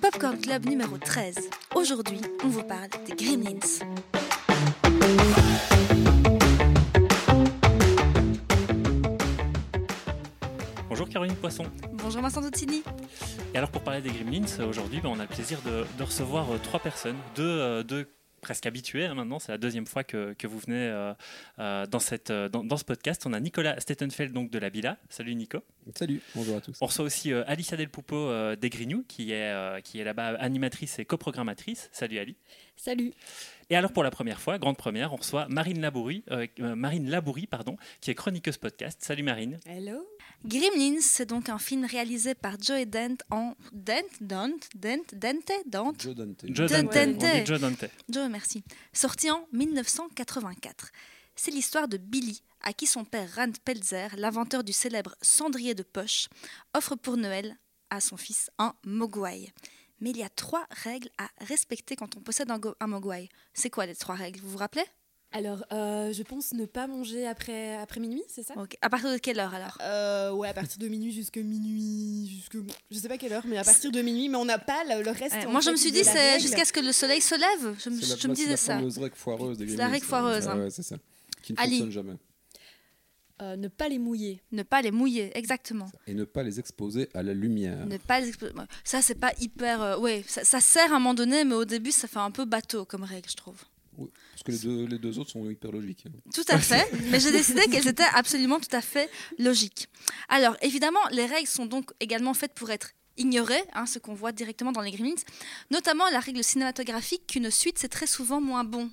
Popcorn 0.00 0.40
Club 0.40 0.66
numéro 0.66 0.98
13. 0.98 1.36
Aujourd'hui, 1.74 2.20
on 2.42 2.48
vous 2.48 2.62
parle 2.64 2.88
des 3.06 3.14
Gremlins. 3.14 3.60
Bonjour 10.88 11.08
Caroline 11.08 11.36
Poisson. 11.36 11.64
Bonjour 11.92 12.22
Vincent 12.22 12.42
Tottini. 12.42 12.82
Et 13.54 13.58
alors 13.58 13.70
pour 13.70 13.82
parler 13.82 14.00
des 14.00 14.10
Gremlins, 14.10 14.66
aujourd'hui 14.68 15.00
ben, 15.00 15.10
on 15.10 15.20
a 15.20 15.22
le 15.22 15.28
plaisir 15.28 15.60
de, 15.64 15.84
de 15.98 16.02
recevoir 16.02 16.50
euh, 16.50 16.58
trois 16.62 16.80
personnes, 16.80 17.16
deux, 17.36 17.44
euh, 17.44 17.82
deux 17.82 18.08
presque 18.46 18.66
habitués 18.66 19.06
hein, 19.06 19.14
maintenant, 19.14 19.40
c'est 19.40 19.50
la 19.50 19.58
deuxième 19.58 19.86
fois 19.86 20.04
que, 20.04 20.36
vous 20.46 20.58
venez 20.60 20.86
euh, 20.86 21.12
euh, 21.58 21.84
dans, 21.86 21.98
cette, 21.98 22.30
euh, 22.30 22.48
dans 22.48 22.76
ce 22.76 22.84
podcast. 22.84 23.26
On 23.26 23.32
a 23.32 23.40
Nicolas 23.40 23.80
Stettenfeld 23.80 24.32
donc 24.32 24.50
de 24.50 24.58
la 24.60 24.70
Bila. 24.70 24.98
Salut 25.08 25.34
Nico. 25.34 25.64
Salut, 25.94 26.20
bonjour 26.34 26.56
à 26.56 26.60
tous. 26.60 26.76
On 26.80 26.86
reçoit 26.86 27.04
aussi 27.04 27.32
euh, 27.32 27.44
Alicia 27.46 27.76
Del 27.76 27.88
Pupo 27.88 28.16
euh, 28.16 28.56
des 28.56 28.70
Grignoux 28.70 29.04
qui 29.06 29.30
est, 29.30 29.52
euh, 29.52 29.80
qui 29.80 30.00
est 30.00 30.04
là-bas 30.04 30.34
animatrice 30.40 30.98
et 30.98 31.04
coprogrammatrice. 31.04 31.88
Salut 31.92 32.18
Ali. 32.18 32.36
Salut. 32.76 33.12
Et 33.70 33.76
alors 33.76 33.92
pour 33.92 34.02
la 34.02 34.10
première 34.10 34.40
fois, 34.40 34.58
grande 34.58 34.76
première, 34.76 35.12
on 35.12 35.16
reçoit 35.16 35.46
Marine 35.48 35.80
Laboury, 35.80 36.24
euh, 36.30 36.46
Marine 36.58 37.08
Laboury 37.08 37.46
pardon, 37.46 37.76
qui 38.00 38.10
est 38.10 38.14
chroniqueuse 38.14 38.56
podcast. 38.56 38.98
Salut 39.00 39.22
Marine. 39.22 39.58
Hello. 39.64 40.08
Gremlins, 40.44 41.00
c'est 41.00 41.26
donc 41.26 41.48
un 41.48 41.58
film 41.58 41.84
réalisé 41.84 42.34
par 42.34 42.56
Joe 42.60 42.84
Dent 42.86 43.16
en 43.30 43.54
Dent, 43.72 43.94
Dent, 44.20 44.50
Dent, 44.74 44.98
Dente, 45.12 45.52
Dent. 45.66 45.92
Joe 45.98 46.14
Dante. 46.16 46.44
Joe 46.48 46.68
Joe 46.68 46.82
Dante. 46.82 46.94
Dante. 46.94 47.22
On 47.22 47.38
dit 47.38 47.46
Joe 47.46 47.60
Dante. 47.60 47.84
Joe, 48.08 48.28
merci. 48.28 48.64
Sorti 48.92 49.30
en 49.30 49.46
1984. 49.52 50.90
C'est 51.36 51.50
l'histoire 51.50 51.86
de 51.86 51.96
Billy, 51.96 52.42
à 52.66 52.72
qui 52.72 52.86
son 52.86 53.04
père 53.04 53.28
Rand 53.36 53.52
Pelzer, 53.64 54.08
l'inventeur 54.18 54.64
du 54.64 54.72
célèbre 54.72 55.14
cendrier 55.22 55.74
de 55.74 55.84
poche, 55.84 56.28
offre 56.74 56.96
pour 56.96 57.16
Noël 57.16 57.56
à 57.90 58.00
son 58.00 58.16
fils 58.16 58.50
un 58.58 58.74
mogwai. 58.84 59.52
Mais 60.00 60.10
il 60.10 60.16
y 60.18 60.24
a 60.24 60.28
trois 60.28 60.66
règles 60.82 61.08
à 61.16 61.28
respecter 61.44 61.94
quand 61.94 62.16
on 62.16 62.20
possède 62.20 62.50
un, 62.50 62.60
un 62.80 62.86
mogwai. 62.88 63.28
C'est 63.54 63.70
quoi 63.70 63.86
les 63.86 63.94
trois 63.94 64.16
règles? 64.16 64.40
Vous 64.40 64.50
vous 64.50 64.58
rappelez? 64.58 64.82
Alors, 65.30 65.64
euh, 65.72 66.12
je 66.12 66.22
pense 66.24 66.52
ne 66.54 66.66
pas 66.66 66.88
manger 66.88 67.26
après, 67.26 67.76
après 67.76 68.00
minuit, 68.00 68.22
c'est 68.28 68.42
ça? 68.42 68.54
À 68.80 68.90
partir 68.90 69.12
de 69.12 69.18
quelle 69.18 69.38
heure 69.38 69.54
alors? 69.54 69.78
Euh, 69.82 70.32
Ouais, 70.32 70.48
à 70.48 70.54
partir 70.54 70.78
de 70.78 70.88
minuit 70.88 71.12
jusqu'à 71.12 71.42
minuit, 71.42 72.28
jusque 72.28 72.56
je 72.90 72.98
sais 72.98 73.08
pas 73.08 73.16
quelle 73.18 73.32
heure, 73.32 73.46
mais 73.46 73.58
à 73.58 73.64
partir 73.64 73.92
de 73.92 74.02
minuit, 74.02 74.28
mais 74.28 74.36
on 74.38 74.44
n'a 74.44 74.58
pas 74.58 74.82
le, 74.84 75.08
reste. 75.10 75.34
Ouais, 75.36 75.46
Moi, 75.46 75.60
je 75.60 75.70
me 75.70 75.76
suis 75.76 75.92
dit, 75.92 76.02
c'est 76.04 76.40
jusqu'à 76.40 76.64
ce 76.64 76.72
que 76.72 76.80
le 76.80 76.92
soleil 76.92 77.20
se 77.20 77.34
lève. 77.36 77.76
Je, 77.78 77.90
me- 77.90 78.00
C'est 78.00 78.08
la- 78.08 78.16
je 78.16 78.28
me 78.28 78.34
c'est 78.34 78.40
disais 78.42 78.50
la 78.50 78.56
ça. 78.56 78.76
règle 78.78 79.14
foireuse 79.16 79.58
C'est 79.58 79.76
la 79.76 79.88
règle 79.88 80.06
foireuse, 80.06 80.46
Ah 80.48 80.52
hein. 80.52 80.58
ouais, 80.64 80.70
c'est 80.70 80.82
ça. 80.82 80.96
Qui 81.42 81.52
ne 81.52 81.58
Ali. 81.60 81.78
fonctionne 81.78 81.90
jamais. 81.90 82.16
Euh, 83.42 83.54
ne 83.56 83.68
pas 83.68 83.88
les 83.88 83.98
mouiller. 83.98 84.40
Ne 84.52 84.62
pas 84.62 84.80
les 84.80 84.90
mouiller, 84.90 85.30
exactement. 85.36 85.90
Et 86.06 86.14
ne 86.14 86.24
pas 86.24 86.42
les 86.42 86.58
exposer 86.58 87.08
à 87.12 87.22
la 87.22 87.34
lumière. 87.34 87.84
Ne 87.86 87.98
pas 87.98 88.18
les 88.20 88.30
expo- 88.32 88.50
ouais. 88.56 88.64
Ça, 88.82 89.02
c'est 89.02 89.14
pas 89.16 89.32
hyper. 89.40 89.82
euh, 89.82 89.98
ouais, 89.98 90.24
ça, 90.26 90.42
ça 90.42 90.60
sert 90.60 90.90
à 90.92 90.96
un 90.96 90.98
moment 90.98 91.12
donné, 91.14 91.44
mais 91.44 91.54
au 91.54 91.66
début, 91.66 91.92
ça 91.92 92.08
fait 92.08 92.18
un 92.18 92.30
peu 92.30 92.46
bateau 92.46 92.86
comme 92.86 93.02
règle, 93.04 93.28
je 93.28 93.36
trouve. 93.36 93.62
Oui, 93.98 94.08
parce 94.30 94.42
que 94.42 94.52
les 94.52 94.58
deux, 94.58 94.86
les 94.86 94.98
deux 94.98 95.18
autres 95.18 95.30
sont 95.30 95.48
hyper 95.50 95.70
logiques. 95.72 96.04
Tout 96.34 96.44
à 96.48 96.58
fait, 96.58 96.86
mais 97.10 97.20
j'ai 97.20 97.30
décidé 97.30 97.66
qu'elles 97.66 97.88
étaient 97.88 98.04
absolument 98.14 98.58
tout 98.60 98.74
à 98.74 98.80
fait 98.82 99.10
logiques. 99.38 99.88
Alors, 100.28 100.56
évidemment, 100.62 101.00
les 101.12 101.26
règles 101.26 101.48
sont 101.48 101.66
donc 101.66 101.90
également 102.00 102.32
faites 102.34 102.52
pour 102.54 102.70
être 102.70 102.90
ignorées, 103.18 103.62
hein, 103.74 103.86
ce 103.86 103.98
qu'on 103.98 104.12
voit 104.14 104.32
directement 104.32 104.72
dans 104.72 104.82
les 104.82 104.90
Gremlins, 104.90 105.14
notamment 105.70 106.08
la 106.10 106.20
règle 106.20 106.44
cinématographique 106.44 107.26
qu'une 107.26 107.50
suite, 107.50 107.78
c'est 107.78 107.88
très 107.88 108.06
souvent 108.06 108.40
moins 108.40 108.64
bon. 108.64 108.90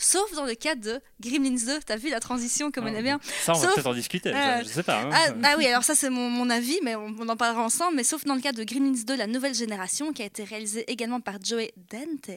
Sauf 0.00 0.32
dans 0.34 0.44
le 0.44 0.54
cas 0.54 0.76
de 0.76 1.00
Gremlins 1.20 1.56
2, 1.66 1.80
t'as 1.84 1.96
vu 1.96 2.08
la 2.08 2.20
transition 2.20 2.70
comme 2.70 2.86
Ah, 2.86 2.90
elle 2.90 2.96
est 2.98 3.02
bien? 3.02 3.18
Ça, 3.44 3.52
on 3.54 3.58
va 3.58 3.72
peut-être 3.72 3.86
en 3.88 3.94
discuter. 3.94 4.30
Euh, 4.30 4.32
ça, 4.32 4.62
je 4.62 4.68
sais 4.68 4.82
pas. 4.84 5.02
hein. 5.02 5.10
Ah, 5.12 5.26
ah 5.42 5.54
oui, 5.58 5.66
alors 5.66 5.82
ça 5.82 5.96
c'est 5.96 6.08
mon, 6.08 6.30
mon 6.30 6.48
avis, 6.50 6.78
mais 6.84 6.94
on, 6.94 7.14
on 7.18 7.28
en 7.28 7.36
parlera 7.36 7.64
ensemble. 7.64 7.96
Mais 7.96 8.04
sauf 8.04 8.24
dans 8.24 8.36
le 8.36 8.40
cas 8.40 8.52
de 8.52 8.62
Gremlins 8.62 9.02
2, 9.04 9.16
la 9.16 9.26
nouvelle 9.26 9.54
génération, 9.54 10.12
qui 10.12 10.22
a 10.22 10.26
été 10.26 10.44
réalisée 10.44 10.90
également 10.90 11.20
par 11.20 11.34
Joey 11.42 11.72
Dante 11.90 12.30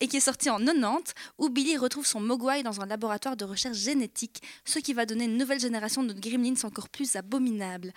et 0.00 0.06
qui 0.06 0.18
est 0.18 0.20
sortie 0.20 0.48
en 0.50 0.58
90, 0.58 1.14
où 1.38 1.48
Billy 1.48 1.76
retrouve 1.76 2.06
son 2.06 2.20
Mogwai 2.20 2.62
dans 2.62 2.80
un 2.80 2.86
laboratoire 2.86 3.36
de 3.36 3.44
recherche 3.46 3.78
génétique, 3.78 4.42
ce 4.64 4.78
qui 4.78 4.92
va 4.92 5.06
donner 5.06 5.24
une 5.24 5.38
nouvelle 5.38 5.58
génération 5.58 6.02
de 6.04 6.12
Gremlins 6.12 6.54
encore 6.62 6.88
plus 6.88 7.16
abominable. 7.16 7.92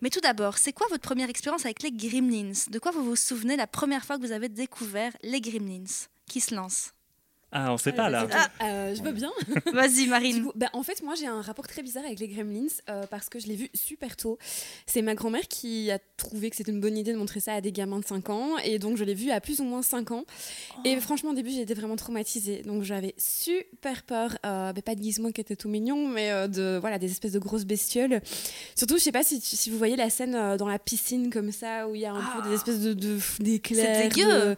Mais 0.00 0.08
tout 0.10 0.20
d'abord, 0.20 0.56
c'est 0.56 0.72
quoi 0.72 0.86
votre 0.88 1.02
première 1.02 1.28
expérience 1.28 1.64
avec 1.66 1.82
les 1.82 1.92
Gremlins? 1.92 2.52
De 2.70 2.78
quoi 2.78 2.92
vous 2.92 3.04
vous 3.04 3.16
souvenez 3.16 3.56
la 3.56 3.66
première 3.66 4.04
fois 4.06 4.16
que 4.16 4.22
vous 4.24 4.32
avez 4.32 4.48
découvert 4.48 5.12
les 5.22 5.40
Gremlins? 5.42 5.84
Qui 6.30 6.40
se 6.40 6.54
lance? 6.54 6.93
Ah, 7.56 7.72
on 7.72 7.78
sait 7.78 7.92
pas 7.92 8.10
là. 8.10 8.26
Ah, 8.32 8.64
euh, 8.64 8.94
je 8.96 9.02
veux 9.02 9.12
bien. 9.12 9.30
Vas-y 9.72 10.04
Du 10.04 10.10
Marine. 10.10 10.44
coup, 10.44 10.52
bah, 10.56 10.66
en 10.72 10.82
fait, 10.82 11.02
moi, 11.04 11.14
j'ai 11.14 11.26
un 11.26 11.40
rapport 11.40 11.68
très 11.68 11.82
bizarre 11.82 12.04
avec 12.04 12.18
les 12.18 12.26
Gremlins 12.26 12.66
euh, 12.90 13.06
parce 13.08 13.28
que 13.28 13.38
je 13.38 13.46
l'ai 13.46 13.54
vu 13.54 13.70
super 13.74 14.16
tôt. 14.16 14.38
C'est 14.86 15.02
ma 15.02 15.14
grand-mère 15.14 15.46
qui 15.48 15.90
a 15.92 16.00
trouvé 16.16 16.50
que 16.50 16.56
c'était 16.56 16.72
une 16.72 16.80
bonne 16.80 16.98
idée 16.98 17.12
de 17.12 17.16
montrer 17.18 17.38
ça 17.38 17.54
à 17.54 17.60
des 17.60 17.70
gamins 17.70 18.00
de 18.00 18.04
5 18.04 18.28
ans. 18.30 18.58
Et 18.64 18.80
donc, 18.80 18.96
je 18.96 19.04
l'ai 19.04 19.14
vu 19.14 19.30
à 19.30 19.40
plus 19.40 19.60
ou 19.60 19.64
moins 19.64 19.82
5 19.82 20.10
ans. 20.10 20.24
Et 20.84 20.98
franchement, 21.00 21.30
au 21.30 21.34
début, 21.34 21.50
été 21.52 21.74
vraiment 21.74 21.94
traumatisée. 21.96 22.62
Donc, 22.62 22.82
j'avais 22.82 23.14
super 23.18 24.02
peur. 24.02 24.36
Euh, 24.44 24.72
bah, 24.72 24.82
pas 24.82 24.96
de 24.96 25.02
Gizmo 25.02 25.30
qui 25.30 25.40
était 25.40 25.54
tout 25.56 25.68
mignon, 25.68 26.08
mais 26.08 26.32
euh, 26.32 26.48
de, 26.48 26.78
voilà, 26.80 26.98
des 26.98 27.10
espèces 27.10 27.32
de 27.32 27.38
grosses 27.38 27.66
bestioles. 27.66 28.20
Surtout, 28.76 28.96
je 28.98 29.02
sais 29.02 29.12
pas 29.12 29.22
si, 29.22 29.40
si 29.40 29.70
vous 29.70 29.78
voyez 29.78 29.94
la 29.94 30.10
scène 30.10 30.34
euh, 30.34 30.56
dans 30.56 30.68
la 30.68 30.80
piscine 30.80 31.30
comme 31.30 31.52
ça, 31.52 31.86
où 31.88 31.94
il 31.94 32.00
y 32.00 32.06
a 32.06 32.12
un 32.12 32.20
peu 32.36 32.48
des 32.48 32.54
espèces 32.56 32.80
de, 32.80 32.94
de 32.94 33.18
d'éclairs. 33.38 34.02
C'est 34.02 34.08
dégueu. 34.08 34.26
De, 34.26 34.56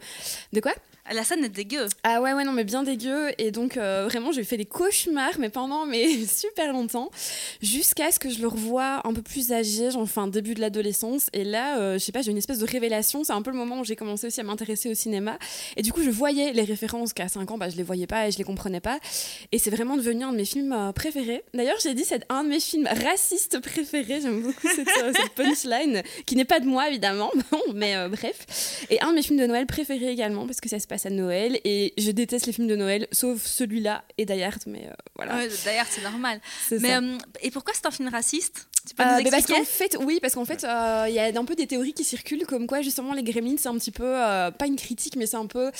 de 0.54 0.60
quoi? 0.60 0.72
La 1.12 1.22
scène 1.22 1.44
est 1.44 1.48
dégueu. 1.48 1.86
ah 2.02 2.20
ouais, 2.20 2.32
ouais, 2.32 2.42
non, 2.44 2.52
mais 2.52 2.64
bien 2.64 2.82
dégueu. 2.82 3.30
Et 3.38 3.52
donc, 3.52 3.76
euh, 3.76 4.06
vraiment, 4.08 4.32
j'ai 4.32 4.42
fait 4.42 4.56
des 4.56 4.64
cauchemars, 4.64 5.38
mais 5.38 5.50
pendant 5.50 5.86
mais 5.86 6.26
super 6.26 6.72
longtemps, 6.72 7.10
jusqu'à 7.62 8.10
ce 8.10 8.18
que 8.18 8.28
je 8.28 8.40
le 8.40 8.48
revoie 8.48 9.06
un 9.06 9.12
peu 9.12 9.22
plus 9.22 9.52
âgé, 9.52 9.90
genre, 9.92 10.02
enfin, 10.02 10.26
début 10.26 10.54
de 10.54 10.60
l'adolescence. 10.60 11.28
Et 11.32 11.44
là, 11.44 11.78
euh, 11.78 11.94
je 11.94 11.98
sais 11.98 12.12
pas, 12.12 12.22
j'ai 12.22 12.32
une 12.32 12.38
espèce 12.38 12.58
de 12.58 12.66
révélation. 12.66 13.22
C'est 13.22 13.32
un 13.32 13.42
peu 13.42 13.50
le 13.52 13.56
moment 13.56 13.80
où 13.80 13.84
j'ai 13.84 13.94
commencé 13.94 14.26
aussi 14.26 14.40
à 14.40 14.42
m'intéresser 14.42 14.90
au 14.90 14.94
cinéma. 14.94 15.38
Et 15.76 15.82
du 15.82 15.92
coup, 15.92 16.02
je 16.02 16.10
voyais 16.10 16.52
les 16.52 16.64
références 16.64 17.12
qu'à 17.12 17.28
5 17.28 17.50
ans, 17.52 17.58
bah, 17.58 17.68
je 17.68 17.76
les 17.76 17.84
voyais 17.84 18.08
pas 18.08 18.26
et 18.26 18.32
je 18.32 18.38
les 18.38 18.44
comprenais 18.44 18.80
pas. 18.80 18.98
Et 19.52 19.58
c'est 19.58 19.70
vraiment 19.70 19.96
devenu 19.96 20.24
un 20.24 20.32
de 20.32 20.36
mes 20.36 20.44
films 20.44 20.72
euh, 20.72 20.92
préférés. 20.92 21.44
D'ailleurs, 21.54 21.78
j'ai 21.82 21.94
dit, 21.94 22.04
c'est 22.04 22.24
un 22.28 22.42
de 22.42 22.48
mes 22.48 22.60
films 22.60 22.88
racistes 23.04 23.60
préférés. 23.60 24.20
J'aime 24.22 24.40
beaucoup 24.42 24.68
cette, 24.74 24.88
cette 24.88 25.34
punchline, 25.36 26.02
qui 26.26 26.34
n'est 26.34 26.44
pas 26.44 26.58
de 26.58 26.66
moi, 26.66 26.88
évidemment. 26.88 27.30
Mais 27.74 28.08
bref. 28.08 28.86
Et 28.90 29.00
un 29.00 29.10
de 29.10 29.14
mes 29.14 29.22
films 29.22 29.38
de 29.38 29.46
Noël 29.46 29.66
préférés 29.66 30.10
également, 30.10 30.46
parce 30.46 30.60
que 30.60 30.68
ça 30.68 30.80
se 30.80 30.86
passe 30.86 30.95
à 31.04 31.10
Noël. 31.10 31.60
Et 31.64 31.92
je 31.98 32.10
déteste 32.10 32.46
les 32.46 32.52
films 32.52 32.68
de 32.68 32.76
Noël, 32.76 33.06
sauf 33.12 33.44
celui-là 33.44 34.04
et 34.16 34.24
Die 34.24 34.42
Hard, 34.42 34.62
mais 34.66 34.86
euh, 34.86 34.92
voilà. 35.16 35.36
Ouais, 35.36 35.48
D'ailleurs, 35.64 35.86
c'est 35.90 36.02
normal. 36.02 36.40
Mais 36.70 36.94
euh, 36.94 37.18
et 37.42 37.50
pourquoi 37.50 37.74
c'est 37.74 37.84
un 37.86 37.90
film 37.90 38.08
raciste? 38.08 38.68
Tu 38.88 38.94
peux 38.94 39.02
Euh, 39.02 39.18
nous 39.18 39.24
mais 39.24 39.30
parce 39.30 39.46
qu'en 39.46 39.64
fait, 39.64 39.96
oui, 40.00 40.20
parce 40.22 40.34
qu'en 40.34 40.44
fait, 40.44 40.62
il 40.62 41.14
y 41.14 41.18
a 41.18 41.26
un 41.38 41.44
peu 41.44 41.56
des 41.56 41.66
théories 41.66 41.92
qui 41.92 42.04
circulent 42.04 42.46
comme 42.46 42.66
quoi 42.66 42.80
justement 42.80 43.12
les 43.12 43.22
Gremlins, 43.24 43.56
c'est 43.58 43.68
un 43.68 43.76
petit 43.76 43.90
peu 43.90 44.04
pas 44.58 44.66
une 44.66 44.76
critique, 44.76 45.16
mais 45.16 45.26
c'est 45.26 45.36
un 45.36 45.46
peu 45.46 45.70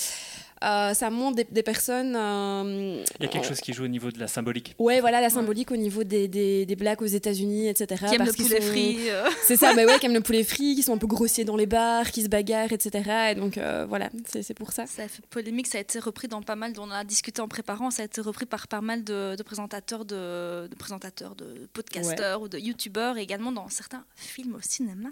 euh, 0.64 0.94
ça 0.94 1.10
montre 1.10 1.36
des, 1.36 1.44
des 1.44 1.62
personnes. 1.62 2.14
euh, 2.16 3.02
Il 3.20 3.22
y 3.22 3.26
a 3.26 3.28
quelque 3.28 3.46
chose 3.46 3.60
qui 3.60 3.72
joue 3.72 3.84
au 3.84 3.88
niveau 3.88 4.10
de 4.10 4.18
la 4.18 4.26
symbolique. 4.28 4.74
Ouais, 4.78 5.00
voilà 5.00 5.20
la 5.20 5.30
symbolique 5.30 5.70
au 5.70 5.76
niveau 5.76 6.04
des, 6.04 6.28
des, 6.28 6.66
des 6.66 6.76
blacks 6.76 7.02
aux 7.02 7.06
États-Unis, 7.06 7.68
etc. 7.68 8.04
qui 8.08 8.14
aime 8.14 8.24
le 8.26 8.32
poulet 8.32 8.60
sont- 8.60 8.66
frit. 8.68 9.10
euh. 9.10 9.28
C'est 9.42 9.56
ça, 9.56 9.74
bah 9.76 9.84
ouais, 9.84 9.98
qui 9.98 10.06
aiment 10.06 10.14
le 10.14 10.20
poulet 10.20 10.44
frit, 10.44 10.74
qui 10.74 10.82
sont 10.82 10.94
un 10.94 10.98
peu 10.98 11.06
grossiers 11.06 11.44
dans 11.44 11.56
les 11.56 11.66
bars, 11.66 12.10
qui 12.10 12.22
se 12.22 12.28
bagarrent, 12.28 12.72
etc. 12.72 13.30
Et 13.32 13.34
donc 13.34 13.58
euh, 13.58 13.86
voilà, 13.88 14.10
c'est 14.26 14.42
c'est 14.42 14.54
pour 14.54 14.72
ça. 14.72 14.86
Ça 14.86 15.02
a 15.04 15.08
fait 15.08 15.24
polémique, 15.26 15.66
ça 15.66 15.78
a 15.78 15.80
été 15.80 15.98
repris 15.98 16.28
dans 16.28 16.42
pas 16.42 16.56
mal, 16.56 16.72
on 16.78 16.82
en 16.82 16.90
a 16.90 17.04
discuté 17.04 17.40
en 17.42 17.48
préparant, 17.48 17.90
ça 17.90 18.02
a 18.02 18.04
été 18.06 18.20
repris 18.20 18.46
par 18.46 18.68
pas 18.68 18.80
mal 18.80 19.04
de, 19.04 19.36
de 19.36 19.42
présentateurs, 19.42 20.04
de, 20.04 20.68
de 20.68 20.74
présentateurs, 20.74 21.34
de 21.34 21.68
podcasteurs 21.72 22.40
ou 22.42 22.48
de 22.48 22.58
youtubeurs, 22.58 23.18
et 23.18 23.22
également 23.22 23.52
dans 23.52 23.68
certains 23.68 24.04
films 24.16 24.54
au 24.54 24.60
cinéma. 24.62 25.10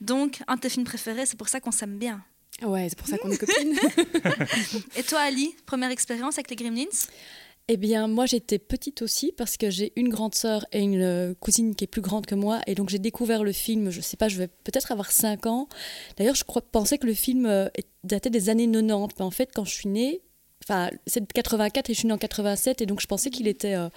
Donc, 0.00 0.40
un 0.48 0.56
de 0.56 0.60
tes 0.60 0.68
films 0.68 0.84
préférés, 0.86 1.26
c'est 1.26 1.36
pour 1.36 1.48
ça 1.48 1.60
qu'on 1.60 1.70
s'aime 1.72 1.98
bien. 1.98 2.22
Ouais, 2.60 2.88
c'est 2.88 2.98
pour 2.98 3.08
ça 3.08 3.18
qu'on 3.18 3.30
est 3.30 3.38
copines. 3.38 3.76
Et 4.96 5.02
toi, 5.02 5.20
Ali, 5.20 5.54
première 5.66 5.90
expérience 5.90 6.34
avec 6.34 6.50
les 6.50 6.56
Gremlins? 6.56 6.84
Eh 7.68 7.76
bien, 7.76 8.08
moi, 8.08 8.26
j'étais 8.26 8.58
petite 8.58 9.02
aussi 9.02 9.32
parce 9.32 9.56
que 9.56 9.70
j'ai 9.70 9.92
une 9.96 10.08
grande 10.08 10.34
sœur 10.34 10.66
et 10.72 10.80
une 10.80 11.00
euh, 11.00 11.34
cousine 11.38 11.74
qui 11.74 11.84
est 11.84 11.86
plus 11.86 12.02
grande 12.02 12.26
que 12.26 12.34
moi. 12.34 12.60
Et 12.66 12.74
donc, 12.74 12.88
j'ai 12.88 12.98
découvert 12.98 13.44
le 13.44 13.52
film, 13.52 13.90
je 13.90 14.00
sais 14.00 14.16
pas, 14.16 14.28
je 14.28 14.36
vais 14.36 14.48
peut-être 14.48 14.90
avoir 14.90 15.12
5 15.12 15.46
ans. 15.46 15.68
D'ailleurs, 16.16 16.34
je 16.34 16.44
crois, 16.44 16.60
pensais 16.60 16.98
que 16.98 17.06
le 17.06 17.14
film 17.14 17.46
euh, 17.46 17.68
datait 18.04 18.30
des 18.30 18.48
années 18.48 18.66
90. 18.70 19.14
Mais 19.18 19.24
en 19.24 19.30
fait, 19.30 19.50
quand 19.54 19.64
je 19.64 19.72
suis 19.72 19.88
née, 19.88 20.22
enfin, 20.64 20.90
c'est 21.06 21.20
de 21.20 21.32
84 21.32 21.88
et 21.88 21.94
je 21.94 21.98
suis 21.98 22.08
née 22.08 22.14
en 22.14 22.18
87. 22.18 22.82
Et 22.82 22.86
donc, 22.86 23.00
je 23.00 23.06
pensais 23.06 23.30
qu'il 23.30 23.46
était 23.46 23.74
euh, 23.74 23.88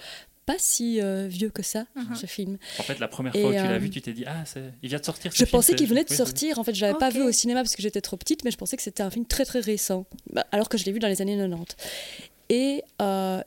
pas 0.46 0.54
si 0.58 1.00
euh, 1.00 1.26
vieux 1.28 1.50
que 1.50 1.62
ça, 1.62 1.86
Mhm. 1.96 2.14
ce 2.16 2.26
film. 2.26 2.56
En 2.78 2.82
fait, 2.84 2.98
la 2.98 3.08
première 3.08 3.34
Et, 3.36 3.40
fois 3.40 3.50
où 3.50 3.52
tu 3.52 3.58
l'as 3.58 3.78
vu, 3.78 3.90
tu 3.90 4.00
t'es 4.00 4.12
dit 4.12 4.24
Ah, 4.26 4.44
c'est- 4.46 4.72
il 4.82 4.88
vient 4.88 4.98
de 4.98 5.04
sortir. 5.04 5.32
ce 5.32 5.38
Je 5.38 5.44
film, 5.44 5.50
pensais 5.58 5.72
c'est- 5.72 5.76
qu'il 5.76 5.88
venait 5.88 6.04
de 6.04 6.10
oui, 6.10 6.16
sortir. 6.16 6.58
En 6.58 6.64
fait, 6.64 6.74
je 6.74 6.80
l'avais 6.80 6.98
pas 6.98 7.10
vu 7.10 7.20
au 7.22 7.32
cinéma 7.32 7.62
parce 7.62 7.74
que 7.76 7.82
j'étais 7.82 8.00
trop 8.00 8.16
petite, 8.16 8.44
mais 8.44 8.50
je 8.50 8.56
pensais 8.56 8.76
que 8.76 8.82
c'était 8.82 9.02
un 9.02 9.10
film 9.10 9.26
très 9.26 9.44
très 9.44 9.60
récent, 9.60 10.06
Bah, 10.32 10.46
alors 10.52 10.68
que 10.68 10.78
je 10.78 10.84
l'ai 10.84 10.92
vu 10.92 10.98
dans 11.00 11.08
les 11.08 11.20
années 11.20 11.36
90. 11.36 11.76
Et 12.48 12.82
euh, 13.02 13.42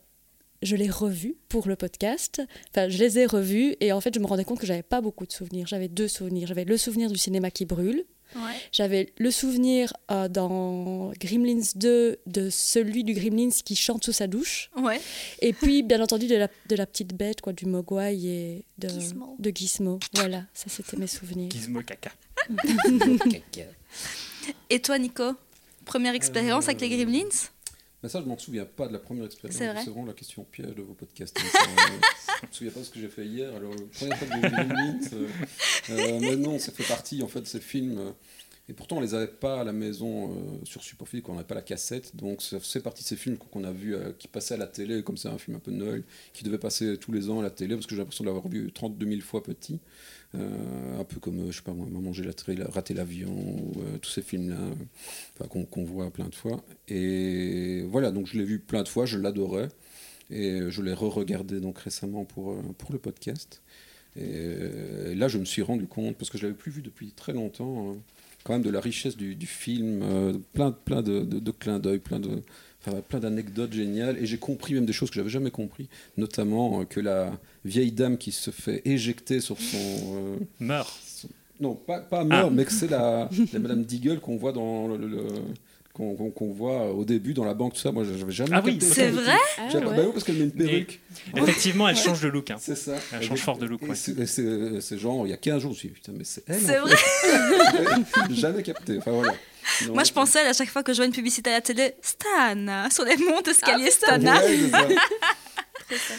je 0.61 0.75
l'ai 0.75 0.89
revu 0.89 1.37
pour 1.47 1.67
le 1.69 1.75
podcast. 1.77 2.41
Enfin, 2.71 2.89
je 2.89 2.97
les 2.97 3.17
ai 3.19 3.25
revus 3.25 3.75
et 3.79 3.93
en 3.93 4.01
fait, 4.01 4.13
je 4.13 4.19
me 4.19 4.25
rendais 4.27 4.43
compte 4.43 4.59
que 4.59 4.65
j'avais 4.67 4.83
pas 4.83 4.99
beaucoup 4.99 5.25
de 5.25 5.31
souvenirs. 5.31 5.67
J'avais 5.67 5.87
deux 5.87 6.09
souvenirs. 6.09 6.47
J'avais 6.49 6.65
le 6.65 6.75
souvenir 6.77 7.09
du 7.09 7.17
cinéma 7.17 7.49
qui 7.49 7.63
brûle 7.65 8.03
Ouais. 8.35 8.55
J'avais 8.71 9.11
le 9.17 9.31
souvenir 9.31 9.93
euh, 10.11 10.27
dans 10.27 11.11
Gremlins 11.19 11.61
2 11.75 12.17
de 12.25 12.49
celui 12.49 13.03
du 13.03 13.13
Gremlins 13.13 13.49
qui 13.65 13.75
chante 13.75 14.03
sous 14.03 14.11
sa 14.11 14.27
douche. 14.27 14.69
Ouais. 14.77 15.01
Et 15.41 15.53
puis, 15.53 15.83
bien 15.83 16.01
entendu, 16.01 16.27
de 16.27 16.35
la, 16.35 16.47
de 16.67 16.75
la 16.75 16.85
petite 16.85 17.13
bête, 17.15 17.41
quoi, 17.41 17.53
du 17.53 17.65
Mogwai 17.65 18.15
et 18.15 18.65
de 18.77 18.87
Gizmo. 18.89 19.35
de 19.39 19.51
Gizmo. 19.53 19.99
Voilà, 20.13 20.43
ça 20.53 20.65
c'était 20.67 20.97
mes 20.97 21.07
souvenirs. 21.07 21.49
Gizmo 21.51 21.81
caca. 21.81 22.11
Et 24.69 24.79
toi, 24.81 24.97
Nico 24.99 25.33
Première 25.85 26.13
expérience 26.13 26.65
avec 26.67 26.81
les 26.81 26.89
Gremlins? 26.89 27.29
Mais 28.01 28.09
ça, 28.09 28.21
je 28.21 28.25
m'en 28.25 28.37
souviens 28.37 28.65
pas 28.65 28.87
de 28.87 28.93
la 28.93 28.99
première 28.99 29.25
expérience. 29.25 29.57
C'est 29.57 29.67
vrai 29.67 29.83
vraiment 29.83 30.05
la 30.05 30.13
question 30.13 30.43
piège 30.45 30.73
de 30.75 30.81
vos 30.81 30.93
podcasts. 30.93 31.37
ça, 31.37 31.45
euh, 31.63 31.99
je 32.41 32.47
me 32.47 32.51
souviens 32.53 32.71
pas 32.71 32.79
de 32.79 32.85
ce 32.85 32.89
que 32.91 32.99
j'ai 32.99 33.09
fait 33.09 33.25
hier. 33.25 33.53
Alors, 33.55 33.73
la 33.73 33.81
première 33.93 34.17
fois 34.17 34.27
que 34.27 34.33
j'ai 34.33 34.49
vu 34.49 35.13
euh, 35.13 35.27
euh, 35.89 36.19
mais 36.21 36.35
non, 36.37 36.59
ça 36.59 36.71
fait 36.71 36.83
partie 36.87 37.21
en 37.23 37.27
fait 37.27 37.41
de 37.41 37.47
ces 37.47 37.59
films. 37.59 37.97
euh, 37.97 38.11
et 38.69 38.73
pourtant, 38.73 38.97
on 38.97 39.01
les 39.01 39.15
avait 39.15 39.25
pas 39.27 39.61
à 39.61 39.63
la 39.63 39.73
maison 39.73 40.31
euh, 40.31 40.35
sur 40.63 40.83
support 40.83 41.09
physique, 41.09 41.27
on 41.27 41.33
n'avait 41.33 41.43
pas 41.47 41.55
la 41.55 41.63
cassette. 41.63 42.15
Donc, 42.15 42.43
ça 42.43 42.59
fait 42.59 42.79
partie 42.79 43.01
de 43.01 43.07
ces 43.07 43.15
films 43.15 43.35
qu'on 43.37 43.63
a 43.63 43.71
vus, 43.71 43.95
euh, 43.95 44.11
qui 44.19 44.27
passaient 44.27 44.53
à 44.53 44.57
la 44.57 44.67
télé, 44.67 45.01
comme 45.01 45.17
c'est 45.17 45.27
un 45.27 45.39
film 45.39 45.57
un 45.57 45.59
peu 45.59 45.71
de 45.71 45.77
Noël, 45.77 46.03
qui 46.33 46.43
devait 46.43 46.59
passer 46.59 46.97
tous 46.97 47.11
les 47.11 47.31
ans 47.31 47.39
à 47.39 47.43
la 47.43 47.49
télé, 47.49 47.73
parce 47.73 47.87
que 47.87 47.95
j'ai 47.95 47.99
l'impression 48.01 48.23
de 48.23 48.29
l'avoir 48.29 48.47
vu 48.47 48.71
32 48.71 49.07
000 49.07 49.21
fois 49.21 49.41
petit. 49.41 49.79
Euh, 50.35 50.99
un 50.99 51.03
peu 51.03 51.19
comme, 51.19 51.39
euh, 51.39 51.51
je 51.51 51.57
sais 51.57 51.63
pas 51.63 51.73
moi, 51.73 51.87
Maman, 51.89 52.13
j'ai 52.13 52.23
raté 52.69 52.93
l'avion, 52.93 53.35
euh, 53.77 53.97
tous 53.97 54.11
ces 54.11 54.21
films-là, 54.21 55.47
qu'on 55.47 55.83
voit 55.83 56.11
plein 56.11 56.27
de 56.29 56.35
fois. 56.35 56.63
Et 56.87 57.81
voilà, 57.89 58.11
donc 58.11 58.27
je 58.27 58.37
l'ai 58.37 58.43
vu 58.45 58.59
plein 58.59 58.83
de 58.83 58.87
fois, 58.87 59.05
je 59.05 59.17
l'adorais. 59.17 59.69
Et 60.31 60.61
je 60.69 60.81
l'ai 60.83 60.93
re-regardé 60.93 61.59
donc 61.59 61.79
récemment 61.79 62.23
pour, 62.25 62.55
pour 62.77 62.91
le 62.93 62.99
podcast. 62.99 63.61
Et 64.15 65.15
là, 65.15 65.27
je 65.27 65.37
me 65.39 65.45
suis 65.45 65.61
rendu 65.63 65.87
compte, 65.87 66.17
parce 66.17 66.29
que 66.29 66.37
je 66.37 66.43
l'avais 66.43 66.57
plus 66.57 66.71
vu 66.71 66.81
depuis 66.83 67.11
très 67.11 67.33
longtemps, 67.33 67.91
euh, 67.91 67.95
quand 68.43 68.53
même 68.53 68.61
de 68.63 68.69
la 68.69 68.79
richesse 68.81 69.17
du, 69.17 69.35
film, 69.47 70.03
plein, 70.53 70.71
plein 70.71 71.01
de, 71.01 71.21
de- 71.21 71.39
de 71.39 71.51
clins 71.51 71.79
d'œil, 71.79 71.99
plein 71.99 72.19
de, 72.19 72.41
enfin, 72.85 73.01
plein 73.07 73.19
d'anecdotes 73.19 73.73
géniales. 73.73 74.17
Et 74.21 74.25
j'ai 74.25 74.37
compris 74.37 74.73
même 74.73 74.85
des 74.85 74.93
choses 74.93 75.09
que 75.09 75.15
j'avais 75.15 75.29
jamais 75.29 75.51
compris, 75.51 75.87
notamment 76.17 76.81
euh, 76.81 76.85
que 76.85 76.99
la 76.99 77.31
vieille 77.65 77.91
dame 77.91 78.17
qui 78.17 78.31
se 78.31 78.51
fait 78.51 78.81
éjecter 78.85 79.39
sur 79.41 79.57
son, 79.59 79.77
euh, 79.77 80.35
Meurt. 80.59 80.91
son- 81.05 81.27
non, 81.59 81.75
pas, 81.75 81.99
pas 81.99 82.23
mort, 82.23 82.45
Ah. 82.47 82.49
mais 82.51 82.63
que 82.65 82.71
c'est 82.71 82.87
la, 82.89 83.29
la 83.53 83.59
Madame 83.59 83.83
Deagle 83.83 84.19
qu'on 84.21 84.37
voit 84.37 84.53
dans 84.53 84.87
le, 84.87 84.97
le- 85.07 85.27
qu'on 85.93 86.53
voit 86.53 86.93
au 86.93 87.03
début 87.03 87.33
dans 87.33 87.43
la 87.43 87.53
banque, 87.53 87.73
tout 87.73 87.81
ça. 87.81 87.91
Moi, 87.91 88.05
j'avais 88.17 88.31
jamais. 88.31 88.51
Ah 88.53 88.61
oui, 88.63 88.77
C'est 88.79 89.09
vrai? 89.09 89.35
Ah 89.57 89.67
ouais. 89.75 89.81
bah 89.83 89.91
oui, 89.97 90.09
parce 90.13 90.23
qu'elle 90.23 90.37
met 90.37 90.45
une 90.45 90.51
perruque. 90.51 91.01
Effectivement, 91.35 91.89
elle 91.89 91.97
change 91.97 92.21
de 92.21 92.29
look. 92.29 92.51
hein. 92.51 92.55
C'est 92.57 92.75
ça. 92.77 92.95
Elle 93.11 93.23
change 93.23 93.41
fort 93.41 93.57
de 93.57 93.65
look, 93.65 93.81
Et 93.83 93.87
ouais. 93.89 93.95
c'est- 93.97 94.93
et 94.93 94.97
genre, 94.97 95.27
il 95.27 95.31
y 95.31 95.33
a 95.33 95.37
15 95.37 95.61
jours, 95.61 95.71
je 95.71 95.75
me 95.75 95.79
suis 95.79 95.87
dit, 95.89 95.95
putain, 95.95 96.13
mais 96.17 96.23
c'est 96.23 96.43
elle. 96.47 96.61
C'est 96.61 96.77
vrai? 96.79 96.95
Jamais 98.31 98.63
capté. 98.63 98.97
Enfin 98.99 99.11
voilà. 99.11 99.33
Moi, 99.89 100.03
je 100.03 100.11
pensais 100.13 100.39
à 100.47 100.53
chaque 100.53 100.69
fois 100.69 100.83
que 100.83 100.91
je 100.93 100.97
vois 100.97 101.05
une 101.05 101.11
publicité 101.13 101.49
à 101.49 101.53
la 101.53 101.61
télé, 101.61 101.95
Stan, 102.01 102.89
sur 102.89 103.03
les 103.05 103.17
monts 103.17 103.41
escaliers 103.41 103.91
Stan. 103.91 104.19
Ouais, 104.21 104.69
c'est 105.89 105.97
ça. 105.97 106.13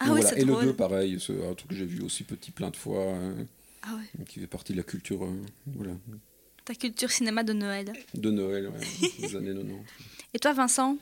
Ah 0.00 0.06
Donc 0.06 0.16
oui, 0.16 0.20
voilà. 0.22 0.38
Et 0.38 0.44
le 0.44 0.52
drôle. 0.52 0.64
2, 0.66 0.72
pareil, 0.74 1.18
c'est 1.24 1.32
un 1.46 1.54
truc 1.54 1.70
que 1.70 1.76
j'ai 1.76 1.84
vu 1.86 2.02
aussi 2.02 2.24
petit 2.24 2.50
plein 2.50 2.70
de 2.70 2.76
fois, 2.76 3.00
euh, 3.00 3.34
Ah 3.82 3.94
ouais. 3.94 4.24
qui 4.26 4.40
fait 4.40 4.46
partie 4.46 4.72
de 4.72 4.78
la 4.78 4.82
culture 4.84 5.24
euh, 5.24 5.32
voilà, 5.66 5.92
Ta 6.64 6.74
culture 6.74 7.10
cinéma 7.10 7.42
de 7.42 7.52
Noël. 7.52 7.92
de 8.14 8.30
Noël 8.30 8.68
ouais, 8.68 9.08
des 9.18 9.36
années 9.36 9.52
90. 9.54 9.72
Et 10.34 10.38
toi, 10.38 10.52
Vincent? 10.52 10.96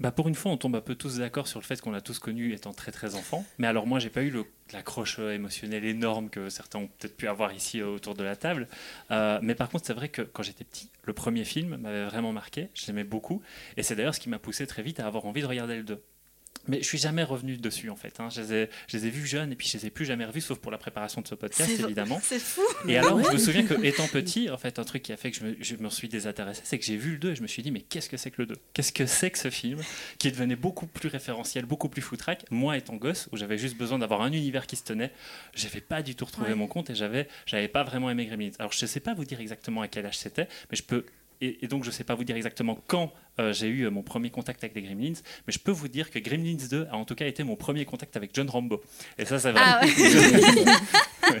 Bah 0.00 0.10
pour 0.10 0.28
une 0.28 0.34
fois, 0.34 0.50
on 0.50 0.56
tombe 0.56 0.76
un 0.76 0.80
peu 0.80 0.94
tous 0.94 1.18
d'accord 1.18 1.46
sur 1.46 1.60
le 1.60 1.64
fait 1.64 1.78
qu'on 1.80 1.90
l'a 1.90 2.00
tous 2.00 2.18
connu 2.18 2.54
étant 2.54 2.72
très 2.72 2.90
très 2.90 3.14
enfant. 3.14 3.44
Mais 3.58 3.66
alors 3.66 3.86
moi, 3.86 3.98
j'ai 3.98 4.08
pas 4.08 4.22
eu 4.22 4.32
l'accroche 4.72 5.18
euh, 5.18 5.34
émotionnelle 5.34 5.84
énorme 5.84 6.30
que 6.30 6.48
certains 6.48 6.78
ont 6.78 6.86
peut-être 6.86 7.16
pu 7.16 7.28
avoir 7.28 7.52
ici 7.52 7.82
euh, 7.82 7.88
autour 7.88 8.14
de 8.14 8.24
la 8.24 8.34
table. 8.34 8.66
Euh, 9.10 9.38
mais 9.42 9.54
par 9.54 9.68
contre, 9.68 9.84
c'est 9.84 9.92
vrai 9.92 10.08
que 10.08 10.22
quand 10.22 10.42
j'étais 10.42 10.64
petit, 10.64 10.88
le 11.04 11.12
premier 11.12 11.44
film 11.44 11.76
m'avait 11.76 12.06
vraiment 12.06 12.32
marqué. 12.32 12.68
Je 12.74 12.86
l'aimais 12.86 13.04
beaucoup. 13.04 13.42
Et 13.76 13.82
c'est 13.82 13.94
d'ailleurs 13.94 14.14
ce 14.14 14.20
qui 14.20 14.30
m'a 14.30 14.38
poussé 14.38 14.66
très 14.66 14.82
vite 14.82 15.00
à 15.00 15.06
avoir 15.06 15.26
envie 15.26 15.42
de 15.42 15.46
regarder 15.46 15.76
le 15.76 15.82
2. 15.82 16.02
Mais 16.68 16.78
je 16.78 16.84
suis 16.86 16.98
jamais 16.98 17.22
revenu 17.24 17.56
dessus 17.56 17.88
en 17.90 17.96
fait. 17.96 18.20
hein. 18.20 18.28
Je, 18.30 18.40
les 18.42 18.52
ai, 18.54 18.70
je 18.86 18.96
les 18.98 19.06
ai 19.06 19.10
vus 19.10 19.26
jeunes 19.26 19.52
et 19.52 19.56
puis 19.56 19.66
je 19.68 19.78
les 19.78 19.86
ai 19.86 19.90
plus 19.90 20.04
jamais 20.04 20.24
revus, 20.24 20.40
sauf 20.42 20.58
pour 20.58 20.70
la 20.70 20.78
préparation 20.78 21.20
de 21.22 21.26
ce 21.26 21.34
podcast 21.34 21.70
évidemment. 21.70 22.20
C'est 22.22 22.38
fou. 22.38 22.62
Et 22.86 22.96
alors, 22.98 23.22
je 23.24 23.32
me 23.32 23.38
souviens 23.38 23.64
que 23.64 23.82
étant 23.84 24.06
petit, 24.08 24.50
en 24.50 24.58
fait, 24.58 24.78
un 24.78 24.84
truc 24.84 25.02
qui 25.02 25.12
a 25.12 25.16
fait 25.16 25.30
que 25.30 25.36
je 25.38 25.44
me, 25.44 25.56
je 25.60 25.76
me 25.76 25.88
suis 25.90 26.08
désintéressé, 26.08 26.60
c'est 26.64 26.78
que 26.78 26.84
j'ai 26.84 26.96
vu 26.96 27.12
le 27.12 27.18
2 27.18 27.30
et 27.32 27.34
je 27.36 27.42
me 27.42 27.46
suis 27.46 27.62
dit, 27.62 27.70
mais 27.70 27.80
qu'est-ce 27.80 28.08
que 28.08 28.16
c'est 28.16 28.30
que 28.30 28.42
le 28.42 28.46
2 28.46 28.56
Qu'est-ce 28.74 28.92
que 28.92 29.06
c'est 29.06 29.30
que 29.30 29.38
ce 29.38 29.50
film 29.50 29.80
qui 30.18 30.30
devenait 30.30 30.56
beaucoup 30.56 30.86
plus 30.86 31.08
référentiel, 31.08 31.64
beaucoup 31.64 31.88
plus 31.88 32.02
foutraque 32.02 32.44
Moi, 32.50 32.76
étant 32.76 32.96
gosse, 32.96 33.28
où 33.32 33.36
j'avais 33.36 33.58
juste 33.58 33.76
besoin 33.76 33.98
d'avoir 33.98 34.20
un 34.22 34.32
univers 34.32 34.66
qui 34.66 34.76
se 34.76 34.84
tenait, 34.84 35.10
j'avais 35.54 35.80
pas 35.80 36.02
du 36.02 36.14
tout 36.14 36.24
retrouvé 36.24 36.50
Ouais. 36.50 36.54
mon 36.54 36.66
compte 36.66 36.90
et 36.90 36.94
j'avais, 36.94 37.28
j'avais 37.46 37.68
pas 37.68 37.82
vraiment 37.84 38.10
aimé 38.10 38.26
Gremlins. 38.26 38.50
Alors, 38.58 38.72
je 38.72 38.84
sais 38.86 39.00
pas 39.00 39.14
vous 39.14 39.24
dire 39.24 39.40
exactement 39.40 39.82
à 39.82 39.88
quel 39.88 40.04
âge 40.06 40.18
c'était, 40.18 40.48
mais 40.70 40.76
je 40.76 40.82
peux. 40.82 41.04
Et, 41.42 41.64
et 41.64 41.68
donc, 41.68 41.84
je 41.84 41.90
sais 41.90 42.04
pas 42.04 42.14
vous 42.14 42.24
dire 42.24 42.36
exactement 42.36 42.78
quand 42.86 43.12
euh, 43.38 43.52
j'ai 43.52 43.66
eu 43.68 43.86
euh, 43.86 43.90
mon 43.90 44.02
premier 44.02 44.28
contact 44.30 44.62
avec 44.62 44.74
les 44.76 44.82
Gremlins, 44.82 45.14
mais 45.46 45.52
je 45.52 45.58
peux 45.58 45.70
vous 45.70 45.88
dire 45.88 46.10
que 46.10 46.18
Gremlins 46.18 46.56
2 46.70 46.86
a 46.90 46.96
en 46.96 47.04
tout 47.06 47.14
cas 47.14 47.26
été 47.26 47.42
mon 47.44 47.56
premier 47.56 47.84
contact 47.86 48.14
avec 48.16 48.30
John 48.34 48.48
Rambo. 48.50 48.82
Et 49.18 49.24
ça, 49.24 49.38
c'est 49.38 49.52
vrai. 49.52 49.60
Ah 49.64 49.80
ouais. 49.82 51.40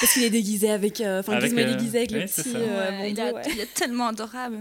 Parce 0.00 0.12
qu'il 0.12 0.22
est 0.22 0.30
déguisé 0.30 0.70
avec. 0.70 1.00
euh, 1.00 1.20
Enfin, 1.20 1.32
Avec, 1.32 1.46
Gizmo 1.50 1.60
est 1.60 1.64
euh, 1.64 1.74
déguisé 1.74 1.98
avec 1.98 2.10
le 2.12 2.18
ouais, 2.20 2.26
c'est 2.28 2.42
petit. 2.42 2.52
ça. 2.52 2.58
euh, 2.58 2.90
Ouais, 3.00 3.10
il, 3.10 3.16
bandeau, 3.16 3.36
a- 3.36 3.40
ouais. 3.40 3.42
il 3.52 3.60
est 3.60 3.74
tellement 3.74 4.06
adorable. 4.08 4.60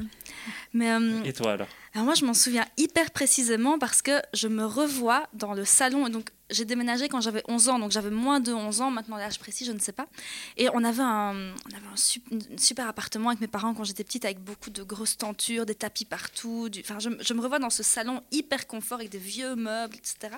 Mais 0.74 0.92
euh, 0.92 1.24
Et 1.24 1.34
toi 1.34 1.54
alors? 1.54 1.68
alors 1.94 2.06
moi, 2.06 2.16
je 2.16 2.25
m'en 2.25 2.34
souviens 2.34 2.66
hyper 2.78 3.12
précisément 3.12 3.78
parce 3.78 4.02
que 4.02 4.19
je 4.34 4.48
me 4.48 4.66
revois 4.66 5.28
dans 5.34 5.54
le 5.54 5.66
salon. 5.66 6.08
Et 6.08 6.10
donc, 6.10 6.30
j'ai 6.50 6.66
déménagé 6.66 7.10
quand 7.10 7.20
j'avais 7.22 7.44
11 7.48 7.70
ans, 7.70 7.80
donc 7.80 7.92
j'avais 7.92 8.10
moins 8.10 8.40
de 8.40 8.54
11 8.54 8.82
ans. 8.82 8.92
Maintenant, 8.92 9.18
l'âge 9.18 9.38
précis, 9.40 9.66
je 9.66 9.72
ne 9.72 9.80
sais 9.80 9.92
pas. 9.92 10.08
Et 10.56 10.70
on 10.74 10.84
avait 10.84 11.04
un, 11.04 11.34
on 11.66 11.76
avait 11.76 11.88
un 11.94 12.58
super 12.58 12.88
appartement 12.88 13.30
avec 13.30 13.42
mes 13.42 13.48
parents 13.48 13.74
quand 13.74 13.84
j'étais 13.84 14.04
petite, 14.04 14.24
avec 14.26 14.40
beaucoup 14.40 14.70
de 14.70 14.84
grosses 14.84 15.18
tentures, 15.18 15.66
des 15.66 15.76
tapis 15.76 16.06
partout. 16.06 16.70
Enfin, 16.80 17.00
je, 17.00 17.34
me 17.34 17.42
revois 17.42 17.60
dans 17.60 17.70
ce 17.70 17.84
salon 17.84 18.22
hyper 18.32 18.66
confort 18.68 19.00
avec 19.00 19.10
des 19.10 19.18
vieux 19.18 19.56
meubles, 19.56 19.96
etc. 19.96 20.36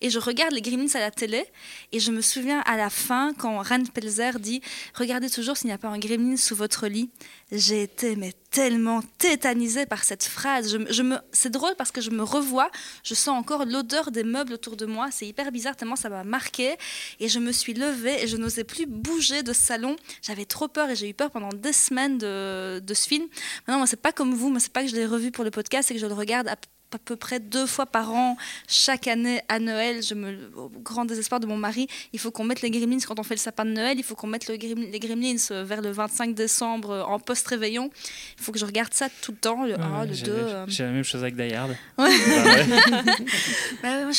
Et 0.00 0.10
je 0.10 0.18
regarde 0.18 0.52
les 0.54 0.62
Gremlins 0.62 0.94
à 0.94 1.00
la 1.00 1.10
télé 1.10 1.44
et 1.92 2.00
je 2.00 2.10
me 2.10 2.22
souviens 2.22 2.60
à 2.60 2.76
la 2.76 2.90
fin 2.90 3.32
quand 3.36 3.58
Rand 3.62 3.84
Pelzer 3.92 4.38
dit 4.40 4.62
Regardez 4.94 5.28
toujours 5.28 5.56
s'il 5.56 5.66
n'y 5.68 5.74
a 5.74 5.78
pas 5.78 5.88
un 5.88 5.98
Gremlin 5.98 6.36
sous 6.36 6.56
votre 6.56 6.86
lit. 6.86 7.10
J'ai 7.52 7.82
été 7.82 8.16
mais 8.16 8.32
tellement 8.50 9.02
tétanisée 9.18 9.84
par 9.84 10.04
cette 10.04 10.24
phrase. 10.24 10.78
Je, 10.90 11.02
me- 11.02 11.18
c'est 11.32 11.50
drôle 11.50 11.74
parce 11.76 11.90
que 11.90 12.00
je 12.00 12.10
me 12.10 12.22
revois, 12.22 12.70
je 13.02 13.14
sens 13.14 13.36
encore 13.38 13.64
l'odeur 13.66 14.10
des 14.10 14.22
meubles 14.24 14.52
autour 14.52 14.76
de 14.76 14.86
moi. 14.86 15.10
Hyper 15.34 15.50
bizarre 15.50 15.74
tellement 15.74 15.96
ça 15.96 16.08
m'a 16.08 16.22
marqué. 16.22 16.76
Et 17.18 17.28
je 17.28 17.40
me 17.40 17.50
suis 17.50 17.74
levée 17.74 18.22
et 18.22 18.28
je 18.28 18.36
n'osais 18.36 18.64
plus 18.64 18.86
bouger 18.86 19.42
de 19.42 19.52
salon. 19.52 19.96
J'avais 20.22 20.44
trop 20.44 20.68
peur 20.68 20.90
et 20.90 20.96
j'ai 20.96 21.08
eu 21.08 21.14
peur 21.14 21.30
pendant 21.30 21.48
des 21.48 21.72
semaines 21.72 22.18
de, 22.18 22.78
de 22.78 22.94
ce 22.94 23.08
film. 23.08 23.26
Maintenant, 23.66 23.78
moi, 23.78 23.86
c'est 23.86 24.00
pas 24.00 24.12
comme 24.12 24.32
vous. 24.32 24.48
Moi, 24.50 24.60
c'est 24.60 24.72
pas 24.72 24.82
que 24.82 24.88
je 24.88 24.94
l'ai 24.94 25.06
revu 25.06 25.32
pour 25.32 25.42
le 25.44 25.50
podcast, 25.50 25.88
c'est 25.88 25.94
que 25.94 26.00
je 26.00 26.06
le 26.06 26.14
regarde 26.14 26.46
à 26.46 26.56
à 26.94 26.98
peu 26.98 27.16
près 27.16 27.40
deux 27.40 27.66
fois 27.66 27.86
par 27.86 28.12
an, 28.12 28.36
chaque 28.68 29.06
année 29.08 29.40
à 29.48 29.58
Noël, 29.58 30.02
je 30.02 30.14
me, 30.14 30.50
au 30.56 30.68
grand 30.68 31.04
désespoir 31.04 31.40
de 31.40 31.46
mon 31.46 31.56
mari, 31.56 31.88
il 32.12 32.18
faut 32.18 32.30
qu'on 32.30 32.44
mette 32.44 32.62
les 32.62 32.70
Gremlins 32.70 32.98
quand 33.06 33.18
on 33.18 33.22
fait 33.22 33.34
le 33.34 33.40
sapin 33.40 33.64
de 33.64 33.70
Noël, 33.72 33.98
il 33.98 34.04
faut 34.04 34.14
qu'on 34.14 34.26
mette 34.26 34.48
le 34.48 34.54
les 34.54 34.98
Gremlins 35.00 35.36
euh, 35.50 35.64
vers 35.64 35.80
le 35.82 35.90
25 35.90 36.34
décembre 36.34 36.90
euh, 36.90 37.02
en 37.02 37.18
post-réveillon. 37.18 37.90
Il 38.38 38.42
faut 38.44 38.52
que 38.52 38.58
je 38.58 38.64
regarde 38.64 38.94
ça 38.94 39.08
tout 39.20 39.32
le 39.32 39.38
temps, 39.38 39.64
le 39.64 39.78
1, 39.78 40.04
le 40.06 40.12
j'ai 40.14 40.24
2. 40.26 40.32
la- 40.32 40.38
euh. 40.38 40.64
j'ai 40.68 40.84
la 40.84 40.90
même 40.90 41.04
chose 41.04 41.22
avec 41.22 41.36
Die 41.36 41.52
Hard. 41.52 41.76
Ouais. 41.98 42.10
Bah 43.82 44.06
ouais. 44.06 44.12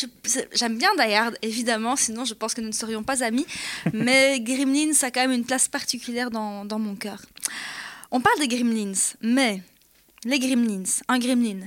J'aime 0.53 0.77
bien 0.77 0.89
Die 0.95 1.13
Hard, 1.13 1.37
évidemment, 1.41 1.95
sinon 1.95 2.25
je 2.25 2.33
pense 2.33 2.53
que 2.53 2.61
nous 2.61 2.67
ne 2.67 2.73
serions 2.73 3.03
pas 3.03 3.23
amis. 3.23 3.45
Mais 3.93 4.39
Gremlins, 4.41 4.91
a 5.01 5.11
quand 5.11 5.21
même 5.21 5.31
une 5.31 5.45
place 5.45 5.67
particulière 5.67 6.29
dans, 6.31 6.65
dans 6.65 6.79
mon 6.79 6.95
cœur. 6.95 7.21
On 8.11 8.21
parle 8.21 8.39
des 8.39 8.47
Gremlins, 8.47 8.93
mais 9.21 9.61
les 10.23 10.39
Gremlins, 10.39 10.83
un 11.07 11.19
Gremlin, 11.19 11.61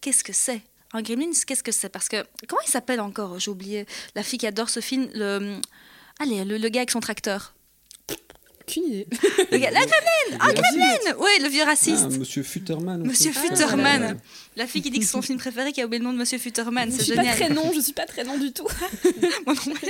qu'est-ce 0.00 0.24
que 0.24 0.32
c'est 0.32 0.62
Un 0.92 1.02
Gremlins, 1.02 1.32
qu'est-ce 1.46 1.62
que 1.62 1.72
c'est 1.72 1.88
Parce 1.88 2.08
que, 2.08 2.24
comment 2.48 2.62
il 2.66 2.70
s'appelle 2.70 3.00
encore 3.00 3.38
J'ai 3.38 3.50
oublié. 3.50 3.86
La 4.14 4.22
fille 4.22 4.38
qui 4.38 4.46
adore 4.46 4.68
ce 4.70 4.80
film, 4.80 5.08
le... 5.14 5.60
Allez, 6.20 6.44
le, 6.44 6.58
le 6.58 6.68
gars 6.68 6.80
avec 6.80 6.90
son 6.90 7.00
tracteur. 7.00 7.54
Aucune 8.68 8.84
idée. 8.84 9.06
Le 9.50 9.58
gars, 9.58 9.70
la 9.70 9.80
Gremlin 9.80 10.38
Ah, 10.40 10.52
Gremlin 10.52 11.16
Oui, 11.18 11.30
le 11.42 11.48
vieux 11.48 11.64
raciste. 11.64 12.04
Ah, 12.06 12.18
Monsieur 12.18 12.42
Futterman. 12.42 13.02
Monsieur. 13.06 13.32
Futterman. 13.32 14.02
Ouais. 14.02 14.16
La 14.56 14.66
fille 14.66 14.82
qui 14.82 14.90
dit 14.90 14.98
que 14.98 15.04
c'est 15.04 15.12
son 15.12 15.22
film 15.22 15.38
préféré 15.38 15.72
qui 15.72 15.80
a 15.80 15.86
oublié 15.86 16.00
le 16.00 16.04
nom 16.04 16.12
de 16.12 16.18
Monsieur 16.18 16.36
Futterman, 16.38 16.90
Je 16.90 16.96
c'est 16.96 17.02
suis 17.04 17.14
pas 17.14 17.22
génial. 17.22 17.36
très 17.36 17.48
non, 17.50 17.70
je 17.72 17.80
suis 17.80 17.92
pas 17.92 18.06
très 18.06 18.24
non 18.24 18.36
du 18.38 18.52
tout. 18.52 18.66
Moi 19.46 19.54
non 19.54 19.72
plus. 19.74 19.88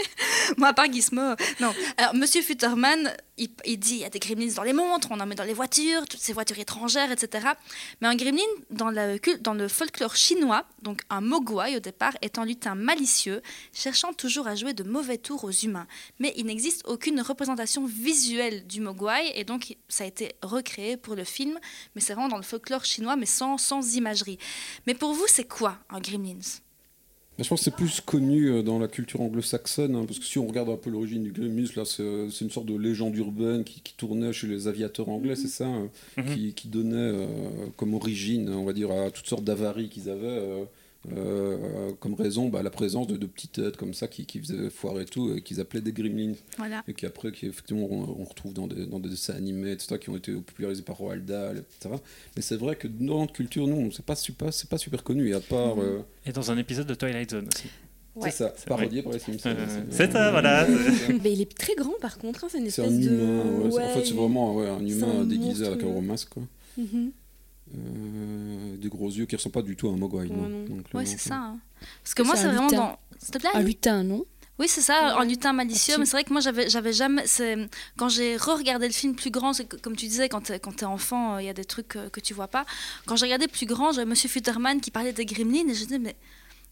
Moi, 0.58 0.68
à 0.68 0.73
part 0.75 0.92
Gizmo. 0.92 1.23
Non. 1.61 1.73
Alors, 1.97 2.14
Monsieur 2.14 2.42
Futterman, 2.42 3.11
il, 3.38 3.49
il 3.64 3.78
dit 3.78 3.94
il 3.94 3.99
y 4.00 4.04
a 4.04 4.11
des 4.11 4.18
gremlins 4.18 4.52
dans 4.54 4.62
les 4.62 4.75
montres, 4.75 5.08
on 5.11 5.18
en 5.20 5.26
met 5.26 5.35
dans 5.35 5.44
les 5.44 5.54
voitures, 5.54 6.06
toutes 6.06 6.20
ces 6.20 6.32
voitures 6.35 6.58
étrangères, 6.58 7.11
etc. 7.11 7.49
Mais 8.02 8.08
un 8.08 8.14
gremlin, 8.14 8.42
dans, 8.70 8.90
la, 8.90 9.18
cul- 9.18 9.38
dans 9.40 9.54
le 9.54 9.68
folklore 9.68 10.16
chinois, 10.16 10.64
donc 10.82 11.00
un 11.08 11.23
mogwai 11.23 11.76
au 11.76 11.80
départ, 11.80 12.12
est 12.20 12.38
un 12.38 12.44
lutin 12.44 12.75
malicieux, 12.75 13.40
cherchant 13.73 14.12
toujours 14.12 14.49
à 14.49 14.54
jouer 14.54 14.75
de 14.75 14.82
mauvais 14.82 15.16
tours 15.16 15.44
aux 15.44 15.50
humains. 15.50 15.87
Mais 16.18 16.35
il 16.37 16.44
n'existe 16.44 16.82
aucune 16.87 17.20
représentation 17.23 17.87
visuelle 17.87 18.66
du 18.68 18.80
mogwai, 18.80 19.32
et 19.34 19.44
donc 19.44 19.76
ça 19.88 20.04
a 20.04 20.06
été 20.06 20.32
recréé 20.42 20.96
pour 20.96 21.14
le 21.16 21.25
film. 21.25 21.58
Mais 21.94 22.00
c'est 22.00 22.12
vraiment 22.14 22.28
dans 22.28 22.37
le 22.37 22.42
folklore 22.42 22.84
chinois, 22.84 23.16
mais 23.16 23.26
sans, 23.26 23.58
sans 23.58 23.96
imagerie. 23.96 24.38
Mais 24.87 24.94
pour 24.94 25.12
vous, 25.14 25.26
c'est 25.26 25.48
quoi 25.48 25.78
un 25.90 26.00
gremlins? 26.00 26.60
Je 27.40 27.48
pense 27.48 27.60
que 27.60 27.64
c'est 27.66 27.76
plus 27.76 28.00
connu 28.00 28.46
euh, 28.50 28.62
dans 28.64 28.80
la 28.80 28.88
culture 28.88 29.20
anglo-saxonne, 29.20 29.94
hein, 29.94 30.04
parce 30.06 30.18
que 30.18 30.25
si 30.25 30.38
on 30.40 30.46
regarde 30.48 30.70
un 30.70 30.76
peu 30.76 30.90
l'origine 30.90 31.22
du 31.22 31.30
Gremlins, 31.30 31.68
là, 31.76 31.84
c'est 31.84 32.02
euh, 32.02 32.28
une 32.28 32.50
sorte 32.50 32.66
de 32.66 32.76
légende 32.76 33.16
urbaine 33.16 33.62
qui, 33.62 33.80
qui 33.80 33.94
tournait 33.94 34.32
chez 34.32 34.48
les 34.48 34.66
aviateurs 34.66 35.08
anglais, 35.08 35.37
c'est 35.37 35.46
ça, 35.46 35.66
euh, 35.68 35.87
Mhm. 36.16 36.34
qui, 36.34 36.52
qui 36.54 36.66
donnait 36.66 36.96
euh, 36.96 37.26
comme 37.76 37.94
origine, 37.94 38.48
on 38.50 38.64
va 38.64 38.72
dire, 38.72 38.90
à 38.90 39.12
toutes 39.12 39.28
sortes 39.28 39.44
d'avaries 39.44 39.88
qu'ils 39.88 40.10
avaient, 40.10 40.26
euh, 40.26 40.64
euh, 41.17 41.93
comme 42.00 42.14
raison 42.14 42.49
bah, 42.49 42.62
la 42.62 42.71
présence 42.71 43.07
de, 43.07 43.17
de 43.17 43.26
petites 43.26 43.52
têtes 43.52 43.76
comme 43.76 43.95
ça 43.95 44.09
qui, 44.09 44.26
qui 44.26 44.40
faisaient 44.40 44.69
foire 44.69 45.00
et 45.00 45.05
tout, 45.05 45.33
et 45.35 45.43
qu'ils 45.43 45.61
appelaient 45.61 45.81
des 45.81 45.93
Gremlins, 45.93 46.35
Voilà. 46.57 46.83
et 46.88 46.95
qui 46.95 47.07
après, 47.07 47.31
qui, 47.33 47.47
effectivement, 47.47 47.87
on, 47.90 48.21
on 48.21 48.25
retrouve 48.25 48.52
dans 48.52 48.67
des, 48.67 48.87
dans 48.87 48.99
des 48.99 49.09
dessins 49.09 49.35
animés, 49.35 49.73
etc., 49.73 49.97
qui 50.00 50.11
ont 50.11 50.17
été 50.17 50.33
popularisés 50.33 50.83
par 50.83 50.97
Roald 50.97 51.25
Dahl, 51.25 51.59
etc. 51.59 51.95
Mais 52.37 52.43
c'est 52.43 52.57
vrai 52.57 52.76
que 52.76 52.88
dans 52.88 53.21
notre 53.21 53.33
culture, 53.33 53.67
nous, 53.67 53.90
c'est 53.93 54.05
pas 54.05 54.17
super, 54.17 54.52
c'est 54.52 54.69
pas 54.69 54.78
super 54.78 55.02
connu, 55.05 55.28
et 55.31 55.35
à 55.35 55.40
part... 55.40 55.81
euh, 55.81 56.00
Et 56.26 56.33
dans 56.33 56.50
un 56.50 56.59
épisode 56.59 56.87
de 56.87 56.95
Twilight 56.95 57.31
Zone 57.31 57.49
aussi. 57.55 57.69
Ouais. 58.17 58.31
C'est 58.33 58.38
ça, 58.38 58.52
C'est 58.57 58.67
parodié 58.69 59.02
par 59.02 59.12
les 59.12 59.21
Simpsons. 59.21 59.50
Euh, 59.57 59.85
c'est 59.90 60.11
ça, 60.11 60.33
voilà. 60.33 60.67
Mais 61.23 61.33
il 61.33 61.40
est 61.40 61.57
très 61.57 61.76
grand 61.76 61.93
par 62.00 62.19
contre, 62.19 62.43
hein, 62.43 62.49
c'est 62.50 62.59
une 62.59 62.67
espèce 62.67 62.88
un 62.88 62.99
de. 62.99 63.07
humain, 63.07 63.69
ouais, 63.71 63.85
en 63.85 63.88
fait 63.90 64.05
c'est 64.05 64.14
vraiment 64.14 64.57
ouais, 64.57 64.67
un 64.69 64.85
humain 64.85 65.21
un 65.21 65.25
déguisé 65.25 65.49
monstre, 65.50 65.67
avec 65.69 65.83
un 65.85 65.87
gros 65.87 66.00
masque, 66.00 66.28
quoi. 66.31 66.43
Mhm. 66.76 67.12
Euh, 67.76 68.76
des 68.76 68.88
gros 68.88 69.08
yeux 69.10 69.26
qui 69.26 69.37
ressemblent 69.37 69.52
pas 69.54 69.62
du 69.62 69.76
tout 69.76 69.88
à 69.88 69.92
un 69.92 69.96
mogwai. 69.96 70.22
Ouais, 70.26 70.28
non. 70.28 70.64
Donc, 70.66 70.87
Ouais, 70.94 71.02
euh, 71.02 71.06
c'est 71.06 71.18
ça. 71.18 71.34
hein. 71.37 71.58
Parce 72.02 72.14
que 72.14 72.22
moi, 72.22 72.37
c'est 72.37 72.44
un 72.46 72.52
vraiment 72.52 72.68
lutin. 72.68 72.76
dans. 72.76 72.98
S'il 73.18 73.30
te 73.32 73.38
plaît, 73.38 73.50
Un 73.54 73.62
lutin, 73.62 74.02
non? 74.04 74.25
Oui, 74.58 74.66
c'est 74.66 74.80
ça, 74.80 75.16
en 75.18 75.22
lutin 75.22 75.52
malicieux. 75.52 75.94
Absolument. 75.94 76.00
Mais 76.00 76.06
c'est 76.06 76.16
vrai 76.16 76.25
que 76.25 76.32
moi, 76.32 76.40
j'avais, 76.40 76.68
j'avais 76.68 76.92
jamais. 76.92 77.25
C'est 77.26 77.56
quand 77.96 78.08
j'ai 78.08 78.37
re-regardé 78.37 78.88
le 78.88 78.92
film 78.92 79.14
plus 79.14 79.30
grand, 79.30 79.52
c'est 79.52 79.66
que, 79.66 79.76
comme 79.76 79.94
tu 79.94 80.06
disais, 80.06 80.28
quand 80.28 80.40
t'es, 80.40 80.58
quand 80.58 80.75
t'es 80.75 80.84
enfant, 80.84 81.34
euh, 81.37 81.42
il 81.42 81.46
y 81.46 81.48
a 81.48 81.52
des 81.52 81.64
trucs 81.64 81.94
euh, 81.94 82.08
que 82.08 82.18
tu 82.18 82.34
vois 82.34 82.48
pas. 82.48 82.64
Quand 83.06 83.14
j'ai 83.14 83.26
regardé 83.26 83.46
plus 83.46 83.66
grand, 83.66 83.92
j'avais 83.92 84.04
Monsieur 84.06 84.28
Futterman 84.28 84.80
qui 84.80 84.90
parlait 84.90 85.12
des 85.12 85.25
Gremlins 85.26 85.68
et 85.68 85.75
je 85.75 85.80
me 85.80 85.84
disais 85.87 85.98
mais 86.00 86.16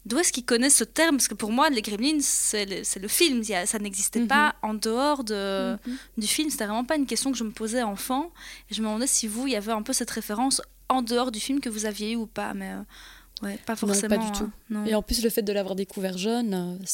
d'où 0.05 0.17
est-ce 0.19 0.33
qu'il 0.33 0.43
connaît 0.43 0.69
ce 0.69 0.83
terme? 0.83 1.15
Parce 1.15 1.29
que 1.29 1.33
pour 1.33 1.51
moi, 1.53 1.69
les 1.69 1.81
Gremlins, 1.81 2.19
c'est 2.19 2.65
le, 2.65 2.83
c'est 2.83 2.99
le 2.99 3.07
film. 3.07 3.41
A- 3.53 3.65
ça 3.65 3.79
n'existait 3.79 4.19
Mhm. 4.19 4.27
pas 4.27 4.55
en 4.63 4.73
dehors 4.73 5.23
de, 5.23 5.71
Mhm. 5.73 5.97
du 6.17 6.27
film. 6.27 6.49
C'était 6.49 6.65
vraiment 6.65 6.83
pas 6.83 6.97
une 6.97 7.05
question 7.05 7.31
que 7.31 7.37
je 7.37 7.45
me 7.45 7.51
posais 7.51 7.83
enfant. 7.83 8.31
Et 8.69 8.73
je 8.73 8.81
me 8.81 8.87
demandais 8.87 9.07
si 9.07 9.27
vous, 9.27 9.47
il 9.47 9.53
y 9.53 9.55
avait 9.55 9.71
un 9.71 9.81
peu 9.81 9.93
cette 9.93 10.11
référence 10.11 10.61
en 10.89 11.01
dehors 11.01 11.31
du 11.31 11.39
film 11.39 11.59
que 11.59 11.69
vous 11.69 11.85
aviez 11.85 12.11
eu 12.11 12.15
ou 12.15 12.25
pas. 12.27 12.53
Mais 12.53 12.71
euh, 12.71 13.45
ouais, 13.47 13.57
pas 13.65 13.73
pas 13.73 13.75
forcément. 13.75 14.17
du 14.23 14.31
tout. 14.37 14.45
hein. 14.45 14.51
Non. 14.69 14.85
Et 14.85 14.95
en 14.95 15.01
plus, 15.01 15.23
le 15.23 15.29
fait 15.29 15.41
de 15.41 15.51
l'avoir 15.53 15.75
découvert 15.75 16.17
jeune, 16.17 16.53
euh, 16.53 16.85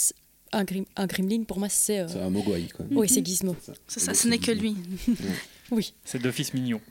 un, 0.52 0.64
grim, 0.64 0.86
un 0.96 1.06
gremlin, 1.08 1.44
pour 1.44 1.60
moi, 1.60 1.70
c'est. 1.70 2.00
euh, 2.00 2.08
C'est 2.08 2.22
un 2.22 2.30
mogwai, 2.30 2.68
quoi. 2.76 2.86
Oui, 2.92 3.10
c'est 3.10 3.26
Gizmo. 3.26 3.56
C'est 3.88 4.00
ça, 4.00 4.14
ce 4.14 4.28
n'est 4.28 4.40
que 4.40 4.52
lui. 4.52 4.76
Oui. 5.72 5.94
C'est 6.04 6.22
d'office 6.22 6.54
mignon. 6.54 6.82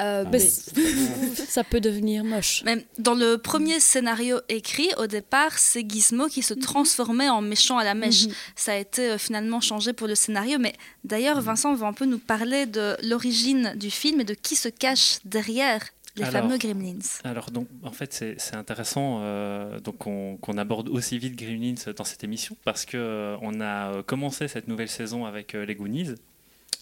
Euh, 0.00 0.24
Ah, 0.26 0.38
c- 0.38 0.72
ça 1.48 1.62
peut 1.64 1.80
devenir 1.80 2.22
moche. 2.24 2.62
Même 2.64 2.82
dans 2.98 3.14
le 3.14 3.38
premier 3.38 3.78
scénario 3.80 4.40
écrit, 4.48 4.88
au 4.98 5.06
départ, 5.06 5.56
c'est 5.58 5.88
Gizmo 5.88 6.26
qui 6.26 6.42
se 6.42 6.52
transformait 6.54 7.28
en 7.28 7.40
méchant 7.40 7.78
à 7.78 7.84
la 7.84 7.94
mèche. 7.94 8.26
Mhm. 8.26 8.32
Ça 8.56 8.72
a 8.72 8.76
été 8.76 9.10
euh, 9.12 9.18
finalement 9.18 9.60
changé 9.60 9.92
pour 9.92 10.06
le 10.08 10.14
scénario. 10.16 10.58
Mais 10.58 10.74
d'ailleurs, 11.04 11.40
Vincent 11.40 11.74
va 11.74 11.86
un 11.86 11.92
peu 11.92 12.06
nous 12.06 12.18
parler 12.18 12.66
de 12.66 12.96
l'origine 13.04 13.74
du 13.76 13.90
film 13.90 14.20
et 14.20 14.24
de 14.24 14.34
qui 14.34 14.56
se 14.56 14.68
cache 14.68 15.18
derrière 15.24 15.80
les 16.16 16.24
Alors, 16.24 16.42
fameux 16.42 16.58
Gremlins. 16.58 16.98
Alors, 17.24 17.50
donc, 17.50 17.66
en 17.82 17.90
fait, 17.92 18.12
c'est 18.12 18.54
intéressant 18.56 19.20
euh, 19.22 19.80
donc 19.80 19.98
qu'on 19.98 20.36
qu'on 20.36 20.56
aborde 20.58 20.88
aussi 20.88 21.18
vite 21.18 21.36
Gremlins 21.36 21.92
dans 21.96 22.04
cette 22.04 22.22
émission 22.24 22.56
parce 22.64 22.84
que 22.84 22.96
euh, 22.96 23.36
on 23.42 23.60
a 23.60 23.92
euh, 23.94 24.02
commencé 24.02 24.46
cette 24.48 24.68
nouvelle 24.68 24.88
saison 24.88 25.24
avec 25.26 25.54
euh, 25.54 25.64
les 25.66 25.74
Goonies. 25.74 26.14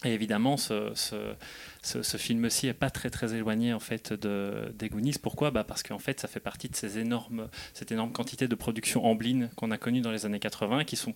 Et 0.05 0.13
évidemment, 0.13 0.57
ce, 0.57 0.91
ce, 0.95 1.15
ce- 1.81 2.03
ce 2.03 2.17
film-ci 2.17 2.67
est 2.67 2.73
pas 2.73 2.89
très 2.89 3.09
très 3.09 3.33
éloigné 3.35 3.71
en 3.73 3.79
fait 3.79 4.11
de, 4.11 4.73
des 4.77 4.89
Goonies. 4.89 5.13
Pourquoi? 5.21 5.49
Bah 5.49 5.63
Parce 5.63 5.81
qu'en 5.81 5.97
fait, 5.99 6.19
ça 6.19 6.27
fait 6.27 6.41
partie 6.41 6.67
de 6.67 6.75
ces 6.75 6.99
énormes, 6.99 7.47
cette 7.73 7.91
énorme 7.93 8.11
quantité 8.11 8.49
de 8.49 8.55
production 8.55 9.05
Amblin 9.05 9.47
qu'on 9.55 9.71
a 9.71 9.77
connue 9.77 10.01
dans 10.01 10.11
les 10.11 10.25
années 10.25 10.41
80, 10.41 10.83
qui 10.83 10.97
sont 10.97 11.13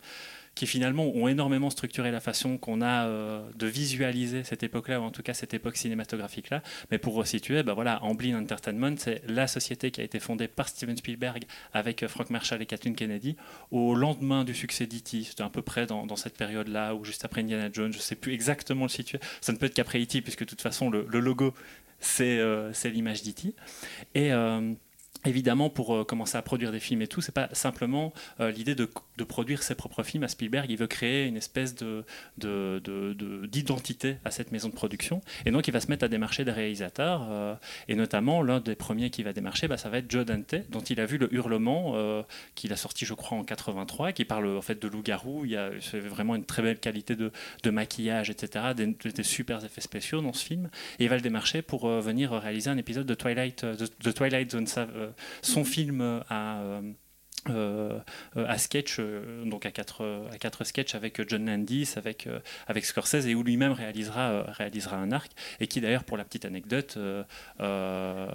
qui 0.58 0.66
finalement 0.66 1.06
ont 1.06 1.28
énormément 1.28 1.70
structuré 1.70 2.10
la 2.10 2.20
façon 2.20 2.58
qu'on 2.58 2.82
a 2.82 3.06
euh, 3.06 3.48
de 3.56 3.68
visualiser 3.68 4.44
cette 4.44 4.64
époque-là, 4.64 5.00
ou 5.00 5.04
en 5.04 5.12
tout 5.12 5.22
cas 5.22 5.36
cette 5.36 5.54
époque 5.54 5.78
cinématographique-là. 5.78 6.64
Mais 6.90 6.98
pour 6.98 7.14
resituer, 7.14 7.62
bah 7.62 7.76
voilà, 7.76 8.04
Amblin 8.04 8.36
Entertainment, 8.42 8.96
c'est 8.98 9.22
la 9.28 9.46
société 9.46 9.92
qui 9.92 10.02
a 10.02 10.04
été 10.04 10.20
fondée 10.20 10.48
par 10.48 10.68
Steven 10.68 10.98
Spielberg 10.98 11.44
avec 11.74 12.02
euh, 12.02 12.08
Frank 12.08 12.32
Marshall 12.32 12.60
et 12.64 12.66
Kathleen 12.66 12.96
Kennedy 12.96 13.36
au 13.70 13.94
lendemain 13.94 14.44
du 14.46 14.56
succès 14.56 14.88
d'E.T. 14.88 15.26
C'était 15.26 15.44
à 15.44 15.50
peu 15.50 15.62
près 15.62 15.86
dans, 15.86 16.16
cette 16.16 16.36
période-là, 16.36 16.96
ou 16.96 17.06
juste 17.06 17.24
après 17.24 17.42
Indiana 17.42 17.70
Jones, 17.72 17.94
je 17.94 18.00
ne 18.00 18.02
sais 18.02 18.16
plus 18.16 18.34
exactement 18.34 18.86
le 18.86 18.90
situer. 18.90 19.20
Ça 19.42 19.54
ne 19.54 19.60
peut 19.60 19.68
être 19.68 19.76
qu'après 19.76 20.02
E.T., 20.02 20.24
puisque 20.24 20.40
de 20.40 20.50
toute 20.50 20.64
façon, 20.64 20.90
le, 20.90 21.06
logo, 21.20 21.54
c'est 22.00 22.40
euh, 22.40 22.72
l'image 22.86 23.22
d'E.T. 23.22 23.54
Et... 24.16 24.32
Évidemment, 25.26 25.70
pour 25.70 25.96
euh, 25.96 26.04
commencer 26.06 26.38
à 26.38 26.42
produire 26.42 26.72
des 26.72 26.80
films 26.80 27.02
et 27.02 27.08
tout, 27.08 27.22
c'est 27.22 27.34
pas 27.34 27.50
simplement 27.52 28.14
euh, 28.40 28.52
l'idée 28.52 28.76
de, 28.76 28.88
produire 29.28 29.64
ses 29.64 29.76
propres 29.76 30.04
films. 30.04 30.24
À 30.24 30.28
Spielberg, 30.28 30.70
il 30.70 30.78
veut 30.78 30.88
créer 30.88 31.26
une 31.26 31.36
espèce 31.38 31.76
de, 31.76 32.06
de- 32.38 32.80
de- 32.84 33.14
de- 33.14 33.46
d'identité 33.48 34.18
à 34.26 34.32
cette 34.32 34.52
maison 34.52 34.70
de 34.70 34.74
production. 34.74 35.22
Et 35.46 35.52
donc, 35.52 35.68
il 35.68 35.72
va 35.72 35.80
se 35.82 35.88
mettre 35.88 36.06
à 36.06 36.08
démarcher 36.08 36.46
des 36.46 36.52
réalisateurs. 36.52 37.28
euh, 37.30 37.56
et 37.88 37.96
notamment, 37.96 38.42
l'un 38.44 38.60
des 38.60 38.76
premiers 38.76 39.10
qui 39.10 39.24
va 39.24 39.34
démarcher, 39.34 39.68
bah, 39.68 39.78
ça 39.78 39.90
va 39.90 39.98
être 39.98 40.10
Joe 40.10 40.24
Dante, 40.26 40.56
dont 40.70 40.82
il 40.82 41.00
a 41.02 41.06
vu 41.06 41.18
le 41.18 41.34
Hurlement, 41.34 41.96
qu'il 42.56 42.72
a 42.72 42.76
sorti, 42.78 43.06
je 43.06 43.14
crois, 43.14 43.38
en 43.38 43.44
83, 43.44 44.12
qui 44.12 44.24
parle 44.24 44.56
en 44.58 44.62
fait 44.62 44.82
de 44.82 44.88
loup-garou. 44.88 45.46
Il 45.46 45.52
y 45.52 45.58
a 45.58 45.72
vraiment 45.94 46.36
une 46.36 46.46
très 46.46 46.62
belle 46.62 46.80
qualité 46.80 47.16
de, 47.16 47.32
maquillage, 47.70 48.30
etc., 48.30 48.66
des, 48.76 48.88
des 48.88 49.24
super 49.24 49.64
effets 49.66 49.82
spéciaux 49.82 50.22
dans 50.22 50.34
ce 50.34 50.46
film. 50.46 50.70
Et 51.00 51.06
il 51.06 51.10
va 51.10 51.16
le 51.16 51.22
démarcher 51.22 51.62
pour 51.62 51.88
venir 51.90 52.32
réaliser 52.34 52.70
un 52.70 52.78
épisode 52.78 53.06
de 53.08 53.14
Twilight, 53.16 53.66
de, 53.66 53.88
de 54.04 54.12
Twilight 54.12 54.52
Zone, 54.52 54.68
son 55.42 55.64
film 55.64 56.02
euh, 56.02 56.20
à. 56.30 56.62
Euh, 57.50 58.00
à 58.36 58.58
sketch, 58.58 58.98
euh, 59.00 59.44
donc 59.46 59.66
à 59.66 59.72
quatre, 59.72 60.04
euh, 60.04 60.28
à 60.32 60.38
quatre 60.38 60.64
sketchs 60.64 60.96
avec 60.96 61.28
John 61.30 61.46
Landis, 61.46 61.94
avec, 61.96 62.28
euh, 62.28 62.40
avec 62.68 62.86
Scorsese, 62.86 63.26
et 63.28 63.36
où 63.36 63.44
lui-même 63.44 63.72
réalisera, 63.72 64.30
euh, 64.30 64.44
réalisera 64.48 64.98
un 64.98 65.12
arc, 65.12 65.32
et 65.60 65.68
qui 65.68 65.82
d'ailleurs, 65.82 66.04
pour 66.04 66.18
la 66.18 66.24
petite 66.24 66.46
anecdote, 66.46 66.96
euh, 66.98 67.24
euh, 67.62 68.28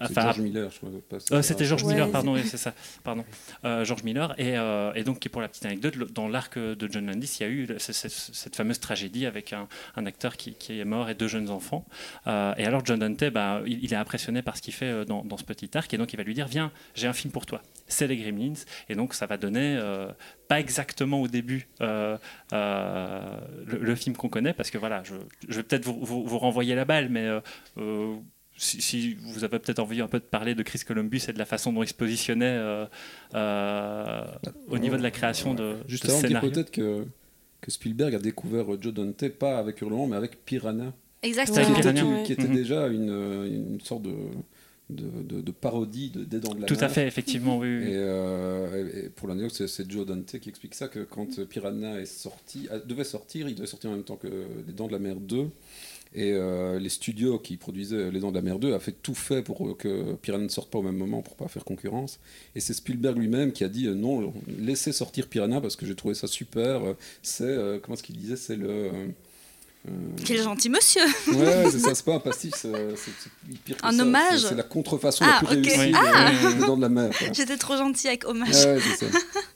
enfin, 0.00 0.22
George 0.22 0.40
Miller, 0.40 0.70
je 0.70 1.34
euh, 1.34 1.42
C'était 1.42 1.64
George 1.64 1.82
Ouais, 1.84 1.92
Miller, 1.92 2.06
c'est- 2.06 2.12
pardon, 2.12 2.34
oui, 2.34 2.42
c'est 2.44 2.56
ça, 2.56 2.72
pardon. 3.04 3.24
Euh, 3.64 3.84
George 3.84 4.02
Miller. 4.02 4.34
Et, 4.38 4.56
euh, 4.58 4.92
et 4.94 5.04
donc, 5.04 5.18
qui, 5.20 5.28
pour 5.28 5.40
la 5.40 5.48
petite 5.48 5.66
anecdote, 5.66 5.96
dans 6.12 6.28
l'arc 6.28 6.58
de 6.58 6.88
John 6.90 7.06
Landis, 7.06 7.36
il 7.40 7.42
y 7.42 7.46
a 7.46 7.48
eu 7.50 7.68
ce- 7.78 7.92
ce- 7.92 8.08
cette 8.08 8.56
fameuse 8.56 8.80
tragédie 8.80 9.26
avec 9.26 9.52
un, 9.52 9.68
un 9.96 10.06
acteur 10.06 10.36
qui, 10.36 10.54
qui 10.54 10.80
est 10.80 10.84
mort 10.84 11.08
et 11.08 11.14
deux 11.14 11.28
jeunes 11.28 11.50
enfants. 11.50 11.84
Euh, 12.26 12.54
et 12.56 12.64
alors, 12.66 12.84
John 12.84 12.98
Dante, 12.98 13.24
bah, 13.30 13.62
il, 13.66 13.82
il 13.84 13.92
est 13.92 13.96
impressionné 13.96 14.42
par 14.42 14.56
ce 14.56 14.62
qu'il 14.62 14.74
fait 14.74 15.04
dans, 15.04 15.24
dans 15.24 15.36
ce 15.36 15.44
petit 15.44 15.70
arc. 15.76 15.92
Et 15.94 15.98
donc, 15.98 16.12
il 16.12 16.16
va 16.16 16.22
lui 16.22 16.34
dire 16.34 16.48
Viens, 16.48 16.72
j'ai 16.94 17.06
un 17.06 17.12
film 17.12 17.32
pour 17.32 17.46
toi. 17.46 17.62
C'est 17.88 18.06
les 18.06 18.16
Gremlins. 18.18 18.52
Et 18.88 18.94
donc, 18.94 19.14
ça 19.14 19.26
va 19.26 19.36
donner, 19.38 19.76
euh, 19.80 20.08
pas 20.46 20.60
exactement 20.60 21.20
au 21.22 21.26
début, 21.28 21.68
euh, 21.80 22.16
euh, 22.52 23.20
le, 23.66 23.78
le 23.78 23.94
film 23.94 24.14
qu'on 24.14 24.28
connaît, 24.28 24.52
parce 24.52 24.70
que 24.70 24.78
voilà, 24.78 25.02
je, 25.04 25.14
je 25.48 25.56
vais 25.56 25.62
peut-être 25.62 25.84
vous, 25.86 25.98
vous- 26.02 26.24
vous 26.26 26.38
renvoyer 26.38 26.74
la 26.74 26.84
balle, 26.84 27.08
mais. 27.08 27.26
euh, 27.26 27.40
euh, 27.78 28.14
si, 28.60 28.82
si 28.82 29.14
vous 29.14 29.44
avez 29.44 29.60
peut-être 29.60 29.78
envie 29.78 30.00
un 30.00 30.08
peu 30.08 30.18
de 30.18 30.24
parler 30.24 30.56
de 30.56 30.64
Chris 30.64 30.80
Columbus 30.84 31.20
et 31.28 31.32
de 31.32 31.38
la 31.38 31.44
façon 31.44 31.72
dont 31.72 31.84
il 31.84 31.88
se 31.88 31.94
positionnait 31.94 32.44
euh, 32.58 32.86
euh, 33.34 34.24
au 34.68 34.78
niveau 34.78 34.96
de 34.96 35.02
la 35.02 35.10
création 35.12 35.54
de, 35.54 35.76
Juste 35.86 36.06
de 36.06 36.10
scénario. 36.10 36.50
peut-être 36.50 36.70
que, 36.72 37.04
que 37.60 37.70
Spielberg 37.70 38.14
a 38.14 38.18
découvert 38.18 38.66
Joe 38.80 38.92
Dante, 38.92 39.28
pas 39.28 39.58
avec 39.58 39.80
Hurlement, 39.80 40.06
mais 40.08 40.16
avec 40.16 40.44
Piranha. 40.44 40.92
Exactement. 41.22 41.64
qui 41.66 41.80
était, 41.80 41.92
Piranha. 41.92 42.22
qui 42.24 42.32
était 42.32 42.48
Mhm. 42.48 42.54
déjà 42.54 42.86
une, 42.88 43.44
une 43.72 43.80
sorte 43.80 44.02
de, 44.02 44.14
de, 44.90 45.04
de- 45.22 45.40
de 45.42 45.50
parodie 45.52 46.10
de, 46.10 46.24
des 46.24 46.40
Dents 46.40 46.54
de 46.54 46.60
la 46.62 46.66
Tout 46.66 46.76
à 46.80 46.88
fait, 46.88 47.06
effectivement, 47.06 47.58
oui. 47.58 47.68
oui. 47.78 47.84
Et, 47.84 47.96
euh, 47.96 49.04
et 49.04 49.08
pour 49.10 49.28
l'anecdote, 49.28 49.52
c'est- 49.54 49.68
c'est 49.68 49.90
Joe 49.90 50.06
Dante 50.06 50.38
qui 50.38 50.48
explique 50.48 50.74
ça 50.74 50.88
que 50.88 51.00
quand 51.00 51.44
Piranha 51.46 52.00
est 52.00 52.06
sorti, 52.06 52.68
ah, 52.70 52.78
devait 52.78 53.04
sortir, 53.04 53.48
il 53.48 53.54
devait 53.54 53.66
sortir 53.66 53.90
en 53.90 53.94
même 53.94 54.04
temps 54.04 54.16
que 54.16 54.28
Les 54.66 54.72
Dents 54.72 54.86
de 54.86 54.92
la 54.92 54.98
Mer 54.98 55.16
2. 55.16 55.48
Et 56.14 56.32
euh, 56.32 56.78
les 56.78 56.88
studios 56.88 57.38
qui 57.38 57.58
produisaient 57.58 58.10
Les 58.10 58.20
Dents 58.20 58.30
de 58.30 58.36
la 58.36 58.40
Mer 58.42 58.58
2 58.58 58.72
a 58.72 58.78
fait 58.78 58.94
tout 59.02 59.14
fait 59.14 59.42
pour 59.42 59.76
que 59.76 60.14
Piranha 60.14 60.44
ne 60.44 60.48
sorte 60.48 60.70
pas 60.70 60.78
au 60.78 60.82
même 60.82 60.96
moment 60.96 61.20
pour 61.20 61.36
pas 61.36 61.48
faire 61.48 61.66
concurrence. 61.66 62.18
Et 62.54 62.60
c'est 62.60 62.72
Spielberg 62.72 63.18
lui-même 63.18 63.52
qui 63.52 63.62
a 63.62 63.68
dit 63.68 63.86
euh, 63.88 63.94
non, 63.94 64.32
laissez 64.58 64.92
sortir 64.92 65.26
Piranha 65.28 65.60
parce 65.60 65.76
que 65.76 65.84
j'ai 65.84 65.94
trouvé 65.94 66.14
ça 66.14 66.26
super. 66.26 66.80
C'est 67.22 67.44
euh, 67.44 67.78
comment 67.78 67.92
est-ce 67.94 68.02
qu'il 68.02 68.16
disait, 68.16 68.36
c'est 68.36 68.56
le 68.56 68.90
euh, 69.86 69.90
Quel 70.24 70.42
gentil 70.42 70.68
monsieur 70.70 71.04
Ouais, 71.34 71.66
c'est 71.70 71.78
ça, 71.78 71.94
c'est 71.94 72.04
pas 72.04 72.14
un 72.14 72.18
pastiche, 72.20 72.54
c'est 72.56 72.72
pire 73.64 73.76
que 73.76 73.86
Un 73.86 73.92
ça, 73.92 74.02
hommage 74.02 74.40
c'est- 74.48 74.54
la 74.54 74.62
contrefaçon 74.64 75.24
Ah, 75.28 75.40
la 75.42 75.48
plus 75.48 75.58
ok. 75.58 75.66
réussie 75.66 75.92
Ah. 75.94 76.30
de 76.76 76.80
la 76.80 76.88
Mer. 76.88 77.10
J'étais 77.32 77.56
trop 77.56 77.76
gentille 77.76 78.08
avec 78.08 78.26
hommage. 78.26 78.48
Ouais, 78.64 78.78
c'est 78.98 79.06
ça. 79.10 79.18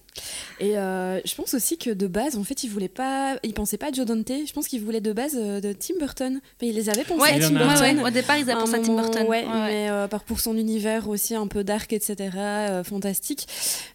Et 0.62 0.78
euh, 0.78 1.20
je 1.24 1.34
pense 1.34 1.54
aussi 1.54 1.76
que 1.76 1.90
de 1.90 2.06
base, 2.06 2.36
en 2.36 2.44
fait, 2.44 2.62
il 2.62 2.70
voulait 2.70 2.86
pas, 2.88 3.36
il 3.42 3.52
pensait 3.52 3.78
pas 3.78 3.88
à 3.88 3.92
Joe 3.92 4.06
Dante. 4.06 4.30
Je 4.46 4.52
pense 4.52 4.68
qu'il 4.68 4.80
voulait 4.80 5.00
de 5.00 5.12
base 5.12 5.36
euh, 5.36 5.60
de 5.60 5.72
Tim 5.72 5.94
Burton. 5.98 6.36
Enfin, 6.36 6.70
il 6.70 6.76
les 6.76 6.88
avait 6.88 7.02
pensé 7.02 7.20
Ouais, 7.20 7.32
à 7.32 7.40
Tim 7.40 7.50
Burton. 7.50 7.98
ouais. 7.98 8.04
Au 8.04 8.10
départ, 8.10 8.38
ils 8.38 8.48
avaient 8.48 8.60
pensé 8.60 8.76
à 8.76 8.78
Tim 8.78 8.94
Burton. 8.94 9.26
Ouais, 9.26 9.44
Ouais, 9.44 9.48
ouais. 9.48 9.66
mais 9.66 9.90
euh, 9.90 10.06
par 10.06 10.22
pour 10.22 10.38
son 10.38 10.56
univers 10.56 11.08
aussi 11.08 11.34
un 11.34 11.48
peu 11.48 11.64
dark, 11.64 11.92
etc. 11.92 12.30
euh, 12.36 12.84
fantastique. 12.84 13.48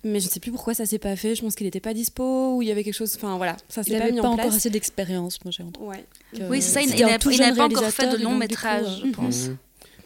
Mais 0.04 0.20
je 0.20 0.26
ne 0.26 0.30
sais 0.30 0.42
plus 0.42 0.52
pourquoi 0.52 0.74
ça 0.74 0.86
s'est 0.86 1.00
pas 1.00 1.16
fait. 1.16 1.36
Je 1.36 1.42
pense 1.42 1.56
qu'il 1.56 1.66
n'était 1.68 1.80
pas 1.80 1.94
dispo 1.94 2.58
ou 2.58 2.62
il 2.62 2.68
y 2.68 2.72
avait 2.72 2.84
quelque 2.84 2.96
chose. 2.96 3.14
Enfin 3.16 3.38
voilà, 3.38 3.56
ça 3.70 3.80
Il 3.82 3.86
s'est 3.86 3.92
pas 3.94 4.00
n'avait 4.00 4.12
mis 4.12 4.20
pas 4.20 4.28
en 4.28 4.34
encore 4.34 4.52
assez 4.54 4.70
d'expérience, 4.70 5.40
moi 5.46 5.54
j'ai 5.56 5.64
entendu. 5.64 5.88
Oui, 6.50 6.62
c'est 6.62 6.74
ça, 6.74 6.82
il, 6.82 6.90
n'avait 6.90 7.56
pas 7.56 7.64
encore 7.64 7.84
fait 7.92 8.12
de 8.12 8.22
long 8.22 8.36
métrage, 8.36 9.04
je 9.06 9.12
pense. 9.12 9.48
Mhm. 9.48 9.58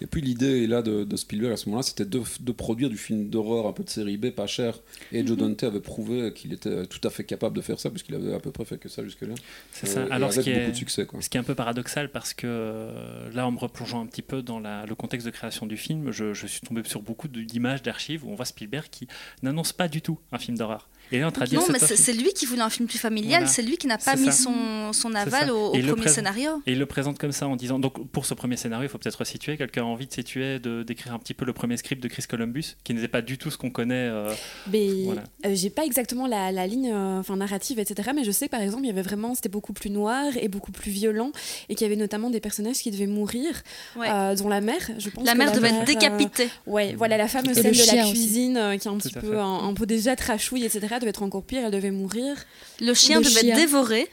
Et 0.01 0.07
puis 0.07 0.21
l'idée 0.21 0.65
là 0.67 0.81
de, 0.81 1.03
de 1.03 1.15
Spielberg 1.15 1.53
à 1.53 1.57
ce 1.57 1.67
moment-là, 1.69 1.83
c'était 1.83 2.05
de, 2.05 2.21
de 2.39 2.51
produire 2.51 2.89
du 2.89 2.97
film 2.97 3.29
d'horreur 3.29 3.67
un 3.67 3.73
peu 3.73 3.83
de 3.83 3.89
série 3.89 4.17
B, 4.17 4.31
pas 4.31 4.47
cher. 4.47 4.79
Et 5.11 5.25
Joe 5.25 5.37
Dante 5.37 5.63
avait 5.63 5.79
prouvé 5.79 6.33
qu'il 6.33 6.51
était 6.53 6.85
tout 6.87 7.05
à 7.07 7.11
fait 7.11 7.23
capable 7.23 7.55
de 7.55 7.61
faire 7.61 7.79
ça, 7.79 7.89
puisqu'il 7.89 8.15
avait 8.15 8.33
à 8.33 8.39
peu 8.39 8.51
près 8.51 8.65
fait 8.65 8.77
que 8.77 8.89
ça 8.89 9.03
jusque-là. 9.03 9.35
C'est 9.71 9.85
ça. 9.87 9.99
Euh, 10.01 10.07
Alors, 10.09 10.33
ce 10.33 10.39
qui, 10.41 10.49
beaucoup 10.51 10.63
est, 10.65 10.71
de 10.71 10.75
succès. 10.75 11.07
Ce 11.19 11.29
qui 11.29 11.37
est 11.37 11.39
un 11.39 11.43
peu 11.43 11.55
paradoxal, 11.55 12.09
parce 12.11 12.33
que 12.33 12.47
euh, 12.47 13.29
là, 13.31 13.45
en 13.47 13.51
me 13.51 13.59
replongeant 13.59 14.01
un 14.01 14.07
petit 14.07 14.21
peu 14.23 14.41
dans 14.41 14.59
la- 14.59 14.85
le 14.85 14.95
contexte 14.95 15.25
de 15.25 15.31
création 15.31 15.65
du 15.67 15.77
film, 15.77 16.11
je, 16.11 16.33
je 16.33 16.47
suis 16.47 16.61
tombé 16.61 16.81
sur 16.83 17.01
beaucoup 17.01 17.27
d'images, 17.27 17.83
d'archives 17.83 18.25
où 18.25 18.31
on 18.31 18.35
voit 18.35 18.45
Spielberg 18.45 18.87
qui 18.89 19.07
n'annonce 19.43 19.71
pas 19.71 19.87
du 19.87 20.01
tout 20.01 20.17
un 20.31 20.39
film 20.39 20.57
d'horreur. 20.57 20.89
Et 21.11 21.19
là, 21.19 21.25
on 21.25 21.27
est 21.27 21.29
en 21.29 21.31
train 21.31 21.45
de 21.45 21.49
dire 21.49 21.59
Non, 21.59 21.65
mais 21.71 21.79
c'est 21.79 22.13
lui 22.13 22.31
qui 22.33 22.45
voulait 22.45 22.61
un 22.61 22.69
film 22.69 22.87
plus 22.87 22.97
familial, 22.97 23.41
Voilà. 23.41 23.47
c'est 23.47 23.61
lui 23.61 23.77
qui 23.77 23.87
n'a 23.87 23.97
pas 23.97 24.15
mis 24.15 24.31
son, 24.31 24.91
aval 25.15 25.51
au, 25.51 25.71
premier 25.71 25.91
présente- 25.93 26.09
scénario. 26.09 26.61
Et 26.65 26.71
il 26.73 26.79
le 26.79 26.85
présente 26.85 27.17
comme 27.19 27.31
ça 27.31 27.47
en 27.47 27.55
disant 27.55 27.79
donc 27.79 28.07
pour 28.11 28.25
ce 28.25 28.33
premier 28.33 28.57
scénario, 28.57 28.85
il 28.87 28.89
faut 28.89 28.97
peut-être 28.97 29.15
resituer. 29.19 29.57
Quelqu'un 29.57 29.81
a 29.81 29.85
envie 29.85 30.07
de 30.07 30.13
situer, 30.13 30.59
de 30.59 30.83
d'écrire 30.83 31.13
un 31.13 31.19
petit 31.19 31.33
peu 31.33 31.45
le 31.45 31.53
premier 31.53 31.77
script 31.77 32.01
de 32.01 32.07
Chris 32.07 32.23
Columbus, 32.29 32.75
qui 32.83 32.93
n'était 32.93 33.07
pas 33.07 33.21
du 33.21 33.37
tout 33.37 33.51
ce 33.51 33.57
qu'on 33.57 33.69
connaît. 33.71 33.95
euh, 33.95 34.33
Mais 34.71 34.87
Voilà. 35.05 35.23
euh, 35.45 35.53
j'ai 35.55 35.69
pas 35.69 35.85
exactement 35.85 36.27
la, 36.27 36.51
la 36.51 36.67
ligne 36.67 36.91
euh, 36.93 37.21
narrative, 37.35 37.79
etc. 37.79 38.11
Mais 38.15 38.23
je 38.23 38.31
sais 38.31 38.47
par 38.47 38.61
exemple, 38.61 38.83
il 38.83 38.87
y 38.87 38.91
avait 38.91 39.01
vraiment, 39.01 39.35
c'était 39.35 39.49
beaucoup 39.49 39.73
plus 39.73 39.89
noir 39.89 40.25
et 40.39 40.47
beaucoup 40.47 40.71
plus 40.71 40.91
violent, 40.91 41.31
et 41.69 41.75
qu'il 41.75 41.85
y 41.85 41.89
avait 41.89 41.99
notamment 41.99 42.29
des 42.29 42.39
personnages 42.39 42.77
qui 42.77 42.91
devaient 42.91 43.07
mourir, 43.07 43.61
Ouais. 43.95 44.07
euh, 44.09 44.35
dont 44.35 44.49
la 44.49 44.61
mère, 44.61 44.81
je 44.97 45.09
pense. 45.09 45.25
la 45.25 45.33
que 45.33 45.37
mère 45.37 45.51
devait 45.51 45.71
mère, 45.71 45.81
être 45.81 45.89
euh, 45.89 45.93
décapitée. 45.93 46.49
Ouais, 46.67 46.93
voilà 46.97 47.17
la 47.17 47.27
fameuse 47.27 47.55
scène 47.55 47.71
de 47.71 47.95
la 47.97 48.03
cuisine 48.09 48.57
euh, 48.57 48.77
qui 48.77 48.87
est 48.87 48.91
un 48.91 48.97
petit 48.97 49.13
peu 49.13 49.39
un, 49.39 49.67
un 49.69 49.73
peu 49.73 49.85
déjà 49.85 50.15
trashouille, 50.15 50.65
etc. 50.65 50.95
devait 51.01 51.09
être 51.09 51.23
encore 51.23 51.43
pire, 51.43 51.63
elle 51.65 51.71
devait 51.71 51.91
mourir. 51.91 52.35
Le 52.79 52.93
chien 52.93 53.19
Le 53.19 53.25
devait 53.25 53.41
chien. 53.41 53.49
être 53.55 53.61
dévoré. 53.61 54.07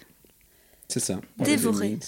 C'est 0.89 1.01
ça. 1.01 1.21
Dévoré. 1.39 1.99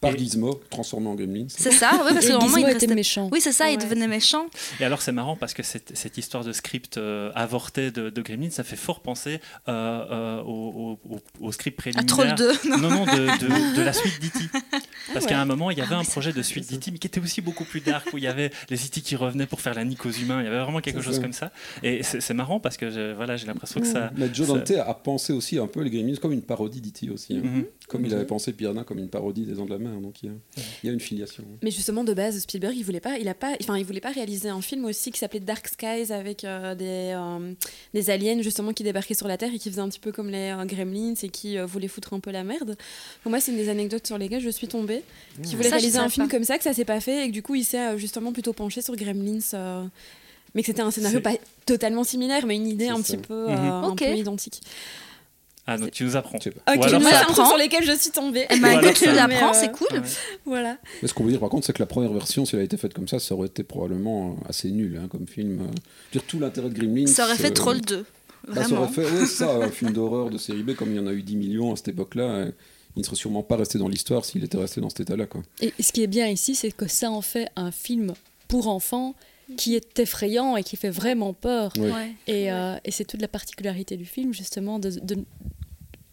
Par 0.00 0.14
Et- 0.14 0.18
Gizmo, 0.18 0.60
transformé 0.70 1.08
en 1.08 1.14
Gremlins. 1.14 1.44
C'est 1.48 1.72
ça, 1.72 1.90
ouais, 1.92 2.12
parce 2.14 2.24
que 2.26 2.32
vraiment, 2.32 2.40
Gizmo 2.40 2.56
il 2.58 2.62
était 2.62 2.72
restait... 2.72 2.94
méchant. 2.94 3.28
Oui, 3.32 3.40
c'est 3.42 3.52
ça, 3.52 3.70
il 3.70 3.76
devenait 3.76 4.08
méchant. 4.08 4.46
Et 4.80 4.84
alors 4.84 5.02
c'est 5.02 5.12
marrant 5.12 5.36
parce 5.36 5.52
que 5.52 5.62
cette, 5.62 5.94
cette 5.94 6.16
histoire 6.16 6.42
de 6.42 6.52
script 6.54 6.96
euh, 6.96 7.30
avorté 7.34 7.90
de, 7.90 8.08
de 8.08 8.22
Gremlins, 8.22 8.48
ça 8.50 8.64
fait 8.64 8.76
fort 8.76 9.00
penser 9.00 9.40
euh, 9.68 10.04
euh, 10.10 10.40
au, 10.42 10.98
au- 11.06 11.14
au- 11.16 11.46
au 11.46 11.52
script 11.52 11.78
À 11.78 11.82
préliminaire. 11.82 12.06
Troll 12.34 12.34
2. 12.34 12.78
Non, 12.78 12.88
non, 12.90 13.04
de, 13.04 13.10
de- 13.40 13.76
de 13.76 13.82
la 13.84 13.92
suite 13.92 14.20
d'E.T. 14.22 14.38
Parce 15.12 15.26
ouais. 15.26 15.28
qu'à 15.30 15.40
un 15.40 15.44
moment, 15.44 15.70
il 15.70 15.76
y 15.76 15.82
avait 15.82 15.94
Ah 15.94 15.98
un 15.98 16.00
oui, 16.00 16.06
projet 16.06 16.32
de 16.32 16.40
suite 16.42 16.70
d'E.T. 16.72 16.92
mais 16.92 16.98
qui 16.98 17.06
était 17.06 17.20
aussi 17.20 17.42
beaucoup 17.42 17.64
plus 17.64 17.80
dark, 17.80 18.08
où 18.14 18.18
il 18.18 18.24
y 18.24 18.26
avait 18.26 18.50
les 18.70 18.76
E.T. 18.76 19.02
qui 19.02 19.16
revenaient 19.16 19.46
pour 19.46 19.60
faire 19.60 19.74
la 19.74 19.84
nique 19.84 20.06
aux 20.06 20.10
humains. 20.10 20.40
Il 20.40 20.44
y 20.44 20.48
avait 20.48 20.60
vraiment 20.60 20.80
quelque 20.80 21.02
chose 21.02 21.18
comme 21.18 21.34
ça. 21.34 21.50
Et 21.82 22.02
c'est 22.02 22.32
marrant 22.34 22.58
parce 22.58 22.78
que 22.78 22.90
je- 22.90 23.12
voilà, 23.12 23.36
j'ai 23.36 23.46
l'impression 23.46 23.80
que 23.80 23.86
ça. 23.86 24.12
Mais 24.16 24.32
Joe 24.32 24.46
ça- 24.46 24.54
Dante 24.54 24.70
a 24.70 24.94
pensé 24.94 25.34
aussi 25.34 25.58
un 25.58 25.66
peu 25.66 25.82
les 25.82 25.90
Gremlins 25.90 26.16
comme 26.16 26.32
une 26.32 26.40
parodie 26.42 26.80
d'E.T. 26.80 27.10
aussi. 27.10 27.36
hein. 27.36 27.40
Mhm. 27.44 27.64
Comme 27.88 28.06
il 28.06 28.14
avait 28.14 28.24
pensé 28.24 28.52
Piranha 28.54 28.84
comme 28.84 28.98
une 28.98 29.08
parodie 29.10 29.44
des 29.44 29.54
Dents 29.54 29.66
de 29.66 29.70
la 29.70 29.78
Mer. 29.78 29.89
Donc 29.98 30.22
il 30.22 30.26
y 30.26 30.28
a, 30.28 30.32
il 30.82 30.86
y 30.86 30.90
a 30.90 30.92
une 30.92 31.00
filiation. 31.00 31.44
Mais 31.62 31.70
justement, 31.70 32.04
de 32.04 32.12
base, 32.14 32.38
Spielberg, 32.40 32.74
il 32.76 32.84
voulait 32.84 33.00
pas, 33.00 33.18
il 33.18 33.26
a 33.28 33.34
pas, 33.34 33.54
enfin, 33.62 33.76
il 33.78 33.84
voulait 33.84 34.00
pas 34.00 34.10
réaliser 34.12 34.48
un 34.48 34.60
film 34.60 34.84
aussi 34.84 35.10
qui 35.10 35.18
s'appelait 35.18 35.40
Dark 35.40 35.66
Skies 35.66 36.12
avec 36.12 36.44
euh, 36.44 36.74
des, 36.74 37.14
euh, 37.16 37.52
des 37.94 38.10
aliens 38.10 38.40
justement 38.42 38.72
qui 38.72 38.82
débarquaient 38.82 39.14
sur 39.14 39.26
la 39.28 39.36
Terre 39.36 39.52
et 39.54 39.58
qui 39.58 39.70
faisaient 39.70 39.80
un 39.80 39.88
petit 39.88 40.00
peu 40.00 40.12
comme 40.12 40.30
les 40.30 40.50
euh, 40.56 40.64
Gremlins 40.66 41.14
et 41.22 41.28
qui 41.28 41.58
euh, 41.58 41.66
voulaient 41.66 41.88
foutre 41.88 42.12
un 42.14 42.20
peu 42.20 42.30
la 42.30 42.44
merde. 42.44 42.76
Pour 43.22 43.30
moi, 43.30 43.40
c'est 43.40 43.50
une 43.52 43.58
des 43.58 43.68
anecdotes 43.68 44.06
sur 44.06 44.18
lesquelles 44.18 44.42
je 44.42 44.50
suis 44.50 44.68
tombée. 44.68 45.02
Qui 45.42 45.56
voulait 45.56 45.70
Ça, 45.70 45.76
réaliser 45.76 45.98
un 45.98 46.08
film 46.08 46.26
pas. 46.28 46.36
comme 46.36 46.44
ça, 46.44 46.58
que 46.58 46.64
ça 46.64 46.72
s'est 46.74 46.84
pas 46.84 47.00
fait 47.00 47.24
et 47.24 47.28
que 47.28 47.32
du 47.32 47.42
coup, 47.42 47.54
il 47.54 47.64
s'est 47.64 47.78
euh, 47.78 47.96
justement 47.98 48.32
plutôt 48.32 48.52
penché 48.52 48.82
sur 48.82 48.94
Gremlins. 48.96 49.38
euh, 49.54 49.84
mais 50.54 50.62
que 50.62 50.66
c'était 50.66 50.82
un 50.82 50.90
scénario 50.90 51.20
pas 51.20 51.34
totalement 51.64 52.02
similaire, 52.02 52.44
mais 52.44 52.56
une 52.56 52.66
idée 52.66 52.88
un 52.88 52.96
ça. 52.96 53.02
petit 53.04 53.16
peu, 53.18 53.46
Mhm. 53.46 53.52
euh, 53.54 53.82
un 53.82 53.94
peu 53.94 54.16
identique. 54.16 54.60
Ah, 55.66 55.76
donc 55.78 55.90
tu 55.92 56.04
nous 56.04 56.16
apprends. 56.16 56.38
Je 56.38 56.44
sais 56.44 56.50
pas. 56.50 56.72
Ou 56.72 56.78
Ok, 56.78 56.84
alors 56.86 57.00
moi, 57.00 57.10
ça 57.10 57.16
c'est 57.18 57.22
un 57.22 57.26
truc 57.26 57.38
apprend. 57.38 57.48
sur 57.50 57.58
lesquels 57.58 57.84
je 57.84 57.92
suis 57.92 58.10
tombée. 58.10 58.46
Eh 58.50 58.58
ben, 58.58 58.80
écoute, 58.80 58.94
tu 58.94 59.04
ça- 59.04 59.12
l'apprends, 59.12 59.28
Mais, 59.52 59.56
euh, 59.56 59.60
c'est 59.60 59.72
cool. 59.72 59.86
Ouais. 59.98 60.02
Voilà. 60.46 60.78
Mais 61.02 61.08
ce 61.08 61.14
qu'on 61.14 61.24
veut 61.24 61.30
dire 61.30 61.40
par 61.40 61.48
contre, 61.50 61.66
c'est 61.66 61.72
que 61.72 61.78
la 61.82 61.86
première 61.86 62.12
version, 62.12 62.44
si 62.44 62.54
elle 62.56 62.62
a 62.62 62.64
été 62.64 62.76
faite 62.76 62.92
comme 62.94 63.06
ça, 63.08 63.18
ça 63.20 63.34
aurait 63.34 63.46
été 63.46 63.62
probablement 63.62 64.36
assez 64.48 64.70
nul 64.70 64.98
hein, 65.02 65.06
comme 65.10 65.26
film. 65.28 65.60
euh. 65.60 65.64
Je 65.64 65.68
veux 65.68 66.20
dire, 66.20 66.24
tout 66.26 66.40
l'intérêt 66.40 66.70
de 66.70 66.74
Gremlins. 66.78 67.06
Ça 67.06 67.24
aurait 67.26 67.36
fait 67.36 67.50
euh, 67.50 67.54
Troll 67.54 67.80
2. 67.82 67.96
bah, 68.48 68.54
ça 68.54 68.60
Vraiment. 68.62 68.80
aurait 68.82 68.92
fait, 68.92 69.04
ouais, 69.04 69.26
ça, 69.26 69.50
un 69.56 69.68
film 69.70 69.92
d'horreur 69.92 70.30
de 70.30 70.38
série 70.38 70.62
B, 70.62 70.74
comme 70.74 70.90
il 70.90 70.96
y 70.96 71.00
en 71.00 71.06
a 71.06 71.12
eu 71.12 71.22
10 71.22 71.36
millions 71.36 71.72
à 71.72 71.76
cette 71.76 71.88
époque-là. 71.88 72.22
euh, 72.24 72.50
il 72.96 73.00
ne 73.00 73.04
serait 73.04 73.14
sûrement 73.16 73.44
pas 73.44 73.54
resté 73.56 73.78
dans 73.78 73.86
l'histoire 73.86 74.24
s'il 74.24 74.42
était 74.42 74.58
resté 74.58 74.80
dans 74.80 74.88
cet 74.88 75.00
état-là. 75.00 75.26
Quoi. 75.26 75.42
Et 75.60 75.72
ce 75.80 75.92
qui 75.92 76.02
est 76.02 76.08
bien 76.08 76.26
ici, 76.26 76.56
c'est 76.56 76.72
que 76.72 76.88
ça 76.88 77.08
en 77.12 77.20
fait 77.22 77.46
un 77.54 77.70
film 77.70 78.14
pour 78.48 78.66
enfants 78.66 79.14
qui 79.56 79.76
est 79.76 79.98
effrayant 79.98 80.56
et 80.56 80.62
qui 80.62 80.76
fait 80.76 80.90
vraiment 80.90 81.32
peur. 81.32 81.72
Ouais. 81.78 82.12
Et, 82.26 82.50
euh, 82.52 82.76
et 82.84 82.90
c'est 82.90 83.04
toute 83.04 83.20
la 83.22 83.28
particularité 83.28 83.96
du 83.96 84.04
film, 84.04 84.32
justement, 84.34 84.78
de, 84.78 84.90
de- 84.90 85.24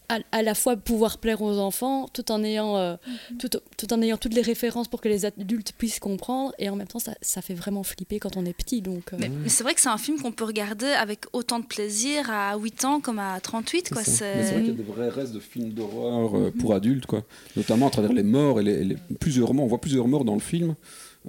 à, 0.10 0.20
à 0.32 0.42
la 0.42 0.56
fois 0.56 0.78
pouvoir 0.78 1.18
plaire 1.18 1.42
aux 1.42 1.58
enfants 1.58 2.08
tout 2.14 2.32
en, 2.32 2.42
ayant, 2.42 2.78
euh, 2.78 2.96
tout, 3.40 3.50
tout 3.76 3.94
en 3.94 4.02
ayant 4.02 4.16
toutes 4.16 4.34
les 4.36 4.42
références 4.42 4.88
pour 4.88 5.02
que 5.02 5.10
les 5.10 5.26
adultes 5.26 5.74
puissent 5.78 6.00
comprendre. 6.00 6.54
Et 6.60 6.70
en 6.70 6.78
même 6.78 6.88
temps, 6.88 7.00
ça, 7.00 7.14
ça 7.22 7.42
fait 7.42 7.54
vraiment 7.54 7.84
flipper 7.84 8.18
quand 8.18 8.38
on 8.38 8.46
est 8.46 8.54
petit. 8.54 8.82
Donc, 8.82 9.12
euh, 9.12 9.18
Mais, 9.20 9.28
mais 9.28 9.50
c'est 9.50 9.64
vrai 9.64 9.74
que 9.74 9.82
c'est 9.82 9.90
un 9.90 9.98
film 9.98 10.18
qu'on 10.22 10.32
peut 10.32 10.46
regarder 10.46 10.86
avec 10.88 11.26
autant 11.34 11.60
de 11.60 11.66
plaisir 11.66 12.32
à 12.32 12.56
8 12.58 12.86
ans 12.86 13.02
comme 13.02 13.20
à 13.20 13.38
38. 13.42 13.90
Quoi. 13.92 14.02
C'est. 14.06 14.34
Mais 14.36 14.44
c'est 14.46 14.52
vrai 14.54 14.62
qu'il 14.62 14.70
y 14.72 14.74
a 14.76 14.78
des 14.78 14.84
vrais 14.84 15.10
restes 15.10 15.34
de 15.34 15.42
films 15.42 15.72
d'horreur 15.72 16.38
euh, 16.38 16.54
pour 16.58 16.74
adultes, 16.74 17.06
quoi. 17.06 17.24
notamment 17.58 17.88
à 17.88 17.90
travers 17.92 18.14
les 18.14 18.24
morts 18.24 18.62
et 18.62 18.64
les, 18.64 18.84
les- 18.86 18.98
plusieurs 19.20 19.54
morts. 19.54 19.66
On 19.66 19.68
voit 19.68 19.82
plusieurs 19.82 20.08
morts 20.08 20.24
dans 20.24 20.36
le 20.36 20.40
film. 20.40 20.76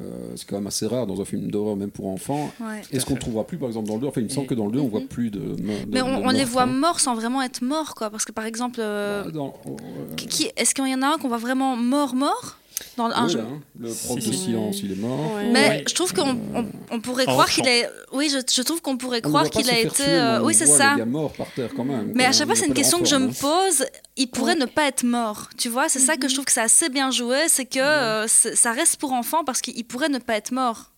Euh, 0.00 0.32
c'est 0.36 0.46
quand 0.48 0.56
même 0.56 0.66
assez 0.68 0.86
rare 0.86 1.06
dans 1.06 1.20
un 1.20 1.24
film 1.24 1.50
d'horreur, 1.50 1.74
même 1.76 1.90
pour 1.90 2.06
enfants. 2.08 2.50
Ouais. 2.60 2.82
Est-ce 2.92 3.04
qu'on 3.04 3.14
ne 3.14 3.18
trouvera 3.18 3.44
plus, 3.44 3.58
par 3.58 3.68
exemple, 3.68 3.88
dans 3.88 3.94
le 3.94 4.00
2 4.02 4.06
Enfin, 4.06 4.20
il 4.20 4.24
me 4.24 4.28
semble 4.28 4.46
que 4.46 4.54
dans 4.54 4.66
le 4.66 4.72
2, 4.72 4.78
on 4.80 4.88
voit 4.88 5.00
plus 5.00 5.30
de. 5.30 5.40
de- 5.40 5.56
Mais 5.62 5.98
de 5.98 6.02
on, 6.04 6.28
les 6.30 6.44
voit 6.44 6.64
quoi. 6.64 6.72
morts 6.72 7.00
sans 7.00 7.14
vraiment 7.14 7.42
être 7.42 7.62
morts. 7.62 7.94
Quoi. 7.94 8.08
Parce 8.10 8.24
que 8.24 8.32
par 8.32 8.44
exemple, 8.44 8.78
euh, 8.80 9.24
Bah, 9.24 9.30
euh, 9.66 10.50
est-ce 10.56 10.74
qu'il 10.74 10.86
y 10.88 10.94
en 10.94 11.02
a 11.02 11.06
un 11.14 11.18
qu'on 11.18 11.28
voit 11.28 11.36
vraiment 11.38 11.76
mort-mort 11.76 12.58
dans 12.96 13.06
un 13.06 13.28
jeu 13.28 13.40
hein, 13.40 13.60
le 13.78 13.88
prof 13.88 14.20
Si, 14.20 14.28
de 14.30 14.34
silence, 14.34 14.80
il 14.82 14.92
est 14.92 14.96
mort. 14.96 15.34
Ouais. 15.34 15.50
Mais 15.52 15.68
Ouais. 15.68 15.84
je 15.88 15.94
trouve 15.94 16.12
qu'on 16.12 16.36
on, 16.54 16.66
on 16.90 17.00
pourrait 17.00 17.26
En 17.28 17.32
croire 17.32 17.48
qu'il 17.48 17.66
est. 17.68 17.88
Oui, 18.12 18.28
je, 18.32 18.38
je 18.52 18.62
trouve 18.62 18.80
qu'on 18.82 18.96
pourrait 18.96 19.20
On 19.24 19.28
croire 19.28 19.48
qu'il 19.50 19.68
a 19.70 19.78
été. 19.78 19.88
tuer, 19.90 20.04
euh, 20.08 20.42
Oui, 20.42 20.54
c'est 20.54 20.66
ça. 20.66 20.92
les 20.94 20.98
gars 21.00 21.04
morts 21.04 21.32
par 21.32 21.50
terre 21.52 21.70
quand 21.76 21.84
même. 21.84 22.12
Mais 22.14 22.24
à 22.24 22.32
chaque 22.32 22.42
Il 22.42 22.46
fois, 22.46 22.56
c'est 22.56 22.66
une 22.66 22.74
question 22.74 22.98
que 22.98 23.06
je 23.06 23.16
me 23.16 23.28
hein. 23.28 23.32
pose. 23.40 23.86
Il 24.16 24.28
pourrait 24.28 24.54
Ouais. 24.54 24.60
ne 24.60 24.66
pas 24.66 24.86
être 24.88 25.04
mort. 25.04 25.48
Tu 25.56 25.68
vois, 25.68 25.88
c'est 25.88 25.98
ça 26.00 26.16
que 26.16 26.28
je 26.28 26.34
trouve 26.34 26.44
que 26.46 26.52
c'est 26.52 26.60
assez 26.60 26.88
bien 26.88 27.10
joué. 27.10 27.46
C'est 27.48 27.66
que 27.66 27.78
euh, 27.78 28.26
ça 28.26 28.72
reste 28.72 28.96
pour 28.96 29.12
enfants 29.12 29.44
parce 29.44 29.60
qu'il 29.60 29.84
pourrait 29.84 30.08
ne 30.08 30.18
pas 30.18 30.34
être 30.36 30.52
mort. 30.52 30.92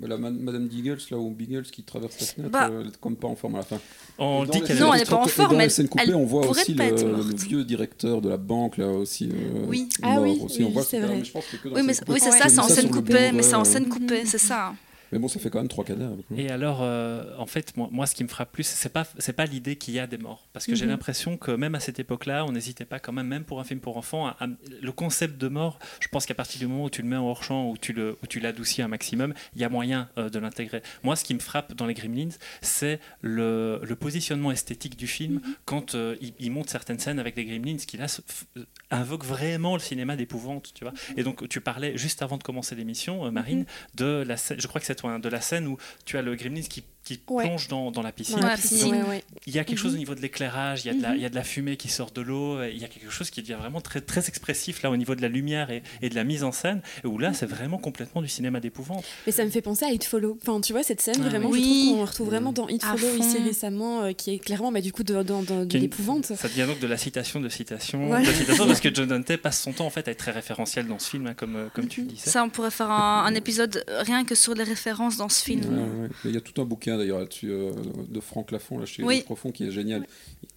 La 0.00 0.16
ma- 0.16 0.30
Madame 0.30 0.66
Diggles, 0.66 0.98
là, 1.12 1.16
ou 1.18 1.30
Biggles 1.30 1.62
qui 1.62 1.84
traverse 1.84 2.18
la 2.20 2.26
fenêtre, 2.26 2.50
Bah. 2.50 2.68
euh, 2.68 2.80
elle 2.80 2.88
est 2.88 2.96
comme 3.00 3.14
pas 3.14 3.28
en 3.28 3.36
forme 3.36 3.54
à 3.54 3.58
la 3.58 3.64
fin. 3.64 3.78
On 4.18 4.44
dit 4.44 4.60
qu'elle 4.62 4.76
Non, 4.78 4.92
scènes 4.92 4.94
elle 4.94 5.02
est 5.02 5.08
pas 5.08 5.16
en 5.16 5.26
forme, 5.28 5.52
Dans 5.52 5.58
les 5.58 5.64
elle- 5.64 5.70
scènes 5.70 5.88
coupées, 5.88 6.04
elle 6.08 6.14
on 6.16 6.24
voit 6.26 6.48
aussi 6.48 6.74
le, 6.74 7.34
vieux 7.46 7.64
directeur 7.64 8.20
de 8.20 8.28
la 8.28 8.36
banque, 8.36 8.76
là 8.76 8.88
aussi. 8.88 9.30
euh, 9.32 9.64
Oui. 9.68 9.88
Ah 10.02 10.20
oui, 10.20 10.40
aussi. 10.42 10.64
c'est 10.82 10.98
que- 11.00 11.06
vrai. 11.06 11.16
mais 11.18 11.24
je 11.24 11.30
pense 11.32 11.44
que 11.46 11.56
que 11.56 11.68
dans 11.68 11.76
Oui, 11.76 11.82
mais, 11.84 11.94
c'est 11.94 12.04
ça, 12.32 12.48
c'est 12.48 12.58
en 12.58 12.68
scène 12.68 12.90
coupée. 12.90 13.30
Mais 13.32 13.42
c'est 13.42 13.54
en 13.54 13.60
euh, 13.60 13.64
scène 13.64 13.88
coupée, 13.88 14.26
c'est 14.26 14.38
ça. 14.38 14.74
Mais 15.14 15.20
bon, 15.20 15.28
ça 15.28 15.38
fait 15.38 15.48
quand 15.48 15.60
même 15.60 15.68
trois 15.68 15.84
cadavres. 15.84 16.16
Et 16.36 16.50
alors, 16.50 16.80
euh, 16.82 17.36
en 17.38 17.46
fait, 17.46 17.76
moi, 17.76 17.88
moi, 17.92 18.04
ce 18.04 18.16
qui 18.16 18.24
me 18.24 18.28
frappe 18.28 18.50
plus, 18.50 18.66
c'est 18.66 18.88
pas, 18.88 19.06
c'est 19.18 19.32
pas 19.32 19.46
l'idée 19.46 19.76
qu'il 19.76 19.94
y 19.94 20.00
a 20.00 20.08
des 20.08 20.18
morts, 20.18 20.48
parce 20.52 20.66
que 20.66 20.74
j'ai 20.74 20.86
Mhm. 20.86 20.90
l'impression 20.90 21.36
que 21.36 21.52
même 21.52 21.76
à 21.76 21.80
cette 21.80 22.00
époque-là, 22.00 22.44
on 22.44 22.50
n'hésitait 22.50 22.84
pas 22.84 22.98
quand 22.98 23.12
même, 23.12 23.28
même 23.28 23.44
pour 23.44 23.60
un 23.60 23.64
film 23.64 23.78
pour 23.78 23.96
enfants, 23.96 24.26
à- 24.26 24.36
à- 24.40 24.48
le 24.82 24.90
concept 24.92 25.38
de 25.40 25.46
mort. 25.46 25.78
Je 26.00 26.08
pense 26.08 26.26
qu'à 26.26 26.34
partir 26.34 26.58
du 26.58 26.66
moment 26.66 26.86
où 26.86 26.90
tu 26.90 27.00
le 27.02 27.06
mets 27.06 27.14
en 27.14 27.28
hors 27.28 27.44
champ, 27.44 27.70
où 27.70 27.78
tu 27.78 27.92
le, 27.92 28.16
où 28.24 28.26
tu 28.26 28.40
l'adoucis 28.40 28.82
un 28.82 28.88
maximum, 28.88 29.34
il 29.54 29.60
y 29.60 29.64
a 29.64 29.68
moyen 29.68 30.08
euh, 30.18 30.28
de 30.30 30.38
l'intégrer. 30.40 30.82
Moi, 31.04 31.14
ce 31.14 31.22
qui 31.22 31.34
me 31.34 31.38
frappe 31.38 31.74
dans 31.74 31.86
les 31.86 31.94
Gremlins, 31.94 32.30
c'est 32.60 32.98
le, 33.20 33.80
le 33.84 33.94
positionnement 33.94 34.50
esthétique 34.50 34.96
du 34.96 35.06
film 35.06 35.40
quand 35.64 35.94
euh, 35.94 36.16
il, 36.20 36.32
il 36.40 36.50
monte 36.50 36.70
certaines 36.70 36.98
scènes 36.98 37.20
avec 37.20 37.36
les 37.36 37.44
Gremlins 37.44 37.76
qui 37.76 37.98
là 37.98 38.06
f- 38.06 38.42
invoquent 38.90 39.24
vraiment 39.26 39.74
le 39.74 39.80
cinéma 39.80 40.16
d'épouvante, 40.16 40.72
tu 40.74 40.82
vois. 40.82 40.92
Et 41.16 41.22
donc, 41.22 41.48
tu 41.48 41.60
parlais 41.60 41.96
juste 41.96 42.20
avant 42.22 42.36
de 42.36 42.42
commencer 42.42 42.74
l'émission, 42.74 43.26
euh, 43.26 43.30
Marine, 43.30 43.64
de 43.94 44.24
la 44.26 44.36
scène. 44.36 44.60
Je 44.60 44.66
crois 44.66 44.80
que 44.80 44.86
c'est 44.88 44.94
de 45.08 45.28
la 45.28 45.40
scène 45.40 45.66
où 45.66 45.76
tu 46.04 46.18
as 46.18 46.22
le 46.22 46.34
Gremlins 46.34 46.62
qui, 46.62 46.84
qui 47.04 47.20
Ouais. 47.28 47.44
plonge 47.44 47.68
dans, 47.68 47.90
dans 47.90 48.02
la 48.02 48.12
piscine. 48.12 48.36
Dans 48.36 48.46
la 48.46 48.54
Ouais, 48.54 48.60
piscine, 48.60 48.76
piscine. 48.78 48.94
ouais, 48.94 49.02
ouais. 49.08 49.24
Il 49.46 49.54
y 49.54 49.58
a 49.58 49.64
quelque 49.64 49.78
chose 49.78 49.92
Mhm. 49.92 49.96
au 49.96 49.98
niveau 49.98 50.14
de 50.14 50.20
l'éclairage, 50.20 50.84
il, 50.84 50.88
y 50.88 50.90
a 50.90 50.94
de 50.94 51.02
la- 51.02 51.10
Mhm. 51.10 51.16
il 51.16 51.22
y 51.22 51.26
a 51.26 51.28
de 51.28 51.34
la 51.34 51.44
fumée 51.44 51.76
qui 51.76 51.88
sort 51.88 52.10
de 52.10 52.20
l'eau, 52.22 52.62
il 52.64 52.78
y 52.78 52.84
a 52.84 52.88
quelque 52.88 53.10
chose 53.10 53.30
qui 53.30 53.42
devient 53.42 53.56
vraiment 53.58 53.80
très, 53.80 54.00
très 54.00 54.26
expressif 54.28 54.82
là 54.82 54.90
au 54.90 54.96
niveau 54.96 55.14
de 55.14 55.22
la 55.22 55.28
lumière 55.28 55.70
et, 55.70 55.82
et 56.02 56.08
de 56.08 56.14
la 56.14 56.24
mise 56.24 56.44
en 56.44 56.52
scène, 56.52 56.80
où 57.04 57.18
là 57.18 57.32
c'est 57.34 57.46
vraiment 57.46 57.78
complètement 57.78 58.22
du 58.22 58.28
cinéma 58.28 58.60
d'épouvante. 58.60 59.04
Mais 59.26 59.32
ça 59.32 59.44
me 59.44 59.50
fait 59.50 59.60
penser 59.62 59.84
à 59.84 59.90
It 59.92 60.04
Follow. 60.04 60.38
Enfin, 60.42 60.60
tu 60.60 60.72
vois, 60.72 60.82
cette 60.82 61.00
scène, 61.00 61.16
Ah 61.20 61.28
vraiment, 61.28 61.50
oui. 61.50 61.60
je 61.62 61.64
trouve 61.86 61.98
qu'on 61.98 62.04
retrouve 62.06 62.26
vraiment 62.28 62.52
dans 62.52 62.68
It 62.68 62.82
À 62.84 62.96
Follow 62.96 63.16
ici 63.18 63.38
récemment, 63.38 64.02
euh, 64.02 64.12
qui 64.12 64.32
est 64.34 64.38
clairement 64.38 64.72
bah, 64.72 64.80
du 64.80 64.92
coup 64.92 65.02
de, 65.04 65.22
de, 65.22 65.78
l'épouvante. 65.78 66.24
Ça 66.26 66.48
devient 66.48 66.64
donc 66.66 66.80
de 66.80 66.86
la 66.86 66.96
citation 66.96 67.40
de 67.40 67.48
citation, 67.48 68.10
Ouais. 68.10 68.22
de 68.22 68.32
citation 68.32 68.66
parce 68.66 68.80
que 68.80 68.88
John 68.94 69.08
Dante 69.08 69.36
passe 69.36 69.60
son 69.60 69.72
temps 69.72 69.86
en 69.86 69.90
fait 69.90 70.08
à 70.08 70.10
être 70.12 70.18
très 70.18 70.30
référentiel 70.32 70.86
dans 70.86 70.98
ce 70.98 71.10
film, 71.10 71.26
hein, 71.26 71.34
comme, 71.34 71.56
euh, 71.56 71.68
comme 71.74 71.86
tu 71.88 72.00
le 72.00 72.06
disais. 72.06 72.30
Ça, 72.30 72.42
on 72.44 72.48
pourrait 72.48 72.70
faire 72.70 72.90
un, 72.90 73.24
un 73.26 73.34
épisode 73.34 73.84
rien 73.88 74.24
que 74.24 74.34
sur 74.34 74.54
les 74.54 74.64
références 74.64 75.16
dans 75.16 75.28
ce 75.28 75.42
film. 75.44 75.60
Ouais, 75.62 76.02
ouais. 76.02 76.08
Mais 76.24 76.30
Il 76.30 76.34
y 76.34 76.38
a 76.38 76.40
tout 76.40 76.60
un 76.60 76.64
bouquin 76.64 76.93
d'ailleurs 76.98 77.18
là-dessus 77.18 77.50
euh, 77.50 77.72
de 78.08 78.20
Franck 78.20 78.50
Lafont, 78.50 78.78
là, 78.78 78.86
chez 78.86 79.02
Oui. 79.02 79.22
Profond, 79.22 79.50
qui 79.52 79.64
est 79.64 79.70
génial, 79.70 80.06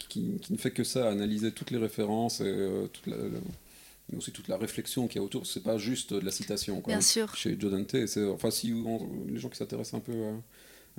qui, 0.09 0.37
qui 0.41 0.53
ne 0.53 0.57
fait 0.57 0.71
que 0.71 0.83
ça, 0.83 1.09
analyser 1.09 1.51
toutes 1.51 1.71
les 1.71 1.77
références 1.77 2.39
et 2.41 2.45
euh, 2.45 2.87
toute 2.87 3.07
la, 3.07 3.17
la- 3.17 3.39
mais 4.11 4.17
aussi 4.17 4.31
toute 4.31 4.47
la 4.47 4.57
réflexion 4.57 5.07
qu'il 5.07 5.19
y 5.19 5.21
a 5.21 5.25
autour. 5.25 5.45
C'est 5.45 5.63
pas 5.63 5.77
juste 5.77 6.13
de 6.13 6.19
la 6.19 6.31
citation. 6.31 6.79
Quoi. 6.81 6.93
Bien 6.93 7.01
sûr. 7.01 7.35
Chez 7.35 7.57
Joe 7.59 7.71
Dante, 7.71 7.95
enfin 8.33 8.51
si 8.51 8.73
on- 8.73 9.07
les 9.27 9.37
gens 9.37 9.49
qui 9.49 9.57
s'intéressent 9.57 9.95
un 9.95 9.99
peu 9.99 10.13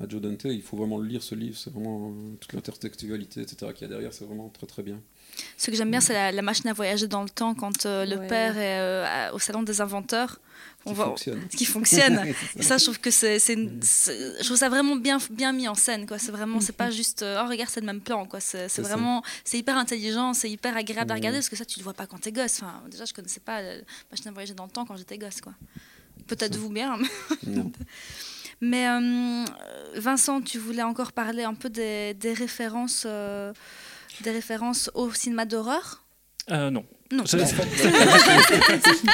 à 0.00 0.08
Joe 0.08 0.20
Dante. 0.20 0.44
Il 0.44 0.62
faut 0.62 0.76
vraiment 0.76 0.98
le 0.98 1.08
lire 1.08 1.22
ce 1.22 1.34
livre. 1.34 1.56
C'est 1.56 1.70
vraiment 1.72 2.10
euh, 2.10 2.36
toute 2.40 2.52
l'intertextualité, 2.52 3.40
etc. 3.40 3.72
qu'il 3.74 3.82
y 3.82 3.84
a 3.86 3.88
derrière. 3.88 4.12
C'est 4.12 4.24
vraiment 4.26 4.48
très 4.48 4.66
très 4.66 4.82
bien. 4.82 5.00
Ce 5.56 5.70
que 5.70 5.76
j'aime 5.76 5.90
bien, 5.90 6.00
c'est 6.00 6.12
la, 6.14 6.32
la 6.32 6.42
machine 6.42 6.68
à 6.68 6.72
voyager 6.72 7.06
dans 7.08 7.22
le 7.22 7.28
temps 7.28 7.54
quand 7.54 7.86
euh, 7.86 8.04
le 8.04 8.16
Ouais. 8.16 8.26
père 8.26 8.56
est 8.58 8.78
euh, 8.80 9.32
au 9.32 9.38
salon 9.38 9.62
des 9.62 9.80
inventeurs. 9.80 10.38
Qui 10.84 10.92
On 10.92 10.94
fonctionne. 10.94 11.40
ce 11.50 11.56
qui 11.56 11.64
fonctionne. 11.64 12.34
Et 12.56 12.62
ça. 12.62 12.78
je 12.78 12.84
trouve 12.84 13.00
que 13.00 13.10
c'est, 13.10 13.38
c'est 13.38 13.56
je 13.56 14.44
trouve 14.44 14.56
ça 14.56 14.68
vraiment 14.68 14.96
bien, 14.96 15.18
bien 15.30 15.52
mis 15.52 15.66
en 15.68 15.74
scène. 15.74 16.06
Quoi. 16.06 16.18
C'est 16.18 16.30
vraiment, 16.32 16.60
c'est 16.60 16.76
pas 16.76 16.90
juste, 16.90 17.22
euh, 17.22 17.42
oh 17.44 17.48
regarde, 17.48 17.70
c'est 17.70 17.80
le 17.80 17.86
même 17.86 18.00
plan. 18.00 18.24
Quoi. 18.26 18.40
C'est, 18.40 18.68
vraiment, 18.78 19.22
c'est 19.44 19.58
hyper 19.58 19.76
intelligent, 19.76 20.34
c'est 20.34 20.50
hyper 20.50 20.76
agréable 20.76 21.10
à 21.10 21.14
Ouais. 21.14 21.20
regarder 21.20 21.38
parce 21.38 21.48
que 21.48 21.56
ça, 21.56 21.64
tu 21.64 21.78
le 21.78 21.84
vois 21.84 21.94
pas 21.94 22.06
quand 22.06 22.18
t'es 22.20 22.32
gosse. 22.32 22.62
Enfin, 22.62 22.82
déjà, 22.90 23.04
je 23.04 23.12
connaissais 23.12 23.40
pas 23.40 23.60
la 23.60 23.74
machine 24.10 24.28
à 24.28 24.30
voyager 24.32 24.54
dans 24.54 24.64
le 24.64 24.70
temps 24.70 24.84
quand 24.84 24.96
j'étais 24.96 25.18
gosse. 25.18 25.40
Quoi. 25.40 25.52
Peut-être 26.26 26.56
vous 26.56 26.70
bien. 26.70 26.96
Non. 27.46 27.70
Mais 28.60 28.88
euh, 28.88 29.44
Vincent, 29.96 30.40
tu 30.40 30.58
voulais 30.58 30.82
encore 30.82 31.12
parler 31.12 31.44
un 31.44 31.54
peu 31.54 31.70
des, 31.70 32.14
des 32.14 32.32
références, 32.32 33.04
euh, 33.06 33.52
des 34.22 34.30
références 34.30 34.90
au 34.94 35.12
cinéma 35.12 35.44
d'horreur? 35.44 36.04
Euh, 36.50 36.70
non. 36.70 36.84
Non. 37.10 37.24
Je- 37.26 37.38
En 37.38 37.46
fait, 37.46 37.64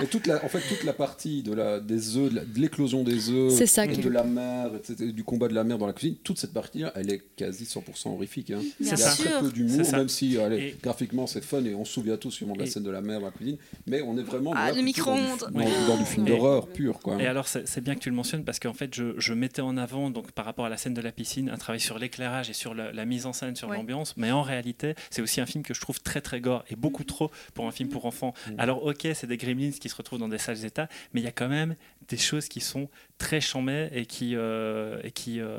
Mais 0.00 0.06
toute 0.06 0.26
la, 0.26 0.44
en 0.44 0.48
fait, 0.48 0.60
toute 0.68 0.84
la 0.84 0.92
partie 0.92 1.42
de 1.42 1.52
la, 1.52 1.80
des 1.80 2.16
œufs, 2.16 2.32
de 2.32 2.60
l'éclosion 2.60 3.02
des 3.04 3.30
œufs, 3.30 3.52
ça 3.66 3.86
de 3.86 4.08
la 4.08 4.24
mer, 4.24 4.70
etc., 4.76 5.12
du 5.12 5.24
combat 5.24 5.48
de 5.48 5.54
la 5.54 5.64
mer 5.64 5.78
dans 5.78 5.86
la 5.86 5.92
cuisine, 5.92 6.16
toute 6.24 6.38
cette 6.38 6.52
partie-là, 6.52 6.92
elle 6.96 7.12
est 7.12 7.22
quasi 7.36 7.64
100% 7.64 8.08
horrifique. 8.14 8.50
Hein. 8.50 8.60
Il 8.80 8.86
y 8.86 8.90
a 8.92 8.96
très 8.96 9.40
peu 9.40 9.50
d'humour, 9.50 9.84
ça. 9.84 9.98
même 9.98 10.08
si 10.08 10.38
allez, 10.38 10.56
Et- 10.68 10.76
graphiquement 10.82 11.26
c'est 11.26 11.44
fun 11.44 11.62
et 11.64 11.74
on 11.74 11.84
se 11.84 11.92
souvient 11.92 12.16
tous 12.16 12.30
sûrement 12.30 12.54
de 12.54 12.60
la 12.60 12.66
Et- 12.66 12.70
scène 12.70 12.82
de 12.82 12.90
la 12.90 13.00
mer 13.00 13.20
dans 13.20 13.26
la 13.26 13.32
cuisine, 13.32 13.56
mais 13.86 14.02
on 14.02 14.16
est 14.18 14.22
vraiment 14.22 14.52
Ah, 14.56 14.70
là 14.70 14.76
le 14.76 14.82
plutôt 14.82 15.04
dans 15.04 15.14
du- 15.16 15.22
micro-ondes. 15.22 15.52
dans, 15.52 15.60
Oui. 15.60 15.64
dans 15.86 15.96
du 15.96 16.04
film 16.04 16.26
Et- 16.26 16.30
d'horreur 16.30 16.66
pur. 16.68 16.98
Quoi. 17.00 17.20
Et 17.22 17.26
alors, 17.26 17.48
c'est 17.48 17.66
c'est 17.68 17.80
bien 17.80 17.94
que 17.94 18.00
tu 18.00 18.10
le 18.10 18.16
mentionnes 18.16 18.44
parce 18.44 18.58
qu'en 18.58 18.74
fait, 18.74 18.94
je, 18.94 19.14
je 19.18 19.32
mettais 19.34 19.62
en 19.62 19.76
avant, 19.76 20.10
donc, 20.10 20.32
par 20.32 20.44
rapport 20.44 20.66
à 20.66 20.68
la 20.68 20.76
scène 20.76 20.94
de 20.94 21.00
la 21.00 21.12
piscine, 21.12 21.48
un 21.50 21.58
travail 21.58 21.80
sur 21.80 21.98
l'éclairage 21.98 22.50
et 22.50 22.54
sur 22.54 22.74
la, 22.74 22.92
la 22.92 23.04
mise 23.04 23.26
en 23.26 23.32
scène, 23.32 23.54
sur 23.56 23.68
Ouais. 23.68 23.76
l'ambiance. 23.76 24.14
Mais 24.16 24.30
en 24.32 24.42
réalité, 24.42 24.94
c'est 25.10 25.22
aussi 25.22 25.40
un 25.40 25.46
film 25.46 25.62
que 25.64 25.74
je 25.74 25.80
trouve 25.80 26.00
très, 26.00 26.20
très 26.20 26.40
gore 26.40 26.64
et 26.70 26.76
beaucoup 26.76 26.87
trop 27.04 27.30
pour 27.54 27.66
un 27.66 27.70
film 27.72 27.88
pour 27.88 28.06
enfants. 28.06 28.34
Mhm. 28.48 28.54
Alors, 28.58 28.84
ok, 28.84 29.06
c'est 29.14 29.26
des 29.26 29.36
gremlins 29.36 29.70
qui 29.70 29.88
se 29.88 29.96
retrouvent 29.96 30.18
dans 30.18 30.28
des 30.28 30.38
sales 30.38 30.64
états, 30.64 30.88
mais 31.12 31.20
il 31.20 31.24
y 31.24 31.28
a 31.28 31.32
quand 31.32 31.48
même 31.48 31.76
des 32.08 32.16
choses 32.16 32.48
qui 32.48 32.60
sont 32.60 32.88
très 33.18 33.40
chambées 33.40 33.88
et 33.92 34.06
qui. 34.06 34.34
euh, 34.34 35.00
et 35.04 35.10
qui 35.10 35.40
euh, 35.40 35.58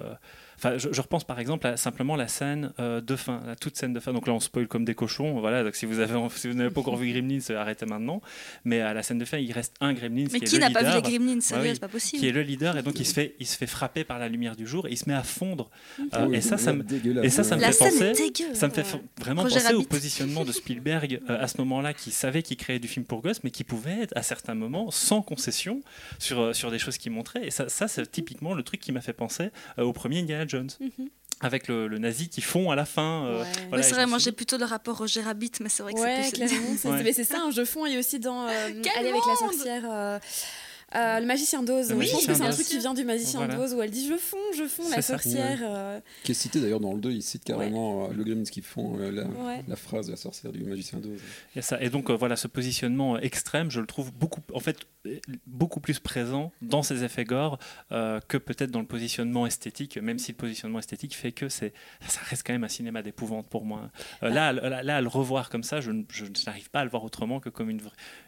Enfin, 0.59 0.77
je, 0.77 0.89
je 0.91 1.01
repense 1.01 1.23
par 1.23 1.39
exemple 1.39 1.65
à 1.67 1.77
simplement 1.77 2.15
la 2.15 2.27
scène 2.27 2.71
euh, 2.79 3.01
de 3.01 3.15
fin, 3.15 3.41
la 3.47 3.55
toute 3.55 3.77
scène 3.77 3.93
de 3.93 3.99
fin. 3.99 4.13
Donc 4.13 4.27
là, 4.27 4.33
on 4.33 4.39
spoil 4.39 4.67
comme 4.67 4.85
des 4.85 4.93
cochons. 4.95 5.39
Voilà, 5.39 5.63
donc 5.63 5.75
si 5.75 5.85
vous 5.85 5.99
avez, 5.99 6.13
si 6.35 6.47
vous 6.47 6.53
n'avez 6.53 6.69
pas 6.69 6.81
encore 6.81 6.97
vu 6.97 7.11
Gremlins, 7.11 7.39
euh, 7.49 7.57
arrêtez 7.57 7.85
maintenant. 7.85 8.21
Mais 8.65 8.81
à 8.81 8.93
la 8.93 9.01
scène 9.03 9.17
de 9.19 9.25
fin, 9.25 9.37
il 9.37 9.51
reste 9.51 9.73
un 9.81 9.93
Gremlins 9.93 10.27
Mais 10.31 10.39
qui, 10.41 10.45
qui 10.45 10.55
est 10.55 10.59
le 10.59 10.65
n'a 10.65 10.69
pas 10.71 10.81
vu 10.81 10.85
leader 10.87 11.09
les 11.09 11.17
Gremlins? 11.17 11.41
Sérieux, 11.41 11.63
oui. 11.63 11.69
c'est 11.73 11.79
pas 11.79 11.87
possible. 11.87 12.19
qui 12.19 12.27
est 12.27 12.31
le 12.31 12.41
leader 12.41 12.77
et 12.77 12.83
donc 12.83 12.99
il 12.99 13.05
se 13.05 13.13
fait 13.13 13.35
il 13.39 13.47
se 13.47 13.57
fait 13.57 13.67
frapper 13.67 14.03
par 14.03 14.19
la 14.19 14.27
lumière 14.27 14.55
du 14.55 14.67
jour 14.67 14.85
et 14.87 14.91
il 14.91 14.97
se 14.97 15.07
met 15.07 15.15
à 15.15 15.23
fondre 15.23 15.69
Ah 16.11 16.21
Euh, 16.23 16.25
oui, 16.27 16.35
et 16.37 16.41
ça 16.41 16.57
ça 16.57 16.73
me 16.73 16.83
et 17.23 17.29
ça, 17.29 17.43
ça 17.43 17.55
me 17.55 17.61
La 17.61 17.67
fait 17.67 17.73
scène 17.73 17.91
penser- 18.13 18.23
est 18.23 18.31
dégueu. 18.43 18.53
ça 18.53 18.67
me 18.67 18.73
fait 18.73 18.81
Ouais. 18.93 19.01
vraiment 19.19 19.43
Roger 19.43 19.55
penser 19.61 19.73
au 19.75 19.83
positionnement 19.83 20.43
de 20.45 20.51
Spielberg 20.51 21.21
euh, 21.29 21.41
à 21.41 21.47
ce 21.47 21.57
moment-là 21.59 21.93
qui 21.93 22.11
savait 22.11 22.43
qu'il 22.43 22.57
créait 22.57 22.79
du 22.79 22.87
film 22.87 23.05
pour 23.05 23.21
gosses 23.21 23.43
mais 23.43 23.51
qui 23.51 23.63
pouvait 23.63 24.01
être 24.01 24.13
à 24.17 24.23
certains 24.23 24.55
moments 24.55 24.91
sans 24.91 25.21
concession 25.21 25.81
sur, 26.17 26.55
sur 26.55 26.71
des 26.71 26.79
choses 26.79 26.97
qu'il 26.97 27.11
montrait 27.11 27.45
et 27.45 27.51
ça, 27.51 27.69
ça 27.69 27.87
c'est 27.87 28.09
typiquement 28.11 28.53
le 28.53 28.63
truc 28.63 28.79
qui 28.81 28.91
m'a 28.91 29.01
fait 29.01 29.13
penser 29.13 29.49
euh, 29.77 29.83
au 29.83 29.93
premier 29.93 30.19
Indiana 30.19 30.45
Jones 30.49 30.69
Mhm. 30.79 31.07
avec 31.41 31.67
le, 31.69 31.87
le 31.87 31.97
nazi 31.99 32.27
qui 32.27 32.41
fond 32.41 32.69
à 32.71 32.75
la 32.75 32.85
fin 32.85 33.25
euh, 33.25 33.41
Ouais. 33.41 33.47
voilà, 33.69 33.69
oui, 33.71 33.79
et 33.79 33.83
c'est 33.83 33.95
vrai, 33.95 34.05
moi 34.07 34.17
j'ai 34.17 34.31
plutôt 34.33 34.57
le 34.57 34.65
rapport 34.65 34.97
Roger 34.97 35.21
Rabbit, 35.21 35.51
mais 35.61 35.69
c'est 35.69 35.83
vrai 35.83 35.93
que 35.93 35.99
Ouais, 36.01 36.23
c'est 36.23 36.37
plus. 36.37 36.89
Ouais. 36.89 37.03
mais 37.03 37.13
c'est 37.13 37.23
ça, 37.23 37.39
un 37.41 37.51
jeu 37.51 37.65
fond. 37.65 37.85
Il 37.85 37.93
y 37.93 37.95
a 37.95 37.99
aussi 37.99 38.19
dans 38.19 38.45
euh, 38.47 38.49
avec 38.49 39.13
la 39.27 39.35
sorcière. 39.37 39.83
euh, 39.89 40.19
euh, 40.95 41.19
le 41.19 41.27
magicien 41.27 41.61
d'Oz. 41.61 41.91
Le 41.91 42.01
je 42.01 42.11
pense 42.11 42.25
que 42.25 42.33
c'est 42.33 42.41
un 42.41 42.49
truc 42.49 42.65
qui 42.65 42.79
vient 42.79 42.95
du 42.95 43.03
magicien 43.05 43.41
Voilà. 43.41 43.57
d'Oz 43.57 43.75
où 43.75 43.81
elle 43.83 43.91
dit 43.91 44.07
je 44.07 44.17
fonds, 44.17 44.37
je 44.57 44.63
fonds, 44.65 44.89
la 44.89 45.03
sorcière. 45.03 45.59
euh, 45.61 45.99
Qui 46.23 46.31
est 46.31 46.33
cité 46.35 46.59
d'ailleurs 46.59 46.79
dans 46.79 46.93
le 46.93 46.99
2, 46.99 47.11
il 47.11 47.21
cite 47.21 47.43
carrément 47.43 48.05
euh, 48.05 48.07
le 48.11 48.23
Gremlins 48.23 48.43
qui 48.45 48.63
euh, 48.77 49.11
la, 49.11 49.23
Ouais. 49.27 49.63
la 49.67 49.75
phrase 49.75 50.07
de 50.07 50.11
la 50.13 50.17
sorcière 50.17 50.51
du 50.51 50.63
magicien 50.63 50.97
d'Oz. 50.97 51.19
Ça. 51.61 51.79
Et 51.79 51.91
donc 51.91 52.09
euh, 52.09 52.15
voilà, 52.15 52.35
ce 52.35 52.47
positionnement 52.47 53.19
extrême, 53.19 53.69
je 53.69 53.79
le 53.81 53.85
trouve 53.85 54.11
beaucoup, 54.11 54.41
en 54.51 54.59
fait, 54.59 54.77
beaucoup 55.47 55.79
plus 55.79 55.99
présent 55.99 56.51
dans 56.61 56.83
ces 56.83 57.03
effets 57.03 57.23
gore 57.25 57.57
euh, 57.91 58.19
que 58.27 58.37
peut-être 58.37 58.71
dans 58.71 58.79
le 58.79 58.85
positionnement 58.85 59.45
esthétique, 59.45 59.97
même 59.97 60.19
si 60.19 60.31
le 60.31 60.37
positionnement 60.37 60.79
esthétique 60.79 61.15
fait 61.15 61.31
que 61.31 61.49
c'est, 61.49 61.73
ça 62.07 62.19
reste 62.25 62.43
quand 62.45 62.53
même 62.53 62.63
un 62.63 62.67
cinéma 62.69 63.01
d'épouvante 63.01 63.47
pour 63.47 63.65
moi. 63.65 63.89
Euh, 64.23 64.29
là, 64.29 64.47
à 64.49 64.53
le- 64.53 64.61
là, 64.69 64.83
là, 64.83 64.97
à 64.97 65.01
le 65.01 65.07
revoir 65.07 65.49
comme 65.49 65.63
ça, 65.63 65.81
je, 65.81 65.91
n'arrive 66.45 66.69
pas 66.69 66.81
à 66.81 66.83
le 66.83 66.89
voir 66.89 67.03
autrement 67.03 67.39
que 67.39 67.49
comme 67.49 67.69
une, 67.69 67.81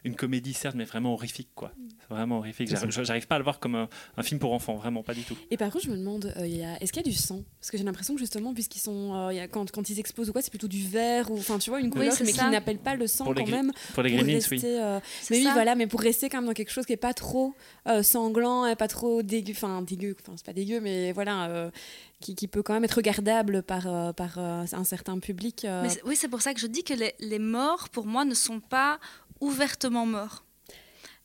une 0.04 0.16
comédie, 0.16 0.54
certes, 0.54 0.76
mais 0.76 0.86
vraiment 0.86 1.14
horrifique, 1.14 1.50
quoi. 1.56 1.72
C'est 2.00 2.10
vraiment 2.14 2.38
horrifique. 2.40 2.70
J'arrive 2.70 2.92
j'arrive 3.04 3.28
pas 3.28 3.36
à 3.36 3.40
le 3.40 3.44
voir 3.44 3.60
comme 3.60 3.76
un, 3.76 3.90
un 4.18 4.24
film 4.24 4.40
pour 4.40 4.54
enfants, 4.54 4.76
vraiment 4.76 5.04
pas 5.04 5.14
du 5.14 5.24
tout. 5.24 5.38
Et 5.50 5.58
par 5.58 5.72
contre, 5.72 5.86
je 5.86 5.92
me 5.92 5.98
demande, 5.98 6.34
euh, 6.38 6.48
il 6.48 6.58
y 6.58 6.64
a- 6.64 6.82
est-ce 6.82 6.92
qu'il 6.92 7.02
y 7.06 7.08
a 7.08 7.12
du 7.12 7.16
sang? 7.18 7.44
Parce 7.60 7.72
que 7.72 7.78
j'ai 7.78 7.84
l'impression 7.84 8.14
que 8.14 8.20
justement, 8.20 8.54
puisqu'ils 8.54 8.80
sont, 8.80 9.14
euh, 9.16 9.34
il 9.34 9.38
y 9.38 9.40
a- 9.40 9.48
quand, 9.48 9.70
quand 9.72 9.90
ils 9.90 10.00
explosent 10.00 10.30
ou 10.30 10.34
quoi, 10.34 10.42
c'est 10.42 10.50
plutôt 10.50 10.68
du 10.68 10.86
vert 10.86 11.30
ou, 11.32 11.38
enfin, 11.38 11.58
tu 11.60 11.70
vois, 11.70 11.80
une 11.80 11.90
couleur, 11.90 12.14
c'est 12.14 12.24
mais 12.24 12.32
ça. 12.32 12.46
qui 12.46 12.50
n'appelle 12.52 12.78
pas 12.80 12.96
le 12.96 13.08
sang 13.08 13.26
Pour 13.26 13.34
quand 13.36 13.48
même. 13.48 13.72
Pour 13.94 14.04
les 14.04 14.10
pour 14.12 14.20
Gremlins, 14.20 14.34
rester, 14.36 14.56
oui. 14.56 14.62
euh, 14.66 15.00
mais 15.30 15.38
oui, 15.38 15.48
voilà, 15.54 15.76
mais 15.76 15.88
pour 15.88 16.02
rester 16.02 16.30
quand 16.30 16.38
même 16.40 16.48
dans 16.48 16.54
quelque 16.54 16.71
chose 16.74 16.86
qui 16.86 16.94
est 16.94 16.98
pas 16.98 17.14
trop 17.14 17.54
euh, 17.88 18.04
sanglant 18.04 18.66
et 18.66 18.76
pas 18.76 18.88
trop 18.88 19.22
dégueu, 19.24 19.54
enfin 19.56 19.82
dégueu, 19.82 20.16
enfin 20.22 20.34
c'est 20.38 20.46
pas 20.46 20.54
dégueu, 20.54 20.80
mais 20.80 21.12
voilà, 21.12 21.48
euh, 21.50 21.72
qui, 22.20 22.36
qui 22.36 22.48
peut 22.48 22.64
quand 22.64 22.74
même 22.74 22.84
être 22.84 22.94
regardable 22.96 23.64
par, 23.64 23.88
euh, 23.88 24.14
par 24.14 24.38
un 24.40 24.84
certain 24.84 25.20
public. 25.20 25.66
Mais 25.84 25.90
oui, 26.06 26.16
c'est 26.16 26.28
pour 26.28 26.42
ça 26.42 26.54
que 26.54 26.60
je 26.60 26.68
dis 26.68 26.84
que 26.84 26.94
les, 26.94 27.14
les 27.20 27.40
morts, 27.40 27.90
pour 27.90 28.06
moi, 28.06 28.26
ne 28.26 28.34
sont 28.36 28.60
pas 28.60 29.00
ouvertement 29.40 30.06
morts. 30.06 30.44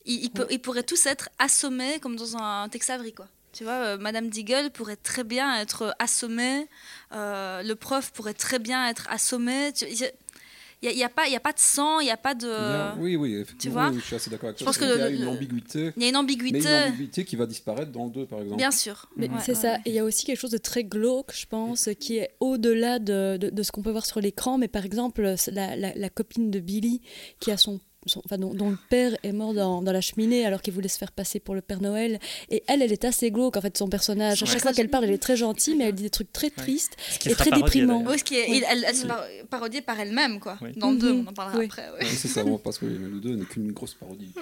Ils, 0.05 0.25
ils 0.25 0.31
peut- 0.31 0.47
ils 0.51 0.61
pourraient 0.61 0.83
tous 0.85 1.07
être 1.07 1.29
assommés 1.39 1.99
comme 2.01 2.17
dans 2.17 2.37
un 2.37 2.69
Tex 2.69 2.89
Avery, 2.91 3.13
quoi. 3.13 3.27
Tu 3.53 3.65
vois, 3.65 3.73
euh, 3.73 3.99
Madame 3.99 4.29
Deagle 4.29 4.71
pourrait 4.71 4.97
très 4.97 5.25
bien 5.25 5.59
être 5.59 5.95
assommée, 5.99 6.69
euh, 7.13 7.63
le 7.63 7.75
prof 7.75 8.13
pourrait 8.13 8.35
très 8.35 8.59
bien 8.59 8.87
être 8.89 9.07
assommé. 9.11 9.73
Tu- 9.73 9.87
Il 10.83 10.95
n'y 10.95 11.03
a, 11.03 11.07
a 11.07 11.09
pas 11.09 11.27
il 11.27 11.33
y 11.33 11.37
a 11.37 11.41
pas 11.41 11.53
de 11.53 11.59
sang, 11.59 12.01
il 12.01 12.05
n'y 12.05 12.11
a 12.11 12.17
pas 12.17 12.35
de... 12.35 12.99
Oui, 13.01 13.17
oui, 13.17 13.35
effectivement, 13.37 13.81
vois 13.83 13.91
oui, 13.91 13.99
je 13.99 14.05
suis 14.05 14.15
assez 14.17 14.31
d'accord 14.31 14.49
avec 14.51 14.59
Je 14.59 14.65
toi. 14.65 14.73
pense 14.73 14.79
que 14.79 14.85
Il 14.85 14.99
y 15.01 15.03
a 15.03 15.09
le- 15.09 15.17
une 15.17 15.27
ambiguïté, 15.29 15.93
Il 15.97 16.03
y 16.03 16.05
a 16.05 16.09
une 16.09 16.13
mais 16.13 16.17
ambiguïté, 16.17 16.59
une 16.61 16.67
ambiguïté 16.89 17.25
qui 17.25 17.35
va 17.37 17.47
disparaître 17.47 17.91
dans 17.93 18.05
le 18.05 18.11
2, 18.11 18.27
par 18.27 18.41
exemple. 18.41 18.59
bien 18.59 18.71
sûr. 18.71 19.09
Mais 19.17 19.29
Ouais, 19.29 19.37
c'est 19.43 19.53
ouais, 19.53 19.59
ça. 19.61 19.77
Et 19.79 19.81
il 19.91 19.93
y 19.95 19.99
a 19.99 20.05
aussi 20.05 20.25
quelque 20.27 20.39
chose 20.39 20.51
de 20.51 20.59
très 20.59 20.85
glauque, 20.85 21.33
je 21.35 21.47
pense, 21.47 21.89
qui 21.99 22.19
est 22.19 22.31
au-delà 22.41 22.99
de, 22.99 23.39
de- 23.39 23.51
de 23.51 23.63
ce 23.63 23.73
qu'on 23.73 23.83
peut 23.83 23.91
voir 23.91 24.05
sur 24.07 24.21
l'écran. 24.21 24.59
Mais 24.59 24.69
par 24.69 24.85
exemple, 24.85 25.35
c'est 25.39 25.51
la, 25.51 25.77
la- 25.77 25.95
la 25.95 26.11
copine 26.11 26.51
de 26.51 26.61
Billy, 26.61 27.01
qui 27.41 27.51
a 27.51 27.57
son, 27.57 27.81
son- 28.07 28.23
enfin, 28.25 28.39
dont, 28.39 28.55
dont 28.55 28.71
le 28.71 28.79
père 28.89 29.17
est 29.23 29.33
mort 29.33 29.53
dans, 29.55 29.83
dans 29.83 29.93
la 29.93 30.01
cheminée 30.01 30.45
alors 30.47 30.63
qu'il 30.63 30.73
voulait 30.73 30.89
se 30.89 30.99
faire 30.99 31.13
passer 31.13 31.41
pour 31.41 31.55
le 31.55 31.61
Père 31.61 31.81
Noël. 31.83 32.19
Et 32.51 32.63
elle, 32.67 32.83
elle 32.83 32.93
est 32.93 33.05
assez 33.05 33.31
glauque, 33.31 33.57
en 33.57 33.61
fait, 33.61 33.77
son 33.77 33.89
personnage. 33.89 34.43
À 34.43 34.47
Ouais. 34.47 34.53
chaque 34.53 34.63
fois 34.63 34.73
qu'elle 34.73 34.89
parle, 34.89 35.05
elle 35.05 35.13
est 35.13 35.19
très 35.19 35.37
gentille, 35.37 35.75
mais 35.77 35.85
elle 35.85 35.95
dit 35.95 36.03
des 36.05 36.11
trucs 36.11 36.33
très 36.33 36.51
tristes. 36.51 36.97
Et 37.27 37.31
très 37.35 37.51
parodié, 37.51 37.63
déprimant. 37.65 37.99
d'ailleurs. 37.99 38.13
Oui, 38.13 38.19
ce 38.19 38.25
qui 38.25 38.35
est- 38.37 38.51
Oui. 38.51 38.63
elle, 38.71 38.85
elle 38.89 38.95
se 38.95 39.03
Oui. 39.07 39.09
par- 39.09 40.01
elle-même, 40.01 40.41
quoi. 40.41 40.59
Oui. 40.63 40.71
Dans 40.77 40.91
le 40.91 40.99
2, 40.99 41.13
Mhm. 41.13 41.25
on 41.27 41.31
en 41.31 41.33
parlera 41.33 41.59
Oui. 41.59 41.67
après. 41.67 41.87
c'est 42.07 42.29
ça, 42.29 42.45
parce 42.63 42.79
que 42.79 42.87
le 42.87 43.21
2 43.21 43.35
n'est 43.37 43.45
qu'une 43.45 43.73
grosse 43.73 43.95
parodie. 43.95 44.33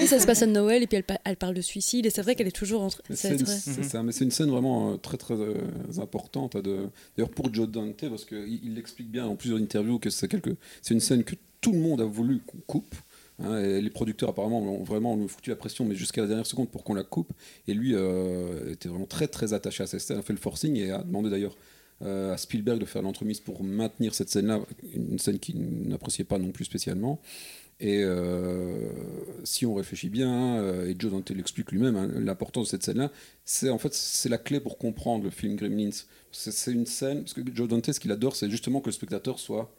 Et 0.00 0.06
ça 0.06 0.18
se 0.20 0.26
passe 0.26 0.42
à 0.42 0.46
Noël, 0.46 0.82
et 0.82 0.86
puis 0.86 0.96
elle, 0.96 1.04
pa- 1.04 1.20
elle 1.24 1.36
parle 1.36 1.54
de 1.54 1.60
suicide. 1.60 2.06
Et 2.06 2.10
c'est 2.10 2.22
vrai 2.22 2.34
qu'elle 2.34 2.48
est 2.48 2.50
toujours 2.56 2.82
entre. 2.82 3.02
Mais 3.08 3.16
c'est 3.16 3.36
très- 3.36 3.54
Mhm. 3.82 3.82
ça, 3.84 4.02
mais 4.02 4.12
c'est 4.12 4.24
une 4.24 4.30
scène 4.30 4.50
vraiment 4.50 4.92
euh, 4.92 4.96
très 4.96 5.16
très 5.16 5.34
euh, 5.34 5.54
importante. 5.98 6.56
de- 6.56 6.88
D'ailleurs 7.16 7.30
pour 7.30 7.52
Joe 7.52 7.68
Dante, 7.68 8.08
parce 8.08 8.24
qu'il 8.24 8.60
il 8.64 8.74
l'explique 8.74 9.10
bien 9.10 9.26
en 9.26 9.34
plusieurs 9.36 9.58
interviews 9.60 9.98
que 9.98 10.10
c'est 10.10 10.28
quelque... 10.28 10.50
c'est 10.82 10.94
une 10.94 11.00
scène 11.00 11.24
que 11.24 11.34
tout 11.60 11.72
le 11.72 11.78
monde 11.78 12.00
a 12.00 12.04
voulu 12.04 12.40
qu'on 12.46 12.58
coupe. 12.66 12.94
Hein, 13.42 13.60
les 13.60 13.90
producteurs 13.90 14.30
apparemment 14.30 14.60
ont 14.60 14.84
vraiment 14.84 15.16
foutu 15.28 15.50
la 15.50 15.56
pression, 15.56 15.84
mais 15.84 15.94
jusqu'à 15.94 16.22
la 16.22 16.28
dernière 16.28 16.46
seconde 16.46 16.70
pour 16.70 16.84
qu'on 16.84 16.94
la 16.94 17.04
coupe. 17.04 17.32
Et 17.68 17.74
lui 17.74 17.94
euh, 17.94 18.72
était 18.72 18.88
vraiment 18.88 19.06
très 19.06 19.28
très 19.28 19.52
attaché 19.52 19.82
à 19.82 19.86
cette 19.86 20.00
scène, 20.00 20.18
a 20.18 20.22
fait 20.22 20.32
le 20.32 20.38
forcing 20.38 20.76
et 20.76 20.90
a 20.90 21.02
demandé 21.02 21.30
d'ailleurs 21.30 21.56
euh, 22.02 22.32
à 22.32 22.36
Spielberg 22.36 22.78
de 22.78 22.84
faire 22.84 23.02
l'entremise 23.02 23.40
pour 23.40 23.62
maintenir 23.62 24.14
cette 24.14 24.30
scène-là, 24.30 24.60
une 24.94 25.18
scène 25.18 25.38
qu'il 25.38 25.60
n'appréciait 25.88 26.24
pas 26.24 26.38
non 26.38 26.50
plus 26.50 26.64
spécialement. 26.64 27.20
Et 27.80 28.02
euh, 28.04 28.88
si 29.42 29.66
on 29.66 29.74
réfléchit 29.74 30.08
bien, 30.08 30.84
et 30.84 30.94
Joe 30.96 31.10
Dante 31.10 31.30
l'explique 31.30 31.72
lui-même, 31.72 31.96
hein, 31.96 32.08
l'importance 32.14 32.66
de 32.66 32.70
cette 32.70 32.84
scène-là, 32.84 33.10
c'est 33.44 33.68
en 33.68 33.78
fait 33.78 33.92
c'est 33.92 34.28
la 34.28 34.38
clé 34.38 34.60
pour 34.60 34.78
comprendre 34.78 35.24
le 35.24 35.30
film 35.30 35.56
Gremlins. 35.56 35.90
C'est 36.30 36.72
une 36.72 36.86
scène 36.86 37.22
parce 37.22 37.34
que 37.34 37.42
Joe 37.52 37.68
Dante, 37.68 37.92
ce 37.92 37.98
qu'il 37.98 38.12
adore, 38.12 38.36
c'est 38.36 38.48
justement 38.48 38.80
que 38.80 38.86
le 38.86 38.92
spectateur 38.92 39.38
soit 39.38 39.74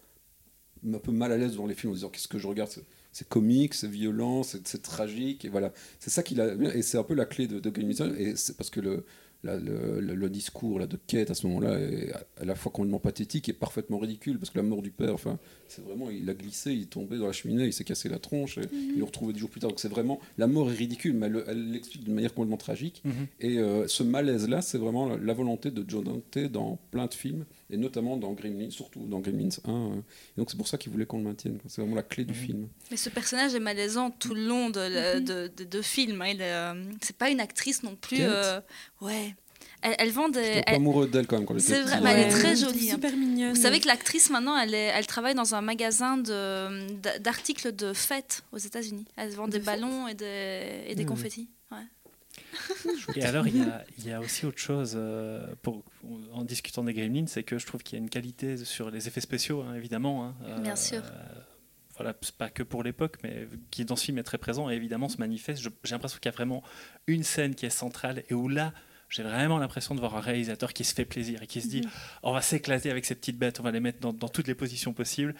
un 0.93 0.99
peu 0.99 1.11
mal 1.11 1.31
à 1.31 1.37
l'aise 1.37 1.53
devant 1.53 1.67
les 1.67 1.73
films 1.73 1.91
en 1.91 1.95
disant 1.95 2.09
qu'est-ce 2.09 2.27
que 2.27 2.37
je 2.37 2.47
regarde, 2.47 2.69
c'est- 3.15 3.27
comique, 3.29 3.73
c'est 3.73 3.87
violent, 4.01 4.43
c'est 4.43 4.65
c'est 4.67 4.81
tragique, 4.81 5.45
et 5.45 5.49
voilà. 5.49 5.71
C'est 5.99 6.09
ça 6.15 6.21
qu'il 6.23 6.39
a, 6.41 6.53
et 6.75 6.81
c'est 6.81 6.97
un 6.97 7.03
peu 7.03 7.13
la 7.15 7.25
clé 7.25 7.47
de, 7.47 7.59
de 7.59 7.69
Gremlins, 7.69 8.13
et 8.17 8.35
c'est 8.35 8.55
parce 8.57 8.69
que 8.69 8.81
le, 8.81 9.05
la- 9.43 9.57
le, 9.57 9.99
le- 10.01 10.15
le 10.15 10.29
discours 10.29 10.79
là, 10.79 10.87
de 10.87 10.97
Kate 11.07 11.29
à 11.29 11.35
ce 11.35 11.45
moment-là 11.47 11.79
est 11.79 12.11
à- 12.13 12.45
la 12.45 12.55
fois 12.55 12.71
complètement 12.71 12.99
pathétique 12.99 13.47
et 13.49 13.53
parfaitement 13.53 13.99
ridicule, 13.99 14.37
parce 14.39 14.49
que 14.51 14.57
la 14.57 14.63
mort 14.63 14.81
du 14.81 14.91
père, 14.91 15.13
enfin, 15.13 15.37
c'est 15.67 15.83
vraiment, 15.85 16.09
il 16.09 16.27
a 16.29 16.33
glissé, 16.33 16.73
il 16.73 16.81
est 16.83 16.89
tombé 16.89 17.17
dans 17.17 17.27
la 17.27 17.31
cheminée, 17.31 17.65
il 17.65 17.73
s'est 17.73 17.83
cassé 17.83 18.09
la 18.09 18.19
tronche, 18.19 18.57
et 18.57 18.61
il 18.73 18.99
l'a 18.99 19.05
retrouvé 19.05 19.33
dix 19.33 19.39
jours 19.39 19.49
plus 19.51 19.61
tard. 19.61 19.69
Donc 19.69 19.79
c'est 19.79 19.87
vraiment, 19.97 20.19
la 20.37 20.47
mort 20.47 20.69
est 20.71 20.75
ridicule, 20.75 21.13
mais 21.13 21.27
elle 21.27 21.43
elle 21.47 21.71
l'explique 21.71 22.03
d'une 22.05 22.15
manière 22.15 22.33
complètement 22.33 22.57
tragique. 22.57 23.01
Mhm. 23.05 23.13
Et 23.39 23.59
euh, 23.59 23.87
ce 23.87 24.03
malaise-là, 24.03 24.61
c'est 24.61 24.77
vraiment 24.79 25.07
la, 25.09 25.17
la 25.17 25.33
volonté 25.33 25.69
de 25.71 25.83
Joe 25.87 26.03
Dante 26.03 26.37
dans 26.51 26.79
plein 26.91 27.05
de 27.07 27.13
films, 27.13 27.45
et 27.75 27.77
notamment 27.77 28.17
dans 28.17 28.31
Gremlins, 28.33 28.69
surtout 28.71 29.05
dans 29.05 29.19
Gremlins 29.19 29.49
1. 29.65 29.69
euh. 29.71 29.95
Et 29.97 30.39
donc 30.41 30.49
c'est 30.49 30.57
pour 30.57 30.67
ça 30.67 30.77
qu'il 30.77 30.91
voulait 30.91 31.05
qu'on 31.05 31.17
le 31.19 31.25
maintienne. 31.25 31.59
C'est 31.67 31.81
vraiment 31.81 31.95
la 31.95 32.03
clé 32.03 32.23
du 32.25 32.33
Mhm. 32.33 32.39
film. 32.39 32.67
Mais 32.89 32.97
ce 32.97 33.09
personnage 33.09 33.53
est 33.53 33.59
malaisant 33.59 34.09
tout 34.09 34.33
le 34.33 34.45
long 34.47 34.69
de, 34.69 34.79
le- 34.79 35.19
Mhm. 35.19 35.25
de, 35.25 35.51
de- 35.57 35.63
de 35.65 35.81
film. 35.81 36.21
hein. 36.21 36.25
Est, 36.25 36.37
euh, 36.41 36.73
c'est 37.01 37.15
pas 37.17 37.29
une 37.29 37.39
actrice 37.39 37.83
non 37.83 37.95
plus. 37.95 38.17
Euh, 38.21 38.59
ouais. 39.01 39.35
Elle, 39.81 39.95
elle 39.99 40.09
vend 40.11 40.29
des. 40.29 40.63
Elle- 40.65 40.75
amoureux 40.75 41.07
d'elle 41.07 41.27
quand 41.27 41.37
même 41.37 41.45
quand 41.45 41.59
C'est 41.59 41.81
vrai, 41.83 42.01
bah, 42.01 42.11
elle 42.11 42.21
est 42.21 42.33
Ouais. 42.33 42.39
très 42.39 42.55
jolie, 42.55 42.89
hein. 42.89 42.95
Super 42.95 43.15
mignonne. 43.15 43.53
Vous 43.53 43.61
savez 43.61 43.79
que 43.79 43.87
l'actrice 43.87 44.29
maintenant, 44.31 44.57
elle, 44.57 44.73
est, 44.73 44.91
elle 44.95 45.05
travaille 45.05 45.35
dans 45.35 45.53
un 45.53 45.61
magasin 45.61 46.17
d'articles 47.19 47.75
de 47.75 47.93
fêtes 47.93 48.43
aux 48.51 48.57
États-Unis. 48.57 49.05
Elle 49.17 49.31
vend 49.31 49.47
des 49.47 49.59
De 49.59 49.63
ballons 49.65 50.07
et 50.07 50.13
des, 50.13 50.83
et 50.87 50.95
des 50.95 51.03
Mmh. 51.03 51.07
confettis. 51.07 51.49
Et 53.15 53.23
alors, 53.23 53.47
il 53.47 53.57
y 53.57 53.61
a, 53.61 53.83
il 53.97 54.07
y 54.07 54.11
a 54.11 54.21
aussi 54.21 54.45
autre 54.45 54.57
chose, 54.59 54.93
euh, 54.95 55.45
pour, 55.61 55.83
en 56.33 56.43
discutant 56.43 56.83
des 56.83 56.93
Gremlins, 56.93 57.27
c'est 57.27 57.43
que 57.43 57.57
je 57.57 57.65
trouve 57.65 57.83
qu'il 57.83 57.97
y 57.97 58.01
a 58.01 58.03
une 58.03 58.09
qualité 58.09 58.57
sur 58.57 58.89
les 58.91 59.07
effets 59.07 59.21
spéciaux, 59.21 59.61
hein, 59.61 59.75
évidemment. 59.75 60.25
hein. 60.25 60.35
Euh, 60.45 60.59
Bien 60.61 60.75
sûr. 60.75 61.01
voilà, 61.97 62.13
c'est 62.21 62.35
pas 62.35 62.49
que 62.49 62.63
pour 62.63 62.83
l'époque, 62.83 63.17
mais 63.23 63.47
qui 63.71 63.85
dans 63.85 63.95
ce 63.95 64.05
film 64.05 64.17
est 64.17 64.23
très 64.23 64.37
présent 64.37 64.69
et 64.69 64.73
évidemment 64.75 65.09
se 65.09 65.17
manifeste. 65.17 65.61
J'ai 65.61 65.69
l'impression 65.91 66.17
qu'il 66.19 66.29
y 66.29 66.33
a 66.33 66.35
vraiment 66.35 66.63
une 67.07 67.23
scène 67.23 67.55
qui 67.55 67.65
est 67.65 67.69
centrale 67.69 68.23
et 68.29 68.33
où 68.33 68.47
là, 68.49 68.73
j'ai 69.09 69.23
vraiment 69.23 69.57
l'impression 69.59 69.93
de 69.95 69.99
voir 69.99 70.15
un 70.17 70.21
réalisateur 70.21 70.73
qui 70.73 70.83
se 70.83 70.93
fait 70.93 71.05
plaisir 71.05 71.41
et 71.43 71.47
qui 71.47 71.61
se 71.61 71.67
dit 71.67 71.81
Mhm. 71.81 71.89
on 72.23 72.33
va 72.33 72.41
s'éclater 72.41 72.89
avec 72.91 73.05
ces 73.05 73.15
petites 73.15 73.37
bêtes, 73.37 73.59
on 73.59 73.63
va 73.63 73.71
les 73.71 73.79
mettre 73.79 73.99
dans, 73.99 74.13
dans 74.13 74.27
toutes 74.29 74.47
les 74.47 74.55
positions 74.55 74.93
possibles. 74.93 75.35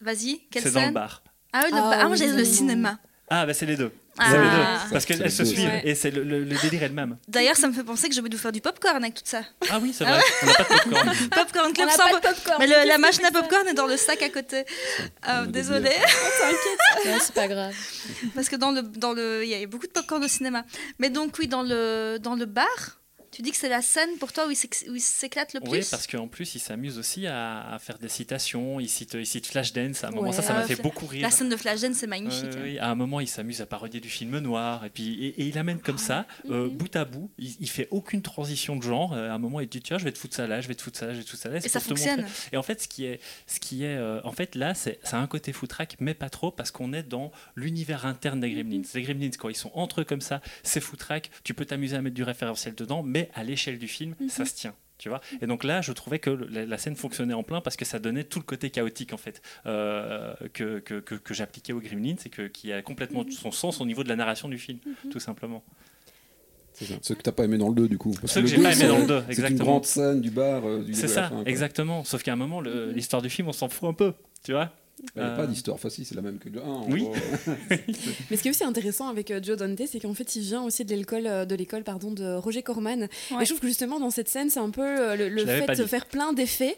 Vas-y, 0.00 0.40
quelle 0.50 0.62
C'est 0.62 0.72
dans 0.72 0.80
le 0.80 0.86
scène? 0.86 0.94
bar. 0.94 1.22
Ah 1.52 1.62
oui, 1.64 1.70
le 1.70 1.76
Ah 1.78 1.80
bar. 1.82 1.92
Ah, 1.94 2.02
moi 2.04 2.12
oui, 2.12 2.18
j'ai 2.18 2.26
le 2.26 2.32
vraiment. 2.32 2.48
cinéma. 2.52 2.98
Ah, 3.28 3.46
bah 3.46 3.54
c'est 3.54 3.64
les 3.66 3.76
deux. 3.76 3.92
Ah. 4.18 4.30
Les 4.32 4.36
Ah. 4.38 4.40
deux. 4.84 4.90
Parce 4.92 5.04
C'est 5.04 5.06
qu'elles 5.14 5.22
les 5.22 5.30
se 5.30 5.44
suivent 5.44 5.68
ouais. 5.68 5.82
et 5.84 5.94
c'est 5.94 6.10
le, 6.10 6.22
le- 6.24 6.44
le 6.44 6.56
délire 6.62 6.82
est 6.82 6.88
le 6.88 6.94
même. 6.94 7.16
D'ailleurs, 7.28 7.56
ça 7.56 7.68
me 7.68 7.72
fait 7.72 7.84
penser 7.84 8.08
que 8.08 8.14
j'ai 8.14 8.20
oublié 8.20 8.30
de 8.32 8.36
vous 8.36 8.42
faire 8.42 8.52
du 8.52 8.60
popcorn 8.60 8.96
avec 8.96 9.14
tout 9.14 9.22
ça. 9.24 9.42
Ah 9.70 9.78
oui, 9.80 9.92
c'est 9.96 10.04
Ah 10.06 10.18
vrai. 10.18 10.22
On 10.42 10.46
n'a 10.46 10.54
pas 10.54 10.64
de 10.64 10.68
popcorn. 10.68 11.28
Popcorn 11.30 11.66
On 11.68 11.72
Club 11.72 11.86
n'a 11.88 11.92
sans 11.94 12.10
pas 12.10 12.20
de 12.20 12.34
popcorn. 12.34 12.56
Mais 12.60 12.66
le- 12.66 12.88
la 12.88 12.98
machine 12.98 13.24
à 13.24 13.30
popcorn 13.30 13.66
est 13.68 13.74
dans 13.74 13.86
le 13.86 13.96
sac 13.96 14.22
à 14.22 14.28
côté. 14.30 14.64
Ah, 15.22 15.42
On 15.42 15.48
est 15.48 15.52
désolée. 15.52 15.88
Ouais, 15.90 17.16
c'est 17.20 17.34
pas 17.34 17.48
grave. 17.48 17.74
Parce 18.34 18.48
que 18.48 18.56
dans 18.56 18.70
le, 18.70 18.82
dans 18.82 19.12
le, 19.12 19.44
il 19.44 19.50
y 19.50 19.54
a 19.62 19.66
beaucoup 19.66 19.86
de 19.86 19.92
popcorn 19.92 20.22
au 20.24 20.28
cinéma. 20.28 20.64
Mais 20.98 21.10
donc 21.10 21.36
oui, 21.38 21.46
dans 21.48 21.62
le, 21.62 22.18
dans 22.20 22.34
le 22.34 22.46
bar, 22.46 22.66
tu 23.36 23.42
dis 23.42 23.50
que 23.50 23.56
c'est 23.58 23.68
la 23.68 23.82
scène 23.82 24.16
pour 24.18 24.32
toi 24.32 24.46
où 24.46 24.50
il 24.50 25.00
s'éclate 25.00 25.52
le 25.52 25.60
plus. 25.60 25.70
Oui, 25.70 25.80
parce 25.90 26.06
qu'en 26.06 26.26
plus, 26.26 26.54
il 26.54 26.58
s'amuse 26.58 26.96
aussi 26.98 27.26
à, 27.26 27.68
à 27.74 27.78
faire 27.78 27.98
des 27.98 28.08
citations. 28.08 28.80
Il 28.80 28.88
cite, 28.88 29.12
il 29.12 29.26
cite 29.26 29.46
Flashdance. 29.46 30.04
À 30.04 30.08
un 30.08 30.10
moment, 30.12 30.28
Ouais. 30.28 30.32
ça, 30.32 30.40
ça 30.40 30.54
m'a 30.54 30.60
Ah, 30.60 30.66
fait 30.66 30.80
beaucoup 30.82 31.04
rire. 31.06 31.20
La 31.20 31.30
scène 31.30 31.50
de 31.50 31.56
Flashdance, 31.56 31.96
c'est 31.96 32.06
magnifique. 32.06 32.46
hein. 32.56 32.60
oui, 32.62 32.78
à 32.78 32.88
un 32.90 32.94
moment, 32.94 33.20
il 33.20 33.28
s'amuse 33.28 33.60
à 33.60 33.66
parodier 33.66 34.00
du 34.00 34.08
film 34.08 34.38
noir. 34.38 34.86
Et, 34.86 34.90
puis, 34.90 35.22
et, 35.22 35.42
et 35.42 35.46
il 35.48 35.58
amène 35.58 35.80
comme 35.80 35.98
ça, 35.98 36.26
euh, 36.48 36.68
bout 36.70 36.96
à 36.96 37.04
bout. 37.04 37.30
Il, 37.38 37.54
il 37.60 37.68
fait 37.68 37.88
aucune 37.90 38.22
transition 38.22 38.74
de 38.76 38.82
genre. 38.82 39.12
Euh, 39.12 39.28
À 39.30 39.34
un 39.34 39.38
moment, 39.38 39.60
il 39.60 39.68
dit 39.68 39.82
Tiens, 39.82 39.98
je 39.98 40.04
vais 40.04 40.12
te 40.12 40.18
foutre 40.18 40.34
ça 40.34 40.46
là, 40.46 40.62
je 40.62 40.68
vais 40.68 40.74
te 40.74 40.80
foutre 40.80 40.98
ça 40.98 41.06
là, 41.06 41.12
je 41.12 41.18
vais 41.18 41.24
te 41.24 41.28
foutre 41.30 41.42
ça 41.42 41.48
là. 41.50 41.58
Et 41.58 41.68
ça 41.68 41.80
fonctionne. 41.80 42.24
Et 42.52 42.56
en 42.56 42.62
fait, 42.62 42.80
ce 42.80 42.88
qui 42.88 43.04
est, 43.04 43.20
ce 43.46 43.60
qui 43.60 43.84
est 43.84 43.96
euh, 43.96 44.20
en 44.24 44.32
fait, 44.32 44.54
là, 44.54 44.72
c'est 44.74 44.98
ça 45.04 45.18
a 45.18 45.20
un 45.20 45.26
côté 45.26 45.52
foutraque, 45.52 45.96
mais 46.00 46.14
pas 46.14 46.30
trop, 46.30 46.50
parce 46.50 46.70
qu'on 46.70 46.94
est 46.94 47.02
dans 47.02 47.30
l'univers 47.54 48.06
interne 48.06 48.40
des 48.40 48.50
Gremlins. 48.52 48.82
Les 48.94 49.02
Gremlins, 49.02 49.30
quand 49.38 49.50
ils 49.50 49.56
sont 49.56 49.70
entre 49.74 50.00
eux 50.00 50.04
comme 50.04 50.22
ça, 50.22 50.40
c'est 50.62 50.80
foutraque. 50.80 51.30
Tu 51.44 51.52
peux 51.52 51.66
t'amuser 51.66 51.96
à 51.96 52.00
mettre 52.02 52.14
du 52.14 52.22
référentiel 52.22 52.74
dedans, 52.74 53.02
mais 53.02 53.25
à 53.34 53.44
l'échelle 53.44 53.78
du 53.78 53.88
film, 53.88 54.14
ça 54.28 54.44
se 54.44 54.54
tient. 54.54 54.74
Tu 54.98 55.10
vois 55.10 55.20
et 55.42 55.46
donc 55.46 55.62
là, 55.62 55.82
je 55.82 55.92
trouvais 55.92 56.18
que 56.18 56.30
la, 56.30 56.64
la 56.64 56.78
scène 56.78 56.96
fonctionnait 56.96 57.34
en 57.34 57.42
plein 57.42 57.60
parce 57.60 57.76
que 57.76 57.84
ça 57.84 57.98
donnait 57.98 58.24
tout 58.24 58.38
le 58.38 58.46
côté 58.46 58.70
chaotique 58.70 59.12
en 59.12 59.18
fait 59.18 59.42
euh, 59.66 60.32
que, 60.54 60.78
que, 60.78 61.00
que- 61.00 61.14
que 61.16 61.34
j'appliquais 61.34 61.74
aux 61.74 61.80
Gremlins 61.80 62.14
et 62.24 62.30
que, 62.30 62.46
qui 62.48 62.72
a 62.72 62.80
complètement 62.80 63.22
son 63.30 63.50
sens 63.50 63.82
au 63.82 63.84
niveau 63.84 64.04
de 64.04 64.08
la 64.08 64.16
narration 64.16 64.48
du 64.48 64.56
film, 64.58 64.78
tout 65.10 65.20
simplement. 65.20 65.62
C'est 66.72 66.86
ça. 66.86 66.94
Ceux 67.02 67.14
que 67.14 67.22
t'as 67.22 67.32
pas 67.32 67.44
aimé 67.44 67.58
dans 67.58 67.68
le 67.68 67.74
2 67.74 67.88
du 67.88 67.98
coup. 67.98 68.14
Parce 68.20 68.32
Ceux 68.32 68.40
que 68.40 68.46
le 68.46 68.50
j'ai 68.50 68.56
pas 68.62 68.72
aimé 68.72 68.74
c'est- 68.74 68.88
dans 68.88 68.98
le 68.98 69.06
2, 69.06 69.18
C'est 69.20 69.24
une 69.24 69.30
exactement. 69.32 69.64
grande 69.70 69.84
scène 69.84 70.20
du 70.22 70.30
bar 70.30 70.66
euh, 70.66 70.82
du 70.82 70.94
C'est 70.94 71.08
ça, 71.08 71.28
fin, 71.28 71.44
exactement. 71.44 72.02
Sauf 72.04 72.22
qu'à 72.22 72.32
un 72.32 72.36
moment, 72.36 72.60
le- 72.62 72.90
l'histoire 72.92 73.20
du 73.22 73.28
film, 73.30 73.48
on 73.48 73.52
s'en 73.52 73.68
fout 73.68 73.88
un 73.90 73.94
peu, 73.94 74.14
tu 74.44 74.52
vois 74.52 74.72
Il 74.98 75.20
n'y 75.20 75.28
a 75.28 75.30
Euh, 75.32 75.36
pas 75.36 75.46
d'histoire 75.46 75.78
facile, 75.78 76.06
c'est 76.06 76.14
la 76.14 76.22
même 76.22 76.38
que 76.38 76.48
le 76.48 76.62
1. 76.62 76.84
Oui. 76.88 77.06
Mais 78.30 78.36
ce 78.36 78.42
qui 78.42 78.48
est 78.48 78.50
aussi 78.50 78.64
intéressant 78.64 79.08
avec 79.08 79.30
euh, 79.30 79.40
Joe 79.42 79.56
Dante, 79.56 79.82
c'est 79.86 80.00
qu'en 80.00 80.14
fait, 80.14 80.36
il 80.36 80.42
vient 80.42 80.62
aussi 80.62 80.84
de 80.84 80.94
l'école, 80.94 81.26
euh, 81.26 81.44
de 81.44 81.54
l'école 81.54 81.84
pardon, 81.84 82.10
de 82.10 82.34
Roger 82.34 82.62
Corman. 82.62 83.04
Et 83.04 83.08
je 83.40 83.44
trouve 83.44 83.60
que 83.60 83.66
justement, 83.68 84.00
dans 84.00 84.10
cette 84.10 84.28
scène, 84.28 84.48
c'est 84.50 84.60
un 84.60 84.70
peu 84.70 85.14
le, 85.16 85.46
fait 85.46 85.66
pas 85.66 85.74
de 85.74 85.82
dit. 85.82 85.88
faire 85.88 86.06
plein 86.06 86.32
d'effets, 86.32 86.76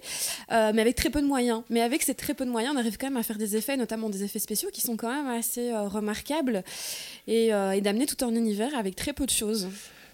euh, 0.50 0.72
mais 0.74 0.83
avec 0.83 0.96
très 0.96 1.11
peu 1.11 1.20
de 1.22 1.26
moyens. 1.26 1.62
Mais 1.70 1.81
avec 1.81 2.02
ces 2.02 2.14
très 2.14 2.35
peu 2.35 2.44
de 2.44 2.50
moyens, 2.50 2.74
on 2.74 2.78
arrive 2.78 2.96
quand 2.98 3.07
même 3.07 3.16
à 3.16 3.22
faire 3.22 3.38
des 3.38 3.57
effets, 3.57 3.76
notamment 3.76 4.09
des 4.11 4.24
effets 4.24 4.38
spéciaux, 4.40 4.70
qui 4.72 4.81
sont 4.81 4.96
quand 4.96 5.12
même 5.12 5.28
assez 5.28 5.70
euh, 5.70 5.88
remarquables, 5.88 6.64
et, 7.26 7.52
euh, 7.54 7.72
et 7.72 7.81
d'amener 7.81 8.07
tout 8.07 8.24
un 8.24 8.35
univers 8.35 8.74
avec 8.76 8.96
très 8.96 9.12
peu 9.12 9.26
de 9.26 9.31
choses. 9.31 9.68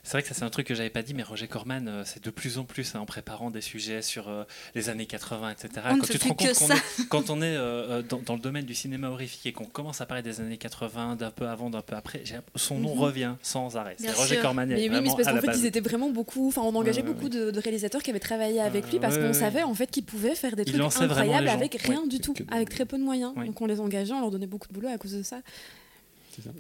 C'est 0.07 0.13
vrai 0.13 0.23
que 0.23 0.29
ça 0.29 0.35
c'est 0.35 0.45
un 0.45 0.51
truc 0.51 0.67
que 0.67 0.75
j'avais 0.75 0.91
pas 0.91 1.03
dit, 1.03 1.15
mais 1.15 1.23
Roger 1.23 1.49
Corman, 1.49 1.89
euh, 1.89 2.03
c'est 2.05 2.23
de 2.23 2.31
plus 2.31 2.59
en 2.59 2.65
plus 2.65 2.95
hein, 2.95 3.01
en 3.01 3.07
préparant 3.07 3.51
des 3.51 3.63
sujets 3.63 4.03
sur 4.03 4.29
euh, 4.29 4.45
les 4.75 4.91
années 4.91 5.07
80, 5.07 5.51
etc. 5.51 5.69
On 5.91 5.95
ne 5.97 6.01
quand 6.01 6.07
fait 6.07 6.13
tu 6.13 6.19
te 6.19 6.29
rends 6.29 6.35
plus 6.35 6.47
compte 6.49 6.55
que 6.55 6.59
qu'on 6.59 6.67
ça. 6.67 6.75
est, 6.75 7.09
quand 7.09 7.31
on 7.31 7.41
est 7.41 7.57
euh, 7.57 8.03
dans, 8.03 8.19
dans 8.19 8.35
le 8.35 8.41
domaine 8.41 8.67
du 8.67 8.75
cinéma 8.75 9.09
horrifique 9.09 9.47
et 9.47 9.53
qu'on 9.53 9.65
commence 9.65 10.03
à 10.03 10.07
parler 10.07 10.23
des 10.23 10.41
années 10.41 10.59
80, 10.59 11.17
d'un 11.17 11.31
peu 11.31 11.49
avant, 11.49 11.71
d'un 11.71 11.81
peu 11.81 11.97
après, 11.97 12.21
j'ai- 12.25 12.37
son 12.55 12.79
nom 12.79 12.95
Mhm. 12.95 13.01
revient 13.01 13.35
sans 13.43 13.77
arrêt. 13.79 13.95
C'est 13.97 14.05
Bien 14.09 14.15
Roger 14.15 14.35
sûr. 14.35 14.43
Corman. 14.43 14.69
Mais 14.69 14.75
oui, 14.75 14.89
mais 14.91 15.03
parce 15.05 15.25
qu'en 15.27 15.41
fait, 15.41 15.47
base. 15.47 15.61
ils 15.61 15.67
étaient 15.67 15.81
vraiment 15.81 16.11
beaucoup. 16.11 16.49
Enfin, 16.49 16.61
on 16.63 16.75
engageait 16.75 17.01
Ouais, 17.01 17.09
ouais, 17.09 17.15
beaucoup 17.15 17.31
de, 17.31 17.51
de 17.51 17.61
réalisateurs 17.61 18.03
qui 18.03 18.11
avaient 18.11 18.21
travaillé 18.21 18.61
avec 18.61 18.85
Euh, 18.85 18.91
lui 18.91 18.99
parce 19.01 19.15
ouais, 19.17 19.23
qu'on 19.23 19.27
ouais. 19.29 19.33
savait 19.33 19.63
en 19.63 19.73
fait 19.75 19.91
qu'ils 19.91 20.05
pouvaient 20.05 20.35
faire 20.35 20.55
des 20.55 20.67
trucs 20.67 20.79
incroyables 20.81 21.49
avec 21.49 21.75
rien 21.81 22.03
Ouais. 22.03 22.09
du 22.09 22.21
tout, 22.21 22.35
avec 22.51 22.69
très 22.69 22.85
peu 22.85 22.99
de 22.99 23.03
moyens. 23.03 23.33
Donc 23.35 23.59
on 23.59 23.67
les 23.67 23.81
engageait, 23.81 24.13
on 24.13 24.21
leur 24.21 24.31
donnait 24.31 24.47
beaucoup 24.47 24.69
de 24.69 24.75
boulot 24.75 24.89
à 24.89 24.99
cause 24.99 25.13
de 25.15 25.23
ça. 25.23 25.41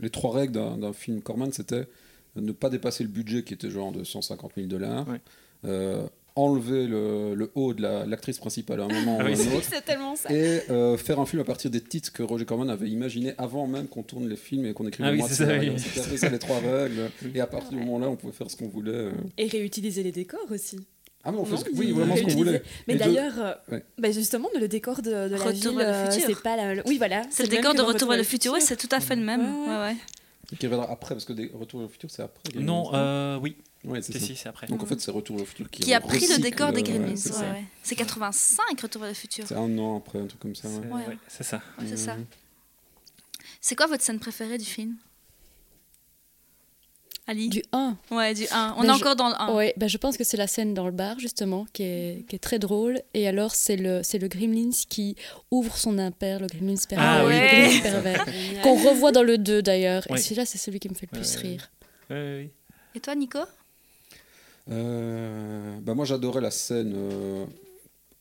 Les 0.01 0.09
trois 0.09 0.35
règles 0.35 0.53
d'un 0.55 0.79
d'un 0.79 0.93
film 0.93 1.21
Corman, 1.21 1.53
c'était 1.53 1.87
ne 2.37 2.53
pas 2.53 2.71
dépasser 2.71 3.03
le 3.05 3.11
budget 3.11 3.43
qui 3.45 3.55
était 3.55 3.71
genre 3.71 3.93
de 3.93 4.05
150 4.05 4.53
000 4.57 4.67
dollars, 4.69 5.07
Ouais. 5.09 5.21
euh, 5.67 6.03
enlever 6.37 6.89
le, 6.89 7.35
le 7.37 7.53
haut 7.55 7.75
de 7.75 7.83
la- 7.83 8.05
l'actrice 8.07 8.39
principale 8.39 8.81
à 8.81 8.85
un 8.85 8.89
moment 8.89 9.19
Ah 9.21 9.25
ou 9.25 9.33
à 9.33 9.37
c'est- 9.37 9.49
un 9.49 9.55
autre, 9.57 9.67
C'est 9.73 9.85
tellement 9.85 10.17
ça. 10.17 10.33
et 10.33 10.63
euh, 10.69 10.97
faire 10.97 11.21
un 11.21 11.27
film 11.27 11.41
à 11.41 11.45
partir 11.45 11.71
des 11.71 11.81
titres 11.81 12.13
que 12.13 12.25
Roger 12.25 12.45
Corman 12.45 12.69
avait 12.69 12.89
imaginé 12.89 13.35
avant 13.39 13.69
même 13.69 13.87
qu'on 13.87 14.03
tourne 14.03 14.29
les 14.29 14.35
films 14.37 14.67
et 14.67 14.73
qu'on 14.73 14.87
écrive 14.89 15.07
Ah 15.07 15.13
oui, 15.13 15.19
mois 15.19 15.29
de 15.29 15.33
c'est 15.33 15.47
ça, 15.47 15.57
oui. 15.59 15.73
C'était 15.79 16.17
ça 16.17 16.29
les 16.31 16.41
trois 16.41 16.59
règles. 16.59 17.09
Et 17.35 17.41
à 17.41 17.47
partir 17.47 17.71
du 17.71 17.77
moment-là, 17.77 18.09
on 18.11 18.17
pouvait 18.17 18.33
faire 18.33 18.51
ce 18.51 18.57
qu'on 18.57 18.67
voulait. 18.69 18.91
euh. 18.93 19.13
Et 19.39 19.47
réutiliser 19.47 20.03
les 20.03 20.11
décors 20.13 20.51
aussi. 20.51 20.81
Ah, 21.27 21.31
mais 21.33 21.39
on 21.39 21.45
fait 21.47 21.53
Non, 21.53 21.59
ce 21.59 21.79
oui, 21.79 21.93
vraiment 21.93 22.17
ce 22.17 22.23
qu'on 22.23 22.31
voulait. 22.31 22.63
Mais 22.89 22.97
d'ailleurs, 22.97 23.33
euh, 23.39 23.53
Ouais. 23.73 23.85
bah 23.97 24.11
justement, 24.11 24.49
le 24.61 24.67
décor 24.69 25.01
de, 25.03 25.11
de 25.29 25.37
la 25.37 25.37
Retour 25.39 25.53
ville, 25.71 25.79
vers 25.79 26.05
le 26.07 26.11
futur. 26.13 26.27
c'est 26.37 26.43
pas 26.43 26.57
la. 26.57 26.83
Oui, 26.85 26.99
voilà. 26.99 27.23
C'est 27.31 27.45
le 27.45 27.49
décor 27.49 27.75
de 27.75 27.81
Retour 27.81 28.09
vers 28.09 28.19
le 28.19 28.25
futur, 28.25 28.53
ouais, 28.53 28.61
c'est 28.61 28.77
tout 28.77 28.89
à 28.91 28.99
fait 29.01 29.15
le 29.17 29.23
même. 29.23 29.41
Ouais, 29.41 29.77
ouais. 29.89 29.97
Qui 30.59 30.67
reviendra 30.67 30.91
après, 30.91 31.15
parce 31.15 31.25
que 31.25 31.33
des 31.33 31.51
Retour 31.55 31.81
vers 31.81 31.89
le 31.89 31.93
futur, 31.93 32.11
c'est 32.11 32.23
après. 32.23 32.43
Gremlins, 32.53 32.67
Non, 32.67 32.95
euh, 32.95 33.39
oui, 33.39 33.57
Ouais, 33.85 34.01
c'est 34.01 34.13
si, 34.15 34.21
ça. 34.21 34.27
si, 34.27 34.37
c'est 34.37 34.49
après. 34.49 34.67
Donc 34.67 34.83
en 34.83 34.87
fait, 34.87 35.01
c'est 35.01 35.11
Retour 35.11 35.37
vers 35.37 35.45
le 35.45 35.49
futur 35.49 35.69
qui, 35.71 35.83
Qui 35.83 35.93
a 35.95 36.01
pris 36.01 36.21
le 36.27 36.39
décor 36.41 36.73
des 36.73 36.81
euh, 36.81 36.85
Gremlins. 36.85 37.09
ouais, 37.11 37.17
c'est 37.17 37.31
ouais, 37.33 37.37
ça. 37.39 37.51
ouais. 37.53 37.65
C'est 37.83 37.97
85, 37.97 38.81
Retour 38.81 39.01
vers 39.03 39.11
le 39.11 39.15
futur. 39.15 39.45
C'est 39.47 39.55
un 39.57 39.79
an 39.79 39.99
après, 39.99 40.19
un 40.21 40.27
truc 40.27 40.41
comme 40.41 40.55
ça. 40.55 40.69
C'est 41.29 41.45
ça. 41.45 41.57
Ouais, 41.79 41.87
c'est 41.89 41.97
ça. 41.99 42.17
Mhm. 42.17 42.25
C'est 43.61 43.77
quoi 43.77 43.87
votre 43.87 44.03
scène 44.03 44.19
préférée 44.21 44.59
du 44.59 44.65
film? 44.65 44.97
Ali 47.27 47.49
Du 47.49 47.63
1. 47.73 47.97
Ouais, 48.11 48.35
du 48.35 48.45
1. 48.51 48.75
On 48.77 48.83
Mais 48.83 48.89
est 48.89 48.91
je- 48.91 48.97
encore 48.97 49.17
dans 49.17 49.29
le 49.29 49.35
1. 49.39 49.55
Ouais, 49.55 49.73
bah, 49.79 49.89
je 49.89 49.97
pense 49.97 50.17
que 50.19 50.25
c'est 50.25 50.37
la 50.37 50.47
scène 50.47 50.75
dans 50.75 50.85
le 50.85 50.93
bar, 50.93 51.19
justement, 51.19 51.67
qui 51.73 51.83
est, 51.83 52.27
qui 52.29 52.37
est 52.37 52.39
très 52.39 52.59
drôle. 52.59 53.01
Et 53.15 53.27
alors, 53.27 53.55
c'est 53.55 53.77
le, 53.77 54.01
c'est 54.03 54.19
le 54.19 54.29
Gremlins 54.29 54.71
qui 54.91 55.17
ouvre 55.51 55.77
son 55.79 55.99
impair, 55.99 56.39
le 56.41 56.47
Gremlins 56.49 56.75
pervers. 56.87 57.09
Ah 57.09 57.23
le 57.23 57.29
oui. 57.29 57.35
Gremlins 57.39 57.81
pervers. 57.81 58.27
Qu'on 58.63 58.75
revoit 58.77 59.11
dans 59.13 59.23
le 59.23 59.39
2 59.39 59.63
d'ailleurs. 59.63 60.03
Oui. 60.11 60.19
Et 60.19 60.23
celui-là, 60.23 60.45
c'est 60.45 60.59
celui 60.59 60.81
qui 60.81 60.89
me 60.91 60.95
fait 60.95 61.09
le 61.11 61.19
plus 61.19 61.37
rire. 61.37 61.71
Et 62.11 63.01
toi, 63.01 63.15
Nico? 63.15 63.39
Euh, 64.71 65.77
bah 65.83 65.93
moi 65.93 66.07
j'adorais 66.07 66.41
la 66.41 66.51
scène 66.51 66.95
euh, 66.97 67.45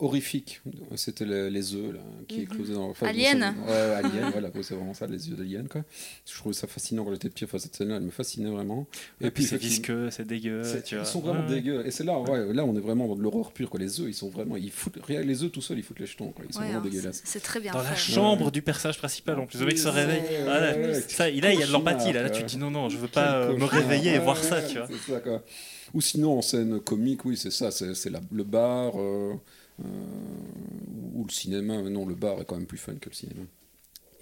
horrifique. 0.04 0.62
C'était 0.96 1.26
les, 1.26 1.50
les 1.50 1.74
œufs 1.76 1.94
là, 1.94 2.00
qui 2.28 2.38
Mhm. 2.38 2.44
éclosaient 2.44 2.74
dans 2.74 2.90
enfin, 2.90 3.08
Alien. 3.08 3.56
Ouais, 3.68 3.74
Alien, 3.74 4.30
voilà, 4.32 4.50
c'est 4.62 4.76
vraiment 4.76 4.94
ça, 4.94 5.08
les 5.08 5.30
yeux 5.30 5.36
d'Alien. 5.36 5.68
quoi. 5.68 5.84
Je 6.26 6.36
trouvais 6.36 6.54
ça 6.54 6.68
fascinant 6.68 7.04
quand 7.06 7.12
j'étais 7.14 7.30
petit. 7.30 7.46
Enfin, 7.46 7.58
cette 7.60 7.76
scène-là, 7.76 7.96
elle 7.98 8.04
me 8.04 8.12
fascinait 8.12 8.50
vraiment. 8.50 8.88
Et 9.22 9.32
puis 9.32 9.44
c'est 9.46 9.58
visqueux, 9.58 10.10
c'est 10.12 10.28
dégueu. 10.28 10.62
ils 10.92 11.06
sont 11.06 11.20
vraiment 11.20 11.42
Ouais, 11.48 11.56
dégueux. 11.56 11.86
Et 11.86 11.92
c'est 11.92 12.04
là, 12.04 12.20
ouais, 12.20 12.54
là, 12.54 12.66
on 12.66 12.76
est 12.76 12.80
vraiment 12.82 13.08
dans 13.08 13.16
de 13.16 13.22
l'horreur 13.22 13.52
pure. 13.52 13.70
Quoi. 13.70 13.80
Les 13.80 14.00
œufs, 14.02 14.08
ils 14.10 14.14
sont 14.14 14.30
vraiment. 14.30 14.58
Ils 14.58 14.72
foutent, 14.72 14.98
rien, 15.04 15.22
les 15.22 15.44
œufs 15.44 15.52
tout 15.52 15.62
seuls, 15.62 15.78
ils 15.80 15.84
foutent 15.84 16.00
les 16.00 16.06
jetons. 16.06 16.32
Quoi. 16.32 16.46
Ils 16.48 16.54
sont 16.54 16.60
Ouais, 16.60 16.68
vraiment 16.68 16.82
hein, 16.82 16.90
dégueulasses. 16.90 17.22
C'est 17.24 17.40
très 17.42 17.60
bien 17.60 17.72
Dans 17.74 17.82
la 17.84 17.96
chambre 17.96 18.52
du 18.52 18.62
personnage 18.62 18.98
principal 18.98 19.40
en 19.40 19.46
plus. 19.46 19.60
Le 19.60 19.66
mec 19.66 19.78
se 19.78 19.88
réveille. 19.88 20.22
Voilà. 20.44 20.76
ouais, 20.76 20.86
ouais. 20.88 21.02
Ça, 21.08 21.30
il 21.30 21.46
a, 21.46 21.54
il 21.54 21.60
y 21.60 21.64
a 21.64 21.68
de 21.68 21.72
l'empathie 21.72 22.12
là. 22.14 22.24
Là, 22.24 22.30
tu 22.30 22.42
te 22.44 22.48
dis 22.48 22.58
non, 22.58 22.72
non, 22.72 22.90
je 22.90 22.98
veux 22.98 23.08
pas 23.08 23.36
euh, 23.36 23.58
me 23.58 23.66
réveiller 23.66 24.14
et 24.16 24.20
voir 24.20 24.38
ça, 24.44 24.62
tu 24.62 24.78
vois. 24.80 24.88
Ou 25.94 26.02
sinon, 26.02 26.38
en 26.40 26.42
scène 26.42 26.80
comique, 26.80 27.24
oui, 27.26 27.38
c'est 27.38 27.52
ça, 27.52 27.70
c'est 27.70 28.10
le 28.32 28.44
bar. 28.44 28.94
euh, 29.00 29.34
ou 29.80 31.24
le 31.26 31.32
cinéma, 31.32 31.82
non, 31.82 32.06
le 32.06 32.16
bar 32.16 32.42
est 32.42 32.46
quand 32.46 32.58
même 32.58 32.68
plus 32.68 32.78
fun 32.78 32.96
que 32.96 33.10
le 33.10 33.16
cinéma. 33.16 33.44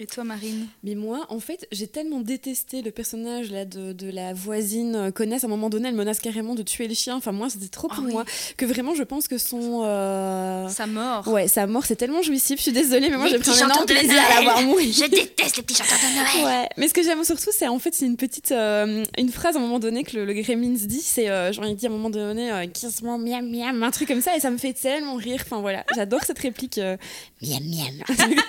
Et 0.02 0.08
toi, 0.08 0.24
Marine 0.24 0.66
Mais 0.84 0.96
moi, 0.96 1.28
en 1.30 1.40
fait, 1.40 1.68
j'ai 1.72 1.86
tellement 1.86 2.22
détesté 2.22 2.82
le 2.82 2.90
personnage 2.90 3.52
là 3.52 3.66
de, 3.66 3.94
de 3.94 4.10
la 4.10 4.34
voisine 4.34 4.96
euh, 4.96 5.12
connaisse. 5.12 5.44
À 5.44 5.48
un 5.48 5.50
moment 5.52 5.70
donné, 5.70 5.90
elle 5.90 5.94
menace 5.96 6.20
carrément 6.20 6.56
de 6.56 6.64
tuer 6.64 6.88
le 6.88 6.96
chien. 6.96 7.16
Enfin, 7.16 7.32
moi, 7.32 7.52
c'était 7.52 7.68
trop 7.68 7.88
Ah 7.92 7.96
pour 7.96 8.06
oui. 8.06 8.12
moi 8.12 8.26
que 8.58 8.66
vraiment, 8.66 8.96
je 8.96 9.04
pense 9.04 9.28
que 9.28 9.38
son. 9.38 9.84
euh, 9.86 10.68
Sa 10.70 10.88
mort. 10.88 11.28
Ouais, 11.28 11.48
sa 11.48 11.68
mort, 11.68 11.86
c'est 11.86 11.98
tellement 11.98 12.24
jouissif. 12.24 12.58
Je 12.58 12.64
suis 12.64 12.72
désolée, 12.72 13.12
mais 13.12 13.18
moi, 13.18 13.28
j'ai 13.28 13.38
pris 13.38 13.52
un 13.52 13.66
énorme 13.66 13.86
plaisir 13.86 14.14
à 14.20 14.30
la 14.30 14.34
Noël. 14.38 14.44
voir 14.46 14.62
mourir. 14.64 14.92
Je 14.92 15.06
déteste 15.08 15.58
les 15.58 15.62
petits 15.64 15.76
chanteurs 15.76 16.00
de 16.00 16.40
Noël. 16.40 16.46
Ouais, 16.64 16.70
mais 16.78 16.88
ce 16.88 16.96
que 16.96 17.04
j'aime 17.04 17.24
surtout, 17.24 17.52
c'est 17.56 17.68
en 17.68 17.78
fait, 17.78 17.94
c'est 17.94 18.08
une 18.08 18.18
petite, 18.18 18.52
euh, 18.54 19.04
une 19.20 19.30
phrase 19.30 19.56
à 19.56 19.60
un 19.60 19.62
moment 19.62 19.78
donné 19.78 20.04
que 20.04 20.18
le, 20.18 20.26
le 20.26 20.34
Gremlins 20.34 20.74
dit, 20.88 21.02
c'est 21.02 21.30
euh, 21.30 21.54
genre 21.54 21.66
il 21.68 21.76
dit 21.76 21.86
à 21.86 21.90
un 21.90 21.92
moment 21.92 22.10
donné, 22.10 22.50
moi 23.04 23.20
miam 23.20 23.48
miam, 23.48 23.84
un 23.84 23.92
truc 23.92 24.08
comme 24.08 24.22
ça, 24.22 24.36
et 24.36 24.40
ça 24.40 24.50
me 24.50 24.58
fait 24.58 24.74
tellement 24.74 25.14
rire. 25.14 25.42
Enfin 25.46 25.62
voilà, 25.62 25.86
j'adore 25.96 26.22
cette 26.26 26.40
réplique. 26.40 26.80
miam 26.80 27.64
miam. 27.64 28.04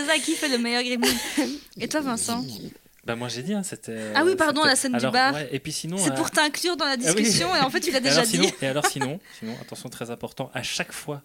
C'est 0.00 0.06
ça 0.06 0.18
qui 0.18 0.34
fait 0.34 0.48
le 0.48 0.58
meilleur 0.58 0.82
Gremlin. 0.82 1.08
Et 1.78 1.88
toi, 1.88 2.00
Vincent 2.00 2.44
Bah 3.04 3.16
moi 3.16 3.28
j'ai 3.28 3.42
dit, 3.42 3.54
hein, 3.54 3.62
c'était. 3.62 4.12
Ah 4.14 4.24
oui, 4.24 4.36
pardon, 4.36 4.62
la 4.64 4.76
scène 4.76 4.96
du 4.96 5.06
bar. 5.10 5.34
ouais, 5.34 5.48
et 5.52 5.58
puis 5.58 5.72
sinon. 5.72 5.96
C'est 5.98 6.10
euh, 6.12 6.14
pour 6.14 6.30
t'inclure 6.30 6.76
dans 6.76 6.84
la 6.84 6.92
Ah 6.92 6.96
oui. 7.14 7.22
discussion 7.22 7.54
et 7.56 7.60
en 7.60 7.70
fait 7.70 7.80
tu 7.80 7.90
l'as 7.90 8.00
déjà 8.00 8.20
alors, 8.20 8.26
dit. 8.30 8.52
et 8.62 8.66
alors 8.66 8.86
sinon, 8.86 9.18
sinon, 9.38 9.54
attention 9.60 9.88
très 9.88 10.10
important, 10.10 10.50
à 10.54 10.62
chaque 10.62 10.92
fois 10.92 11.22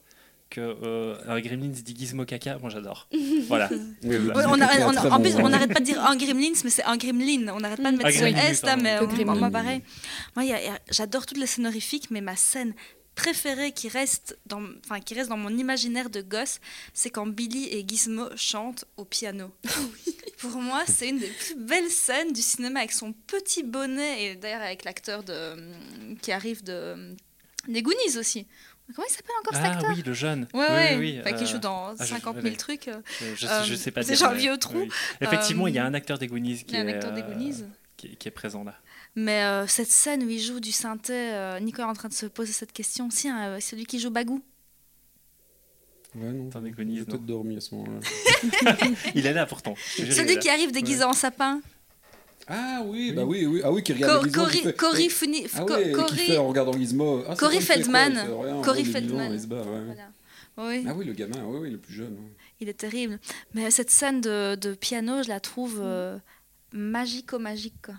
que 0.50 0.62
euh, 0.62 1.16
un 1.28 1.40
Gremlins 1.42 1.68
dit 1.70 1.96
Gizmo 1.98 2.24
caca, 2.24 2.58
moi 2.60 2.70
j'adore. 2.70 3.08
voilà. 3.48 3.68
Oui, 4.04 4.16
on 4.36 4.62
arrête- 4.62 4.84
on- 4.84 5.12
en 5.12 5.20
plus, 5.20 5.36
on 5.36 5.50
n'arrête 5.50 5.74
pas 5.74 5.80
de 5.80 5.86
dire 5.86 6.00
un 6.06 6.16
gremlins, 6.16 6.54
mais 6.64 6.70
c'est 6.70 6.84
un 6.84 6.98
gremlin. 6.98 7.52
On 7.54 7.60
n'arrête 7.60 7.82
pas 7.82 7.92
de 7.92 7.98
mettre 7.98 8.12
ce 8.18 8.24
S 8.52 8.62
là, 8.64 8.76
mais 8.78 9.00
moi, 9.26 9.50
pareil. 9.50 9.82
Moi, 10.36 10.46
j'adore 10.92 11.26
toutes 11.26 11.40
les 11.40 11.48
scènes 11.48 11.68
horrifiques, 11.68 12.10
mais 12.12 12.22
ma 12.22 12.36
scène 12.36 12.74
préférée 13.16 13.72
qui 13.72 13.88
reste 13.88 14.38
dans, 14.46 14.62
enfin, 14.86 15.00
qui 15.00 15.14
reste 15.14 15.30
dans 15.30 15.38
mon 15.38 15.56
imaginaire 15.58 16.10
de 16.10 16.22
gosse, 16.22 16.60
c'est 16.94 17.10
quand 17.10 17.26
Billy 17.28 17.68
et 17.70 17.86
Gizmo 17.88 18.28
chantent 18.36 18.86
au 18.98 19.06
piano. 19.06 19.52
Pour 20.40 20.52
moi, 20.62 20.84
c'est 20.88 21.10
une 21.10 21.20
des 21.20 21.28
plus 21.30 21.56
belles 21.56 21.90
scènes 21.90 22.34
du 22.34 22.42
cinéma 22.42 22.80
avec 22.80 22.92
son 22.92 23.14
petit 23.14 23.64
bonnet 23.64 24.24
et 24.26 24.36
d'ailleurs 24.36 24.62
avec 24.62 24.84
l'acteur 24.84 25.24
de 25.24 25.56
qui 26.22 26.32
arrive 26.32 26.64
de 26.64 27.16
des 27.68 27.82
Goonies 27.82 28.18
aussi. 28.18 28.46
Comment 28.96 29.08
il 29.10 29.12
s'appelle 29.12 29.36
encore 29.42 29.56
cet 29.56 29.64
Ah 29.66 29.72
acteur 29.78 29.90
oui, 29.96 30.04
le 30.06 30.14
jeune. 30.14 30.48
Ouais, 30.54 30.68
oui, 30.70 30.76
ouais, 30.76 30.96
oui, 30.98 31.12
oui, 31.16 31.20
enfin, 31.22 31.32
qui 31.36 31.46
euh, 31.46 31.48
joue 31.48 31.58
dans 31.58 31.88
ah, 31.88 31.96
je- 32.00 32.06
50 32.06 32.36
ouais, 32.36 32.42
000 32.44 32.52
ouais. 32.52 32.58
trucs. 32.58 32.88
euh, 32.90 33.02
Je, 33.20 33.36
je, 33.38 33.48
Euh, 33.48 33.64
je 33.64 33.74
sais 33.74 33.90
pas 33.90 34.04
c'est 34.04 34.16
genre 34.16 34.34
vieux 34.34 34.56
trou. 34.58 34.78
oui. 34.78 34.90
Effectivement, 35.22 35.66
Euh, 35.66 35.70
il 35.70 35.76
y 35.76 35.80
a 35.80 35.86
un 35.86 35.94
acteur 35.96 36.20
des 36.20 36.28
Goonies 36.28 36.58
qui 36.66 36.76
Il 36.76 36.76
y 36.76 36.78
a 36.78 36.82
un 36.82 36.88
est, 36.88 36.94
acteur 36.94 37.12
des 37.14 37.22
euh, 37.22 37.26
Goonies. 37.34 37.64
qui, 37.98 38.16
qui 38.16 38.28
est 38.28 38.32
présent 38.32 38.64
là. 38.64 38.76
Mais 39.16 39.44
euh, 39.44 39.66
cette 39.68 39.90
scène 39.90 40.24
où 40.24 40.30
il 40.30 40.40
joue 40.42 40.60
du 40.60 40.72
synthé, 40.72 41.14
euh, 41.14 41.60
Nico 41.60 41.82
est 41.82 41.86
en 41.86 41.94
train 41.94 42.10
de 42.10 42.14
se 42.14 42.26
poser 42.26 42.52
cette 42.52 42.74
question. 42.74 43.10
Si, 43.10 43.30
hein, 43.30 43.48
euh, 43.48 43.60
celui 43.62 43.86
qui 43.86 44.00
joue 44.00 44.10
Bagou. 44.10 44.42
Ouais, 46.16 46.32
non. 46.32 46.50
Des 46.62 46.72
Goonies, 46.72 46.98
J'ai 47.00 47.06
peut-être 47.06 47.26
dormi 47.26 47.58
à 47.58 47.62
ce 47.62 47.76
moment-là. 47.76 48.00
Il 49.16 49.26
est 49.26 49.34
là 49.34 49.46
pourtant. 49.46 49.76
Celui 49.98 50.40
qui 50.40 50.50
arrive 50.50 50.72
déguisé 50.72 51.04
en 51.04 51.14
sapin. 51.14 51.62
Ah 52.48 52.82
oui, 52.86 53.08
Oui. 53.10 53.14
bah 53.14 53.24
oui, 53.26 53.46
oui. 53.46 53.62
Ah 53.64 53.72
oui, 53.72 53.84
qui 53.84 53.94
regarde 53.94 54.22
Co- 54.22 54.28
Gizmo, 54.28 54.44
Cory 54.44 54.58
fait- 54.62 54.74
Cory 54.74 55.06
et- 55.06 55.10
Funi- 55.10 55.48
Ah 55.56 55.60
Co- 55.66 55.76
qui 55.78 55.92
Cory- 55.92 56.18
fait 56.18 56.38
en 56.38 56.48
regardant 56.48 56.74
Gizmo. 56.74 57.24
Ah, 57.28 57.32
c'est 57.32 57.40
Cory 57.40 57.56
quoi, 57.58 57.66
Feldman. 57.66 58.62
Cory 58.64 58.86
Feldman. 58.86 59.40
Oui, 60.58 60.86
Ah 60.88 60.94
oui, 60.96 61.06
le 61.06 61.14
gamin, 61.14 61.44
oui, 61.46 61.58
oui, 61.64 61.72
le 61.72 61.78
plus 61.80 61.94
jeune. 61.94 62.18
il 62.62 62.70
est 62.70 62.74
terrible. 62.76 63.20
Mais 63.54 63.72
cette 63.72 63.90
scène 63.90 64.22
de, 64.22 64.56
de 64.56 64.74
piano, 64.74 65.22
je 65.24 65.28
la 65.28 65.40
trouve 65.42 65.80
euh, 65.82 66.18
magico-magique. 66.72 67.82
quoi. 67.84 67.96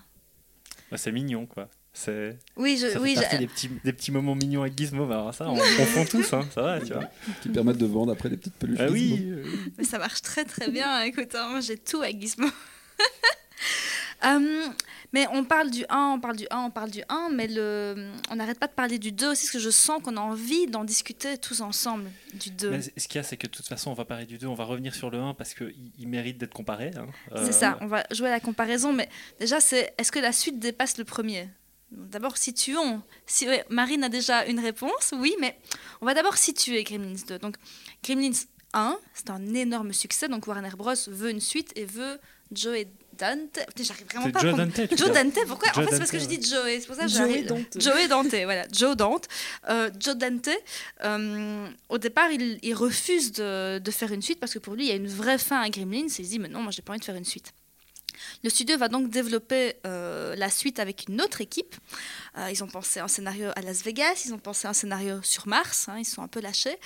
Bah, 0.90 0.96
c'est 0.96 1.12
mignon 1.12 1.46
quoi. 1.46 1.68
C'est 1.92 2.38
Oui, 2.56 2.76
je, 2.76 2.86
ça 2.88 2.92
fait 2.94 2.98
oui, 2.98 3.14
partie 3.14 3.36
je- 3.36 3.40
des 3.40 3.46
petits, 3.46 3.70
des 3.84 3.92
petits 3.92 4.12
moments 4.12 4.34
mignons 4.34 4.60
avec 4.62 4.76
Gizmo. 4.76 5.06
Bah, 5.06 5.30
ça, 5.32 5.48
on, 5.48 5.54
on 5.58 5.86
fond 5.86 6.04
tous, 6.04 6.32
hein, 6.34 6.46
ça 6.54 6.60
va, 6.62 6.80
tu 6.80 6.92
vois. 6.92 7.10
Qui 7.42 7.48
permettent 7.48 7.78
de 7.78 7.86
vendre 7.86 8.12
après 8.12 8.28
des 8.28 8.36
petites 8.36 8.54
peluches. 8.56 8.78
Ah 8.80 8.88
oui, 8.90 9.18
euh, 9.30 9.42
mais 9.78 9.84
ça 9.84 9.98
marche 9.98 10.20
très 10.22 10.44
très 10.44 10.70
bien. 10.70 11.00
Écoute, 11.02 11.34
hein, 11.34 11.48
moi 11.50 11.60
j'ai 11.60 11.78
tout 11.78 12.02
avec 12.02 12.20
Gizmo. 12.20 12.48
Hum, 14.22 14.46
mais 15.12 15.26
on 15.32 15.44
parle 15.44 15.70
du 15.70 15.84
1, 15.88 16.12
on 16.16 16.20
parle 16.20 16.36
du 16.36 16.46
1, 16.50 16.58
on 16.64 16.70
parle 16.70 16.90
du 16.90 17.02
1, 17.08 17.30
mais 17.32 17.46
le, 17.48 18.10
on 18.30 18.36
n'arrête 18.36 18.58
pas 18.58 18.66
de 18.66 18.72
parler 18.72 18.98
du 18.98 19.12
2 19.12 19.30
aussi, 19.32 19.44
parce 19.46 19.52
que 19.52 19.58
je 19.58 19.70
sens 19.70 20.02
qu'on 20.02 20.16
a 20.16 20.20
envie 20.20 20.66
d'en 20.66 20.84
discuter 20.84 21.38
tous 21.38 21.60
ensemble, 21.60 22.10
du 22.34 22.50
2. 22.50 22.70
Mais 22.70 22.82
ce 22.82 23.08
qu'il 23.08 23.16
y 23.16 23.18
a, 23.18 23.22
c'est 23.22 23.36
que 23.36 23.46
de 23.46 23.52
toute 23.52 23.66
façon, 23.66 23.90
on 23.90 23.94
va 23.94 24.04
parler 24.04 24.26
du 24.26 24.38
2, 24.38 24.46
on 24.46 24.54
va 24.54 24.64
revenir 24.64 24.94
sur 24.94 25.10
le 25.10 25.18
1 25.18 25.34
parce 25.34 25.54
qu'il 25.54 25.74
il 25.98 26.08
mérite 26.08 26.38
d'être 26.38 26.54
comparé. 26.54 26.90
hein. 26.96 27.06
Euh, 27.32 27.44
C'est 27.46 27.52
ça, 27.52 27.78
on 27.80 27.86
va 27.86 28.04
jouer 28.10 28.28
à 28.28 28.32
la 28.32 28.40
comparaison, 28.40 28.92
mais 28.92 29.08
déjà, 29.40 29.60
c'est 29.60 29.94
est-ce 29.98 30.12
que 30.12 30.18
la 30.18 30.32
suite 30.32 30.58
dépasse 30.58 30.98
le 30.98 31.04
premier? 31.04 31.48
D'abord, 31.92 32.36
situons. 32.36 33.00
Si, 33.26 33.46
ouais, 33.46 33.64
Marine 33.70 34.02
a 34.02 34.08
déjà 34.08 34.44
une 34.46 34.58
réponse, 34.58 35.14
oui, 35.16 35.34
mais 35.40 35.56
on 36.00 36.06
va 36.06 36.14
d'abord 36.14 36.36
situer 36.36 36.82
Gremlins 36.82 37.14
2. 37.28 37.38
Donc, 37.38 37.56
Gremlins 38.02 38.32
1, 38.72 38.98
c'est 39.14 39.30
un 39.30 39.54
énorme 39.54 39.92
succès, 39.92 40.28
donc 40.28 40.46
Warner 40.48 40.70
Bros. 40.76 40.92
veut 41.06 41.30
une 41.30 41.40
suite 41.40 41.72
et 41.76 41.84
veut 41.84 42.18
Joe 42.50 42.76
et 42.76 42.88
Dante. 43.16 43.58
J'arrive 43.80 44.06
vraiment 44.12 44.30
pas 44.30 44.38
à 44.40 44.42
Joe 44.42 44.56
Dante. 44.56 44.96
Joe. 44.96 45.12
Dante, 45.12 45.38
pourquoi 45.46 45.68
En 45.70 45.74
Joe 45.74 45.84
fait, 45.84 45.90
c'est 45.92 45.98
parce 45.98 46.10
Dante, 46.10 46.10
que 46.10 46.18
je 46.18 46.24
dis 46.38 46.48
Joe, 46.50 46.62
c'est 46.80 46.86
pour 46.86 46.96
ça 46.96 47.02
que 47.02 47.08
Joe 47.08 47.18
j'arrive. 47.18 47.46
Dante. 47.46 47.80
Joe 47.80 48.08
Dante, 48.08 48.34
voilà, 48.44 48.66
Joe 48.72 48.96
Dante. 48.96 49.26
Euh, 49.68 49.90
Joe 49.98 50.16
Dante, 50.16 50.48
euh, 51.04 51.68
au 51.88 51.98
départ, 51.98 52.30
il, 52.30 52.58
il 52.62 52.74
refuse 52.74 53.32
de, 53.32 53.78
de 53.78 53.90
faire 53.90 54.12
une 54.12 54.22
suite 54.22 54.40
parce 54.40 54.52
que 54.52 54.58
pour 54.58 54.74
lui, 54.74 54.84
il 54.84 54.88
y 54.88 54.92
a 54.92 54.96
une 54.96 55.08
vraie 55.08 55.38
fin 55.38 55.60
à 55.60 55.68
Gremlins. 55.70 56.06
Il 56.06 56.10
se 56.10 56.22
dit, 56.22 56.38
mais 56.38 56.48
non, 56.48 56.60
moi, 56.60 56.70
j'ai 56.72 56.82
pas 56.82 56.92
envie 56.92 57.00
de 57.00 57.04
faire 57.04 57.16
une 57.16 57.24
suite. 57.24 57.52
Le 58.42 58.48
studio 58.48 58.78
va 58.78 58.88
donc 58.88 59.10
développer 59.10 59.74
euh, 59.86 60.34
la 60.36 60.48
suite 60.48 60.80
avec 60.80 61.04
une 61.08 61.20
autre 61.20 61.42
équipe. 61.42 61.74
Euh, 62.38 62.48
ils 62.50 62.64
ont 62.64 62.66
pensé 62.66 62.98
un 62.98 63.08
scénario 63.08 63.50
à 63.56 63.60
Las 63.60 63.82
Vegas, 63.82 64.22
ils 64.24 64.32
ont 64.32 64.38
pensé 64.38 64.66
un 64.66 64.72
scénario 64.72 65.20
sur 65.22 65.46
Mars, 65.46 65.88
hein, 65.88 65.96
ils 65.98 66.06
sont 66.06 66.22
un 66.22 66.28
peu 66.28 66.40
lâchés. 66.40 66.76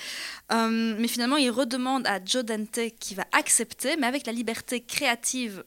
Euh, 0.51 0.95
mais 0.99 1.07
finalement, 1.07 1.37
ils 1.37 1.49
redemandent 1.49 2.05
à 2.05 2.19
Joe 2.23 2.43
Dante 2.43 2.79
qui 2.99 3.15
va 3.15 3.23
accepter, 3.31 3.95
mais 3.95 4.07
avec 4.07 4.25
la 4.25 4.33
liberté 4.33 4.81
créative 4.81 5.63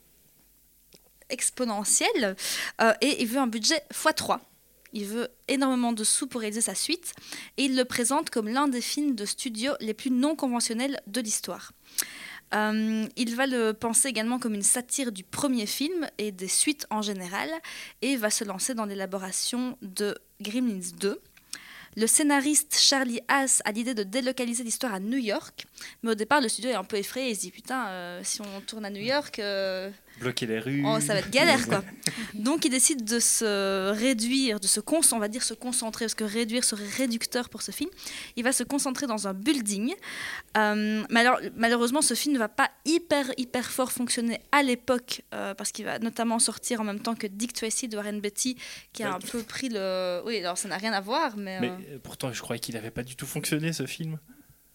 exponentielle. 1.30 2.37
Euh, 2.80 2.92
et 3.00 3.22
il 3.22 3.28
veut 3.28 3.38
un 3.38 3.46
budget 3.46 3.82
x3. 3.92 4.40
Il 4.92 5.06
veut 5.06 5.28
énormément 5.48 5.92
de 5.92 6.04
sous 6.04 6.26
pour 6.26 6.40
réaliser 6.40 6.60
sa 6.60 6.74
suite. 6.74 7.12
Et 7.56 7.64
il 7.64 7.76
le 7.76 7.84
présente 7.84 8.30
comme 8.30 8.48
l'un 8.48 8.68
des 8.68 8.80
films 8.80 9.14
de 9.14 9.24
studio 9.24 9.72
les 9.80 9.94
plus 9.94 10.10
non 10.10 10.37
conventionnels 10.37 11.00
de 11.06 11.20
l'histoire. 11.20 11.72
Euh, 12.54 13.06
il 13.16 13.34
va 13.34 13.46
le 13.46 13.72
penser 13.72 14.08
également 14.08 14.38
comme 14.38 14.54
une 14.54 14.62
satire 14.62 15.10
du 15.10 15.24
premier 15.24 15.66
film 15.66 16.08
et 16.18 16.30
des 16.30 16.48
suites 16.48 16.87
en 16.90 17.02
général, 17.02 17.50
et 18.02 18.16
va 18.16 18.30
se 18.30 18.44
lancer 18.44 18.74
dans 18.74 18.84
l'élaboration 18.84 19.76
de 19.82 20.16
Gremlins 20.40 20.92
2. 20.98 21.20
Le 21.96 22.06
scénariste 22.06 22.76
Charlie 22.78 23.20
Haas 23.28 23.62
a 23.64 23.72
l'idée 23.72 23.94
de 23.94 24.02
délocaliser 24.02 24.64
l'histoire 24.64 24.94
à 24.94 25.00
New 25.00 25.18
York, 25.18 25.66
mais 26.02 26.12
au 26.12 26.14
départ 26.14 26.40
le 26.40 26.48
studio 26.48 26.70
est 26.70 26.74
un 26.74 26.84
peu 26.84 26.96
effrayé, 26.96 27.30
il 27.30 27.37
se 27.37 27.40
dit 27.42 27.50
putain, 27.50 27.87
euh, 27.88 28.20
si 28.24 28.40
on 28.40 28.60
tourne 28.60 28.84
à 28.84 28.90
New 28.90 29.02
York, 29.02 29.40
Bloquer 30.20 30.46
les 30.46 30.59
rues. 30.61 30.85
Oh, 30.87 31.00
ça 31.00 31.14
va 31.14 31.18
être 31.20 31.31
galère 31.31 31.66
quoi. 31.66 31.83
Donc 32.35 32.64
il 32.64 32.70
décide 32.70 33.05
de 33.05 33.18
se 33.18 33.90
réduire, 33.92 34.61
de 34.61 34.66
se 34.66 34.81
concentrer, 34.81 35.16
on 35.16 35.20
va 35.20 35.29
dire 35.29 35.42
se 35.42 35.55
concentrer, 35.55 36.05
parce 36.05 36.14
que 36.14 36.24
réduire 36.24 36.62
serait 36.64 36.87
réducteur 36.96 37.48
pour 37.48 37.62
ce 37.62 37.70
film. 37.72 37.90
Il 38.37 38.44
va 38.44 38.53
se 38.53 38.62
concentrer 38.62 39.07
dans 39.07 39.27
un 39.29 39.35
building. 39.35 39.92
Euh, 40.57 41.03
malheureusement, 41.57 42.00
ce 42.03 42.14
film 42.14 42.35
ne 42.35 42.38
va 42.38 42.48
pas 42.48 42.70
hyper 42.85 43.33
hyper 43.37 43.70
fort 43.70 43.92
fonctionner 43.92 44.40
à 44.53 44.62
l'époque, 44.62 45.22
euh, 45.35 45.55
parce 45.55 45.72
qu'il 45.72 45.85
va 45.85 45.98
notamment 45.98 46.38
sortir 46.38 46.81
en 46.81 46.85
même 46.85 47.00
temps 47.00 47.14
que 47.14 47.27
Dick 47.27 47.53
Tracy 47.53 47.88
de 47.88 47.96
Warren 47.96 48.20
Beatty, 48.20 48.57
qui 48.92 49.03
a 49.03 49.09
Ouais. 49.11 49.14
un 49.16 49.18
peu 49.18 49.42
pris 49.42 49.68
le. 49.68 50.22
Oui, 50.24 50.38
alors 50.38 50.57
ça 50.59 50.68
n'a 50.68 50.77
rien 50.77 50.92
à 50.92 51.00
voir, 51.00 51.37
mais, 51.37 51.61
Mais 51.61 51.68
euh, 51.70 51.98
pourtant, 52.03 52.33
je 52.33 52.40
croyais 52.40 52.61
qu'il 52.61 52.77
avait 52.77 52.90
pas 52.90 53.03
du 53.03 53.16
tout 53.16 53.27
fonctionné 53.27 53.72
ce 53.72 53.87
film. 53.87 54.18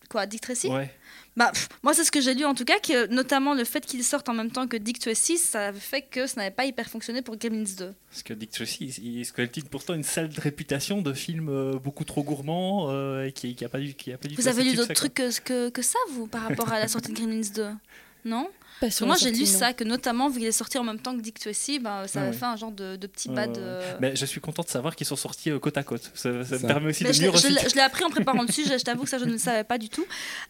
Quoi, 0.10 0.26
Dick 0.26 0.42
Tracy? 0.42 0.68
Ouais. 0.68 0.94
Bah, 1.38 1.52
pff, 1.54 1.70
moi, 1.84 1.94
c'est 1.94 2.04
ce 2.04 2.12
que 2.12 2.20
j'ai 2.20 2.34
lu 2.34 2.44
en 2.44 2.54
tout 2.54 2.66
cas, 2.66 2.80
que 2.80 3.08
notamment 3.08 3.54
le 3.54 3.64
fait 3.64 3.86
qu'il 3.86 4.04
sorte 4.04 4.28
en 4.28 4.34
même 4.34 4.52
temps 4.52 4.68
que 4.68 4.76
Dick 4.76 5.00
Tracy, 5.00 5.38
ça 5.38 5.72
fait 5.72 6.02
que 6.02 6.28
ça 6.28 6.42
n'avait 6.42 6.54
pas 6.54 6.66
hyper 6.66 6.90
fonctionné 6.90 7.22
pour 7.22 7.38
Gremlins 7.38 7.64
2. 7.78 7.94
Parce 8.10 8.24
que 8.24 8.34
Dick 8.34 8.52
Tracy, 8.52 8.88
il, 9.02 9.20
il 9.22 9.66
pourtant 9.66 9.94
une 9.94 10.04
sale 10.04 10.30
réputation 10.38 11.02
de 11.02 11.14
film 11.14 11.48
euh, 11.50 11.80
beaucoup 11.80 12.04
trop 12.04 12.24
gourmand 12.24 12.88
euh, 12.90 13.28
et 13.28 13.32
qui, 13.32 13.56
qui 13.56 13.64
a 13.64 13.70
pas 13.70 13.80
du, 13.80 13.94
qui 13.94 14.12
a 14.12 14.18
pas 14.18 14.28
du 14.28 14.36
tout 14.36 14.42
Vous 14.42 14.48
avez 14.48 14.64
lu 14.64 14.76
d'autres 14.76 14.94
trucs 14.94 15.14
que, 15.14 15.40
que, 15.40 15.70
que 15.70 15.82
ça, 15.82 16.00
vous, 16.12 16.28
par 16.28 16.42
rapport 16.42 16.74
à 16.74 16.80
la 16.80 16.88
sortie 16.88 17.14
de 17.14 17.18
Gremlins 17.18 17.52
2 17.56 17.68
Non? 18.26 18.50
Parce 18.80 18.92
que 18.94 18.98
sur 18.98 19.08
Moi, 19.08 19.16
j'ai 19.18 19.32
lu 19.32 19.46
ça, 19.46 19.74
que 19.74 19.84
notamment, 19.84 20.30
vu 20.30 20.40
qu'il 20.40 20.48
est 20.48 20.52
sorti 20.54 20.78
en 20.78 20.84
même 20.84 21.00
temps 21.00 21.16
que 21.16 21.22
Dick 21.22 21.38
Tracy, 21.40 21.80
ben, 21.80 22.08
ça 22.08 22.22
Ah 22.22 22.26
ouais. 22.28 22.34
fait 22.34 22.46
un 22.46 22.56
genre 22.56 22.72
de, 22.72 22.96
de 22.96 23.08
petit 23.08 23.28
bad. 23.30 23.58
euh, 23.58 23.98
Mais 24.00 24.16
je 24.16 24.26
suis 24.26 24.40
content 24.40 24.64
de 24.64 24.70
savoir 24.70 24.96
qu'ils 24.96 25.06
sont 25.08 25.16
sortis 25.18 25.52
euh, 25.52 25.60
côte 25.60 25.78
à 25.78 25.84
côte. 25.84 26.10
Ça, 26.16 26.44
ça 26.46 26.56
me 26.58 26.68
permet 26.68 26.90
aussi 26.90 27.04
Mais 27.04 27.10
de 27.10 27.16
je 27.16 27.24
mieux 27.24 27.32
je 27.36 27.76
l'ai 27.76 27.82
appris 27.82 28.04
en 28.06 28.10
préparant 28.10 28.42
le 28.44 28.52
sujet, 28.52 28.80
je 28.80 28.86
t'avoue 28.86 29.04
que 29.04 29.10
ça, 29.10 29.18
je 29.18 29.26
ne 29.26 29.32
le 29.34 29.38
savais 29.38 29.64
pas 29.66 29.78
du 29.78 29.90
tout. 29.90 30.06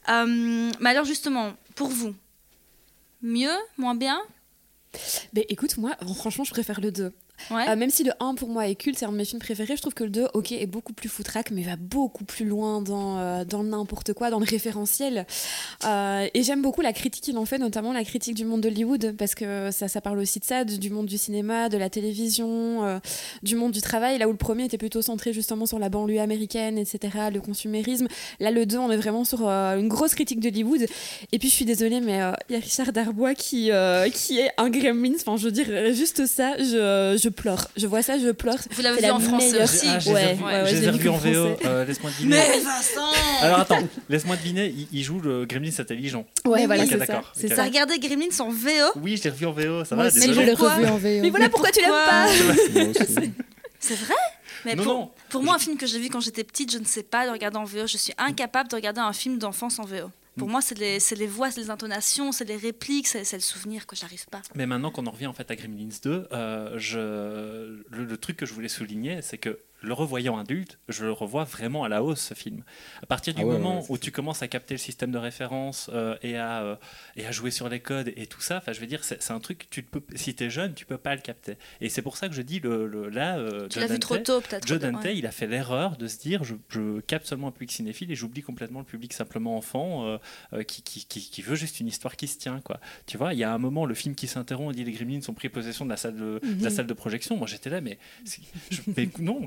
Euh, 0.09 0.71
mais 0.79 0.89
alors, 0.91 1.05
justement, 1.05 1.53
pour 1.75 1.87
vous, 1.89 2.13
mieux, 3.21 3.55
moins 3.77 3.95
bien? 3.95 4.19
Mais 5.33 5.45
écoute, 5.49 5.77
moi, 5.77 5.95
franchement, 6.15 6.43
je 6.43 6.51
préfère 6.51 6.81
le 6.81 6.91
2. 6.91 7.11
Euh, 7.51 7.75
même 7.75 7.89
si 7.89 8.03
le 8.03 8.11
1 8.19 8.35
pour 8.35 8.49
moi 8.49 8.67
est 8.67 8.75
culte, 8.75 8.97
c'est 8.97 9.05
un 9.05 9.11
de 9.11 9.17
mes 9.17 9.25
films 9.25 9.41
préférés, 9.41 9.75
je 9.75 9.81
trouve 9.81 9.93
que 9.93 10.03
le 10.03 10.09
2, 10.09 10.27
ok, 10.33 10.51
est 10.51 10.65
beaucoup 10.65 10.93
plus 10.93 11.09
foutraque, 11.09 11.51
mais 11.51 11.63
va 11.63 11.75
beaucoup 11.75 12.23
plus 12.23 12.45
loin 12.45 12.81
dans, 12.81 13.17
euh, 13.19 13.45
dans 13.45 13.63
n'importe 13.63 14.13
quoi, 14.13 14.29
dans 14.29 14.39
le 14.39 14.45
référentiel. 14.45 15.25
Euh, 15.85 16.27
et 16.33 16.43
j'aime 16.43 16.61
beaucoup 16.61 16.81
la 16.81 16.93
critique 16.93 17.23
qu'il 17.23 17.37
en 17.37 17.45
fait, 17.45 17.57
notamment 17.57 17.93
la 17.93 18.03
critique 18.03 18.35
du 18.35 18.45
monde 18.45 18.61
d'Hollywood, 18.61 19.15
parce 19.17 19.35
que 19.35 19.69
ça, 19.71 20.01
parle 20.01 20.19
aussi 20.19 20.39
de 20.39 20.45
ça, 20.45 20.63
du, 20.63 20.89
monde 20.89 21.05
du 21.05 21.17
cinéma, 21.17 21.69
de 21.69 21.77
la 21.77 21.89
télévision, 21.89 22.83
euh, 22.85 22.99
du 23.43 23.55
monde 23.55 23.71
du 23.71 23.81
travail, 23.81 24.17
là 24.17 24.27
où 24.27 24.31
le 24.31 24.37
premier 24.37 24.65
était 24.65 24.77
plutôt 24.77 25.01
centré 25.01 25.33
justement 25.33 25.65
sur 25.65 25.79
la 25.79 25.89
banlieue 25.89 26.19
américaine, 26.19 26.77
etc., 26.77 27.29
le 27.33 27.41
consumérisme. 27.41 28.07
Là, 28.39 28.51
le 28.51 28.65
2, 28.65 28.77
on 28.77 28.91
est 28.91 28.97
vraiment 28.97 29.23
sur 29.23 29.47
une 29.47 29.87
grosse 29.87 30.15
critique 30.15 30.39
d'Hollywood. 30.39 30.85
Et 31.31 31.39
puis, 31.39 31.49
je 31.49 31.53
suis 31.53 31.65
désolée, 31.65 32.01
mais 32.01 32.19
il 32.49 32.53
y 32.53 32.55
a 32.55 32.59
Richard 32.59 32.91
Darbois 32.91 33.35
qui, 33.35 33.71
qui 34.13 34.39
est 34.39 34.51
un 34.57 34.69
gremlin. 34.69 35.13
Enfin, 35.15 35.37
je 35.37 35.45
veux 35.45 35.51
dire, 35.51 35.93
juste 35.93 36.25
ça, 36.25 36.57
je 36.57 37.28
pleure. 37.29 37.67
Je 37.77 37.87
vois 37.87 38.01
ça, 38.01 38.17
je 38.19 38.29
pleure. 38.31 38.57
Vous 38.71 38.81
l'avez 38.81 38.95
c'est 38.97 39.01
vu 39.03 39.07
la 39.09 39.15
en 39.15 39.19
français 39.19 39.51
meilleure- 39.51 39.63
aussi 39.63 39.87
Ah, 39.89 39.99
je 39.99 40.09
Ouais, 40.11 40.37
je 40.65 40.75
je 40.75 40.89
l'ai 40.89 40.97
vu 40.97 41.09
en 41.09 41.17
VO. 41.17 41.57
euh, 41.65 41.85
Laisse-moi 41.85 42.11
deviner. 42.11 42.37
Mais 42.37 42.59
Vincent 42.59 43.11
Alors 43.41 43.59
attends, 43.59 43.79
laisse-moi 44.09 44.35
deviner, 44.35 44.67
il, 44.67 44.87
il 44.91 45.03
joue 45.03 45.19
le 45.19 45.45
Gremlins 45.45 45.71
intelligent. 45.79 46.25
Ouais, 46.45 46.61
Mais 46.61 46.65
voilà, 46.65 46.85
c'est 46.85 46.97
ça. 47.05 47.21
T'as 47.47 47.55
ça. 47.55 47.63
regardé 47.63 47.97
Gremlins 47.99 48.27
en 48.39 48.49
VO 48.49 48.69
Oui, 49.01 49.17
je 49.17 49.23
l'ai 49.23 49.29
revu 49.29 49.45
en 49.45 49.51
VO, 49.51 49.85
ça 49.85 49.95
va, 49.95 50.09
désolé. 50.09 50.33
je 50.33 50.39
l'ai 50.41 50.53
revu 50.53 50.85
en 50.85 50.97
VO. 50.97 51.21
Mais 51.21 51.29
voilà 51.29 51.49
pourquoi 51.49 51.71
tu 51.71 51.79
l'aimes 51.81 51.89
pas. 51.91 52.27
C'est 53.79 53.95
vrai 53.95 54.13
mais 54.65 54.75
Non, 54.75 54.83
pour, 54.83 54.93
non, 54.93 55.11
pour 55.29 55.43
moi, 55.43 55.55
un 55.55 55.59
film 55.59 55.77
que 55.77 55.87
j'ai 55.87 55.99
vu 55.99 56.09
quand 56.09 56.19
j'étais 56.19 56.43
petite, 56.43 56.69
je 56.73 56.79
ne 56.79 56.83
sais 56.85 57.03
pas 57.03 57.25
le 57.25 57.31
regarder 57.31 57.55
en 57.57 57.63
VO. 57.63 57.87
Je 57.87 57.95
suis 57.97 58.11
incapable 58.17 58.69
de 58.69 58.75
regarder 58.75 58.99
un 58.99 59.13
film 59.13 59.37
d'enfance 59.37 59.79
en 59.79 59.85
VO. 59.85 60.11
Pour 60.39 60.49
moi, 60.49 60.61
c'est 60.61 60.77
les, 60.77 61.27
voix, 61.27 61.51
c'est 61.51 61.61
les 61.61 61.69
intonations, 61.69 62.31
c'est 62.31 62.45
les 62.45 62.57
répliques, 62.57 63.07
c'est, 63.07 63.31
le 63.31 63.39
souvenir 63.39 63.85
que 63.85 63.95
j'arrive 63.95 64.25
pas. 64.27 64.41
Mais 64.55 64.65
maintenant 64.65 64.91
qu'on 64.91 65.05
en 65.05 65.11
revient 65.11 65.27
en 65.27 65.33
fait 65.33 65.51
à 65.51 65.55
Gremlins 65.55 65.89
2, 66.01 66.27
euh, 66.31 67.83
le 67.89 68.17
truc 68.17 68.37
que 68.37 68.45
je 68.45 68.53
voulais 68.53 68.69
souligner, 68.69 69.21
c'est 69.21 69.37
que 69.37 69.59
le 69.81 69.93
revoyant 69.93 70.37
adulte, 70.37 70.77
je 70.89 71.05
le 71.05 71.11
revois 71.11 71.45
vraiment 71.45 71.83
à 71.83 71.89
la 71.89 72.03
hausse 72.03 72.19
ce 72.21 72.33
film. 72.33 72.63
À 73.01 73.05
partir 73.05 73.33
du 73.33 73.41
Ah 73.41 73.45
ouais, 73.45 73.53
moment 73.53 73.79
ouais, 73.79 73.85
où 73.89 73.95
ça. 73.95 74.01
tu 74.01 74.11
commences 74.11 74.41
à 74.41 74.47
capter 74.47 74.73
le 74.73 74.77
système 74.79 75.11
de 75.11 75.17
référence 75.17 75.89
euh, 75.93 76.17
et, 76.21 76.37
à, 76.37 76.61
euh, 76.63 76.75
et 77.15 77.25
à 77.25 77.31
jouer 77.31 77.49
sur 77.51 77.69
les 77.69 77.79
codes 77.79 78.11
et 78.15 78.27
tout 78.27 78.41
ça, 78.41 78.57
enfin 78.57 78.73
je 78.73 78.79
veux 78.81 78.87
dire, 78.87 79.03
c'est 79.03 79.31
un 79.31 79.39
truc, 79.39 79.67
tu 79.69 79.81
peux, 79.83 80.01
si 80.15 80.35
tu 80.35 80.43
es 80.43 80.49
jeune, 80.49 80.73
tu 80.73 80.85
peux 80.85 80.97
pas 80.97 81.15
le 81.15 81.21
capter. 81.21 81.55
Et 81.79 81.87
c'est 81.89 82.01
pour 82.01 82.17
ça 82.17 82.27
que 82.27 82.35
je 82.35 82.41
dis, 82.41 82.59
le, 82.59 82.87
le- 82.87 83.09
là, 83.09 83.37
euh, 83.37 83.67
Tu 83.69 83.79
Joe 83.79 83.87
vu 83.89 83.93
Dante- 83.95 84.01
trop 84.01 84.17
tôt, 84.17 84.41
peut-être. 84.41 84.67
Joe 84.67 84.79
ouais. 84.81 84.91
Dante, 84.91 85.05
il 85.05 85.25
a 85.25 85.31
fait 85.31 85.47
l'erreur 85.47 85.95
de 85.97 86.07
se 86.07 86.17
dire 86.17 86.43
je, 86.43 86.55
je 86.69 86.99
capte 87.01 87.25
seulement 87.27 87.47
un 87.47 87.51
public 87.51 87.71
cinéphile 87.71 88.11
et 88.11 88.15
j'oublie 88.15 88.41
complètement 88.41 88.79
le 88.79 88.85
public 88.85 89.13
simplement 89.13 89.55
enfant 89.55 90.05
euh, 90.07 90.17
euh, 90.53 90.63
qui, 90.63 90.81
qui, 90.83 91.05
qui, 91.05 91.21
qui 91.21 91.41
veut 91.41 91.55
juste 91.55 91.79
une 91.79 91.87
histoire 91.87 92.15
qui 92.17 92.27
se 92.27 92.37
tient. 92.37 92.59
Quoi. 92.59 92.79
Tu 93.05 93.17
vois, 93.17 93.33
il 93.33 93.39
y 93.39 93.43
a 93.45 93.53
un 93.53 93.57
moment, 93.57 93.85
le 93.85 93.95
film 93.95 94.13
qui 94.15 94.27
s'interrompt, 94.27 94.69
on 94.69 94.71
dit 94.71 94.83
les 94.83 94.91
Gremlins 94.91 95.21
ont 95.29 95.33
pris 95.33 95.47
possession 95.49 95.85
de 95.85 95.89
la 95.89 95.97
salle 95.97 96.17
de, 96.17 96.39
de 96.43 96.63
la 96.63 96.69
salle 96.69 96.87
de 96.87 96.93
projection. 96.93 97.37
Moi 97.37 97.47
j'étais 97.47 97.69
là, 97.69 97.79
mais, 97.81 97.97
c'est- 98.25 98.41
je, 98.71 98.81
mais 98.97 99.07
non, 99.19 99.45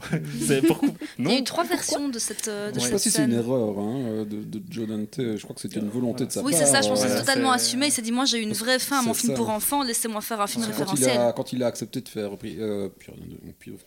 Il 1.18 1.29
y 1.29 1.33
a 1.33 1.39
eu 1.39 1.45
trois 1.45 1.64
versions 1.64 2.09
de 2.09 2.18
cette, 2.18 2.49
euh, 2.49 2.70
de 2.70 2.75
Je 2.77 2.81
sais 2.81 2.85
cette 2.87 2.93
pas 2.93 2.99
si 2.99 3.11
c'est 3.11 3.25
une 3.25 3.33
erreur 3.33 3.79
hein, 3.79 3.97
euh, 4.07 4.25
de, 4.25 4.43
de 4.43 4.62
Joe 4.70 4.87
Dante. 4.89 5.14
Je 5.18 5.43
crois 5.43 5.55
que 5.55 5.61
c'était 5.61 5.81
une 5.81 5.89
volonté 5.89 6.27
de 6.27 6.33
sa 6.33 6.43
Oui, 6.43 6.53
part. 6.53 6.61
c'est 6.61 6.66
ça, 6.66 6.81
je 6.83 6.89
pense 6.89 7.03
que 7.03 7.09
c'est 7.09 7.18
totalement 7.18 7.51
c'est- 7.51 7.57
assumé. 7.66 7.87
Il 7.87 7.93
s'est 7.93 8.03
dit, 8.03 8.12
moi 8.12 8.25
j'ai 8.25 8.39
eu 8.39 8.43
une 8.43 8.53
vraie 8.53 8.79
fin 8.79 9.01
à 9.01 9.03
mon 9.03 9.14
film 9.14 9.33
ça. 9.33 9.37
pour 9.37 9.51
enfants, 9.51 9.83
laissez-moi 9.83 10.20
faire 10.20 10.41
un 10.41 10.47
film 10.47 10.64
que 10.64 10.70
quand, 10.70 10.77
il 10.77 10.81
référentiel. 10.91 11.20
a, 11.20 11.33
quand 11.33 11.53
il 11.53 11.62
a 11.62 11.66
accepté 11.66 12.01
de 12.01 12.09
faire, 12.09 12.31
euh, 12.45 12.89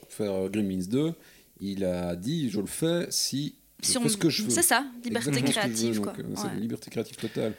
faire 0.10 0.32
euh, 0.32 0.50
Gremlins 0.50 0.86
2, 0.90 1.14
il 1.62 1.84
a 1.86 2.16
dit 2.16 2.50
je 2.50 2.60
le 2.60 2.68
fais 2.68 3.08
si 3.10 3.56
Si 3.92 3.98
on- 3.98 4.04
fais 4.04 4.10
ce 4.10 4.18
que 4.18 4.30
je 4.30 4.44
veux. 4.44 4.50
C'est 4.50 4.62
ça, 4.62 4.86
liberté 5.04 5.30
Exactement 5.30 5.36
je 5.40 5.46
veux, 5.46 5.52
créative. 5.52 5.96
donc, 5.96 6.04
quoi. 6.04 6.14
euh, 6.20 6.24
C'est 6.36 6.44
Ouais. 6.44 6.50
une 6.56 6.62
liberté 6.62 6.92
créative 6.92 7.16
totale. 7.18 7.54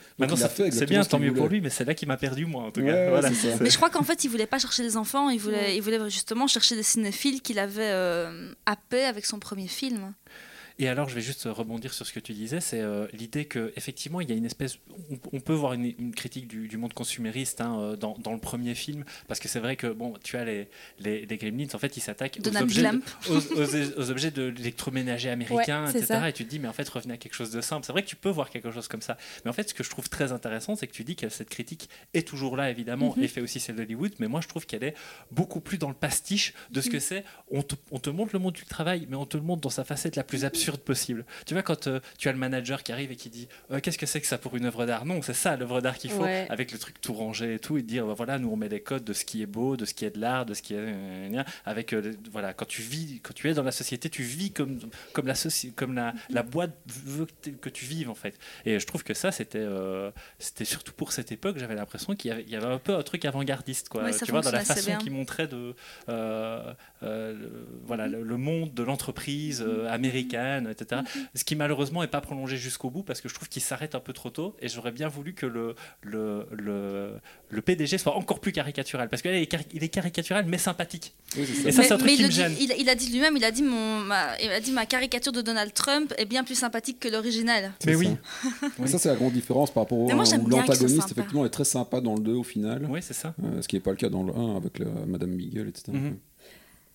C'est- 0.73 0.87
bien, 0.87 1.05
tant 1.05 1.19
mieux 1.19 1.33
pour 1.33 1.49
lui, 1.49 1.61
mais 1.61 1.71
c'est 1.71 1.85
là 1.85 1.95
qui 1.95 2.07
m'a 2.07 2.17
perdu 2.17 2.47
moi 2.47 2.65
en 2.65 2.71
tout 2.71 2.81
Ouais, 2.81 2.87
cas. 2.87 2.93
ouais, 3.05 3.09
Voilà. 3.11 3.31
Mais 3.61 3.71
je 3.71 3.77
crois 3.77 3.91
qu'en 3.91 4.03
fait, 4.03 4.25
il 4.25 4.29
voulait 4.31 4.47
pas 4.47 4.59
chercher 4.59 4.83
des 4.83 4.97
enfants, 4.97 5.29
il 5.31 5.39
voulait, 5.41 5.77
il 5.77 5.83
voulait 5.83 6.01
justement 6.11 6.47
chercher 6.47 6.77
des 6.77 6.83
cinéphiles 6.83 7.41
qu'il 7.43 7.59
avait 7.59 7.91
euh, 7.91 8.53
happés 8.67 9.05
avec 9.05 9.27
son 9.27 9.39
premier 9.39 9.69
film. 9.69 10.13
Et 10.79 10.89
alors, 10.89 11.09
je 11.09 11.15
vais 11.15 11.23
juste 11.23 11.45
rebondir 11.51 11.95
sur 11.95 12.05
ce 12.07 12.13
que 12.13 12.21
tu 12.21 12.35
disais, 12.35 12.61
c'est 12.61 12.83
euh, 12.83 13.07
l'idée 13.15 13.47
que 13.47 13.73
effectivement, 13.77 14.21
il 14.21 14.29
y 14.29 14.33
a 14.33 14.37
une 14.37 14.45
espèce, 14.45 14.79
on, 15.11 15.19
on 15.33 15.41
peut 15.41 15.55
voir 15.55 15.73
une, 15.73 15.87
une 15.99 16.15
critique 16.15 16.49
du, 16.49 16.69
du 16.69 16.77
monde 16.77 16.93
consumériste 16.93 17.63
hein, 17.63 17.79
euh, 17.81 17.97
dans, 17.97 18.15
dans 18.19 18.35
le 18.35 18.39
premier 18.39 18.75
film, 18.75 19.05
parce 19.27 19.41
que 19.41 19.49
c'est 19.49 19.59
vrai 19.61 19.77
que 19.77 19.87
bon, 19.87 20.13
tu 20.23 20.37
as 20.37 20.45
les, 20.45 20.69
les, 20.99 21.25
les 21.25 21.37
Gremlins, 21.39 21.69
en 21.73 21.79
fait, 21.79 21.97
ils 21.97 22.01
s'attaquent 22.03 22.39
aux 22.39 22.51
aux, 23.31 23.39
aux- 23.39 24.01
aux 24.03 24.11
objets 24.11 24.31
de 24.31 24.43
l'électroménager 24.43 25.31
américain, 25.31 25.85
Ouais, 25.85 25.91
etc. 25.93 26.05
ça. 26.07 26.29
Et 26.29 26.33
tu 26.35 26.45
te 26.45 26.51
dis, 26.51 26.59
mais 26.59 26.69
en 26.69 26.75
fait, 26.75 26.87
revenez 26.91 27.15
à 27.15 27.17
quelque 27.17 27.35
chose 27.35 27.51
de 27.53 27.63
simple. 27.63 27.87
C'est 27.87 27.93
vrai 27.93 28.03
que 28.03 28.09
tu 28.09 28.17
peux 28.17 28.29
voir 28.29 28.51
quelque 28.51 28.71
chose 28.71 28.87
comme 28.87 29.01
ça, 29.03 29.17
mais 29.47 29.51
en 29.51 29.55
fait, 29.55 29.71
ce 29.71 29.75
que 29.75 29.83
je 29.83 29.89
trouve 29.89 30.11
très 30.11 30.31
intéressant, 30.33 30.77
c'est 30.77 30.87
que 30.87 30.93
tu 30.93 31.05
dis 31.05 31.17
que 31.17 31.31
cette 31.31 31.49
critique 31.49 31.89
est 32.13 32.29
toujours 32.29 32.55
là, 32.55 32.71
évidemment, 32.71 33.15
Mhm. 33.17 33.23
et 33.25 33.29
fait 33.29 33.41
aussi 33.41 33.61
celle 33.61 33.77
d'Hollywood, 33.77 34.13
mais 34.19 34.29
moi, 34.29 34.43
je 34.43 34.49
trouve 34.49 34.67
qu'elle 34.67 34.85
est 34.85 34.95
beaucoup 35.31 35.61
plus 35.61 35.79
dans 35.79 35.89
le 35.89 35.95
pastiche 35.95 36.53
de 36.71 36.83
ce 36.83 36.91
que 36.91 36.99
c'est. 37.01 37.25
On 37.51 37.63
te, 37.63 37.77
on 37.93 37.99
te 37.99 38.11
montre 38.11 38.33
le 38.35 38.41
monde 38.41 38.53
du 38.53 38.67
travail, 38.67 39.07
mais 39.09 39.17
on 39.17 39.25
te 39.25 39.39
le 39.39 39.43
montre 39.43 39.63
dans 39.63 39.71
sa 39.71 39.83
facette 39.85 40.17
la 40.17 40.23
plus 40.25 40.45
absurde 40.45 40.66
possible. 40.73 41.25
Tu 41.47 41.55
vois, 41.55 41.63
quand 41.63 41.87
euh, 41.87 42.01
tu 42.19 42.29
as 42.29 42.33
le 42.33 42.39
manager 42.39 42.83
qui 42.83 42.93
arrive 42.93 43.13
et 43.13 43.17
qui 43.17 43.31
dit 43.31 43.49
Euh, 43.71 43.81
Qu'est-ce 43.81 43.99
que 43.99 44.07
c'est 44.07 44.21
que 44.21 44.27
ça 44.27 44.39
pour 44.39 44.57
une 44.57 44.65
œuvre 44.67 44.87
d'art? 44.87 45.05
Non, 45.05 45.23
c'est 45.23 45.35
ça 45.35 45.57
l'œuvre 45.57 45.81
d'art 45.81 45.97
qu'il 45.97 46.11
faut, 46.11 46.23
Ouais. 46.25 46.47
avec 46.51 46.73
le 46.73 46.79
truc 46.79 47.01
tout 47.01 47.13
rangé 47.15 47.55
et 47.55 47.59
tout, 47.59 47.77
et 47.79 47.83
dire 47.83 48.07
bah, 48.07 48.15
voilà, 48.17 48.39
nous 48.39 48.49
on 48.51 48.57
met 48.57 48.69
les 48.69 48.81
codes 48.81 49.05
de 49.05 49.13
ce 49.13 49.25
qui 49.25 49.43
est 49.43 49.47
beau, 49.47 49.77
de 49.77 49.85
ce 49.85 49.95
qui 49.95 50.05
est 50.05 50.11
de 50.11 50.21
l'art, 50.21 50.45
de 50.47 50.55
ce 50.55 50.63
qui 50.63 50.75
est. 50.75 50.95
Avec, 51.65 51.93
euh, 51.93 52.01
les- 52.01 52.31
voilà, 52.31 52.53
quand 52.53 52.67
tu 52.67 52.83
vis, 52.83 53.21
quand 53.23 53.33
tu 53.35 53.49
es 53.49 53.55
dans 53.55 53.63
la 53.63 53.73
société, 53.73 54.11
tu 54.11 54.23
vis 54.23 54.51
comme, 54.53 54.79
comme, 55.13 55.27
la, 55.27 55.35
comme 55.77 55.95
la, 55.95 56.13
la 56.31 56.43
boîte 56.43 56.73
veut 56.87 57.27
que, 57.61 57.69
tu 57.69 57.85
vives 57.85 58.11
en 58.11 58.15
fait. 58.15 58.39
Et 58.65 58.79
je 58.81 58.87
trouve 58.87 59.05
que 59.05 59.15
ça, 59.15 59.31
c'était 59.33 59.67
c'était 60.39 60.65
surtout 60.65 60.93
pour 60.93 61.13
cette 61.13 61.33
époque, 61.33 61.59
j'avais 61.59 61.75
l'impression 61.75 62.15
qu'il 62.15 62.31
y 62.31 62.33
avait, 62.33 62.43
il 62.43 62.51
y 62.51 62.57
avait 62.57 62.67
un 62.67 62.79
peu 62.79 62.95
un 62.95 63.03
truc 63.03 63.25
avant-gardiste, 63.25 63.89
quoi. 63.89 64.05
Ouais, 64.05 64.11
tu 64.17 64.31
vois, 64.31 64.41
dans 64.41 64.51
la 64.51 64.65
façon 64.65 64.97
qu'il 64.99 65.13
montrait 65.13 65.47
de. 65.49 65.75
le- 67.03 67.67
voilà, 67.87 68.07
le, 68.09 68.23
le 68.23 68.37
monde 68.37 68.73
de 68.75 68.83
l'entreprise 68.83 69.63
euh, 69.67 69.89
etc. 70.71 71.03
Ce 71.35 71.45
qui 71.45 71.57
malheureusement 71.57 72.03
n'est 72.03 72.09
pas 72.09 72.21
prolongé 72.21 72.57
jusqu'au 72.57 72.91
bout 72.91 73.03
parce 73.03 73.21
que 73.21 73.29
je 73.29 73.35
trouve 73.35 73.49
qu'il 73.49 73.63
s'arrête 73.63 73.95
un 73.95 74.01
peu 74.01 74.13
trop 74.13 74.31
tôt 74.31 74.57
et 74.61 74.69
j'aurais 74.69 74.93
bien 74.93 75.09
voulu 75.09 75.35
que 75.35 75.47
le, 75.47 75.75
le, 76.03 76.47
le, 76.53 77.13
le 77.51 77.63
PDG 77.63 77.99
soit 77.99 78.15
encore 78.17 78.41
plus 78.41 78.53
caricatural 78.53 79.09
parce 79.09 79.23
qu'il 79.23 79.33
est, 79.33 79.47
cari- 79.47 79.67
il 79.73 79.83
est 79.85 79.89
caricatural 79.89 80.45
mais 80.47 80.59
sympathique. 80.59 81.15
Oui, 81.37 81.45
c'est 81.47 81.69
Et 81.69 81.73
ça. 81.73 81.83
ça, 81.83 81.89
c'est 81.89 81.95
un 81.95 81.99
truc 81.99 82.11
il, 82.13 82.17
qui 82.17 82.23
le 82.23 82.29
me 82.29 82.33
dit- 82.33 82.37
gêne. 82.37 82.55
il, 82.59 82.75
il 82.79 82.89
a 82.89 82.95
dit 82.95 83.11
lui-même, 83.11 83.37
il 83.37 83.45
a 83.45 83.51
dit, 83.51 83.63
mon, 83.63 84.01
ma, 84.01 84.39
il 84.41 84.51
a 84.51 84.61
dit 84.61 84.73
ma 84.73 84.87
caricature 84.87 85.33
de 85.33 85.43
Donald 85.43 85.73
Trump 85.75 86.15
est 86.17 86.25
bien 86.27 86.45
plus 86.45 86.55
sympathique 86.55 87.01
que 87.01 87.09
l'original. 87.09 87.73
Mais 87.85 87.93
ça. 87.95 87.99
oui. 88.79 88.89
Ça, 88.89 88.99
c'est 88.99 89.09
la 89.09 89.17
grande 89.17 89.33
différence 89.33 89.71
par 89.73 89.83
rapport 89.85 89.99
au 89.99 90.07
Mais 90.07 90.15
moi, 90.15 90.23
1, 90.25 90.31
j'aime 90.31 90.41
où 90.45 90.49
bien 90.49 90.59
qu'il 90.63 90.67
soit 90.67 90.75
l'antagoniste, 90.87 91.11
effectivement, 91.13 91.45
est 91.45 91.51
très 91.51 91.65
sympa 91.65 92.01
dans 92.01 92.15
le 92.15 92.21
2 92.21 92.33
au 92.33 92.43
final. 92.43 92.87
Oui, 92.89 93.01
c'est 93.03 93.15
ça. 93.15 93.35
Euh, 93.43 93.63
ce 93.63 93.69
qui 93.69 93.77
n'est 93.77 93.81
pas 93.81 93.91
le 93.91 93.97
cas 93.97 94.09
dans 94.09 94.23
le 94.23 94.33
1 94.35 94.57
avec 94.57 94.79
la, 94.79 94.87
Madame 95.07 95.37
Beagle, 95.37 95.69
etc. 95.69 95.93
Mhm. 95.93 96.17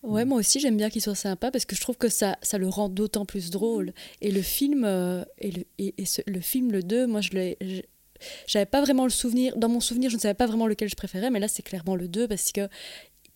Ouais, 0.02 0.24
moi 0.24 0.38
aussi 0.38 0.58
j'aime 0.58 0.76
bien 0.76 0.90
qu'il 0.90 1.00
soit 1.00 1.14
sympa 1.14 1.52
parce 1.52 1.64
que 1.64 1.76
je 1.76 1.80
trouve 1.80 1.96
que 1.96 2.08
ça, 2.08 2.36
ça 2.42 2.58
le 2.58 2.68
rend 2.68 2.88
d'autant 2.88 3.24
plus 3.24 3.50
drôle. 3.50 3.92
Et 4.20 4.32
le 4.32 4.42
film, 4.42 4.84
euh, 4.84 5.24
et 5.38 5.52
le, 5.52 5.64
et, 5.78 5.94
et 5.98 6.04
ce- 6.06 6.22
le 6.26 6.40
film, 6.40 6.72
le 6.72 6.82
2, 6.82 7.06
moi 7.06 7.20
je 7.20 7.30
l'ai. 7.30 7.56
J'avais 8.46 8.66
pas 8.66 8.80
vraiment 8.80 9.04
le 9.04 9.10
souvenir. 9.10 9.56
Dans 9.56 9.68
mon 9.68 9.80
souvenir, 9.80 10.10
je 10.10 10.16
ne 10.16 10.20
savais 10.20 10.34
pas 10.34 10.46
vraiment 10.46 10.66
lequel 10.66 10.88
je 10.88 10.96
préférais, 10.96 11.30
mais 11.30 11.38
là 11.40 11.46
c'est 11.48 11.62
clairement 11.62 11.94
le 11.96 12.08
2 12.08 12.26
parce 12.28 12.50
que 12.52 12.68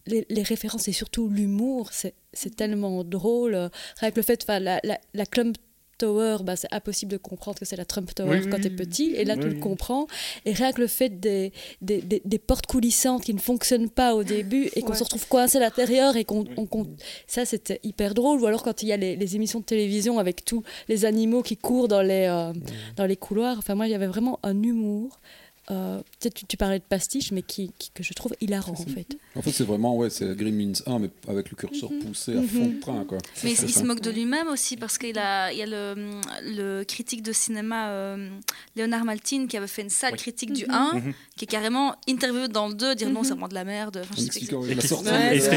les, 0.06 0.26
les 0.30 0.42
références 0.42 0.88
et 0.88 0.92
surtout 0.92 1.28
l'humour, 1.28 1.90
c'est 1.92 2.56
tellement 2.56 3.04
drôle. 3.04 3.70
Que 4.00 4.06
le 4.16 4.22
fait, 4.22 4.42
enfin, 4.44 4.60
la, 4.60 4.80
la, 4.84 4.98
la 5.14 5.26
Clump 5.26 5.56
Tower, 5.98 6.38
bah, 6.42 6.56
c'est 6.56 6.72
impossible 6.72 7.12
de 7.12 7.16
comprendre 7.16 7.58
que 7.58 7.64
c'est 7.64 7.76
la 7.76 7.84
Trump 7.84 8.14
Tower 8.14 8.30
Oui, 8.30 8.38
oui, 8.44 8.50
quand 8.50 8.60
t'es 8.60 8.68
oui. 8.68 8.76
petit, 8.76 9.12
et 9.16 9.24
là 9.24 9.34
Oui, 9.36 9.40
tu 9.42 9.48
le 9.48 9.60
comprends. 9.60 10.06
Et 10.44 10.52
rien 10.52 10.72
que 10.72 10.80
le 10.80 10.86
fait 10.86 11.08
des, 11.20 11.52
des, 11.80 12.02
des, 12.02 12.22
des 12.24 12.38
portes 12.38 12.66
coulissantes 12.66 13.22
qui 13.24 13.34
ne 13.34 13.38
fonctionnent 13.40 13.88
pas 13.90 14.14
au 14.14 14.24
début 14.24 14.68
et 14.74 14.82
qu'on 14.82 14.90
Ouais. 14.90 14.96
se 14.96 15.04
retrouve 15.04 15.26
coincé 15.28 15.56
à 15.58 15.60
l'intérieur 15.60 16.16
et 16.16 16.24
qu'on 16.24 16.44
on- 16.56 16.86
ça 17.26 17.44
c'était 17.44 17.80
hyper 17.82 18.14
drôle 18.14 18.40
ou 18.40 18.46
alors 18.46 18.62
quand 18.62 18.82
il 18.82 18.88
y 18.88 18.92
a 18.92 18.96
les, 18.96 19.16
les 19.16 19.36
émissions 19.36 19.60
de 19.60 19.64
télévision 19.64 20.18
avec 20.18 20.44
tous 20.44 20.62
les 20.88 21.04
animaux 21.04 21.42
qui 21.42 21.56
courent 21.56 21.88
dans 21.88 22.02
les 22.02 22.26
euh, 22.28 22.52
dans 22.96 23.06
les 23.06 23.16
couloirs 23.16 23.56
enfin 23.58 23.74
moi 23.74 23.86
il 23.86 23.90
y 23.90 23.94
avait 23.94 24.06
vraiment 24.06 24.38
un 24.42 24.62
humour 24.62 25.18
euh, 25.70 25.98
peut-être 26.20 26.34
tu, 26.34 26.46
tu 26.46 26.56
parlais 26.56 26.78
de 26.78 26.84
pastiche 26.84 27.32
mais 27.32 27.42
qui, 27.42 27.72
qui- 27.78 27.90
que 27.92 28.02
je 28.02 28.12
trouve 28.12 28.32
hilarant 28.40 28.72
en 28.72 28.76
fait 28.76 29.06
En 29.34 29.42
fait, 29.42 29.50
c'est 29.52 29.64
vraiment 29.64 29.96
ouais, 29.96 30.10
c'est 30.10 30.36
Gremlins 30.36 30.72
1, 30.86 30.98
mais 31.00 31.10
avec 31.28 31.50
le 31.50 31.56
curseur 31.56 31.90
poussé 32.02 32.36
à 32.36 32.42
fond 32.42 32.66
de 32.66 32.80
train. 32.80 33.04
Quoi. 33.04 33.18
Mais 33.44 33.50
il, 33.52 33.72
se 33.72 33.82
moque 33.82 34.00
de 34.00 34.10
lui-même 34.10 34.48
aussi 34.48 34.76
parce 34.76 34.96
qu'il 34.98 35.18
a, 35.18 35.52
il 35.52 35.58
y 35.58 35.62
a 35.62 35.66
le, 35.66 36.20
le 36.44 36.84
critique 36.84 37.22
de 37.22 37.32
cinéma 37.32 37.88
euh, 37.90 38.28
Léonard 38.76 39.04
Maltin 39.04 39.46
qui 39.48 39.56
avait 39.56 39.66
fait 39.66 39.82
une 39.82 39.90
sale 39.90 40.12
Oui. 40.12 40.18
critique 40.18 40.52
du 40.52 40.66
1, 40.68 40.92
Mhm. 40.94 41.12
qui 41.36 41.44
est 41.44 41.48
carrément 41.48 41.94
interviewé 42.08 42.48
dans 42.48 42.68
le 42.68 42.74
2, 42.74 42.94
dire 42.94 43.10
non, 43.10 43.20
Mhm. 43.20 43.24
c'est 43.24 43.30
vraiment 43.30 43.48
de 43.48 43.54
la 43.54 43.64
merde. 43.64 44.00
Enfin, 44.02 44.14
Et 44.16 44.26
se 44.26 44.32
fait 44.32 44.40
c'est- 44.40 44.46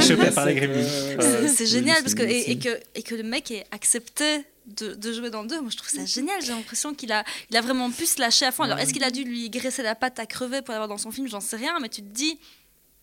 choper 0.07 0.31
par 0.31 0.45
les 0.47 0.55
ouais, 0.59 1.47
C'est- 1.47 1.65
génial 1.65 2.01
parce 2.01 2.15
que, 2.15 2.23
et, 2.23 2.57
que, 2.57 2.69
et 2.95 3.03
que 3.03 3.15
le 3.15 3.23
mec 3.23 3.51
ait 3.51 3.65
accepté 3.71 4.43
de, 4.75 4.93
de 4.93 5.13
jouer 5.13 5.29
dans 5.29 5.41
le 5.41 5.47
2. 5.47 5.61
Moi, 5.61 5.69
je 5.69 5.77
trouve 5.77 5.89
ça 5.89 6.05
génial. 6.05 6.41
J'ai 6.41 6.53
l'impression 6.53 6.93
qu'il 6.93 7.11
a, 7.11 7.23
il 7.49 7.57
a 7.57 7.61
vraiment 7.61 7.89
pu 7.91 8.05
se 8.05 8.19
lâcher 8.19 8.45
à 8.45 8.51
fond. 8.51 8.63
Alors, 8.63 8.79
est-ce 8.79 8.93
qu'il 8.93 9.03
a 9.03 9.11
dû 9.11 9.23
lui 9.23 9.49
graisser 9.49 9.83
la 9.83 9.95
patte 9.95 10.19
à 10.19 10.25
crever 10.25 10.61
pour 10.61 10.71
l'avoir 10.71 10.87
dans 10.87 10.97
son 10.97 11.11
film? 11.11 11.27
J'en 11.27 11.41
sais 11.41 11.57
rien, 11.57 11.79
mais 11.79 11.89
tu 11.89 12.01
te 12.01 12.07
dis, 12.07 12.39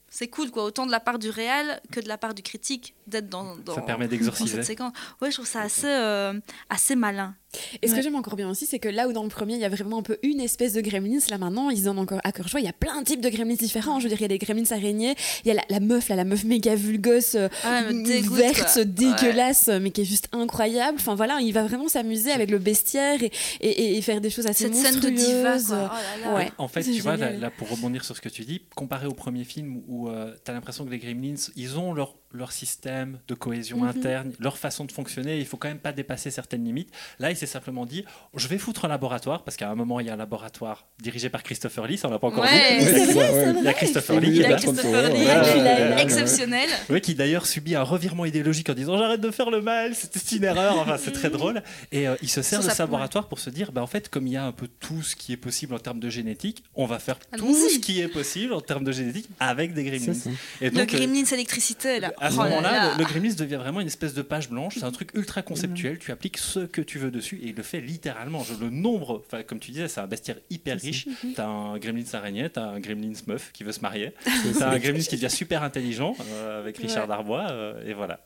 c'est 0.08 0.28
cool, 0.28 0.50
quoi. 0.50 0.64
Autant 0.64 0.86
de 0.86 0.90
la 0.90 1.00
part 1.00 1.18
du 1.18 1.30
réal 1.30 1.80
que 1.92 2.00
de 2.00 2.08
la 2.08 2.16
part 2.16 2.34
du 2.34 2.42
critique 2.42 2.94
d'être 3.06 3.28
dans, 3.28 3.56
dans, 3.56 3.74
Ça 3.74 3.82
permet 3.82 4.08
d'exorciser. 4.08 4.48
cette 4.56 4.64
séquence. 4.64 4.92
Ouais, 5.20 5.30
je 5.30 5.36
trouve 5.36 5.46
ça 5.46 5.60
assez, 5.62 5.86
euh, 5.86 6.32
assez 6.70 6.94
malin. 6.94 7.34
Et 7.82 7.86
ce 7.86 7.92
Ouais. 7.92 7.98
que 7.98 8.02
j'aime 8.04 8.16
encore 8.16 8.36
bien 8.36 8.50
aussi, 8.50 8.66
c'est 8.66 8.78
que 8.78 8.88
là 8.88 9.08
où 9.08 9.12
dans 9.12 9.22
le 9.22 9.28
premier, 9.30 9.54
il 9.54 9.60
y 9.60 9.64
a 9.64 9.68
vraiment 9.68 9.98
un 9.98 10.02
peu 10.02 10.18
une 10.22 10.40
espèce 10.40 10.72
de 10.74 10.80
gremlins, 10.82 11.18
là 11.30 11.38
maintenant, 11.38 11.70
ils 11.70 11.78
se 11.78 11.84
donnent 11.84 11.98
encore 11.98 12.20
à 12.24 12.32
cœur 12.32 12.48
joie. 12.48 12.60
Il 12.60 12.66
y 12.66 12.68
a 12.68 12.72
plein 12.74 13.00
de 13.00 13.06
types 13.06 13.20
de 13.22 13.28
gremlins 13.30 13.54
différents. 13.54 13.98
Je 13.98 14.04
veux 14.04 14.08
dire, 14.10 14.18
il 14.18 14.22
y 14.22 14.24
a 14.26 14.28
des 14.28 14.38
gremlins 14.38 14.70
araignées, 14.72 15.14
il 15.44 15.48
y 15.48 15.50
a 15.52 15.54
la, 15.54 15.62
la 15.70 15.80
meuf, 15.80 16.08
là, 16.08 16.16
la 16.16 16.24
meuf 16.24 16.44
méga 16.44 16.74
vulgose, 16.74 17.34
euh, 17.36 17.48
Ah 17.64 17.82
verte, 17.90 18.72
quoi. 18.74 18.84
dégueulasse, 18.84 19.68
mais 19.80 19.90
qui 19.90 20.02
est 20.02 20.04
juste 20.04 20.28
incroyable. 20.32 20.98
Enfin 21.00 21.14
voilà, 21.14 21.38
il 21.40 21.52
va 21.52 21.62
vraiment 21.64 21.88
s'amuser 21.88 22.30
avec 22.32 22.50
le 22.50 22.58
bestiaire 22.58 23.22
et, 23.22 23.30
et, 23.60 23.96
et 23.96 24.02
faire 24.02 24.20
des 24.20 24.30
choses 24.30 24.46
assez 24.46 24.64
Cette 24.64 24.74
scène 24.74 25.00
de 25.00 25.08
diva, 25.10 25.54
monstrueuses. 25.54 25.66
quoi. 25.68 25.90
Oh 25.92 26.24
là 26.24 26.30
là. 26.30 26.34
Ouais. 26.36 26.52
En 26.58 26.68
fait, 26.68 26.82
tu 26.82 27.00
vois, 27.00 27.16
là, 27.16 27.50
pour 27.50 27.70
rebondir 27.70 28.04
sur 28.04 28.16
ce 28.16 28.20
que 28.20 28.28
tu 28.28 28.44
dis, 28.44 28.62
comparé 28.74 29.06
au 29.06 29.12
premier 29.14 29.44
film 29.44 29.82
où 29.88 30.08
tu 30.44 30.50
as 30.50 30.54
l'impression 30.54 30.84
que 30.84 30.90
les 30.90 30.98
Gremlins, 30.98 31.34
ils 31.56 31.78
ont 31.78 31.94
leur, 31.94 32.16
leur 32.32 32.52
système 32.52 33.18
de 33.28 33.34
cohésion 33.34 33.78
Mhm. 33.82 33.88
interne, 33.88 34.32
leur 34.40 34.58
façon 34.58 34.84
de 34.84 34.92
fonctionner, 34.92 35.38
il 35.38 35.46
faut 35.46 35.56
quand 35.56 35.68
même 35.68 35.78
pas 35.78 35.92
dépasser 35.92 36.30
certaines 36.30 36.64
limites. 36.64 36.90
Là, 37.18 37.30
il 37.30 37.36
s'est 37.36 37.46
simplement 37.46 37.86
dit, 37.86 38.04
je 38.34 38.48
vais 38.48 38.58
foutre 38.58 38.84
un 38.84 38.88
laboratoire, 38.88 39.42
parce 39.44 39.56
qu'à 39.56 39.70
un 39.70 39.74
moment, 39.74 40.00
il 40.00 40.06
y 40.06 40.10
a 40.10 40.14
un 40.14 40.16
laboratoire 40.16 40.86
dirigé 41.00 41.30
par 41.30 41.42
Christopher 41.42 41.86
Lee, 41.86 41.98
ça 41.98 42.08
on 42.08 42.10
l'a 42.10 42.18
pas 42.18 42.26
encore 42.28 42.44
Ouais, 42.44 42.50
ouais. 42.50 43.54
Il 43.58 43.64
y 43.64 43.68
a 43.68 43.72
Christopher 43.72 44.20
Lee 44.20 44.32
qui 44.34 44.40
est 44.42 44.48
là. 44.48 44.56
Christopher 44.56 45.10
Lee, 45.12 46.00
exceptionnel. 46.02 46.68
Oui, 46.90 47.00
qui 47.00 47.14
d'ailleurs 47.14 47.46
subit 47.46 47.74
un 47.74 47.82
revirement 47.82 48.24
idéologique 48.24 48.68
en 48.70 48.74
disant 48.74 48.98
j'arrête 48.98 49.20
de 49.20 49.30
faire 49.30 49.50
le 49.50 49.60
mal, 49.60 49.94
c'était 49.94 50.36
une 50.36 50.44
erreur, 50.44 50.78
enfin 50.78 50.96
c'est 50.98 51.12
très 51.12 51.30
drôle. 51.30 51.62
Et 51.92 52.08
euh, 52.08 52.16
il 52.22 52.28
se 52.28 52.42
sert 52.42 52.60
Sur 52.60 52.70
de 52.70 52.74
ce 52.74 52.82
laboratoire 52.82 53.28
pour 53.28 53.38
se 53.38 53.50
dire, 53.50 53.72
bah, 53.72 53.82
en 53.82 53.86
fait, 53.86 54.08
comme 54.08 54.26
il 54.26 54.32
y 54.32 54.36
a 54.36 54.44
un 54.44 54.52
peu 54.52 54.68
tout 54.68 55.02
ce 55.02 55.16
qui 55.16 55.32
est 55.32 55.36
possible 55.36 55.74
en 55.74 55.78
termes 55.78 56.00
de 56.00 56.10
génétique, 56.10 56.64
on 56.74 56.86
va 56.86 56.98
faire 56.98 57.18
tout 57.36 57.54
ce 57.54 57.78
qui 57.78 58.00
est 58.00 58.08
possible 58.08 58.52
en 58.52 58.60
termes 58.60 58.84
de 58.84 58.92
génétique 58.92 59.28
avec 59.40 59.74
des 59.74 59.84
gremlins. 59.84 60.12
Et 60.60 60.70
Le 60.70 60.70
donc, 60.76 60.94
euh, 60.94 60.98
Gremlins 60.98 61.24
électricité, 61.32 62.00
là. 62.00 62.12
À 62.20 62.30
ce 62.30 62.36
Oh 62.38 62.42
là 62.42 62.48
moment-là, 62.50 62.72
là. 62.72 62.92
le, 62.94 62.98
le 62.98 63.04
Gremlins 63.08 63.34
devient 63.34 63.56
vraiment 63.56 63.80
une 63.80 63.86
espèce 63.86 64.14
de 64.14 64.22
page 64.22 64.48
blanche. 64.50 64.74
C'est 64.78 64.84
un 64.84 64.90
truc 64.92 65.10
ultra 65.14 65.42
conceptuel. 65.42 65.98
Tu 65.98 66.12
appliques 66.12 66.38
ce 66.38 66.60
que 66.60 66.80
tu 66.80 66.98
veux 66.98 67.10
dessus 67.10 67.38
et 67.42 67.48
il 67.48 67.54
le 67.54 67.62
fait 67.62 67.80
littéralement. 67.80 68.42
Je, 68.44 68.54
le 68.54 68.70
nombre, 68.70 69.22
enfin, 69.26 69.42
comme 69.42 69.58
tu 69.58 69.70
disais, 69.70 69.88
c'est 69.88 70.00
un 70.00 70.06
bestiaire 70.06 70.38
hyper 70.50 70.78
riche. 70.80 71.06
T'as 71.34 71.46
un 71.46 71.78
Gremlins 71.78 72.04
araignée, 72.14 72.48
t'as 72.50 72.64
un 72.64 72.80
Gremlins 72.80 73.12
meuf 73.26 73.50
qui 73.52 73.64
veut 73.64 73.72
se 73.72 73.80
marier, 73.80 74.12
t'as 74.58 74.70
un 74.70 74.78
Gremlins 74.78 75.00
qui 75.00 75.16
devient 75.16 75.30
super 75.30 75.62
intelligent 75.62 76.14
euh, 76.32 76.60
avec 76.60 76.78
Richard 76.78 77.02
Ouais. 77.04 77.08
Darbois, 77.08 77.46
euh, 77.50 77.86
et 77.86 77.94
voilà. 77.94 78.20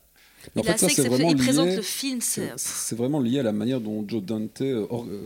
Mais 0.55 0.61
en 0.61 0.63
fait, 0.63 0.77
ça, 0.79 0.89
c'est 0.89 1.07
vraiment 1.07 1.29
Il 1.29 1.37
présente 1.37 1.67
lié- 1.67 1.75
le 1.75 1.81
film, 1.83 2.19
c'est. 2.19 2.95
Vraiment 2.95 3.19
lié 3.19 3.39
à 3.39 3.43
la 3.43 3.51
manière 3.51 3.79
dont 3.79 4.03
Joe 4.07 4.23
Dante 4.23 4.61
euh, 4.61 4.87
or- 4.89 5.05
euh, 5.07 5.21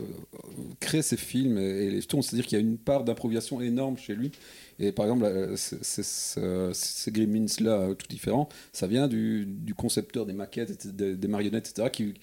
crée 0.78 1.00
ses 1.00 1.16
films 1.16 1.56
et, 1.58 1.86
et. 1.96 2.00
C'est-à-dire 2.02 2.44
qu'il 2.46 2.58
y 2.58 2.60
a 2.60 2.64
une 2.64 2.76
part 2.76 3.02
d'improvisation 3.02 3.60
énorme 3.62 3.96
chez 3.96 4.14
lui. 4.14 4.30
Et 4.78 4.92
par 4.92 5.06
exemple, 5.06 5.24
euh, 5.24 5.56
ces 5.56 7.10
Gremlins-là, 7.10 7.80
euh, 7.80 7.94
tout 7.94 8.06
différents, 8.08 8.48
ça 8.72 8.86
vient 8.86 9.08
du, 9.08 9.74
concepteur 9.76 10.26
des 10.26 10.32
maquettes, 10.32 10.94
des, 10.94 11.28
marionnettes, 11.28 11.70
etc., 11.70 12.14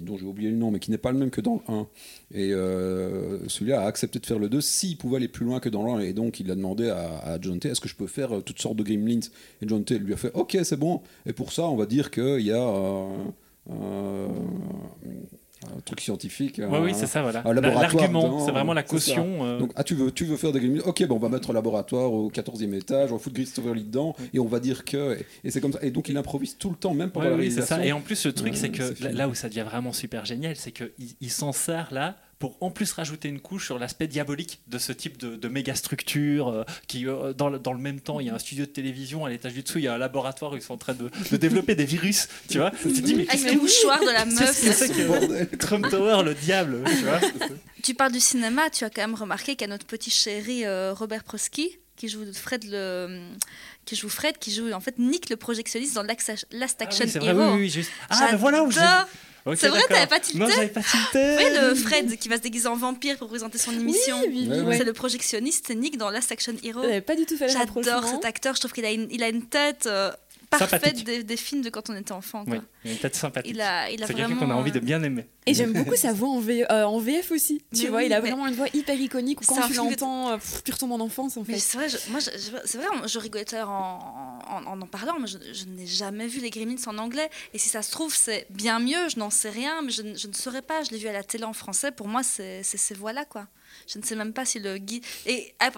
dont 0.00 0.16
j'ai 0.16 0.24
oublié 0.24 0.50
le 0.50 0.56
nom, 0.56 0.70
mais 0.70 0.78
qui 0.78 0.90
n'est 0.90 0.98
pas 0.98 1.12
le 1.12 1.18
même 1.18 1.30
que 1.30 1.40
dans 1.40 1.62
le 1.66 1.72
1. 1.72 1.86
Et 2.32 2.52
euh, 2.52 3.46
celui-là 3.48 3.82
a 3.82 3.86
accepté 3.86 4.18
de 4.18 4.26
faire 4.26 4.38
le 4.38 4.48
2 4.48 4.60
s'il 4.60 4.96
pouvait 4.96 5.16
aller 5.16 5.28
plus 5.28 5.44
loin 5.44 5.60
que 5.60 5.68
dans 5.68 5.84
le 5.84 5.90
1. 5.90 6.00
Et 6.00 6.12
donc, 6.12 6.40
il 6.40 6.50
a 6.50 6.54
demandé 6.54 6.88
à, 6.88 7.38
John 7.40 7.58
T 7.58 7.68
est-ce 7.68 7.80
que 7.80 7.88
je 7.88 7.96
peux 7.96 8.06
faire 8.06 8.36
euh, 8.36 8.40
toutes 8.40 8.60
sortes 8.60 8.76
de 8.76 8.82
Gremlins 8.82 9.20
Et 9.62 9.68
John 9.68 9.84
T 9.84 9.98
lui 9.98 10.14
a 10.14 10.16
fait 10.16 10.32
ok, 10.34 10.58
c'est 10.62 10.78
bon. 10.78 11.02
Et 11.26 11.32
pour 11.32 11.52
ça, 11.52 11.64
on 11.64 11.76
va 11.76 11.86
dire 11.86 12.10
qu'il 12.10 12.40
y 12.40 12.52
a 12.52 12.68
euh, 12.68 13.16
euh, 13.70 14.28
un 15.76 15.80
truc 15.84 16.00
scientifique. 16.00 16.56
Oui, 16.58 16.64
un- 16.76 16.82
oui, 16.82 16.92
c'est 16.94 17.06
ça, 17.06 17.22
voilà. 17.22 17.42
L'argument, 17.44 18.44
c'est 18.44 18.52
vraiment 18.52 18.72
la 18.74 18.82
caution. 18.82 19.44
euh, 19.44 19.58
Donc, 19.58 19.72
ah, 19.76 19.84
tu 19.84 19.94
veux, 19.94 20.10
tu 20.10 20.24
veux 20.24 20.36
faire 20.36 20.52
des 20.52 20.60
Gremlins 20.60 20.82
Ok, 20.84 21.04
bon, 21.06 21.16
on 21.16 21.18
va 21.18 21.28
mettre 21.28 21.50
un 21.50 21.54
laboratoire 21.54 22.12
au 22.12 22.30
14e 22.30 22.74
étage, 22.74 23.10
on 23.12 23.16
va 23.16 23.18
foutre 23.20 23.34
Christopher 23.36 23.74
Lee 23.74 23.84
dedans, 23.84 24.14
et 24.32 24.38
on 24.38 24.46
va 24.46 24.60
dire 24.60 24.84
que. 24.84 25.18
Et, 25.18 25.26
et 25.44 25.50
c'est 25.50 25.60
comme 25.60 25.72
ça. 25.72 25.78
Et 25.82 25.90
donc, 25.90 26.08
il 26.08 26.16
improvise 26.16 26.56
tout 26.58 26.70
le 26.70 26.76
temps, 26.76 26.94
même 26.94 27.10
pendant 27.10 27.26
Ouais, 27.26 27.30
la 27.32 27.36
oui, 27.38 27.44
c'est 27.50 27.60
réalisation. 27.60 27.76
ça. 27.76 27.86
Et 27.86 27.92
en 27.92 28.00
plus, 28.00 28.24
le 28.26 28.32
truc, 28.32 28.56
c'est 28.56 28.70
que 28.70 28.94
c'est 28.94 29.12
là, 29.12 29.28
où 29.28 29.34
ça 29.34 29.48
devient 29.48 29.64
vraiment 29.68 29.92
super 29.92 30.24
génial, 30.24 30.56
c'est 30.56 30.72
qu'il 30.72 30.90
il 31.20 31.30
s'en 31.30 31.52
sert 31.52 31.88
là 31.92 32.16
pour 32.44 32.58
en 32.60 32.70
plus 32.70 32.92
rajouter 32.92 33.28
une 33.28 33.40
couche 33.40 33.64
sur 33.64 33.78
l'aspect 33.78 34.06
diabolique 34.06 34.60
de 34.66 34.76
ce 34.76 34.92
type 34.92 35.16
de, 35.16 35.34
de 35.36 35.48
méga 35.48 35.74
structure 35.74 36.48
euh, 36.48 36.64
qui 36.88 37.06
euh, 37.06 37.32
dans, 37.32 37.48
le, 37.48 37.58
dans 37.58 37.72
le 37.72 37.78
même 37.78 38.00
temps 38.00 38.20
il 38.20 38.26
y 38.26 38.30
a 38.30 38.34
un 38.34 38.38
studio 38.38 38.66
de 38.66 38.70
télévision 38.70 39.24
à 39.24 39.30
l'étage 39.30 39.54
du 39.54 39.62
dessous 39.62 39.78
il 39.78 39.84
y 39.84 39.88
a 39.88 39.94
un 39.94 39.98
laboratoire 39.98 40.52
où 40.52 40.56
ils 40.56 40.60
sont 40.60 40.74
en 40.74 40.76
train 40.76 40.92
de, 40.92 41.08
de 41.30 41.36
développer 41.38 41.74
des 41.74 41.86
virus 41.86 42.28
tu 42.50 42.58
vois 42.58 42.70
tu 42.70 42.92
te 42.92 43.00
dis 43.00 43.14
mais 43.14 43.26
Avec 43.30 43.50
le 43.54 43.58
mouchoir 43.58 43.98
de 44.00 44.12
la 44.12 44.24
meuf. 44.26 44.52
c'est 44.52 44.72
ça 44.74 44.88
que 44.88 45.06
Bordel. 45.06 45.48
Trump 45.58 45.88
Tower 45.88 46.22
le 46.22 46.34
diable 46.34 46.82
tu 46.86 47.04
vois 47.04 47.20
Tu 47.82 47.94
parles 47.94 48.12
du 48.12 48.20
cinéma, 48.20 48.68
tu 48.68 48.84
as 48.84 48.90
quand 48.90 49.00
même 49.00 49.14
remarqué 49.14 49.56
qu'il 49.56 49.62
y 49.62 49.70
a 49.70 49.72
notre 49.72 49.86
petit 49.86 50.10
chéri 50.10 50.66
euh, 50.66 50.92
Robert 50.92 51.24
Prosky 51.24 51.78
qui 51.96 52.08
joue 52.08 52.24
Fred 52.34 52.64
le 52.68 53.20
qui 53.86 53.96
joue 53.96 54.10
Fred 54.10 54.36
qui 54.38 54.52
joue 54.52 54.70
en 54.72 54.80
fait 54.80 54.98
Nick 54.98 55.30
le 55.30 55.36
projectionniste 55.36 55.94
dans 55.94 56.02
Last 56.02 56.28
Action, 56.28 56.46
Ah 56.60 56.84
Action 56.84 57.04
oui, 57.06 57.10
c'est 57.10 57.18
vrai, 57.20 57.28
Hero. 57.28 57.52
oui, 57.54 57.60
oui, 57.60 57.70
juste. 57.70 57.90
Ah, 58.10 58.28
ben 58.32 58.36
voilà 58.36 58.64
où 58.64 58.70
C'est 59.56 59.68
vrai, 59.68 59.82
t'avais 59.88 60.06
pas 60.06 60.20
tilté 60.20 60.38
Non, 60.38 60.48
j'avais 60.48 60.68
pas 60.68 60.80
tilté. 60.82 61.36
Oui, 61.38 61.44
le 61.60 61.74
Fred 61.74 62.16
qui 62.18 62.28
va 62.28 62.36
se 62.36 62.42
déguiser 62.42 62.66
en 62.66 62.76
vampire 62.76 63.16
pour 63.18 63.28
présenter 63.28 63.58
son 63.58 63.72
émission. 63.72 64.16
oui, 64.26 64.48
oui. 64.50 64.60
ouais. 64.60 64.78
C'est 64.78 64.84
le 64.84 64.92
projectionniste, 64.92 65.70
Nick 65.74 65.98
dans 65.98 66.10
Last 66.10 66.32
Action 66.32 66.54
Hero. 66.62 66.82
J'avais 66.82 67.00
pas 67.00 67.16
du 67.16 67.26
tout 67.26 67.36
fait 67.36 67.46
le 67.48 67.52
J'adore 67.52 68.06
cet 68.06 68.24
acteur, 68.24 68.54
je 68.54 68.60
trouve 68.60 68.72
qu'il 68.72 68.84
a 68.84 68.90
une, 68.90 69.08
il 69.10 69.22
a 69.22 69.28
une 69.28 69.46
tête 69.46 69.86
euh, 69.86 70.10
parfaite 70.50 71.02
des, 71.04 71.22
des 71.24 71.36
films 71.36 71.62
de 71.62 71.70
quand 71.70 71.90
on 71.90 71.96
était 71.96 72.12
enfant. 72.12 72.44
quoi. 72.44 72.54
Oui, 72.56 72.60
il 72.84 72.90
a 72.90 72.92
une 72.94 72.98
tête 73.00 73.14
sympathique. 73.16 73.50
Il 73.54 73.60
a, 73.60 73.90
il 73.90 74.02
a 74.02 74.06
C'est 74.06 74.12
vraiment. 74.12 74.28
quelqu'un 74.28 74.44
qu'on 74.46 74.50
a 74.52 74.54
envie 74.54 74.72
de 74.72 74.78
euh, 74.78 74.80
bien 74.80 75.02
aimer. 75.02 75.26
Et 75.46 75.52
j'aime 75.54 75.72
beaucoup 75.72 75.96
sa 75.96 76.12
voix 76.12 76.28
en, 76.30 76.40
V- 76.40 76.64
euh, 76.70 76.84
en 76.84 76.98
VF 76.98 77.30
aussi. 77.32 77.62
Tu 77.74 77.82
Mais 77.84 77.88
vois, 77.88 77.98
oui, 78.00 78.06
il 78.06 78.12
a 78.12 78.20
vraiment 78.20 78.46
une 78.46 78.54
voix 78.54 78.66
hyper 78.72 78.98
iconique 78.98 79.40
où 79.42 79.44
quand 79.44 79.60
tu 79.66 79.72
que- 79.72 79.76
l'entends, 79.76 80.30
euh, 80.30 80.36
pff, 80.36 80.62
tu 80.64 80.72
retombes 80.72 80.92
en 80.92 81.00
enfance 81.00 81.36
en 81.36 81.44
Mais 81.46 81.54
fait. 81.54 81.60
c'est 81.60 81.78
vrai, 81.78 81.88
je- 81.88 82.10
moi, 82.10 82.20
c'est 82.20 82.76
vrai, 82.78 82.86
je 83.06 83.18
rigolais 83.18 83.44
tout 83.44 83.54
à 83.54 83.58
l'heure 83.58 83.70
en, 83.70 84.38
en, 84.48 84.66
en 84.66 84.80
en 84.80 84.86
parlant, 84.86 85.16
mais 85.20 85.26
je, 85.26 85.38
je 85.52 85.64
n'ai 85.66 85.86
jamais 85.86 86.26
vu 86.26 86.40
les 86.40 86.50
Gremlins 86.50 86.76
en 86.86 86.96
anglais. 86.98 87.28
Et 87.52 87.58
si 87.58 87.68
ça 87.68 87.82
se 87.82 87.90
trouve, 87.90 88.14
c'est 88.14 88.46
bien 88.50 88.78
mieux, 88.78 89.08
je 89.08 89.18
n'en 89.18 89.30
sais 89.30 89.50
rien, 89.50 89.82
mais 89.82 89.90
je, 89.90 90.02
ne- 90.02 90.16
je 90.16 90.26
ne 90.28 90.32
saurais 90.32 90.62
pas. 90.62 90.82
Je 90.82 90.90
l'ai 90.90 90.98
vu 90.98 91.08
à 91.08 91.12
la 91.12 91.22
télé 91.22 91.44
en 91.44 91.52
français, 91.52 91.90
pour 91.92 92.08
moi, 92.08 92.22
c'est 92.22 92.62
c'est 92.62 92.78
ces 92.78 92.94
voix-là, 92.94 93.24
quoi. 93.24 93.46
Je 93.86 93.98
ne 93.98 94.04
sais 94.04 94.14
même 94.16 94.32
pas 94.32 94.44
si 94.44 94.60
le. 94.60 94.78
Gui- 94.78 95.02
Et 95.26 95.52
ah, 95.60 95.70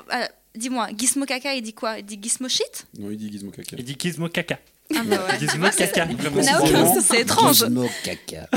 dis-moi, 0.57 0.89
Gizmo 0.97 1.25
Kaka, 1.27 1.55
il 1.55 1.63
dit 1.63 1.73
quoi? 1.75 1.99
Il 1.99 2.05
dit 2.05 2.19
Gizmo 2.21 2.49
shit? 2.49 2.87
Non, 2.99 3.11
il 3.11 3.17
dit 3.17 3.31
Gizmo 3.31 3.51
Caca. 3.51 3.77
Il 3.79 3.85
dit 3.85 3.97
Gizmo 3.99 4.29
caca. 4.29 4.59
ah, 4.95 5.03
bah 5.05 5.27
ouais. 5.29 5.39
Gizmo 5.39 5.69
caca. 5.71 6.07
C'est 7.01 7.21
étrange. 7.21 7.57
Gizmo 7.59 7.89
Caca. 8.05 8.49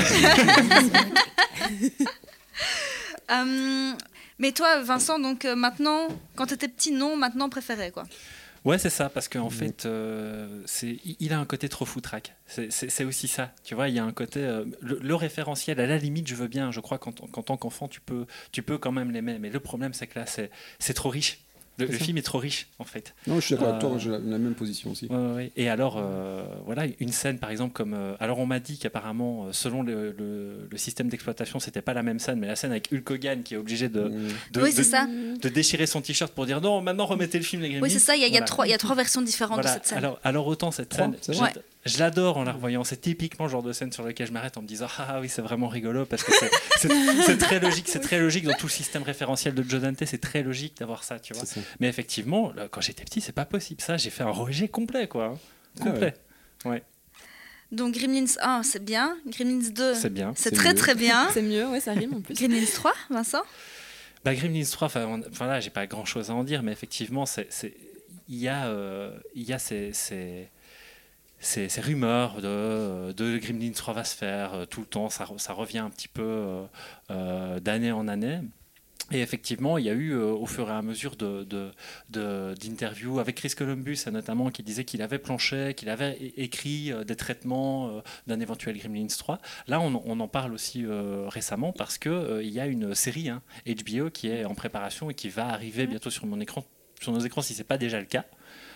Euh, 3.30 3.92
mais 4.38 4.52
toi, 4.52 4.82
Vincent, 4.82 5.18
donc 5.20 5.44
euh, 5.44 5.54
maintenant, 5.54 6.08
quand 6.34 6.46
tu 6.46 6.54
étais 6.54 6.66
petit, 6.68 6.90
non, 6.90 7.16
maintenant 7.16 7.48
préféré, 7.48 7.90
quoi. 7.92 8.04
Ouais, 8.64 8.76
c'est 8.76 8.90
ça, 8.90 9.08
parce 9.08 9.28
qu'en 9.28 9.48
fait, 9.50 9.86
euh, 9.86 10.62
il- 11.20 11.32
a 11.32 11.38
un 11.38 11.46
côté 11.46 11.68
trop 11.68 11.86
foutraque. 11.86 12.34
C'est, 12.46 13.04
aussi 13.04 13.28
ça, 13.28 13.54
tu 13.64 13.74
vois, 13.74 13.88
il 13.88 13.94
y 13.94 13.98
a 13.98 14.04
un 14.04 14.12
côté... 14.12 14.40
euh, 14.40 14.64
le, 14.80 14.98
le 15.00 15.14
référentiel, 15.14 15.80
à 15.80 15.86
la 15.86 15.96
limite, 15.96 16.26
je 16.28 16.34
veux 16.34 16.48
bien, 16.48 16.70
je 16.72 16.80
crois 16.80 16.98
qu'en, 16.98 17.12
tant 17.12 17.56
qu'enfant, 17.56 17.88
tu 17.88 18.00
peux, 18.00 18.26
tu 18.52 18.62
peux 18.62 18.76
quand 18.76 18.92
même 18.92 19.12
l'aimer, 19.12 19.38
mais 19.38 19.48
le 19.48 19.60
problème, 19.60 19.94
c'est 19.94 20.08
que 20.08 20.18
là, 20.18 20.26
c'est, 20.26 20.50
c'est 20.78 20.92
trop 20.94 21.08
riche. 21.08 21.38
Le, 21.86 21.92
film 21.92 22.18
est 22.18 22.22
trop 22.22 22.38
riche, 22.38 22.66
en 22.78 22.84
fait. 22.84 23.14
Non, 23.26 23.36
je 23.36 23.46
suis 23.46 23.54
d'accord 23.54 23.68
avec 23.74 23.84
Euh, 23.84 23.88
toi, 23.88 23.98
j'ai 23.98 24.10
la, 24.10 24.18
la 24.18 24.38
même 24.38 24.54
position 24.54 24.90
aussi. 24.90 25.06
Ouais, 25.06 25.16
ouais, 25.16 25.34
ouais. 25.34 25.52
Et 25.56 25.68
alors, 25.68 25.96
euh, 25.98 26.44
voilà, 26.66 26.84
une 27.00 27.12
scène 27.12 27.38
par 27.38 27.50
exemple 27.50 27.72
comme. 27.72 27.94
euh, 27.94 28.14
alors, 28.20 28.38
on 28.38 28.46
m'a 28.46 28.60
dit 28.60 28.78
qu'apparemment, 28.78 29.48
selon 29.52 29.82
le, 29.82 30.14
le- 30.18 30.68
le 30.70 30.78
système 30.78 31.08
d'exploitation, 31.08 31.58
c'était 31.60 31.82
pas 31.82 31.94
la 31.94 32.02
même 32.02 32.18
scène, 32.18 32.38
mais 32.38 32.46
la 32.46 32.56
scène 32.56 32.70
avec 32.70 32.88
Hulk 32.92 33.10
Hogan 33.10 33.42
qui 33.42 33.54
est 33.54 33.56
obligé 33.58 33.88
de, 33.88 34.10
de, 34.52 34.60
oui, 34.62 34.74
de- 34.74 34.82
ça. 34.82 35.06
de 35.06 35.48
déchirer 35.48 35.86
son 35.86 36.00
t-shirt 36.00 36.32
pour 36.32 36.46
dire 36.46 36.60
non, 36.60 36.80
maintenant 36.80 37.06
remettez 37.06 37.38
le 37.38 37.44
film, 37.44 37.62
les 37.62 37.68
Gremlins. 37.70 37.82
Oui, 37.86 37.90
c'est 37.90 37.98
ça. 37.98 38.16
Il 38.16 38.20
y 38.22 38.24
a, 38.24 38.28
y 38.28 38.44
trois, 38.44 38.66
il 38.66 38.70
y 38.70 38.74
a 38.74 38.78
trois 38.78 38.96
versions 38.96 39.22
différentes 39.22 39.56
Voilà. 39.56 39.70
de 39.70 39.74
cette 39.74 39.86
scène. 39.86 39.98
Alors, 39.98 40.18
alors 40.24 40.46
autant 40.46 40.70
cette 40.70 40.88
Trois, 40.90 41.10
scène, 41.20 41.34
je, 41.84 41.98
l'adore 41.98 42.36
en 42.36 42.44
la 42.44 42.52
revoyant. 42.52 42.84
C'est 42.84 43.00
typiquement 43.00 43.46
le 43.46 43.50
genre 43.50 43.62
de 43.62 43.72
scène 43.72 43.92
sur 43.92 44.04
lequel 44.04 44.26
je 44.26 44.32
m'arrête 44.32 44.56
en 44.56 44.62
me 44.62 44.66
disant 44.66 44.86
ah 44.98 45.20
oui 45.20 45.28
c'est 45.28 45.42
vraiment 45.42 45.68
rigolo 45.68 46.04
parce 46.06 46.22
que 46.22 46.32
c'est- 46.78 47.36
très 47.38 47.60
logique, 47.60 47.88
c'est 47.88 48.00
très 48.00 48.18
logique 48.18 48.44
dans 48.44 48.54
tout 48.54 48.66
le 48.66 48.72
système 48.72 49.02
référentiel 49.02 49.54
de 49.54 49.62
Joe 49.62 49.80
Dante, 49.80 50.04
c'est 50.04 50.20
très 50.20 50.42
logique 50.42 50.76
d'avoir 50.78 51.04
ça, 51.04 51.18
tu 51.18 51.32
vois. 51.34 51.44
Ça. 51.46 51.60
Mais 51.80 51.88
effectivement, 51.88 52.52
là, 52.52 52.68
quand 52.70 52.80
j'étais 52.80 53.04
petit, 53.04 53.20
c'est 53.20 53.32
pas 53.32 53.44
possible 53.46 53.80
ça. 53.80 53.96
J'ai 53.96 54.10
fait 54.10 54.22
un 54.24 54.30
rejet 54.30 54.68
complet 54.68 55.08
quoi, 55.08 55.26
hein. 55.26 55.38
Ah 55.80 55.84
complet. 55.84 56.14
Donc, 57.72 57.94
Gremlins 57.94 58.24
1, 58.42 58.64
c'est 58.64 58.84
bien. 58.84 59.16
Gremlins 59.28 59.70
2, 59.70 59.94
C'est 59.94 60.12
bien. 60.12 60.32
c'est 60.34 60.50
très 60.50 60.70
mieux. 60.70 60.74
très 60.74 60.94
bien. 60.96 61.28
C'est 61.32 61.42
mieux, 61.42 61.68
ouais, 61.68 61.78
ça 61.80 61.92
rime 61.92 62.14
en 62.14 62.20
plus. 62.20 62.34
Gremlins 62.34 62.64
3, 62.66 62.92
Vincent? 63.10 63.42
Bah, 64.24 64.34
Gremlins 64.34 64.64
3, 64.68 64.88
enfin 64.88 65.46
là, 65.46 65.60
j'ai 65.60 65.70
pas 65.70 65.86
grand 65.86 66.04
chose 66.04 66.30
à 66.30 66.34
en 66.34 66.42
dire, 66.42 66.64
mais 66.64 66.72
effectivement, 66.72 67.26
il 68.28 68.36
y 68.38 68.48
a, 68.48 68.66
euh, 68.66 69.16
il 69.36 69.44
y 69.44 69.52
a 69.52 69.60
ces, 69.60 69.92
ces, 69.92 70.48
ces- 71.40 71.68
ces 71.68 71.80
rumeurs 71.80 72.40
de, 72.42 73.12
de 73.12 73.38
Gremlins 73.38 73.72
3 73.72 73.94
va 73.94 74.04
se 74.04 74.16
faire 74.16 74.54
euh, 74.54 74.66
tout 74.66 74.80
le 74.80 74.86
temps, 74.86 75.10
ça, 75.10 75.24
re- 75.24 75.38
ça 75.38 75.52
revient 75.54 75.78
un 75.78 75.90
petit 75.90 76.08
peu 76.08 76.22
euh, 76.22 76.64
euh, 77.10 77.60
d'année 77.60 77.92
en 77.92 78.08
année. 78.08 78.40
Et 79.12 79.22
effectivement, 79.22 79.76
il 79.76 79.86
y 79.86 79.90
a 79.90 79.92
eu 79.92 80.12
euh, 80.12 80.26
au 80.32 80.46
fur 80.46 80.68
et 80.68 80.72
à 80.72 80.82
mesure 80.82 81.16
de, 81.16 81.42
de- 81.44 81.72
de- 82.10 82.54
d'interviews 82.60 83.18
avec 83.18 83.36
Chris 83.36 83.50
Columbus, 83.56 83.98
notamment, 84.12 84.50
qui 84.50 84.62
disait 84.62 84.84
qu'il 84.84 85.02
avait 85.02 85.18
planché, 85.18 85.74
qu'il 85.74 85.88
avait 85.88 86.16
écrit 86.36 86.92
euh, 86.92 87.02
des 87.04 87.16
traitements 87.16 87.88
euh, 87.88 88.00
d'un 88.28 88.38
éventuel 88.40 88.78
Gremlins 88.78 89.08
3. 89.08 89.38
Là, 89.66 89.80
on, 89.80 90.00
on 90.06 90.20
en 90.20 90.28
parle 90.28 90.54
aussi 90.54 90.84
récemment 91.28 91.72
parce 91.72 91.98
qu'il 91.98 92.40
il 92.42 92.50
y 92.50 92.60
a 92.60 92.66
une 92.66 92.94
série 92.94 93.28
hein, 93.30 93.42
HBO 93.66 94.10
qui 94.10 94.28
est 94.28 94.44
en 94.44 94.54
préparation 94.54 95.10
et 95.10 95.14
qui 95.14 95.28
va 95.28 95.48
arriver 95.48 95.86
bientôt 95.88 96.10
sur, 96.10 96.26
mon 96.26 96.40
écran, 96.40 96.64
sur 97.00 97.12
nos 97.12 97.20
écrans 97.20 97.42
si 97.42 97.54
ce 97.54 97.58
n'est 97.58 97.64
pas 97.64 97.78
déjà 97.78 97.98
le 97.98 98.06
cas. 98.06 98.24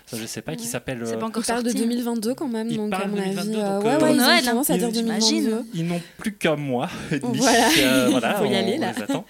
Ça, 0.07 0.17
je 0.19 0.23
ne 0.23 0.27
sais 0.27 0.43
pas, 0.43 0.55
qui 0.55 0.67
s'appelle. 0.67 1.01
C'est 1.07 1.15
euh, 1.15 1.19
pas 1.19 1.27
encore 1.27 1.43
On 1.43 1.47
parle 1.47 1.63
de 1.63 1.71
sorti. 1.71 1.83
2022 1.87 2.35
quand 2.35 2.47
même, 2.49 2.69
Il 2.69 2.77
donc 2.77 2.91
parle 2.91 3.05
à 3.05 3.07
mon 3.09 3.17
2022, 3.17 3.41
avis. 3.41 3.59
euh, 3.61 3.75
donc, 3.75 3.85
ouais, 3.85 3.89
euh, 3.89 3.93
ouais, 3.95 3.99
Pour 3.99 4.09
ils 4.09 4.21
à 4.21 4.79
dire 4.79 4.91
j'imagine. 4.93 5.45
2022. 5.45 5.65
Ils 5.75 5.87
n'ont 5.87 6.01
plus 6.19 6.33
qu'un 6.35 6.57
mois 6.57 6.91
et 7.11 7.19
demi. 7.21 7.39
Voilà. 7.39 7.69
Euh, 7.79 8.09
voilà, 8.11 8.35
Faut 8.35 8.45
y 8.45 8.49
on- 8.49 8.55
aller, 8.55 8.77
là. 8.77 8.93
les 8.95 9.03
attend. 9.03 9.25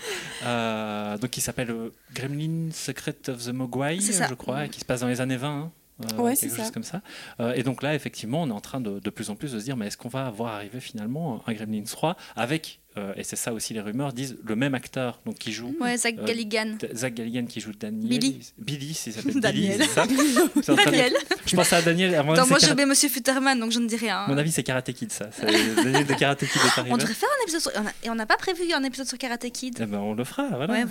Euh, 0.45 1.19
donc, 1.19 1.37
il 1.37 1.41
s'appelle 1.41 1.71
euh, 1.71 1.91
Gremlin 2.15 2.69
Secret 2.73 3.17
of 3.29 3.45
the 3.45 3.53
Mogwai, 3.53 3.99
je 4.01 4.35
crois, 4.35 4.65
et 4.67 4.69
qui 4.69 4.81
se 4.81 4.85
passe 4.85 5.01
dans 5.01 5.09
les 5.09 5.21
années 5.21 5.37
20. 5.37 5.49
hein, 5.49 5.73
euh, 6.19 6.23
Ouais, 6.23 6.35
quelque 6.35 6.51
c'est 6.51 6.57
chose 6.57 6.67
ça. 6.67 6.71
comme 6.73 6.83
ça. 6.83 7.03
Euh, 7.41 7.53
et 7.55 7.63
donc 7.63 7.83
là, 7.83 7.95
effectivement, 7.95 8.43
on 8.43 8.49
est 8.49 8.53
en 8.53 8.61
train 8.61 8.81
de, 8.81 8.99
de 8.99 9.11
plus 9.11 9.31
en 9.31 9.37
plus 9.37 9.53
de 9.53 9.59
se 9.61 9.65
dire, 9.65 9.77
mais 9.77 9.87
est-ce 9.87 9.97
qu'on 9.97 10.09
va 10.09 10.29
voir 10.31 10.55
arriver 10.55 10.81
finalement 10.81 11.41
un 11.47 11.53
Gremlins 11.53 11.85
3 11.85 12.17
avec, 12.35 12.81
euh, 12.81 12.84
et 13.17 13.25
c'est 13.25 13.37
ça 13.37 13.53
aussi 13.53 13.75
les 13.75 13.81
rumeurs, 13.81 14.13
disent 14.13 14.37
le 14.45 14.55
même 14.57 14.75
acteur 14.75 15.21
donc, 15.27 15.35
qui 15.37 15.53
joue. 15.53 15.75
Ouais, 15.81 15.97
Zach 15.97 16.15
Euh, 16.19 16.25
Galligan. 16.25 16.77
Zach 16.95 17.15
Galligan 17.15 17.47
qui 17.47 17.61
joue 17.61 17.73
Daniel. 17.73 18.09
Billy. 18.09 18.41
Billy, 18.59 18.87
il 18.91 18.95
s'appelle 19.13 19.31
Billy, 19.33 19.41
Daniel. 19.41 19.81
c'est 19.83 19.89
ça 19.91 20.07
train 20.63 20.75
de- 20.75 20.85
Daniel. 20.85 21.13
Je 21.47 21.57
pensais 21.57 21.77
à 21.77 21.83
Daniel. 21.83 22.15
Attends, 22.15 22.35
moi 22.35 22.45
j'ai 22.45 22.67
Kara- 22.67 22.73
oublié 22.73 22.87
Monsieur 22.87 23.09
Futterman, 23.09 23.59
donc 23.59 23.73
je 23.73 23.79
ne 23.81 23.89
dis 23.89 23.97
rien. 23.97 24.19
À 24.21 24.29
mon 24.29 24.39
avis, 24.39 24.53
c'est 24.53 24.63
Karate 24.63 24.93
Kid, 24.93 25.11
ça. 25.13 25.29
C'est 25.33 25.45
Daniel 25.47 26.07
de 26.07 26.15
Karate 26.15 26.41
Kid 26.41 26.49
est 26.65 26.79
arrivé. 26.79 26.95
On 26.95 26.97
devrait 26.97 27.15
faire 27.15 27.29
un 27.41 27.43
épisode 27.43 27.61
sur... 27.61 27.73
Et 28.05 28.11
on 28.11 28.15
n'a 28.15 28.27
pas 28.27 28.37
prévu 28.37 28.73
un 28.73 28.83
épisode 28.85 29.07
sur 29.09 29.19
Karate 29.19 29.51
Kid. 29.51 29.77
Eh 29.81 29.87
ben, 29.87 29.99
on 29.99 30.15
le 30.15 30.25
fera, 30.25 30.49
voilà. 30.49 30.73
ouais, 30.73 30.85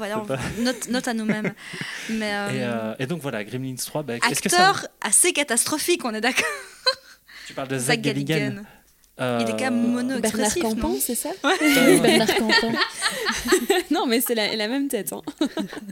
note, 0.90 1.08
à 1.08 1.14
nous-mêmes. 1.14 1.54
Mais 2.10 2.34
euh, 2.34 2.96
Et, 3.00 3.04
euh, 3.04 3.08
donc 3.08 3.22
voilà, 3.22 3.44
Gremlins 3.44 3.76
3, 3.76 4.04
bah, 4.04 4.14
acteur 4.22 4.88
assez 5.02 5.32
catastrophique, 5.34 6.04
on 6.06 6.14
est 6.14 6.22
d'accord. 6.22 6.44
Tu 7.48 7.54
parles 7.54 7.68
de 7.68 7.78
Zach 7.78 7.88
Zach 7.98 8.02
Galligan. 8.02 8.64
Euh, 9.22 9.40
Il 9.42 9.48
est 9.50 9.52
quand 9.52 9.70
même 9.72 9.92
mono 9.92 10.20
Bernard 10.20 10.56
Campan, 10.56 10.96
c'est 11.00 11.14
ça 11.14 11.30
euh, 11.46 12.00
Bernard 12.02 12.34
Campan. 12.36 12.72
Non, 13.92 14.08
mais 14.08 14.22
c'est 14.22 14.34
la, 14.34 14.56
la 14.56 14.68
même 14.68 14.88
tête. 14.88 15.14
hein. 15.14 15.22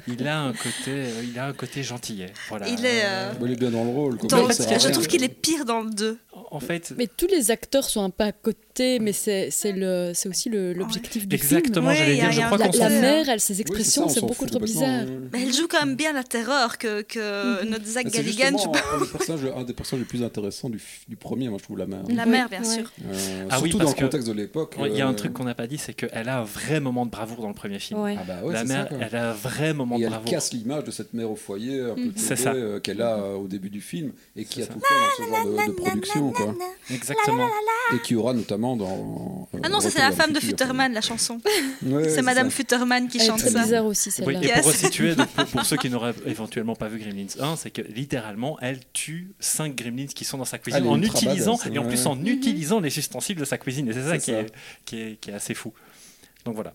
il 0.07 0.27
a 0.27 0.41
un 0.41 0.53
côté, 0.53 0.89
euh, 0.89 1.23
il 1.31 1.37
a 1.37 1.45
un 1.47 1.53
côté 1.53 1.83
gentillet. 1.83 2.33
Voilà. 2.49 2.67
Il 2.67 2.83
est, 2.83 3.01
euh, 3.05 3.31
Bah, 3.33 3.45
il 3.45 3.51
est 3.53 3.55
bien 3.55 3.69
dans 3.69 3.83
le 3.83 3.91
rôle. 3.91 4.17
quoi. 4.17 4.27
Dans- 4.27 4.47
je 4.49 4.89
trouve 4.89 5.05
qu'il 5.07 5.23
est 5.23 5.29
pire 5.29 5.65
dans 5.65 5.81
le 5.81 5.91
2. 5.91 6.17
en 6.49 6.59
fait, 6.59 6.93
Mais 6.97 7.05
tous 7.07 7.27
les 7.27 7.51
acteurs 7.51 7.83
sont 7.83 8.01
un 8.03 8.09
peu 8.09 8.23
à 8.23 8.31
côté, 8.31 8.57
mais 9.01 9.13
c'est 9.13 9.49
le- 9.71 10.11
aussi 10.27 10.49
l'objectif 10.49 11.27
du 11.27 11.37
film. 11.37 11.57
exactement, 11.57 11.89
a- 11.89 11.95
dire, 11.95 12.31
je 12.31 12.41
crois 12.41 12.57
La, 12.57 12.67
la 12.67 12.89
mère, 12.89 13.29
elle, 13.29 13.39
ses 13.39 13.61
expressions, 13.61 14.07
c'est 14.09 14.21
beaucoup 14.21 14.45
trop 14.45 14.59
bizarre. 14.59 15.03
euh. 15.07 15.19
Mais 15.33 15.43
elle 15.43 15.53
joue 15.53 15.67
quand 15.67 15.85
même 15.85 15.95
bien 15.95 16.13
la 16.13 16.23
terreur 16.23 16.77
que, 16.77 17.01
que 17.01 17.63
notre 17.65 17.85
Zach 17.85 18.07
Galligan. 18.07 18.47
un, 18.57 18.99
des 18.99 19.07
personnages, 19.11 19.51
un 19.55 19.63
des 19.63 19.73
personnages 19.73 20.03
les 20.05 20.07
plus 20.09 20.23
intéressants 20.23 20.69
du, 20.69 20.79
premier, 21.15 21.49
moi 21.49 21.57
je 21.59 21.63
trouve 21.63 21.77
la 21.77 21.85
mère. 21.85 22.01
La 22.09 22.23
Oui, 22.23 22.29
mère, 22.29 22.49
bien 22.49 22.59
ouais. 22.59 22.65
sûr. 22.65 22.91
Euh, 23.05 23.47
Ah 23.49 23.57
surtout 23.59 23.77
dans 23.79 23.89
le 23.89 23.93
contexte 23.95 24.27
de 24.27 24.33
l'époque. 24.33 24.75
Il 24.79 24.95
y 24.97 25.01
a 25.01 25.07
un 25.07 25.11
euh, 25.11 25.15
truc 25.15 25.33
qu'on 25.33 25.43
n'a 25.43 25.55
pas 25.55 25.67
dit, 25.67 25.77
c'est 25.77 25.93
qu'elle 25.93 26.29
a 26.29 26.39
un 26.39 26.43
vrai 26.43 26.79
moment 26.79 27.05
de 27.05 27.11
bravoure 27.11 27.41
dans 27.41 27.47
le 27.49 27.53
premier 27.53 27.79
film. 27.79 27.99
Ouais. 28.01 28.15
Ah 28.19 28.23
bah 28.27 28.39
ouais, 28.43 28.53
la 28.53 28.63
mère, 28.63 28.87
elle 28.99 29.15
a 29.15 29.31
un 29.31 29.33
vrai 29.33 29.73
moment 29.73 29.97
de 29.97 30.03
elle 30.03 30.09
bravoure. 30.09 30.29
casse 30.31 30.53
l'image 30.53 30.83
de 30.85 30.91
cette 30.91 31.13
mère 31.13 31.29
au 31.31 31.35
foyer 31.35 31.79
euh, 31.79 32.79
qu'elle 32.79 33.01
a 33.01 33.15
euh, 33.17 33.35
au 33.35 33.47
début 33.47 33.69
du 33.69 33.81
film 33.81 34.11
et 34.35 34.45
qui 34.45 34.61
a 34.61 34.65
tout 34.67 34.73
le 34.75 34.81
temps 34.81 34.87
dans 34.89 35.25
ce 35.25 35.29
genre 35.55 35.65
de, 35.65 35.71
de 35.71 35.75
production. 35.75 36.31
Quoi. 36.31 36.55
Exactement. 36.89 37.47
Et 37.95 37.99
qui 37.99 38.15
aura 38.15 38.33
notamment 38.33 38.70
dans. 38.75 39.47
euh, 39.53 39.59
Ah 39.63 39.69
non, 39.69 39.79
ça 39.79 39.89
c'est 39.89 39.99
la 39.99 40.11
femme 40.11 40.33
de 40.33 40.39
Futterman, 40.39 40.93
la 40.93 41.01
chanson. 41.01 41.39
Ouais, 41.83 42.09
C'est 42.09 42.21
Madame 42.21 42.49
ça. 42.49 42.55
Futterman 42.57 43.07
qui 43.07 43.17
Elle 43.19 43.25
chante 43.27 43.39
très 43.39 43.49
ça. 43.51 43.63
bizarre 43.63 43.85
aussi, 43.85 44.09
Oui, 44.09 44.15
celle-là. 44.35 44.39
et 44.43 44.45
Yes. 44.47 44.61
pour 44.61 44.71
resituer, 44.71 45.15
donc, 45.15 45.27
pour, 45.29 45.45
pour 45.45 45.65
ceux 45.65 45.77
qui 45.77 45.89
n'auraient 45.89 46.13
éventuellement 46.25 46.75
pas 46.75 46.87
vu 46.87 46.99
Gremlins 46.99 47.27
1, 47.39 47.55
c'est 47.55 47.71
que 47.71 47.81
littéralement, 47.81 48.57
elle 48.61 48.79
tue 48.93 49.33
5 49.39 49.75
Gremlins 49.75 50.05
qui 50.07 50.25
sont 50.25 50.37
dans 50.37 50.45
sa 50.45 50.57
cuisine 50.57 50.85
en 50.87 51.01
utilisant, 51.01 51.57
badass, 51.57 51.73
et 51.75 51.77
en 51.79 51.85
plus 51.87 52.05
en 52.05 52.23
utilisant 52.25 52.79
les 52.79 52.97
ustensiles 52.97 53.37
de 53.37 53.45
sa 53.45 53.57
cuisine. 53.57 53.87
Et 53.89 53.93
c'est 53.93 54.03
ça, 54.03 54.11
C'est 54.11 54.19
qui, 54.19 54.31
ça. 54.31 54.39
Est, 54.39 54.51
qui, 54.85 55.01
est, 55.01 55.15
qui 55.19 55.29
est 55.31 55.33
assez 55.33 55.53
fou. 55.53 55.73
Donc 56.45 56.55
voilà. 56.55 56.73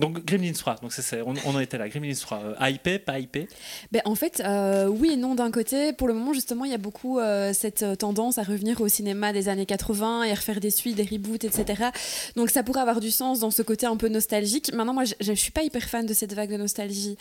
Donc 0.00 0.24
Gremlins 0.24 0.52
3, 0.54 0.76
donc 0.80 0.90
c'est, 0.94 1.02
c'est- 1.02 1.20
on, 1.20 1.34
on 1.44 1.54
en 1.54 1.60
était 1.60 1.76
là. 1.76 1.86
Gremlins 1.86 2.14
3, 2.18 2.42
euh, 2.62 2.68
hypé, 2.70 2.98
pas 2.98 3.18
hypé 3.18 3.46
Ben, 3.90 4.00
en 4.06 4.14
fait, 4.14 4.40
euh, 4.42 4.86
oui 4.86 5.10
et 5.12 5.16
non 5.16 5.34
d'un 5.34 5.50
côté. 5.50 5.92
Pour 5.92 6.08
le 6.08 6.14
moment, 6.14 6.32
justement, 6.32 6.64
il 6.64 6.70
y 6.70 6.74
a 6.74 6.78
beaucoup 6.78 7.18
euh, 7.18 7.52
cette 7.52 7.82
euh, 7.82 7.94
tendance 7.94 8.38
à 8.38 8.42
revenir 8.42 8.80
au 8.80 8.88
cinéma 8.88 9.34
des 9.34 9.50
années 9.50 9.66
80 9.66 10.22
et 10.22 10.30
à 10.30 10.34
refaire 10.34 10.60
des 10.60 10.70
suites, 10.70 10.96
des 10.96 11.02
reboots, 11.04 11.44
etc. 11.44 11.90
Donc 12.36 12.48
ça 12.48 12.62
pourrait 12.62 12.80
avoir 12.80 13.00
du 13.00 13.10
sens 13.10 13.40
dans 13.40 13.50
ce 13.50 13.60
côté 13.60 13.84
un 13.84 13.98
peu 13.98 14.08
nostalgique. 14.08 14.72
Maintenant, 14.72 14.94
moi, 14.94 15.04
je, 15.04 15.12
je 15.20 15.32
suis 15.34 15.50
pas 15.52 15.62
hyper 15.62 15.82
fan 15.82 16.06
de 16.06 16.14
cette 16.14 16.32
vague 16.32 16.50
de 16.50 16.56
nostalgie. 16.56 17.18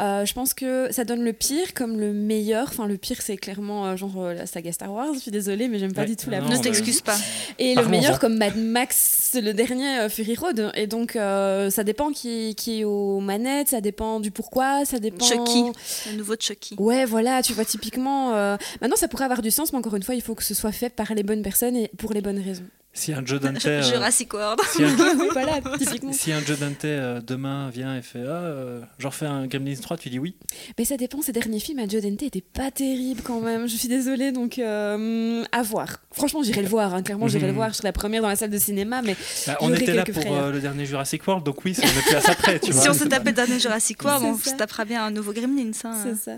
Euh, 0.00 0.24
je 0.24 0.32
pense 0.34 0.54
que 0.54 0.88
ça 0.90 1.04
donne 1.04 1.22
le 1.22 1.32
pire 1.32 1.72
comme 1.72 2.00
le 2.00 2.12
meilleur. 2.12 2.66
Enfin, 2.66 2.88
le 2.88 2.96
pire, 2.96 3.22
c'est 3.22 3.36
clairement 3.36 3.86
euh, 3.86 3.96
genre 3.96 4.20
euh, 4.20 4.34
la 4.34 4.46
saga 4.46 4.72
Star 4.72 4.92
Wars. 4.92 5.14
Je 5.14 5.20
suis 5.20 5.30
désolée, 5.30 5.68
mais 5.68 5.78
j'aime 5.78 5.92
pas 5.94 6.00
Ouais, 6.00 6.08
du 6.08 6.16
tout 6.16 6.30
la 6.30 6.40
non, 6.40 6.48
Ne 6.48 6.58
t'excuse 6.58 7.00
pas. 7.00 7.16
et 7.60 7.76
le 7.76 7.86
meilleur 7.86 8.18
comme 8.18 8.36
Mad 8.38 8.56
Max, 8.56 9.30
le 9.40 9.52
dernier 9.54 10.00
euh, 10.00 10.08
Fury 10.08 10.34
Road. 10.34 10.72
Et 10.74 10.88
donc, 10.88 11.14
euh, 11.14 11.70
ça 11.70 11.84
dépend 11.84 12.07
qui, 12.12 12.54
qui 12.54 12.80
est 12.80 12.84
aux 12.84 13.20
manettes, 13.20 13.68
ça 13.68 13.80
dépend 13.80 14.20
du 14.20 14.30
pourquoi, 14.30 14.84
ça 14.84 14.98
dépend. 14.98 15.24
Chucky. 15.24 15.64
Le 16.10 16.16
nouveau 16.16 16.34
Chucky. 16.38 16.76
Ouais, 16.78 17.04
voilà, 17.04 17.42
tu 17.42 17.52
vois, 17.52 17.64
typiquement. 17.64 18.32
euh, 18.34 18.56
Maintenant, 18.80 18.96
ça 18.96 19.08
pourrait 19.08 19.24
avoir 19.24 19.42
du 19.42 19.50
sens, 19.50 19.72
mais 19.72 19.78
encore 19.78 19.94
une 19.96 20.02
fois, 20.02 20.14
il 20.14 20.22
faut 20.22 20.34
que 20.34 20.44
ce 20.44 20.54
soit 20.54 20.72
fait 20.72 20.90
par 20.90 21.14
les 21.14 21.22
bonnes 21.22 21.42
personnes 21.42 21.76
et 21.76 21.88
pour 21.98 22.12
les 22.12 22.20
bonnes 22.20 22.40
raisons. 22.40 22.64
Si 22.98 23.12
un 23.12 23.24
Joe 23.24 23.38
Dante, 23.40 23.64
euh, 23.66 23.82
Jurassic 23.82 24.34
World. 24.34 24.60
si 24.72 24.82
un, 24.82 24.88
oui, 25.18 25.28
voilà, 25.32 25.60
typiquement. 25.78 26.12
si 26.12 26.32
un 26.32 26.40
Joe 26.40 26.58
Dante 26.58 26.84
euh, 26.84 27.20
demain 27.20 27.70
vient 27.70 27.96
et 27.96 28.02
fait 28.02 28.18
ah, 28.24 28.30
euh, 28.42 28.80
j'en 28.98 29.10
refais 29.10 29.26
un 29.26 29.46
Gremlins 29.46 29.76
3, 29.80 29.96
tu 29.96 30.10
dis 30.10 30.18
oui 30.18 30.34
Mais 30.78 30.84
ça 30.84 30.96
dépend, 30.96 31.22
ces 31.22 31.30
derniers 31.32 31.60
films 31.60 31.78
à 31.78 31.86
Joe 31.86 32.02
Dante 32.02 32.22
étaient 32.24 32.40
pas 32.40 32.70
terribles 32.72 33.22
quand 33.22 33.40
même. 33.40 33.68
Je 33.68 33.76
suis 33.76 33.88
désolée, 33.88 34.32
donc 34.32 34.58
euh, 34.58 35.44
à 35.52 35.62
voir. 35.62 35.98
Franchement, 36.12 36.42
j'irai 36.42 36.62
le 36.62 36.68
voir, 36.68 36.92
hein. 36.94 37.02
clairement, 37.02 37.28
j'irai 37.28 37.44
Mhm. 37.44 37.50
le 37.50 37.54
voir. 37.54 37.68
Je 37.70 37.74
serai 37.76 37.88
la 37.88 37.92
première 37.92 38.22
dans 38.22 38.28
la 38.28 38.36
salle 38.36 38.50
de 38.50 38.58
cinéma, 38.58 39.00
mais 39.02 39.16
Bah, 39.46 39.56
On 39.60 39.72
était 39.72 39.94
là 39.94 40.04
pour 40.04 40.22
euh, 40.26 40.50
le 40.50 40.60
dernier 40.60 40.84
Jurassic 40.84 41.24
World, 41.26 41.44
donc 41.46 41.64
oui, 41.64 41.74
si 41.74 41.82
on 41.84 41.84
est 41.88 42.02
plus 42.02 42.16
à 42.16 42.20
ça 42.20 42.34
près, 42.34 42.58
tu 42.58 42.72
vois. 42.72 42.82
Si 42.82 42.88
on 42.88 42.94
se 42.94 43.04
tapait 43.04 43.30
le 43.30 43.36
dernier 43.36 43.60
Jurassic 43.60 44.02
World, 44.02 44.24
on 44.24 44.36
ça. 44.36 44.50
se 44.50 44.56
tapera 44.56 44.84
bien 44.84 45.04
un 45.04 45.10
nouveau 45.12 45.32
Gremlins. 45.32 45.70
hein. 45.84 45.96
c'est 46.02 46.16
ça. 46.16 46.36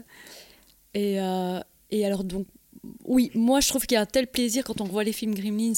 Et, 0.95 1.21
euh, 1.21 1.59
et 1.91 2.05
alors 2.05 2.25
donc, 2.25 2.47
oui, 3.05 3.31
moi 3.35 3.61
je 3.61 3.69
trouve 3.69 3.87
qu'il 3.87 3.97
y 3.97 3.99
a 3.99 4.01
un 4.01 4.07
tel 4.07 4.27
plaisir 4.27 4.65
quand 4.65 4.81
on 4.81 4.85
voit 4.85 5.05
les 5.05 5.13
films 5.13 5.35
Gremlins 5.35 5.73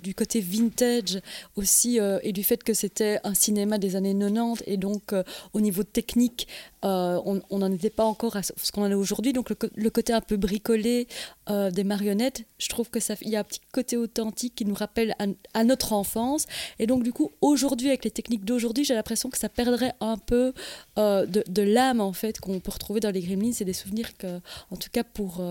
du 0.00 0.14
côté 0.14 0.40
vintage 0.40 1.20
aussi 1.56 1.98
euh, 1.98 2.20
et 2.22 2.32
du 2.32 2.44
fait 2.44 2.62
que 2.62 2.74
c'était 2.74 3.18
un 3.24 3.34
cinéma 3.34 3.78
des 3.78 3.96
années 3.96 4.14
90 4.16 4.62
et 4.66 4.76
donc 4.76 5.12
euh, 5.12 5.24
au 5.52 5.60
niveau 5.60 5.82
technique 5.82 6.46
euh, 6.84 7.18
on 7.24 7.58
n'en 7.58 7.72
était 7.72 7.90
pas 7.90 8.04
encore 8.04 8.36
à 8.36 8.42
ce 8.42 8.52
qu'on 8.70 8.82
en 8.82 8.90
est 8.90 8.94
aujourd'hui. 8.94 9.32
Donc 9.32 9.50
le, 9.50 9.90
côté 9.90 10.12
un 10.12 10.20
peu 10.20 10.36
bricolé 10.36 11.08
des 11.48 11.84
marionnettes 11.84 12.44
je 12.58 12.68
trouve 12.68 12.88
que 12.88 13.00
ça 13.00 13.14
y 13.22 13.36
a 13.36 13.40
un 13.40 13.44
petit 13.44 13.60
côté 13.72 13.96
authentique 13.96 14.54
qui 14.54 14.64
nous 14.64 14.74
rappelle 14.74 15.16
à, 15.54 15.64
notre 15.64 15.92
enfance. 15.92 16.46
Et 16.78 16.86
donc 16.86 17.02
du 17.02 17.12
coup 17.12 17.32
aujourd'hui 17.40 17.88
avec 17.88 18.04
les 18.04 18.10
techniques 18.10 18.44
d'aujourd'hui 18.44 18.84
j'ai 18.84 18.94
l'impression 18.94 19.30
que 19.30 19.38
ça 19.38 19.48
perdrait 19.48 19.94
un 20.00 20.18
peu 20.18 20.52
de, 20.96 21.24
de 21.26 21.62
l'âme 21.62 22.00
en 22.00 22.12
fait 22.12 22.38
qu'on 22.38 22.60
peut 22.60 22.72
retrouver 22.72 23.00
dans 23.00 23.10
les 23.10 23.22
Gremlins. 23.22 23.52
C'est 23.52 23.64
des 23.64 23.72
souvenirs 23.72 24.16
que 24.18 24.40
en 24.70 24.76
tout 24.76 24.90
cas 24.92 25.04
pour, 25.04 25.42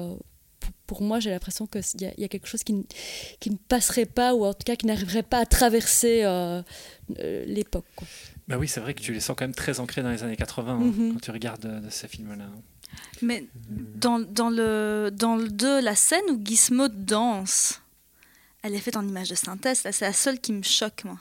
pour, 0.94 1.02
moi, 1.02 1.20
j'ai 1.20 1.30
l'impression 1.32 1.66
qu'il 1.68 1.82
y, 2.02 2.06
a- 2.06 2.14
il 2.18 2.22
y 2.22 2.24
a 2.24 2.28
quelque 2.28 2.48
chose 2.48 2.64
qui, 2.64 2.74
ne- 2.74 2.84
qui 3.40 3.50
ne 3.50 3.56
passerait 3.58 4.06
pas, 4.06 4.34
ou 4.34 4.46
en 4.46 4.54
tout 4.54 4.64
cas 4.66 4.76
qui 4.76 4.86
n'arriverait 4.86 5.24
pas 5.24 5.40
à 5.40 5.46
traverser 5.46 6.24
euh, 6.24 6.62
euh, 7.20 7.46
l'époque. 7.46 7.86
Bah 8.48 8.58
oui, 8.58 8.68
c'est 8.68 8.80
vrai 8.82 8.94
que 8.94 9.02
tu 9.02 9.14
les 9.14 9.20
sens 9.20 9.36
quand 9.38 9.46
même 9.46 9.56
très 9.56 9.80
ancrés 9.80 10.04
dans 10.04 10.12
les 10.12 10.24
années 10.24 10.36
80 10.36 10.74
hein, 10.74 10.80
Mhm. 10.80 11.14
quand 11.14 11.22
tu 11.22 11.32
regardes 11.32 11.66
euh, 11.66 11.82
ces 11.90 12.08
films-là. 12.08 12.46
Mais 13.22 13.46
dans, 13.96 14.20
dans, 14.20 14.50
le, 14.50 15.10
dans 15.12 15.36
le 15.36 15.48
2, 15.50 15.82
la 15.82 15.96
scène 15.96 16.26
où 16.30 16.40
Gizmo 16.44 16.88
danse, 16.90 17.82
elle 18.62 18.76
est 18.76 18.80
faite 18.80 18.98
en 18.98 19.08
image 19.08 19.30
de 19.30 19.36
synthèse. 19.36 19.84
là, 19.84 19.92
C'est 19.92 20.06
la 20.06 20.14
seule 20.14 20.40
qui 20.40 20.54
me 20.54 20.62
choque, 20.64 21.04
moi. 21.06 21.18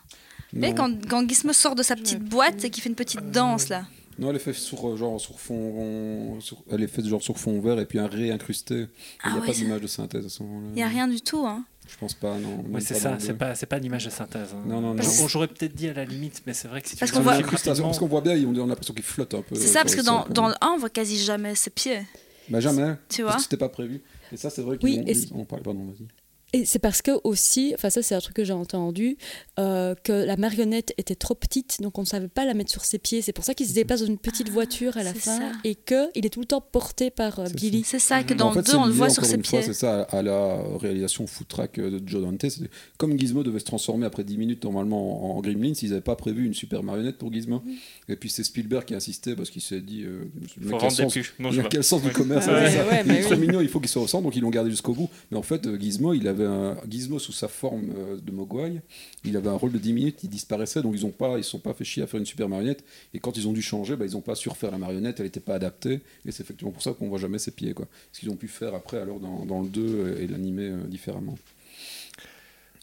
Vous 0.52 0.58
voyez, 0.58 0.74
Non. 0.74 0.82
quand, 0.98 1.08
quand 1.08 1.28
Gizmo 1.28 1.52
sort 1.54 1.74
de 1.74 1.82
sa 1.82 1.96
petite 1.96 2.20
boîte 2.22 2.62
et 2.64 2.70
qu'il 2.70 2.82
fait 2.82 2.90
une 2.90 2.94
petite 2.94 3.30
danse, 3.30 3.68
là. 3.70 3.86
Non, 4.18 4.30
elle 4.30 4.36
est 4.36 4.40
faite 4.40 4.54
sur, 4.54 4.88
euh, 4.88 4.96
genre, 4.96 5.20
sur 5.20 5.40
fond. 5.40 6.38
sur- 6.40 6.62
elle 6.70 6.82
est 6.82 6.86
faite 6.86 7.06
genre 7.06 7.22
sur 7.22 7.38
fond 7.38 7.60
vert 7.60 7.78
et 7.80 7.86
puis 7.86 7.98
un 7.98 8.06
réincrusté. 8.06 8.74
Il 8.74 8.78
n'y 8.80 8.86
Ah 9.24 9.30
a 9.32 9.34
ouais, 9.40 9.46
pas 9.46 9.52
ça- 9.52 9.58
d'image 9.60 9.80
de 9.80 9.86
synthèse 9.86 10.26
à 10.26 10.28
ce 10.28 10.42
moment-là. 10.42 10.66
Il 10.70 10.74
n'y 10.74 10.82
a 10.82 10.88
rien 10.88 11.08
du 11.08 11.20
tout, 11.20 11.46
hein. 11.46 11.64
Je 11.88 11.96
pense 11.98 12.14
pas, 12.14 12.38
non. 12.38 12.64
Oui, 12.70 12.80
c'est 12.80 12.94
ça, 12.94 13.16
c'est 13.18 13.34
pas, 13.34 13.54
c'est 13.54 13.66
pas 13.66 13.78
une 13.78 13.84
image 13.86 14.04
de 14.04 14.10
synthèse. 14.10 14.48
hein. 14.54 14.62
Non, 14.66 14.80
non, 14.80 14.90
non. 14.90 14.96
Parce 14.96 15.26
J'aurais 15.28 15.48
peut-être 15.48 15.74
dit 15.74 15.88
à 15.88 15.92
la 15.94 16.04
limite, 16.04 16.42
mais 16.46 16.54
c'est 16.54 16.68
vrai 16.68 16.80
que 16.80 16.88
si 16.88 16.94
tu 16.94 17.00
Parce 17.00 17.10
qu'on 17.10 17.20
voit- 17.20 17.32
rapidement- 17.32 17.50
parce 17.84 17.98
qu'on 17.98 18.06
voit 18.06 18.20
bien, 18.20 18.34
on 18.46 18.64
a 18.64 18.66
l'impression 18.66 18.94
qu'il 18.94 19.02
flotte 19.02 19.34
un 19.34 19.42
peu. 19.42 19.54
C'est 19.56 19.64
euh, 19.64 19.66
ça, 19.66 19.80
parce 19.80 19.94
sur 19.94 20.02
que 20.02 20.06
dans, 20.06 20.26
dans 20.28 20.48
le 20.48 20.54
1, 20.60 20.68
on 20.74 20.78
voit 20.78 20.90
quasi 20.90 21.18
jamais 21.18 21.54
ses 21.54 21.70
pieds. 21.70 22.00
Bah 22.48 22.60
jamais. 22.60 22.94
Tu 23.08 23.22
Parce 23.22 23.34
vois 23.36 23.42
c'était 23.42 23.56
pas 23.56 23.68
prévu. 23.68 24.00
Et 24.32 24.36
ça, 24.36 24.48
c'est 24.50 24.62
vrai 24.62 24.78
qu'ils 24.78 24.88
Oui, 24.90 24.98
ont. 25.00 25.06
et 25.06 25.10
ils- 25.10 25.16
c'est- 25.16 25.32
On 25.34 25.44
parle, 25.44 25.62
pardon, 25.62 25.84
vas-y. 25.86 26.06
Et 26.52 26.64
c'est 26.66 26.78
parce 26.78 27.00
que 27.02 27.12
aussi, 27.24 27.72
enfin 27.74 27.88
ça 27.90 28.02
c'est 28.02 28.14
un 28.14 28.20
truc 28.20 28.36
que 28.36 28.44
j'ai 28.44 28.52
entendu, 28.52 29.16
euh, 29.58 29.94
que 30.04 30.12
la 30.12 30.36
marionnette 30.36 30.92
était 30.98 31.14
trop 31.14 31.34
petite, 31.34 31.80
donc 31.80 31.96
on 31.98 32.02
ne 32.02 32.06
savait 32.06 32.28
pas 32.28 32.44
la 32.44 32.52
mettre 32.54 32.70
sur 32.70 32.84
ses 32.84 32.98
pieds. 32.98 33.22
C'est 33.22 33.32
pour 33.32 33.44
ça 33.44 33.54
qu'il 33.54 33.66
se 33.66 33.72
déplace 33.72 34.00
dans 34.00 34.06
une 34.06 34.18
petite 34.18 34.50
voiture 34.50 34.96
à 34.98 35.02
la 35.02 35.14
fin 35.14 35.38
ça. 35.38 35.52
et 35.64 35.74
que 35.74 36.10
il 36.14 36.26
est 36.26 36.30
tout 36.30 36.40
le 36.40 36.46
temps 36.46 36.60
porté 36.60 37.10
par 37.10 37.38
euh, 37.38 37.44
C'est 37.46 37.56
Billy. 37.56 37.82
C'est 37.86 37.98
ça 37.98 38.22
que 38.22 38.32
Mhm. 38.34 38.38
dans 38.38 38.48
en 38.48 38.52
fait, 38.52 38.58
le 38.58 38.64
2, 38.64 38.70
c'est 38.72 38.76
on 38.76 38.84
le 38.86 38.92
voit 38.92 39.08
sur 39.08 39.24
ses 39.24 39.38
pieds. 39.38 39.62
C'est 39.62 39.72
ça, 39.72 40.02
à 40.02 40.20
la 40.22 40.58
réalisation 40.78 41.26
foot 41.26 41.48
track 41.48 41.78
euh, 41.78 41.98
de 42.00 42.06
Joe 42.08 42.22
Dante. 42.22 42.42
c'est- 42.48 42.68
Comme 42.98 43.18
Gizmo 43.18 43.42
devait 43.42 43.58
se 43.58 43.64
transformer 43.64 44.04
après 44.06 44.24
10 44.24 44.36
minutes 44.36 44.62
normalement 44.64 45.32
en, 45.34 45.38
en 45.38 45.40
Gremlins, 45.40 45.72
ils 45.80 45.88
n'avaient 45.90 46.00
pas 46.02 46.16
prévu 46.16 46.44
une 46.44 46.54
super 46.54 46.82
marionnette 46.82 47.16
pour 47.18 47.32
Gizmo. 47.32 47.62
Mhm. 47.64 47.72
Et 48.10 48.16
puis 48.16 48.28
c'est 48.28 48.44
Spielberg 48.44 48.84
qui 48.84 48.94
a 48.94 48.98
insisté 48.98 49.34
parce 49.34 49.48
qu'il 49.50 49.62
s'est 49.62 49.80
dit 49.80 50.02
euh, 50.04 50.24
mec 50.60 50.70
Faut 50.70 50.78
des 50.86 50.90
sens- 50.90 51.12
plus. 51.12 51.32
Non, 51.38 51.50
il 51.50 51.60
a 51.60 51.64
quel 51.64 51.82
sens 51.84 52.02
du 52.02 52.10
commerce 52.10 52.46
Ouais, 52.46 52.52
ouais, 52.52 53.02
Il 53.04 53.08
bah 53.08 53.14
est 53.14 53.22
trop 53.22 53.34
oui. 53.34 53.40
mignon, 53.40 53.60
il 53.62 53.68
faut 53.68 53.80
qu'il 53.80 53.88
soit 53.88 54.02
au 54.02 54.06
centre, 54.06 54.24
donc 54.24 54.36
ils 54.36 54.40
l'ont 54.42 54.50
gardé 54.50 54.70
jusqu'au 54.70 54.92
bout. 54.92 55.08
Mais 55.30 55.38
en 55.38 55.42
fait, 55.42 55.66
Gizmo, 55.80 56.12
il 56.14 56.28
avait 56.28 56.41
un 56.44 56.76
Gizmo 56.88 57.18
sous 57.18 57.32
sa 57.32 57.48
forme 57.48 57.90
euh, 57.96 58.16
de 58.16 58.30
Mogwai. 58.32 58.80
Il 59.24 59.36
avait 59.36 59.48
un 59.48 59.54
rôle 59.54 59.72
de 59.72 59.78
10 59.78 59.92
minutes, 59.92 60.18
il 60.24 60.28
disparaissait, 60.30 60.82
donc 60.82 60.94
ils 60.96 61.04
ont 61.06 61.10
pas, 61.10 61.38
ils 61.38 61.44
sont 61.44 61.58
pas 61.58 61.74
fait 61.74 61.84
chier 61.84 62.02
à 62.02 62.06
faire 62.06 62.20
une 62.20 62.26
super 62.26 62.48
marionnette. 62.48 62.84
Et 63.14 63.18
quand 63.18 63.36
ils 63.36 63.46
ont 63.48 63.52
dû 63.52 63.62
changer, 63.62 63.96
bah, 63.96 64.04
ils 64.06 64.12
n'ont 64.12 64.20
pas 64.20 64.34
su 64.34 64.48
refaire 64.48 64.70
la 64.70 64.78
marionnette, 64.78 65.20
elle 65.20 65.26
n'était 65.26 65.40
pas 65.40 65.54
adaptée. 65.54 66.00
Et 66.26 66.32
c'est 66.32 66.42
effectivement 66.42 66.72
pour 66.72 66.82
ça 66.82 66.92
qu'on 66.92 67.08
voit 67.08 67.18
jamais 67.18 67.38
ses 67.38 67.50
pieds, 67.50 67.74
quoi. 67.74 67.86
Ce 68.12 68.20
qu'ils 68.20 68.30
ont 68.30 68.36
pu 68.36 68.48
faire 68.48 68.74
après, 68.74 68.98
alors 68.98 69.20
dans, 69.20 69.44
dans 69.44 69.60
le 69.62 69.68
2 69.68 70.18
et 70.20 70.26
l'animer 70.26 70.68
euh, 70.68 70.82
différemment. 70.88 71.36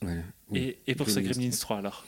Ouais. 0.01 0.19
Oui. 0.49 0.59
Et, 0.59 0.77
et 0.87 0.95
pour 0.95 1.09
ce 1.09 1.19
Gremlins. 1.19 1.31
Gremlins 1.33 1.57
3 1.59 1.77
alors? 1.77 2.05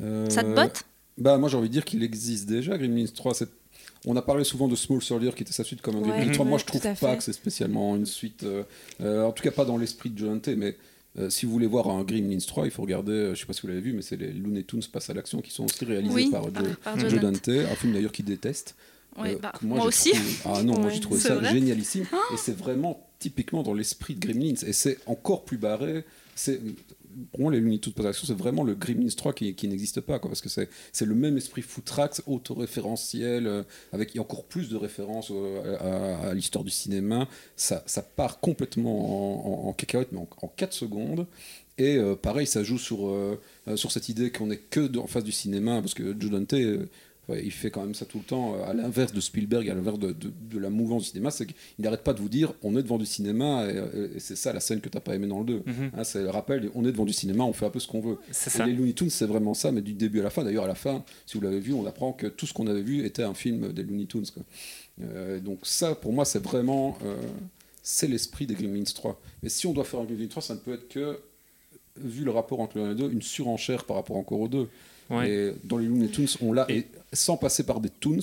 Euh, 0.00 0.28
Ça 0.30 0.42
te 0.42 0.54
botte? 0.54 0.84
bah, 1.18 1.36
moi 1.38 1.48
j'ai 1.48 1.56
envie 1.56 1.68
de 1.68 1.72
dire 1.72 1.84
qu'il 1.84 2.02
existe 2.02 2.48
déjà, 2.48 2.78
Gremlins 2.78 3.06
3. 3.12 3.34
c'est- 3.34 3.48
On 4.06 4.16
a 4.16 4.22
parlé 4.22 4.44
souvent 4.44 4.68
de 4.68 4.76
Small 4.76 5.02
Soldier 5.02 5.30
qui 5.36 5.42
était 5.42 5.52
sa 5.52 5.64
suite 5.64 5.82
comme 5.82 5.96
un 5.96 6.00
Ouais, 6.02 6.08
Gremlins 6.08 6.32
3. 6.32 6.46
Moi 6.46 6.58
je 6.58 6.64
trouve 6.64 6.80
pas 7.00 7.16
que 7.16 7.22
c'est 7.22 7.32
spécialement 7.32 7.96
une 7.96 8.06
suite, 8.06 8.44
euh, 8.44 8.62
euh, 9.00 9.24
en 9.24 9.32
tout 9.32 9.42
cas 9.42 9.50
pas 9.50 9.64
dans 9.64 9.76
l'esprit 9.76 10.10
de 10.10 10.18
Joe 10.18 10.28
Dante, 10.30 10.48
mais 10.56 10.76
euh, 11.18 11.28
si 11.30 11.44
vous 11.46 11.52
voulez 11.52 11.66
voir 11.66 11.88
un 11.90 12.02
Gremlins 12.04 12.38
3, 12.38 12.64
il 12.66 12.70
faut 12.70 12.82
regarder, 12.82 13.12
euh, 13.12 13.34
je 13.34 13.40
sais 13.40 13.46
pas 13.46 13.52
si 13.52 13.62
vous 13.62 13.68
l'avez 13.68 13.80
vu, 13.80 13.92
mais 13.92 14.02
c'est 14.02 14.16
les 14.16 14.32
Looney 14.32 14.62
Tunes 14.64 14.82
Passe 14.90 15.10
à 15.10 15.14
l'action 15.14 15.40
qui 15.40 15.50
sont 15.50 15.64
aussi 15.64 15.84
réalisés 15.84 16.14
Oui, 16.14 16.30
par 16.30 16.44
Joe, 16.44 16.76
par 16.82 16.98
Joe 16.98 17.10
Joe 17.10 17.20
Dante, 17.20 17.48
un 17.48 17.74
film 17.76 17.92
d'ailleurs 17.92 18.12
qu'il 18.12 18.24
déteste. 18.24 18.74
Oui, 19.18 19.32
Euh, 19.32 19.38
bah, 19.42 19.52
moi, 19.60 19.84
aussi. 19.84 20.10
trouvé- 20.12 20.26
Ah 20.46 20.62
non, 20.62 20.78
moi 20.80 20.90
j'ai 20.90 21.00
trouvé 21.00 21.20
ça 21.20 21.34
vrai 21.34 21.50
génialissime. 21.52 22.04
et 22.32 22.36
c'est 22.38 22.56
vraiment 22.56 23.06
typiquement 23.18 23.62
dans 23.62 23.74
l'esprit 23.74 24.14
de 24.14 24.26
Gremlins. 24.26 24.54
Et 24.66 24.72
c'est 24.72 24.98
encore 25.06 25.44
plus 25.44 25.58
barré. 25.58 26.04
C'est 26.34 26.60
pour 27.30 27.40
moi, 27.40 27.52
les 27.52 27.60
Passe 27.78 28.04
à 28.04 28.08
l'action, 28.08 28.26
c'est 28.26 28.36
vraiment 28.36 28.64
le 28.64 28.74
Gremlins 28.74 29.08
3 29.08 29.32
qui, 29.32 29.54
qui 29.54 29.68
n'existe 29.68 30.00
pas. 30.00 30.18
Quoi, 30.18 30.30
parce 30.30 30.40
que 30.40 30.48
c'est 30.48 30.68
c'est 30.92 31.04
le 31.04 31.14
même 31.14 31.36
esprit 31.36 31.62
footrax, 31.62 32.22
autoréférentiel, 32.26 33.46
euh, 33.46 33.62
avec 33.92 34.16
encore 34.18 34.44
plus 34.44 34.68
de 34.68 34.76
références 34.76 35.30
euh, 35.30 36.30
à, 36.30 36.34
l'histoire 36.34 36.64
du 36.64 36.70
cinéma. 36.70 37.28
Ça, 37.56 37.82
ça 37.86 38.02
part 38.02 38.40
complètement 38.40 39.68
en, 39.68 39.72
cacahuète, 39.72 40.12
mais 40.12 40.18
en, 40.18 40.28
en 40.42 40.48
4 40.48 40.72
secondes. 40.72 41.26
Et 41.78 41.96
euh, 41.96 42.14
pareil, 42.14 42.46
ça 42.46 42.62
joue 42.62 42.78
sur, 42.78 43.10
sur 43.76 43.90
cette 43.92 44.08
idée 44.08 44.30
qu'on 44.30 44.48
n'est 44.48 44.58
que 44.58 44.96
en 44.98 45.06
face 45.06 45.24
du 45.24 45.32
cinéma, 45.32 45.80
parce 45.80 45.94
que 45.94 46.14
Joe 46.18 46.30
Dante, 46.30 46.54
Ouais, 47.28 47.40
il 47.44 47.52
fait 47.52 47.70
quand 47.70 47.82
même 47.82 47.94
ça 47.94 48.04
tout 48.04 48.18
le 48.18 48.24
temps, 48.24 48.56
euh, 48.56 48.64
à 48.64 48.74
l'inverse 48.74 49.12
de 49.12 49.20
Spielberg, 49.20 49.68
à 49.70 49.74
l'inverse 49.74 49.98
de, 50.00 50.10
de- 50.10 50.32
de 50.50 50.58
la 50.58 50.70
mouvance 50.70 51.04
du 51.04 51.08
cinéma, 51.10 51.30
c'est 51.30 51.46
qu'il 51.46 51.54
n'arrête 51.78 52.02
pas 52.02 52.12
de 52.14 52.20
vous 52.20 52.28
dire 52.28 52.52
on 52.62 52.76
est 52.76 52.82
devant 52.82 52.98
du 52.98 53.06
cinéma, 53.06 53.64
et, 53.70 53.76
euh, 53.76 54.08
et 54.16 54.18
c'est 54.18 54.34
ça 54.34 54.52
la 54.52 54.58
scène 54.58 54.80
que 54.80 54.88
t'as 54.88 54.98
pas 54.98 55.14
aimé 55.14 55.28
dans 55.28 55.38
le 55.38 55.44
2. 55.44 55.62
Mhm. 55.64 55.90
Hein, 55.96 56.02
c'est 56.04 56.20
le 56.22 56.30
rappel, 56.30 56.68
on 56.74 56.84
est 56.84 56.90
devant 56.90 57.04
du 57.04 57.12
cinéma, 57.12 57.44
on 57.44 57.52
fait 57.52 57.64
un 57.66 57.70
peu 57.70 57.78
ce 57.78 57.86
qu'on 57.86 58.00
veut. 58.00 58.18
Et 58.28 58.32
ça. 58.50 58.66
les 58.66 58.72
Looney 58.72 58.92
Tunes, 58.92 59.08
c'est 59.10 59.26
vraiment 59.26 59.54
ça, 59.54 59.70
mais 59.70 59.82
du 59.82 59.92
début 59.92 60.18
à 60.18 60.24
la 60.24 60.30
fin. 60.30 60.42
D'ailleurs, 60.42 60.64
à 60.64 60.68
la 60.68 60.74
fin, 60.74 61.04
si 61.26 61.38
vous 61.38 61.44
l'avez 61.44 61.60
vu, 61.60 61.72
on 61.74 61.86
apprend 61.86 62.12
que 62.12 62.26
tout 62.26 62.46
ce 62.46 62.52
qu'on 62.52 62.66
avait 62.66 62.82
vu 62.82 63.04
était 63.06 63.22
un 63.22 63.34
film 63.34 63.72
des 63.72 63.84
Looney 63.84 64.06
Tunes. 64.06 64.26
quoi. 64.34 64.42
Euh, 65.02 65.38
donc 65.38 65.60
ça, 65.62 65.94
pour 65.94 66.12
moi, 66.12 66.24
c'est 66.24 66.42
vraiment... 66.42 66.98
euh, 67.04 67.16
c'est 67.84 68.06
l'esprit 68.08 68.46
des 68.46 68.54
Gremlins 68.54 68.82
3. 68.84 69.20
Mais 69.42 69.48
si 69.48 69.66
on 69.68 69.72
doit 69.72 69.84
faire 69.84 70.00
un 70.00 70.04
Gremlins 70.04 70.26
3, 70.28 70.42
ça 70.42 70.54
ne 70.54 70.58
peut 70.60 70.74
être 70.74 70.88
que, 70.88 71.18
vu 72.00 72.24
le 72.24 72.30
rapport 72.30 72.60
entre 72.60 72.78
les 72.78 72.94
deux, 72.94 73.10
une 73.12 73.22
surenchère 73.22 73.84
par 73.84 73.96
rapport 73.96 74.16
encore 74.16 74.40
aux 74.40 74.48
deux. 74.48 74.68
Ouais. 75.12 75.30
Et 75.30 75.52
dans 75.64 75.78
les 75.78 75.86
Looney 75.86 76.08
Tunes, 76.08 76.28
on 76.40 76.52
l'a, 76.52 76.66
Et- 76.68 76.78
et 76.78 76.86
sans 77.12 77.36
passer 77.36 77.64
par 77.64 77.80
des 77.80 77.90
Toons, 77.90 78.18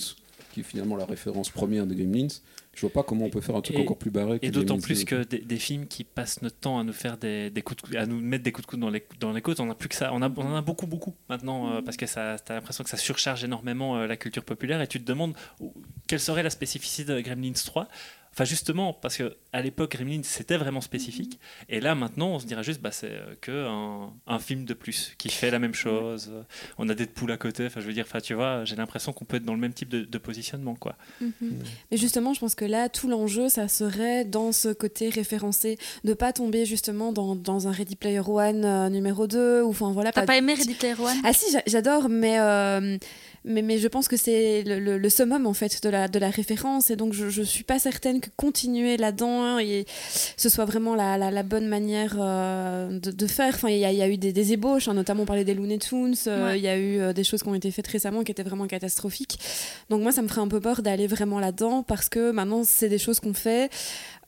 qui 0.53 0.61
est 0.61 0.63
finalement 0.63 0.95
la 0.95 1.05
référence 1.05 1.49
première 1.49 1.85
des 1.85 1.95
Gremlins, 1.95 2.27
je 2.75 2.81
vois 2.81 2.91
pas 2.93 3.03
comment 3.03 3.25
on 3.25 3.29
peut 3.29 3.41
faire 3.41 3.55
un 3.55 3.61
truc 3.61 3.77
Et- 3.77 3.81
encore 3.81 3.97
plus 3.97 4.09
barré 4.09 4.39
que 4.39 4.45
Et 4.45 4.51
d'autant 4.51 4.79
plus 4.79 4.99
2. 4.99 5.05
que 5.05 5.23
des, 5.23 5.39
des 5.39 5.57
films 5.57 5.85
qui 5.85 6.03
passent 6.05 6.41
notre 6.41 6.55
temps 6.55 6.79
à 6.79 6.83
nous 6.83 6.93
faire 6.93 7.17
des, 7.17 7.49
des 7.49 7.61
coups 7.61 7.83
de, 7.91 7.97
à 7.97 8.05
nous 8.05 8.19
mettre 8.21 8.43
des 8.43 8.51
coups 8.53 8.65
de 8.65 8.69
coude 8.71 8.79
dans 8.79 8.89
les, 8.89 9.03
dans 9.19 9.33
les 9.33 9.41
côtes, 9.41 9.59
on 9.59 9.69
a 9.69 9.75
plus 9.75 9.89
que 9.89 9.95
ça. 9.95 10.13
On, 10.13 10.21
a, 10.21 10.29
on 10.29 10.41
en 10.45 10.55
a 10.55 10.61
beaucoup, 10.61 10.87
beaucoup 10.87 11.13
maintenant 11.29 11.73
euh, 11.73 11.81
parce 11.81 11.97
que 11.97 12.05
ça, 12.05 12.37
t'as 12.43 12.53
l'impression 12.55 12.83
que 12.83 12.89
ça 12.89 12.95
surcharge 12.97 13.43
énormément 13.43 13.97
euh, 13.97 14.07
la 14.07 14.15
culture 14.17 14.43
populaire 14.45 14.81
et 14.81 14.87
tu 14.87 14.99
te 14.99 15.05
demandes 15.05 15.33
quelle 16.07 16.19
serait 16.21 16.41
la 16.43 16.49
spécificité 16.49 17.13
de 17.13 17.19
Gremlins 17.21 17.51
3. 17.53 17.87
Enfin, 18.31 18.45
justement, 18.45 18.93
parce 18.93 19.17
que 19.17 19.35
à 19.51 19.61
l'époque, 19.61 19.91
Gremlins, 19.91 20.21
c'était 20.23 20.55
vraiment 20.57 20.81
spécifique. 20.81 21.39
Et 21.67 21.79
là, 21.81 21.95
maintenant, 21.95 22.29
on 22.29 22.39
se 22.39 22.45
dirait 22.45 22.63
juste, 22.63 22.79
bah, 22.81 22.91
c'est 22.91 23.09
euh, 23.11 23.33
que 23.41 23.65
un, 23.67 24.13
un 24.27 24.39
film 24.39 24.65
de 24.65 24.73
plus 24.73 25.13
qui 25.17 25.29
fait 25.29 25.49
la 25.51 25.59
même 25.59 25.73
chose. 25.73 26.31
On 26.77 26.87
a 26.89 26.93
des 26.93 27.07
poules 27.07 27.31
à 27.31 27.37
côté. 27.37 27.65
Enfin, 27.65 27.81
je 27.81 27.87
veux 27.87 27.93
dire, 27.93 28.05
enfin, 28.07 28.19
tu 28.21 28.35
vois, 28.35 28.63
j'ai 28.65 28.75
l'impression 28.75 29.11
qu'on 29.13 29.25
peut 29.25 29.37
être 29.37 29.43
dans 29.45 29.55
le 29.55 29.59
même 29.59 29.73
type 29.73 29.89
de, 29.89 30.01
de 30.05 30.17
positionnement, 30.17 30.75
quoi. 30.75 30.95
Mais 31.91 31.97
justement, 31.97 32.33
je 32.33 32.39
pense 32.39 32.55
que 32.55 32.65
là, 32.65 32.87
tout 32.87 33.07
l'enjeu, 33.09 33.49
ça 33.49 33.67
serait 33.67 34.25
dans 34.25 34.51
ce 34.51 34.69
côté 34.69 35.09
référencé, 35.09 35.77
de 36.03 36.13
pas 36.13 36.31
tomber 36.31 36.65
justement 36.65 37.11
dans, 37.11 37.35
dans 37.35 37.67
un 37.67 37.71
Ready 37.71 37.95
Player 37.95 38.21
One 38.25 38.63
euh, 38.63 38.89
numéro 38.89 39.25
2, 39.27 39.63
ou 39.63 39.69
enfin 39.69 39.91
voilà. 39.91 40.11
T'as 40.11 40.25
pas 40.25 40.37
aimé 40.37 40.53
Ready 40.53 40.75
Player 40.75 40.95
One? 40.99 41.17
Ah 41.23 41.33
si, 41.33 41.51
j'a- 41.51 41.63
j'adore, 41.67 42.07
mais, 42.09 42.39
euh, 42.39 42.97
mais, 43.45 43.61
mais 43.61 43.77
je 43.77 43.87
pense 43.87 44.07
que 44.07 44.17
c'est 44.17 44.63
le, 44.63 44.79
le- 44.79 44.97
le 44.97 45.09
summum 45.09 45.45
en 45.47 45.53
fait 45.53 45.81
de 45.83 45.89
la, 45.89 46.07
de 46.07 46.19
la 46.19 46.29
référence, 46.29 46.89
et 46.89 46.95
donc 46.95 47.13
je, 47.13 47.29
je 47.29 47.41
suis 47.41 47.63
pas 47.63 47.79
certaine 47.79 48.19
que 48.21 48.29
continuer 48.35 48.97
là-dedans 48.97 49.59
et 49.59 49.85
ce 50.37 50.49
soit 50.49 50.65
vraiment 50.65 50.95
la, 50.95 51.17
la, 51.17 51.31
la 51.31 51.43
bonne 51.43 51.67
manière 51.67 52.15
euh, 52.19 52.99
de, 52.99 53.11
de 53.11 53.27
faire. 53.27 53.53
Enfin, 53.55 53.69
il 53.69 53.77
y, 53.79 53.85
a- 53.85 53.91
il 53.91 53.97
y 53.97 54.01
a 54.01 54.09
eu 54.09 54.17
des, 54.17 54.33
des 54.33 54.53
ébauches, 54.53 54.87
hein, 54.87 54.93
notamment 54.93 55.23
on 55.23 55.25
parlait 55.25 55.45
des 55.45 55.53
Looney 55.53 55.77
Tunes, 55.79 56.15
euh, 56.27 56.47
Ouais. 56.49 56.59
il 56.59 56.63
y 56.63 56.67
a 56.67 56.77
eu 56.77 56.99
euh, 56.99 57.13
des 57.13 57.23
choses 57.23 57.41
qui 57.43 57.49
ont 57.49 57.55
été 57.55 57.71
faites 57.71 57.87
récemment 57.87 58.23
qui 58.23 58.31
étaient 58.31 58.43
vraiment 58.43 58.67
catastrophiques. 58.67 59.39
Donc 59.89 60.01
moi, 60.01 60.11
ça 60.11 60.21
me 60.21 60.27
ferait 60.27 60.41
un 60.41 60.47
peu 60.47 60.59
peur 60.59 60.81
d'aller 60.81 61.07
vraiment 61.07 61.39
là-dedans 61.39 61.83
parce 61.83 62.09
que 62.09 62.31
maintenant, 62.31 62.63
c'est 62.65 62.89
des 62.89 62.97
choses 62.99 63.19
qu'on 63.19 63.33
fait 63.33 63.69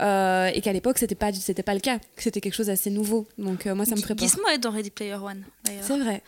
euh, 0.02 0.48
et 0.54 0.62
qu'à 0.62 0.74
l'époque, 0.74 0.98
c'était 0.98 1.16
pas, 1.16 1.32
c'était 1.34 1.64
pas 1.64 1.74
le 1.74 1.80
cas, 1.80 2.00
que 2.16 2.24
c'était 2.24 2.42
quelque 2.42 2.56
chose 2.56 2.68
d'assez 2.68 2.90
nouveau. 2.90 3.28
Donc 3.38 3.68
euh, 3.68 3.76
moi, 3.76 3.86
ça 3.86 3.96
me 3.96 4.02
ferait 4.02 4.16
peur. 4.16 4.28
Gizmo 4.28 4.48
est 4.54 4.58
dans 4.58 4.72
Ready 4.72 4.90
Player 4.90 5.14
One, 5.16 5.44
d'ailleurs. 5.64 5.84
C'est 5.84 5.98
vrai. 6.00 6.24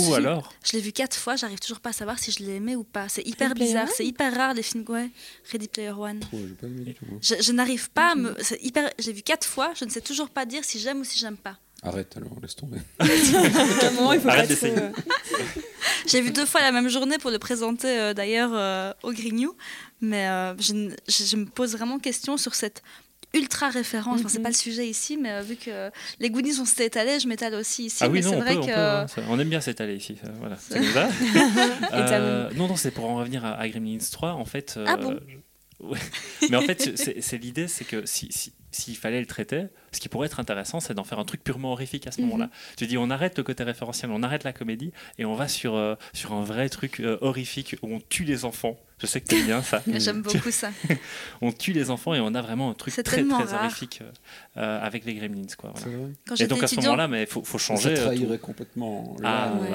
Ou 0.00 0.14
alors, 0.14 0.52
Je 0.64 0.72
l'ai 0.72 0.80
vu 0.82 0.92
quatre 0.92 1.16
fois, 1.16 1.36
j'arrive 1.36 1.58
toujours 1.60 1.80
pas 1.80 1.90
à 1.90 1.92
savoir 1.92 2.11
si 2.18 2.30
je 2.32 2.40
l'ai 2.44 2.56
aimé 2.56 2.76
ou 2.76 2.84
pas. 2.84 3.08
C'est 3.08 3.26
hyper 3.26 3.48
Ready 3.50 3.60
bizarre, 3.64 3.88
c'est 3.94 4.04
hyper 4.06 4.34
rare 4.34 4.54
les 4.54 4.62
films. 4.62 4.84
Ouais, 4.88 5.10
Ready 5.52 5.68
Player 5.68 5.90
One. 5.90 6.20
Ouais, 6.32 6.40
j'ai 6.48 6.54
pas 6.54 6.66
aimé 6.66 6.84
du 6.84 6.94
tout. 6.94 7.04
Je, 7.20 7.34
je 7.40 7.52
n'arrive 7.52 7.90
pas 7.90 8.12
à 8.12 8.14
me. 8.14 8.34
c'est 8.40 8.62
hyper. 8.62 8.90
J'ai 8.98 9.12
vu 9.12 9.22
quatre 9.22 9.46
fois, 9.46 9.72
je 9.78 9.84
ne 9.84 9.90
sais 9.90 10.00
toujours 10.00 10.28
pas 10.30 10.44
dire 10.46 10.64
si 10.64 10.78
j'aime 10.78 11.00
ou 11.00 11.04
si 11.04 11.18
j'aime 11.18 11.36
pas. 11.36 11.56
Arrête 11.84 12.16
alors, 12.16 12.30
laisse 12.40 12.54
tomber. 12.54 12.78
À 13.00 13.04
un 13.88 13.90
moment, 13.92 14.12
il 14.12 14.20
faut 14.20 14.28
Arrête 14.28 14.48
d'essayer. 14.48 14.72
euh, 14.78 14.90
J'ai 16.06 16.20
vu 16.20 16.30
deux 16.30 16.46
fois 16.46 16.60
la 16.60 16.70
même 16.70 16.88
journée 16.88 17.18
pour 17.18 17.30
le 17.32 17.38
présenter 17.40 17.88
euh, 17.88 18.14
d'ailleurs 18.14 18.50
euh, 18.54 18.92
au 19.02 19.10
Grignou, 19.12 19.56
mais 20.00 20.28
euh, 20.28 20.54
je 20.58 21.36
me 21.36 21.44
pose 21.46 21.72
vraiment 21.72 21.98
question 21.98 22.36
sur 22.36 22.54
cette 22.54 22.82
ultra 23.34 23.68
référence. 23.70 24.20
Enfin, 24.20 24.28
c'est 24.28 24.38
Mhm. 24.38 24.42
pas 24.44 24.48
le 24.50 24.54
sujet 24.54 24.86
ici, 24.88 25.16
mais 25.16 25.30
euh, 25.32 25.40
vu 25.42 25.56
que 25.56 25.90
les 26.20 26.30
Goonies 26.30 26.58
on 26.60 26.64
s'est 26.64 26.86
étalés, 26.86 27.18
je 27.20 27.28
m'étale 27.28 27.54
aussi 27.54 27.86
ici. 27.86 27.98
Ah 28.02 28.08
oui, 28.08 28.18
mais 28.18 28.24
non, 28.24 28.30
c'est 28.30 28.36
on 28.36 28.40
vrai 28.40 28.54
peut, 28.54 28.60
on, 28.60 28.66
que 28.66 28.72
peut, 28.72 28.78
hein, 28.78 29.06
ça- 29.08 29.22
on 29.28 29.38
aime 29.38 29.48
bien 29.48 29.60
s'étaler 29.60 29.96
ici. 29.96 30.16
ça, 30.22 30.30
Voilà, 30.38 30.56
c'est 30.58 30.74
comme 30.78 30.92
ça. 30.92 31.08
Euh, 31.92 32.50
non, 32.56 32.68
non, 32.68 32.76
c'est 32.76 32.90
pour 32.90 33.04
en 33.08 33.16
revenir 33.16 33.44
à, 33.44 33.52
à 33.54 33.68
Gremlins 33.68 33.98
3. 34.10 34.32
En 34.32 34.44
fait, 34.44 34.74
euh, 34.76 34.84
Ah 34.88 34.96
bon 34.96 35.18
ouais. 35.80 35.98
Mais 36.50 36.56
en 36.56 36.62
fait, 36.62 36.96
c'est 36.96 37.38
l'idée, 37.38 37.68
c'est 37.68 37.84
que 37.84 38.06
si, 38.06 38.28
si- 38.30 38.52
s'il 38.70 38.96
fallait 38.96 39.20
le 39.20 39.26
traiter, 39.26 39.64
ce 39.92 40.00
qui 40.00 40.08
pourrait 40.08 40.26
être 40.26 40.40
intéressant, 40.40 40.80
c'est 40.80 40.94
d'en 40.94 41.04
faire 41.04 41.18
un 41.18 41.24
truc 41.24 41.44
purement 41.44 41.72
horrifique 41.72 42.06
à 42.06 42.10
ce 42.12 42.20
Mhm. 42.22 42.28
moment-là. 42.28 42.50
Tu 42.76 42.86
dis, 42.86 42.96
on 42.96 43.10
arrête 43.10 43.36
le 43.36 43.44
côté 43.44 43.64
référentiel, 43.64 44.10
on 44.10 44.22
arrête 44.22 44.44
la 44.44 44.52
comédie 44.54 44.92
et 45.18 45.24
on 45.26 45.34
va 45.34 45.46
sur, 45.48 45.74
euh, 45.74 45.94
sur 46.14 46.32
un 46.32 46.42
vrai 46.42 46.68
truc 46.70 47.00
euh, 47.00 47.18
horrifique 47.20 47.76
où 47.82 47.92
on 47.94 48.00
tue 48.08 48.24
les 48.24 48.44
enfants. 48.46 48.78
Je 49.02 49.06
sais 49.08 49.20
que 49.20 49.26
t'aimes 49.26 49.44
bien 49.46 49.62
ça. 49.62 49.82
j'aime 49.98 50.22
beaucoup 50.22 50.52
ça. 50.52 50.70
On 51.42 51.50
tue 51.50 51.72
les 51.72 51.90
enfants 51.90 52.14
et 52.14 52.20
on 52.20 52.32
a 52.36 52.40
vraiment 52.40 52.70
un 52.70 52.74
truc 52.74 52.94
très, 52.94 53.02
très 53.02 53.22
rare. 53.22 53.64
horrifique 53.64 54.00
euh, 54.56 54.80
avec 54.80 55.04
les 55.04 55.14
Gremlins. 55.14 55.42
Quoi, 55.58 55.72
voilà. 55.74 55.98
Quand 56.28 56.34
Et 56.34 56.38
j'étais 56.38 56.48
donc 56.48 56.62
à 56.62 56.68
ce 56.68 56.74
étudiant, 56.74 56.92
moment-là, 56.92 57.08
mais 57.08 57.22
il 57.22 57.26
faut, 57.26 57.42
faut 57.42 57.58
changer. 57.58 57.82
Ça 57.96 58.02
euh, 58.02 58.08
tout. 58.10 58.14
trahirait 58.16 58.38
complètement 58.38 59.16
Ah, 59.24 59.52
ouais. 59.60 59.68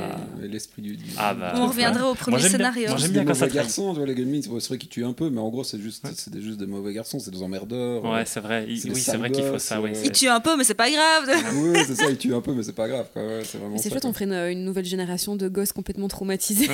euh, 0.43 0.47
l'esprit 0.47 0.81
du, 0.81 0.95
du- 0.95 1.03
Ah, 1.17 1.33
bah, 1.33 1.53
on 1.57 1.67
reviendrait 1.67 2.03
au 2.03 2.15
premier 2.15 2.37
Moi, 2.39 2.47
scénario. 2.49 2.89
J'aime 2.97 3.11
bien 3.11 3.25
quand 3.25 3.33
ça 3.33 3.47
garçons, 3.49 3.91
tu 3.91 3.97
vois, 3.97 4.07
les 4.07 4.15
Gremlins, 4.15 4.41
c'est 4.43 4.67
vrai 4.69 4.77
qu'ils 4.77 4.89
tuent 4.89 5.03
un 5.05 5.11
peu, 5.13 5.29
mais 5.29 5.41
en 5.41 5.49
gros, 5.49 5.63
c'est 5.65 5.79
juste, 5.81 6.07
c'est 6.15 6.31
des, 6.31 6.41
juste 6.41 6.57
des 6.57 6.65
mauvais 6.67 6.93
garçons, 6.93 7.19
c'est 7.19 7.31
des 7.31 7.41
emmerdeurs. 7.43 8.05
Ouais, 8.05 8.23
c'est 8.25 8.39
vrai. 8.39 8.65
Oui, 8.67 8.79
c'est 8.95 9.17
vrai 9.17 9.29
qu'il 9.31 9.43
faut 9.43 9.59
ça. 9.59 9.81
oui, 9.81 9.89
euh, 9.91 9.93
c'est- 9.93 10.05
Il 10.07 10.11
tue 10.13 10.29
un 10.29 10.39
peu, 10.39 10.55
mais 10.55 10.63
c'est 10.63 10.73
pas 10.73 10.89
grave. 10.89 11.29
oui, 11.53 11.79
c'est 11.85 11.95
ça, 11.95 12.09
ils 12.09 12.17
tuent 12.17 12.33
un 12.33 12.41
peu, 12.41 12.53
mais 12.53 12.63
c'est 12.63 12.71
pas 12.73 12.87
grave. 12.87 13.07
c'est 13.77 13.89
chouette, 13.89 14.05
on 14.05 14.13
ferait 14.13 14.51
une, 14.53 14.63
nouvelle 14.63 14.85
génération 14.85 15.35
de 15.35 15.49
gosses 15.49 15.73
complètement 15.73 16.07
traumatisés 16.07 16.67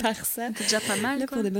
par 0.00 0.16
ça. 0.24 0.48
C'est 0.56 0.62
déjà 0.64 0.80
pas 0.80 0.96
mal. 0.96 1.26
Pour 1.26 1.42
des 1.42 1.50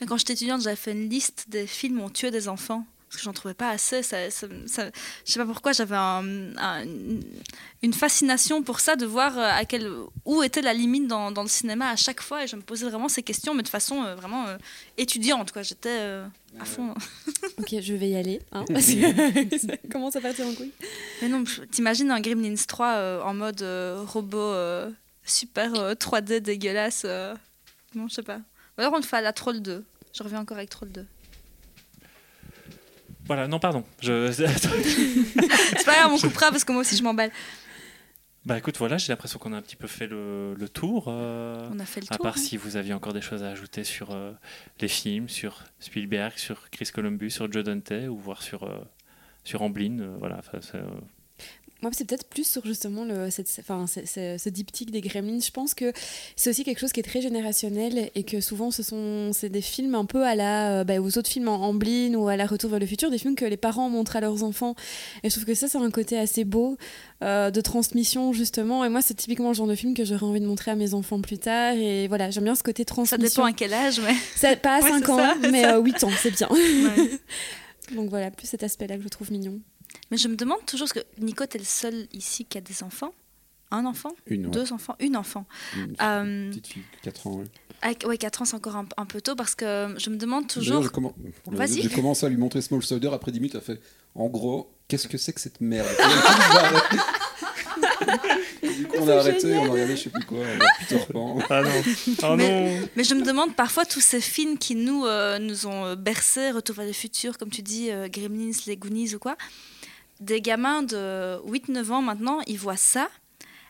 Mais 0.00 0.06
Quand 0.06 0.16
j'étais 0.16 0.32
étudiante, 0.34 0.62
j'avais 0.62 0.76
fait 0.76 0.92
une 0.92 1.08
liste 1.08 1.46
des 1.48 1.66
films 1.66 2.00
où 2.00 2.04
on 2.04 2.10
tuait 2.10 2.30
des 2.30 2.48
enfants. 2.48 2.84
Parce 3.08 3.22
que 3.22 3.24
j'en 3.24 3.32
trouvais 3.32 3.54
pas 3.54 3.70
assez. 3.70 4.04
Ça, 4.04 4.30
ça- 4.30 4.46
ça- 4.66 4.88
je 5.26 5.32
sais 5.32 5.40
pas 5.40 5.44
pourquoi, 5.44 5.72
j'avais 5.72 5.96
un- 5.96 6.56
un- 6.56 6.84
une 7.82 7.92
fascination 7.92 8.62
pour 8.62 8.78
ça, 8.78 8.94
de 8.94 9.04
voir 9.04 9.36
euh, 9.36 9.42
à 9.50 9.64
quel, 9.64 9.90
où 10.24 10.44
était 10.44 10.62
la 10.62 10.72
limite 10.72 11.08
dans, 11.08 11.32
dans 11.32 11.42
le 11.42 11.48
cinéma 11.48 11.90
à 11.90 11.96
chaque 11.96 12.20
fois. 12.20 12.44
Et 12.44 12.46
je 12.46 12.54
me 12.54 12.62
posais 12.62 12.88
vraiment 12.88 13.08
ces 13.08 13.24
questions, 13.24 13.52
mais 13.52 13.64
de 13.64 13.68
façon 13.68 14.04
euh, 14.04 14.14
vraiment 14.14 14.46
euh, 14.46 14.56
étudiante. 14.96 15.50
quoi. 15.50 15.62
J'étais 15.62 15.88
euh, 15.90 16.24
à 16.60 16.64
fond. 16.64 16.94
Ok, 17.58 17.74
je 17.80 17.94
vais 17.94 18.10
y 18.10 18.16
aller. 18.16 18.40
hein, 18.52 18.64
parce 18.72 18.86
que 18.86 19.58
ça 19.58 19.76
commence 19.90 20.14
à 20.14 20.20
partir 20.20 20.46
en 20.46 20.54
couille? 20.54 20.70
Mais 21.20 21.28
non, 21.28 21.42
t'imagines 21.72 22.12
un 22.12 22.20
Gremlins 22.20 22.54
3 22.64 22.86
euh, 22.94 23.22
en 23.22 23.34
mode 23.34 23.62
euh, 23.62 24.04
robot 24.06 24.38
euh, 24.38 24.88
super 25.24 25.74
euh, 25.74 25.94
3D 25.94 26.38
dégueulasse. 26.38 27.02
euh, 27.06 27.34
Non, 27.96 28.06
je 28.06 28.14
sais 28.14 28.22
pas. 28.22 28.38
Ou 28.80 28.82
alors 28.82 28.94
on 28.94 28.96
le 28.96 29.02
fait 29.02 29.16
à 29.16 29.20
la 29.20 29.34
Troll 29.34 29.60
2. 29.60 29.84
Je 30.16 30.22
reviens 30.22 30.40
encore 30.40 30.56
avec 30.56 30.70
Troll 30.70 30.90
2. 30.90 31.06
Voilà, 33.26 33.46
non, 33.46 33.58
pardon. 33.60 33.84
Je... 34.00 34.32
C'est 34.32 35.84
pas 35.84 35.94
grave, 35.96 36.10
on 36.12 36.18
coupera 36.18 36.50
parce 36.50 36.64
que 36.64 36.72
moi 36.72 36.80
aussi 36.80 36.96
je 36.96 37.02
m'emballe. 37.02 37.30
bah 38.46 38.56
écoute, 38.56 38.78
voilà, 38.78 38.96
j'ai 38.96 39.12
l'impression 39.12 39.38
qu'on 39.38 39.52
a 39.52 39.58
un 39.58 39.62
petit 39.62 39.76
peu 39.76 39.86
fait 39.86 40.06
le, 40.06 40.54
le 40.54 40.68
tour. 40.70 41.04
euh, 41.08 41.68
On 41.72 41.78
a 41.78 41.84
fait 41.84 42.00
le 42.00 42.06
à 42.10 42.16
tour. 42.16 42.22
part 42.24 42.36
hein. 42.38 42.40
si 42.40 42.56
vous 42.56 42.76
aviez 42.76 42.94
encore 42.94 43.12
des 43.12 43.20
choses 43.20 43.42
à 43.42 43.50
ajouter 43.50 43.84
sur 43.84 44.12
euh, 44.12 44.32
les 44.80 44.88
films, 44.88 45.28
sur 45.28 45.62
Spielberg, 45.78 46.38
sur 46.38 46.70
Chris 46.70 46.88
Columbus, 46.92 47.30
sur 47.32 47.52
Joe 47.52 47.62
Dante, 47.62 47.92
ou 48.08 48.16
voir 48.16 48.40
sur, 48.42 48.62
euh, 48.64 48.78
sur 49.44 49.60
Amblin. 49.62 50.00
euh, 50.00 50.16
voilà, 50.18 50.40
Moi, 51.82 51.90
c'est 51.94 52.04
peut-être 52.04 52.26
plus 52.28 52.46
sur 52.46 52.64
justement 52.66 53.04
le, 53.04 53.30
cette, 53.30 53.48
enfin, 53.60 53.86
ce 53.86 54.48
diptyque 54.50 54.90
des 54.90 55.00
Gremlins. 55.00 55.40
Je 55.40 55.50
pense 55.50 55.72
que 55.72 55.92
c'est 56.36 56.50
aussi 56.50 56.62
quelque 56.62 56.78
chose 56.78 56.92
qui 56.92 57.00
est 57.00 57.04
très 57.04 57.22
générationnel 57.22 58.10
et 58.14 58.22
que 58.22 58.40
souvent, 58.42 58.70
ce 58.70 58.82
sont 58.82 59.30
c'est 59.32 59.48
des 59.48 59.62
films 59.62 59.94
un 59.94 60.04
peu 60.04 60.22
à 60.24 60.34
la, 60.34 60.80
euh, 60.80 60.84
bah, 60.84 61.00
aux 61.00 61.16
autres 61.16 61.30
films 61.30 61.48
en 61.48 61.56
Amblin 61.68 62.14
ou 62.14 62.28
à 62.28 62.36
la 62.36 62.44
Retour 62.46 62.68
vers 62.70 62.80
le 62.80 62.84
futur, 62.86 63.10
des 63.10 63.16
films 63.16 63.34
que 63.34 63.46
les 63.46 63.56
parents 63.56 63.88
montrent 63.88 64.16
à 64.16 64.20
leurs 64.20 64.44
enfants. 64.44 64.74
Et 65.22 65.30
je 65.30 65.34
trouve 65.34 65.46
que 65.46 65.54
ça, 65.54 65.68
c'est 65.68 65.78
un 65.78 65.90
côté 65.90 66.18
assez 66.18 66.44
beau 66.44 66.76
euh, 67.22 67.50
de 67.50 67.60
transmission 67.62 68.32
justement. 68.34 68.84
Et 68.84 68.90
moi, 68.90 69.00
c'est 69.00 69.14
typiquement 69.14 69.48
le 69.48 69.54
genre 69.54 69.66
de 69.66 69.74
film 69.74 69.94
que 69.94 70.04
j'aurais 70.04 70.24
envie 70.26 70.40
de 70.40 70.46
montrer 70.46 70.70
à 70.72 70.76
mes 70.76 70.92
enfants 70.92 71.20
plus 71.22 71.38
tard. 71.38 71.72
Et 71.74 72.08
voilà, 72.08 72.30
j'aime 72.30 72.44
bien 72.44 72.54
ce 72.54 72.62
côté 72.62 72.82
Ça 72.82 72.86
transmission. 72.86 73.26
dépend 73.26 73.44
à 73.44 73.52
quel 73.52 73.72
âge, 73.72 74.00
mais. 74.00 74.14
Ça- 74.36 74.54
pas 74.56 74.76
à 74.76 74.80
Ouais, 74.82 74.90
5 74.90 75.04
c'est 75.06 75.10
ans, 75.12 75.16
ça, 75.16 75.34
mais 75.50 75.62
ça. 75.62 75.76
euh, 75.76 75.80
8 75.82 76.04
ans, 76.04 76.10
c'est 76.20 76.30
bien. 76.32 76.48
Ouais. 76.50 77.10
Donc 77.96 78.10
voilà, 78.10 78.30
plus 78.30 78.46
cet 78.46 78.62
aspect-là 78.62 78.96
que 78.98 79.02
je 79.02 79.08
trouve 79.08 79.32
mignon. 79.32 79.60
Mais 80.10 80.16
je 80.16 80.28
me 80.28 80.36
demande 80.36 80.64
toujours, 80.66 80.88
parce 80.88 81.04
que 81.04 81.06
Nico, 81.22 81.46
t'es 81.46 81.58
le 81.58 81.64
seul 81.64 82.06
ici 82.12 82.44
qui 82.44 82.58
a 82.58 82.60
des 82.60 82.82
enfants. 82.82 83.12
Un 83.70 83.86
enfant? 83.86 84.12
Une, 84.26 84.46
ouais. 84.46 84.50
Deux 84.50 84.72
enfants? 84.72 84.96
Une 84.98 85.16
enfant. 85.16 85.46
Une 85.76 85.94
Euh, 86.02 86.48
petite 86.50 86.66
fille, 86.66 86.82
4 87.02 87.26
ans. 87.28 87.34
ouais. 87.34 87.44
avec- 87.82 88.04
ouais, 88.06 88.18
4 88.18 88.42
ans, 88.42 88.44
c'est 88.44 88.56
encore 88.56 88.74
un, 88.76 88.86
un 88.96 89.06
peu 89.06 89.20
tôt 89.20 89.36
parce 89.36 89.54
que 89.54 89.94
je 89.96 90.10
me 90.10 90.16
demande 90.16 90.48
toujours. 90.48 90.82
j'ai 90.82 90.88
commen- 90.88 91.14
Vas-y. 91.46 91.82
J'ai 91.82 91.88
commencé 91.88 92.26
à 92.26 92.28
lui 92.28 92.36
montrer 92.36 92.60
Small 92.62 92.82
Soldier. 92.82 93.10
Après 93.12 93.30
10 93.30 93.38
minutes, 93.38 93.54
elle 93.54 93.60
a 93.60 93.64
fait 93.64 93.80
En 94.16 94.26
gros, 94.28 94.72
qu'est-ce 94.88 95.06
que 95.06 95.16
c'est 95.16 95.32
que 95.32 95.40
cette 95.40 95.60
merde? 95.60 95.86
Du 98.62 98.86
coup, 98.86 98.96
on 99.00 99.08
a 99.08 99.16
arrêté, 99.16 99.54
on 99.56 99.64
a 99.66 99.68
regardé, 99.70 99.96
je 99.96 100.02
sais 100.04 100.10
plus 100.10 100.24
quoi, 100.24 100.38
on 100.38 100.60
a 100.64 100.66
Peter 100.80 101.04
Pan. 101.12 101.38
Ah 101.50 101.62
non, 101.62 101.70
oh 102.24 102.36
Mais- 102.36 102.80
non. 102.80 102.88
Mais 102.96 103.04
je 103.04 103.14
me 103.14 103.22
demande 103.24 103.54
parfois 103.54 103.84
tous 103.84 104.00
ces 104.00 104.20
films 104.20 104.58
qui 104.58 104.74
nous, 104.74 105.04
euh, 105.06 105.38
nous 105.38 105.66
ont 105.66 105.84
euh, 105.86 105.96
bercés, 105.96 106.50
Retour 106.50 106.76
vers 106.76 106.86
le 106.86 106.92
futur, 106.92 107.38
comme 107.38 107.50
tu 107.50 107.62
dis, 107.62 107.90
euh, 107.90 108.08
Gremlins, 108.08 108.52
les 108.66 108.76
Goonies 108.76 109.14
ou 109.14 109.18
quoi. 109.18 109.36
Des 110.20 110.40
gamins 110.40 110.82
de 110.82 111.38
8-9 111.46 111.90
ans 111.92 112.02
maintenant, 112.02 112.40
ils 112.46 112.58
voient 112.58 112.76
ça. 112.76 113.08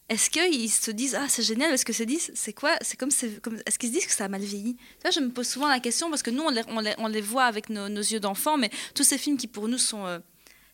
est-ce 0.09 0.29
qu'ils 0.31 0.69
se 0.71 0.91
disent 0.91 1.15
ah 1.15 1.27
c'est 1.29 1.45
génial 1.45 1.73
Est-ce 1.73 1.85
que 1.85 1.93
se 1.93 2.03
disent 2.03 2.33
c'est 2.35 2.53
quoi 2.53 2.73
C'est 2.81 2.97
comme, 2.99 3.13
c'est 3.13 3.41
comme 3.41 3.57
est-ce 3.67 3.79
qu'ils 3.79 3.91
se 3.91 3.95
disent 3.95 4.07
que 4.07 4.13
ça 4.13 4.25
a 4.25 4.29
mal 4.29 4.41
vieilli? 4.43 4.77
Là, 5.05 5.11
je 5.11 5.21
me 5.21 5.31
pose 5.31 5.47
souvent 5.47 5.69
la 5.69 5.79
question 5.79 6.11
parce 6.11 6.23
que 6.25 6.31
nous 6.31 6.43
on 6.43 6.51
les, 6.51 6.63
on 6.69 6.81
les, 6.81 6.95
on 6.99 7.07
les 7.07 7.21
voit 7.21 7.45
avec 7.45 7.71
nos, 7.71 7.89
nos 7.89 8.01
yeux 8.01 8.19
d'enfant, 8.21 8.57
mais 8.57 8.71
tous 8.95 9.05
ces 9.05 9.17
films 9.19 9.37
qui 9.37 9.47
pour 9.47 9.69
nous 9.69 9.79
sont 9.79 10.05
euh, 10.07 10.19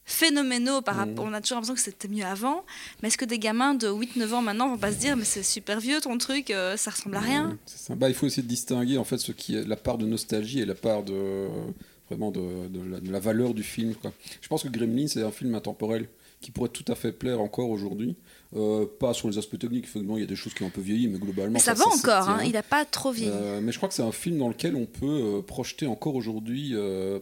phénoménaux 0.06 0.80
par 0.82 0.96
rapport, 0.96 1.24
on 1.26 1.32
a 1.34 1.40
toujours 1.40 1.56
l'impression 1.56 1.74
que 1.74 1.80
c'était 1.80 2.08
mieux 2.08 2.24
avant. 2.24 2.64
Mais 3.02 3.08
est-ce 3.08 3.18
que 3.18 3.24
des 3.26 3.38
gamins 3.38 3.74
de 3.74 3.88
8-9 3.88 4.32
ans 4.34 4.40
maintenant 4.42 4.68
vont 4.68 4.78
pas 4.78 4.92
se 4.92 4.98
dire 4.98 5.16
mais 5.16 5.24
c'est 5.24 5.42
super 5.42 5.80
vieux 5.80 6.00
ton 6.00 6.16
truc, 6.16 6.50
euh, 6.50 6.76
ça 6.78 6.90
ressemble 6.92 7.16
à 7.16 7.20
rien? 7.20 7.48
Ouais, 7.50 7.56
c'est 7.66 7.78
ça. 7.88 7.94
Bah, 7.94 8.08
il 8.08 8.14
faut 8.14 8.24
essayer 8.26 8.42
de 8.44 8.48
distinguer 8.48 8.96
en 8.96 9.04
fait 9.04 9.18
ce 9.18 9.32
qui 9.32 9.56
est 9.56 9.64
la 9.66 9.76
part 9.76 9.98
de 9.98 10.06
nostalgie 10.06 10.60
et 10.60 10.64
la 10.64 10.74
part 10.76 11.02
de 11.02 11.48
vraiment 12.08 12.30
de, 12.30 12.68
de 12.68 12.90
la, 12.90 13.00
de 13.00 13.10
la 13.10 13.20
valeur 13.20 13.54
du 13.54 13.62
film. 13.62 13.94
Quoi. 13.94 14.12
Je 14.40 14.48
pense 14.48 14.62
que 14.62 14.68
Gremlins 14.68 15.08
c'est 15.08 15.22
un 15.22 15.30
film 15.30 15.54
intemporel 15.54 16.08
qui 16.40 16.50
pourrait 16.50 16.68
tout 16.68 16.84
à 16.88 16.94
fait 16.94 17.12
plaire 17.12 17.40
encore 17.40 17.70
aujourd'hui. 17.70 18.16
Euh, 18.54 18.86
pas 18.86 19.14
sur 19.14 19.28
les 19.28 19.38
aspects 19.38 19.58
techniques, 19.58 19.84
effectivement, 19.84 20.16
il 20.16 20.20
y 20.20 20.24
a 20.24 20.28
des 20.28 20.36
choses 20.36 20.54
qui 20.54 20.62
ont 20.62 20.66
un 20.66 20.70
peu 20.70 20.80
vieilli, 20.80 21.08
mais 21.08 21.18
globalement. 21.18 21.54
Mais 21.54 21.58
ça, 21.58 21.74
va 21.74 21.86
encore, 21.86 22.28
hein, 22.28 22.40
il 22.44 22.52
n'a 22.52 22.62
pas 22.62 22.84
trop 22.84 23.10
vieilli. 23.10 23.32
Euh, 23.32 23.60
mais 23.60 23.72
je 23.72 23.78
crois 23.78 23.88
que 23.88 23.94
c'est 23.94 24.02
un 24.02 24.12
film 24.12 24.38
dans 24.38 24.48
lequel 24.48 24.76
on 24.76 24.86
peut 24.86 25.06
euh, 25.38 25.42
projeter 25.42 25.86
encore 25.86 26.14
aujourd'hui 26.14 26.74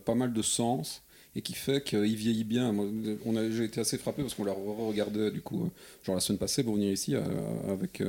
pas 0.04 0.14
mal 0.14 0.32
de 0.32 0.42
sens 0.42 1.02
et 1.36 1.42
qui 1.42 1.54
fait 1.54 1.82
qu'il 1.82 2.16
vieillit 2.16 2.44
bien. 2.44 2.72
Moi, 2.72 2.86
on 3.24 3.36
a, 3.36 3.50
j'ai 3.50 3.64
été 3.64 3.80
assez 3.80 3.98
frappé 3.98 4.22
parce 4.22 4.34
qu'on 4.34 4.44
l'a 4.44 4.52
regardé 4.52 5.30
du 5.30 5.40
coup, 5.40 5.70
genre 6.02 6.14
la 6.14 6.20
semaine 6.20 6.38
passée 6.38 6.62
pour 6.62 6.74
venir 6.74 6.92
ici 6.92 7.14
avec, 7.68 8.02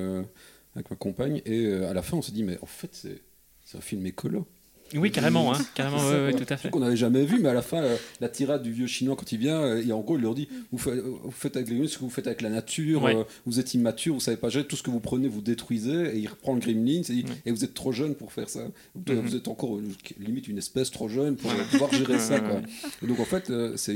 avec 0.76 0.90
ma 0.90 0.96
compagne 0.96 1.42
et 1.46 1.74
à 1.74 1.94
la 1.94 2.02
fin 2.02 2.18
on 2.18 2.22
s'est 2.22 2.32
dit 2.32 2.44
mais 2.44 2.60
en 2.62 2.68
fait 2.68 2.90
c'est, 2.92 3.22
c'est 3.64 3.78
un 3.78 3.82
film 3.82 4.06
écolo. 4.06 4.46
Oui, 4.94 5.12
carrément, 5.12 5.52
hein, 5.54 5.58
carrément, 5.74 5.98
ouais, 6.10 6.26
ouais, 6.26 6.34
tout 6.34 6.46
à 6.48 6.58
fait. 6.58 6.70
Qu'on 6.70 6.80
n'avait 6.80 6.96
jamais 6.96 7.26
vu, 7.26 7.40
mais 7.42 7.50
à 7.50 7.54
la 7.56 7.64
fin, 7.64 7.82
euh, 7.84 7.98
la 8.22 8.30
tirade 8.30 8.62
du 8.62 8.72
vieux 8.72 8.86
chinois 8.86 9.16
quand 9.16 9.32
il 9.32 9.40
vient, 9.40 9.60
euh, 9.62 9.84
et 9.86 9.92
en 9.92 10.00
gros, 10.02 10.16
il 10.18 10.22
leur 10.22 10.36
dit 10.36 10.48
vous 10.72 10.78
faites, 10.78 11.00
vous 11.02 11.32
faites 11.32 11.56
avec 11.56 11.70
les 11.70 11.76
gremlins 11.76 11.90
ce 11.90 11.98
que 11.98 12.04
vous 12.04 12.10
faites 12.12 12.28
avec 12.28 12.42
la 12.44 12.50
nature, 12.50 13.02
Ouais. 13.04 13.16
euh, 13.16 13.24
vous 13.48 13.60
êtes 13.60 13.74
immature, 13.74 14.14
vous 14.14 14.20
savez 14.20 14.38
pas 14.38 14.50
gérer, 14.50 14.66
tout 14.68 14.76
ce 14.76 14.84
que 14.84 14.92
vous 14.92 15.00
prenez, 15.00 15.28
vous 15.28 15.42
détruisez, 15.42 16.16
et 16.16 16.20
il 16.20 16.28
reprend 16.28 16.54
le 16.54 16.60
gremlin, 16.60 17.02
et, 17.02 17.14
dit, 17.14 17.26
et 17.46 17.52
vous 17.52 17.64
êtes 17.64 17.74
trop 17.74 17.92
jeune 17.92 18.14
pour 18.16 18.32
faire 18.32 18.48
ça. 18.50 18.62
Vous, 18.94 19.02
Mhm. 19.12 19.20
vous 19.22 19.36
êtes 19.36 19.48
encore 19.48 19.76
euh, 19.76 19.84
limite 20.20 20.48
une 20.48 20.60
espèce 20.60 20.92
trop 20.92 21.10
jeune 21.10 21.36
pour 21.36 21.52
pouvoir 21.72 21.92
gérer 21.92 22.20
ça. 22.20 22.40
Quoi. 22.40 22.62
Et 23.04 23.08
donc 23.08 23.20
en 23.20 23.26
fait, 23.26 23.52
c'est, 23.78 23.94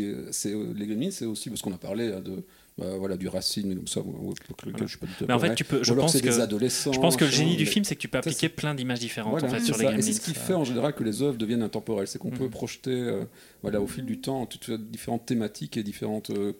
les 0.76 0.88
gremlins, 0.88 1.12
c'est 1.12 1.26
aussi 1.26 1.50
parce 1.50 1.62
qu'on 1.62 1.74
a 1.74 1.78
parlé 1.78 2.08
euh, 2.10 2.20
de, 2.20 2.44
bah, 2.80 2.98
voilà, 2.98 3.18
du 3.18 3.28
racisme, 3.28 3.72
et 3.72 3.76
comme 3.76 3.88
ça, 3.88 4.02
je 4.02 4.86
suis 4.88 4.98
pas 4.98 5.06
du 5.08 5.14
tout 5.14 5.26
Mais 5.28 5.34
en 5.34 5.40
fait, 5.40 5.54
tu 5.56 5.64
peux, 5.66 5.84
je 5.84 5.94
pense 5.94 6.14
des 6.14 6.22
que 6.22 6.40
adolescents. 6.40 6.94
je 6.94 7.00
pense 7.00 7.18
que 7.18 7.26
le 7.26 7.32
génie 7.32 7.58
du 7.58 7.66
mais- 7.66 7.70
film, 7.70 7.84
c'est 7.86 7.96
que 7.96 8.02
tu 8.02 8.08
peux 8.08 8.18
appliquer 8.18 8.48
plein 8.50 8.74
d'images 8.74 9.00
différentes 9.00 9.32
voilà, 9.32 9.48
en 9.48 9.52
fait 9.52 9.60
c'est 9.60 9.66
sur 9.66 9.78
les 9.78 9.84
Gremlins. 9.86 10.02
c'est 10.02 10.14
ce 10.14 10.22
qui 10.22 10.34
ça. 10.34 10.40
fait 10.40 10.54
en 10.54 10.64
général 10.64 10.96
que 10.96 11.04
les 11.04 11.22
œuvres 11.22 11.38
deviennent 11.38 11.62
intemporelles. 11.64 12.08
C'est 12.08 12.20
qu'on 12.20 12.30
peut 12.32 12.46
Mhm. 12.46 12.50
projeter 12.50 12.92
euh, 12.92 13.26
voilà, 13.62 13.82
au 13.82 13.88
fil 13.88 14.06
du 14.06 14.20
temps 14.22 14.46
toutes 14.46 14.72
différentes 14.72 15.26
thématiques 15.26 15.76
et 15.78 15.84
différentes 15.84 16.30
euh, 16.32 16.54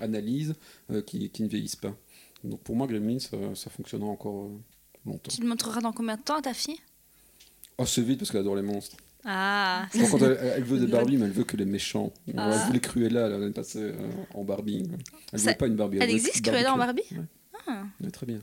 analyses 0.00 0.54
euh, 0.92 1.02
qui, 1.02 1.30
qui 1.30 1.42
ne 1.42 1.48
vieillissent 1.48 1.76
pas. 1.76 1.94
Donc 2.44 2.60
pour 2.60 2.76
moi, 2.76 2.86
Gremlins, 2.86 3.18
ça, 3.18 3.36
ça 3.54 3.70
fonctionnera 3.70 4.08
encore 4.10 4.44
euh, 4.44 4.58
longtemps. 5.06 5.30
Tu 5.34 5.40
le 5.42 5.48
montreras 5.48 5.80
dans 5.80 5.92
combien 5.92 6.16
de 6.16 6.22
temps 6.22 6.36
à 6.38 6.42
ta 6.42 6.54
fille? 6.54 6.78
Oh, 7.78 7.86
c'est 7.86 8.02
vite 8.02 8.18
parce 8.18 8.30
qu'elle 8.30 8.40
adore 8.40 8.56
les 8.56 8.62
monstres. 8.62 8.96
Ah, 9.24 9.86
Je 9.94 10.04
crois 10.04 10.18
quand 10.18 10.24
elle, 10.26 10.38
elle 10.56 10.62
veut 10.64 10.78
des 10.78 10.86
Barbie, 10.86 11.16
mais 11.16 11.26
elle 11.26 11.32
veut 11.32 11.44
que 11.44 11.56
les 11.56 11.64
méchants. 11.64 12.12
Ah. 12.36 12.50
Elle 12.54 12.66
voulait 12.66 12.80
Cruella 12.80 13.28
l'année 13.28 13.50
passée 13.50 13.80
euh, 13.82 13.94
en 14.34 14.44
Barbie. 14.44 14.88
Elle 15.32 15.38
Ça- 15.38 15.44
voulait 15.44 15.54
pas 15.56 15.66
une 15.66 15.76
Barbie. 15.76 15.98
elle 16.00 16.10
existe, 16.10 16.42
Cruella 16.44 16.72
en 16.72 16.78
Barbie. 16.78 17.02
Ouais. 17.12 17.24
Ah. 17.66 17.82
Ouais, 18.02 18.10
très 18.10 18.26
bien. 18.26 18.38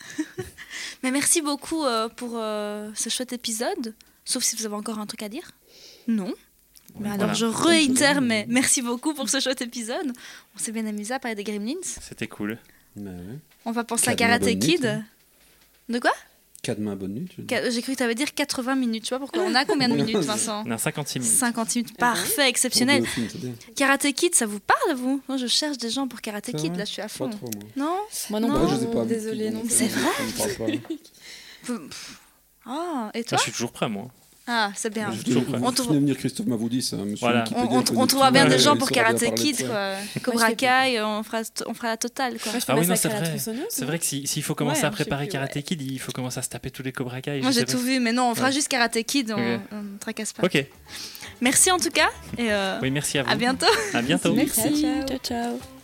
Mais 1.02 1.10
merci 1.10 1.42
beaucoup 1.42 1.84
euh, 1.84 2.08
pour 2.08 2.32
euh, 2.34 2.90
ce 2.94 3.08
chouette 3.08 3.32
épisode. 3.32 3.94
Sauf 4.24 4.42
si 4.42 4.56
vous 4.56 4.66
avez 4.66 4.74
encore 4.74 4.98
un 4.98 5.06
truc 5.06 5.22
à 5.22 5.28
dire. 5.28 5.50
Non. 6.08 6.34
Mais 6.98 7.08
alors 7.08 7.18
Voilà. 7.18 7.34
je 7.34 7.46
réitère, 7.46 8.20
mais 8.22 8.46
merci 8.48 8.80
beaucoup 8.80 9.12
pour 9.12 9.28
ce 9.28 9.38
chouette 9.38 9.60
épisode. 9.60 10.12
On 10.54 10.58
s'est 10.58 10.72
bien 10.72 10.86
amusé 10.86 11.12
à 11.14 11.18
parler 11.18 11.34
des 11.34 11.44
Gremlins. 11.44 11.74
C'était 11.82 12.26
cool. 12.26 12.58
Mais 12.96 13.10
ouais. 13.10 13.38
On 13.66 13.70
va 13.72 13.84
penser 13.84 14.08
à 14.08 14.14
Karate 14.14 14.42
nuit, 14.42 14.58
Kid. 14.58 14.86
hein. 14.86 15.04
De 15.90 15.98
quoi? 15.98 16.12
J'ai 17.70 17.82
cru 17.82 17.92
que 17.92 17.96
tu 17.98 18.02
avais 18.02 18.14
dire 18.14 18.32
80 18.34 18.74
minutes. 18.76 19.04
Tu 19.04 19.08
vois 19.10 19.18
pourquoi 19.18 19.42
On 19.42 19.54
a 19.54 19.64
combien 19.64 19.88
de 19.88 19.94
minutes, 19.94 20.16
Vincent 20.16 20.64
On 20.66 20.70
a 20.70 20.78
56 20.78 21.18
minutes. 21.20 21.34
50 21.34 21.74
minutes. 21.76 21.90
Ah 21.96 22.00
Parfait, 22.00 22.48
exceptionnel. 22.48 23.06
Films. 23.06 23.54
Karate 23.74 24.12
Kid, 24.12 24.34
ça 24.34 24.46
vous 24.46 24.60
parle, 24.60 24.96
vous? 24.96 25.20
Moi, 25.28 25.36
je 25.38 25.46
cherche 25.46 25.78
des 25.78 25.90
gens 25.90 26.08
pour 26.08 26.20
Karate 26.20 26.52
Kid. 26.56 26.76
Là, 26.76 26.84
je 26.84 26.90
suis 26.92 27.02
à 27.02 27.06
Pas 27.06 27.08
fond. 27.08 27.30
trop, 27.30 27.50
moi. 27.54 27.62
Non? 27.76 27.96
Moi 28.30 28.40
non, 28.40 28.48
Non. 28.48 28.66
Bah, 28.66 28.88
pas. 28.92 29.04
désolée, 29.04 29.50
non. 29.50 29.62
C'est 29.68 29.88
vrai 29.88 30.10
pas. 30.58 31.72
Ah, 32.68 33.10
et 33.14 33.18
Moi, 33.18 33.24
toi? 33.24 33.38
je 33.38 33.42
suis 33.44 33.52
toujours 33.52 33.70
prêt, 33.72 33.88
moi. 33.88 34.08
Ah, 34.48 34.70
c'est 34.76 34.92
bien. 34.94 35.10
On 35.62 35.72
trouve- 35.72 35.94
venir 35.94 36.16
Christophe 36.16 36.46
Mavoudi, 36.46 36.80
c'est 36.80 36.94
un 36.94 37.04
monsieur 37.04 37.18
Voilà. 37.26 37.44
On, 37.56 37.78
on- 37.78 37.84
on 37.96 38.06
trouvera 38.06 38.30
bien 38.30 38.46
des 38.46 38.58
gens 38.60 38.76
pour 38.76 38.90
Karate 38.90 39.34
Kid, 39.34 39.66
quoi. 39.66 39.94
Cobra 40.22 40.52
Kai, 40.52 41.00
on 41.02 41.22
fera, 41.24 41.42
on 41.66 41.74
fera 41.74 41.88
la 41.88 41.96
totale, 41.96 42.38
quoi. 42.38 42.52
Moi, 42.52 42.60
Ah 42.68 42.74
oui, 42.78 42.86
non, 42.86 42.94
c'est 42.96 43.08
Karate 43.08 43.24
vrai. 43.28 43.66
C'est 43.68 43.84
vrai 43.84 43.98
que 43.98 44.04
si- 44.04 44.26
s'il 44.26 44.42
faut 44.44 44.54
commencer 44.54 44.82
Ouais, 44.82 44.86
à 44.86 44.90
sais 44.90 44.94
préparer 44.94 45.24
plus, 45.26 45.32
Karate 45.32 45.56
ouais. 45.56 45.62
Kid, 45.62 45.82
il 45.82 45.98
faut 45.98 46.12
commencer 46.12 46.38
à 46.38 46.42
se 46.42 46.48
taper 46.48 46.70
tous 46.70 46.82
les 46.84 46.92
Cobra 46.92 47.20
Kai. 47.20 47.40
Moi, 47.40 47.50
j'ai 47.50 47.64
tout 47.64 47.78
vu, 47.78 47.98
mais 47.98 48.12
non, 48.12 48.30
on 48.30 48.34
fera 48.36 48.46
Ouais. 48.48 48.52
juste 48.52 48.68
Karate 48.68 49.02
Kid, 49.04 49.32
on, 49.36 49.40
ne 49.40 49.98
tracasse 49.98 50.32
pas. 50.32 50.44
Ok. 50.44 50.64
Merci 51.40 51.70
en 51.70 51.78
tout 51.78 51.90
cas, 51.90 52.08
et 52.38 52.50
euh, 52.52 52.78
Oui, 52.80 52.90
merci 52.90 53.18
à 53.18 53.24
vous. 53.24 53.30
à 53.30 53.34
bientôt. 53.34 53.66
À 53.92 54.00
bientôt. 54.00 54.32
Merci. 54.34 54.82
Ciao. 55.06 55.18
ciao. 55.22 55.75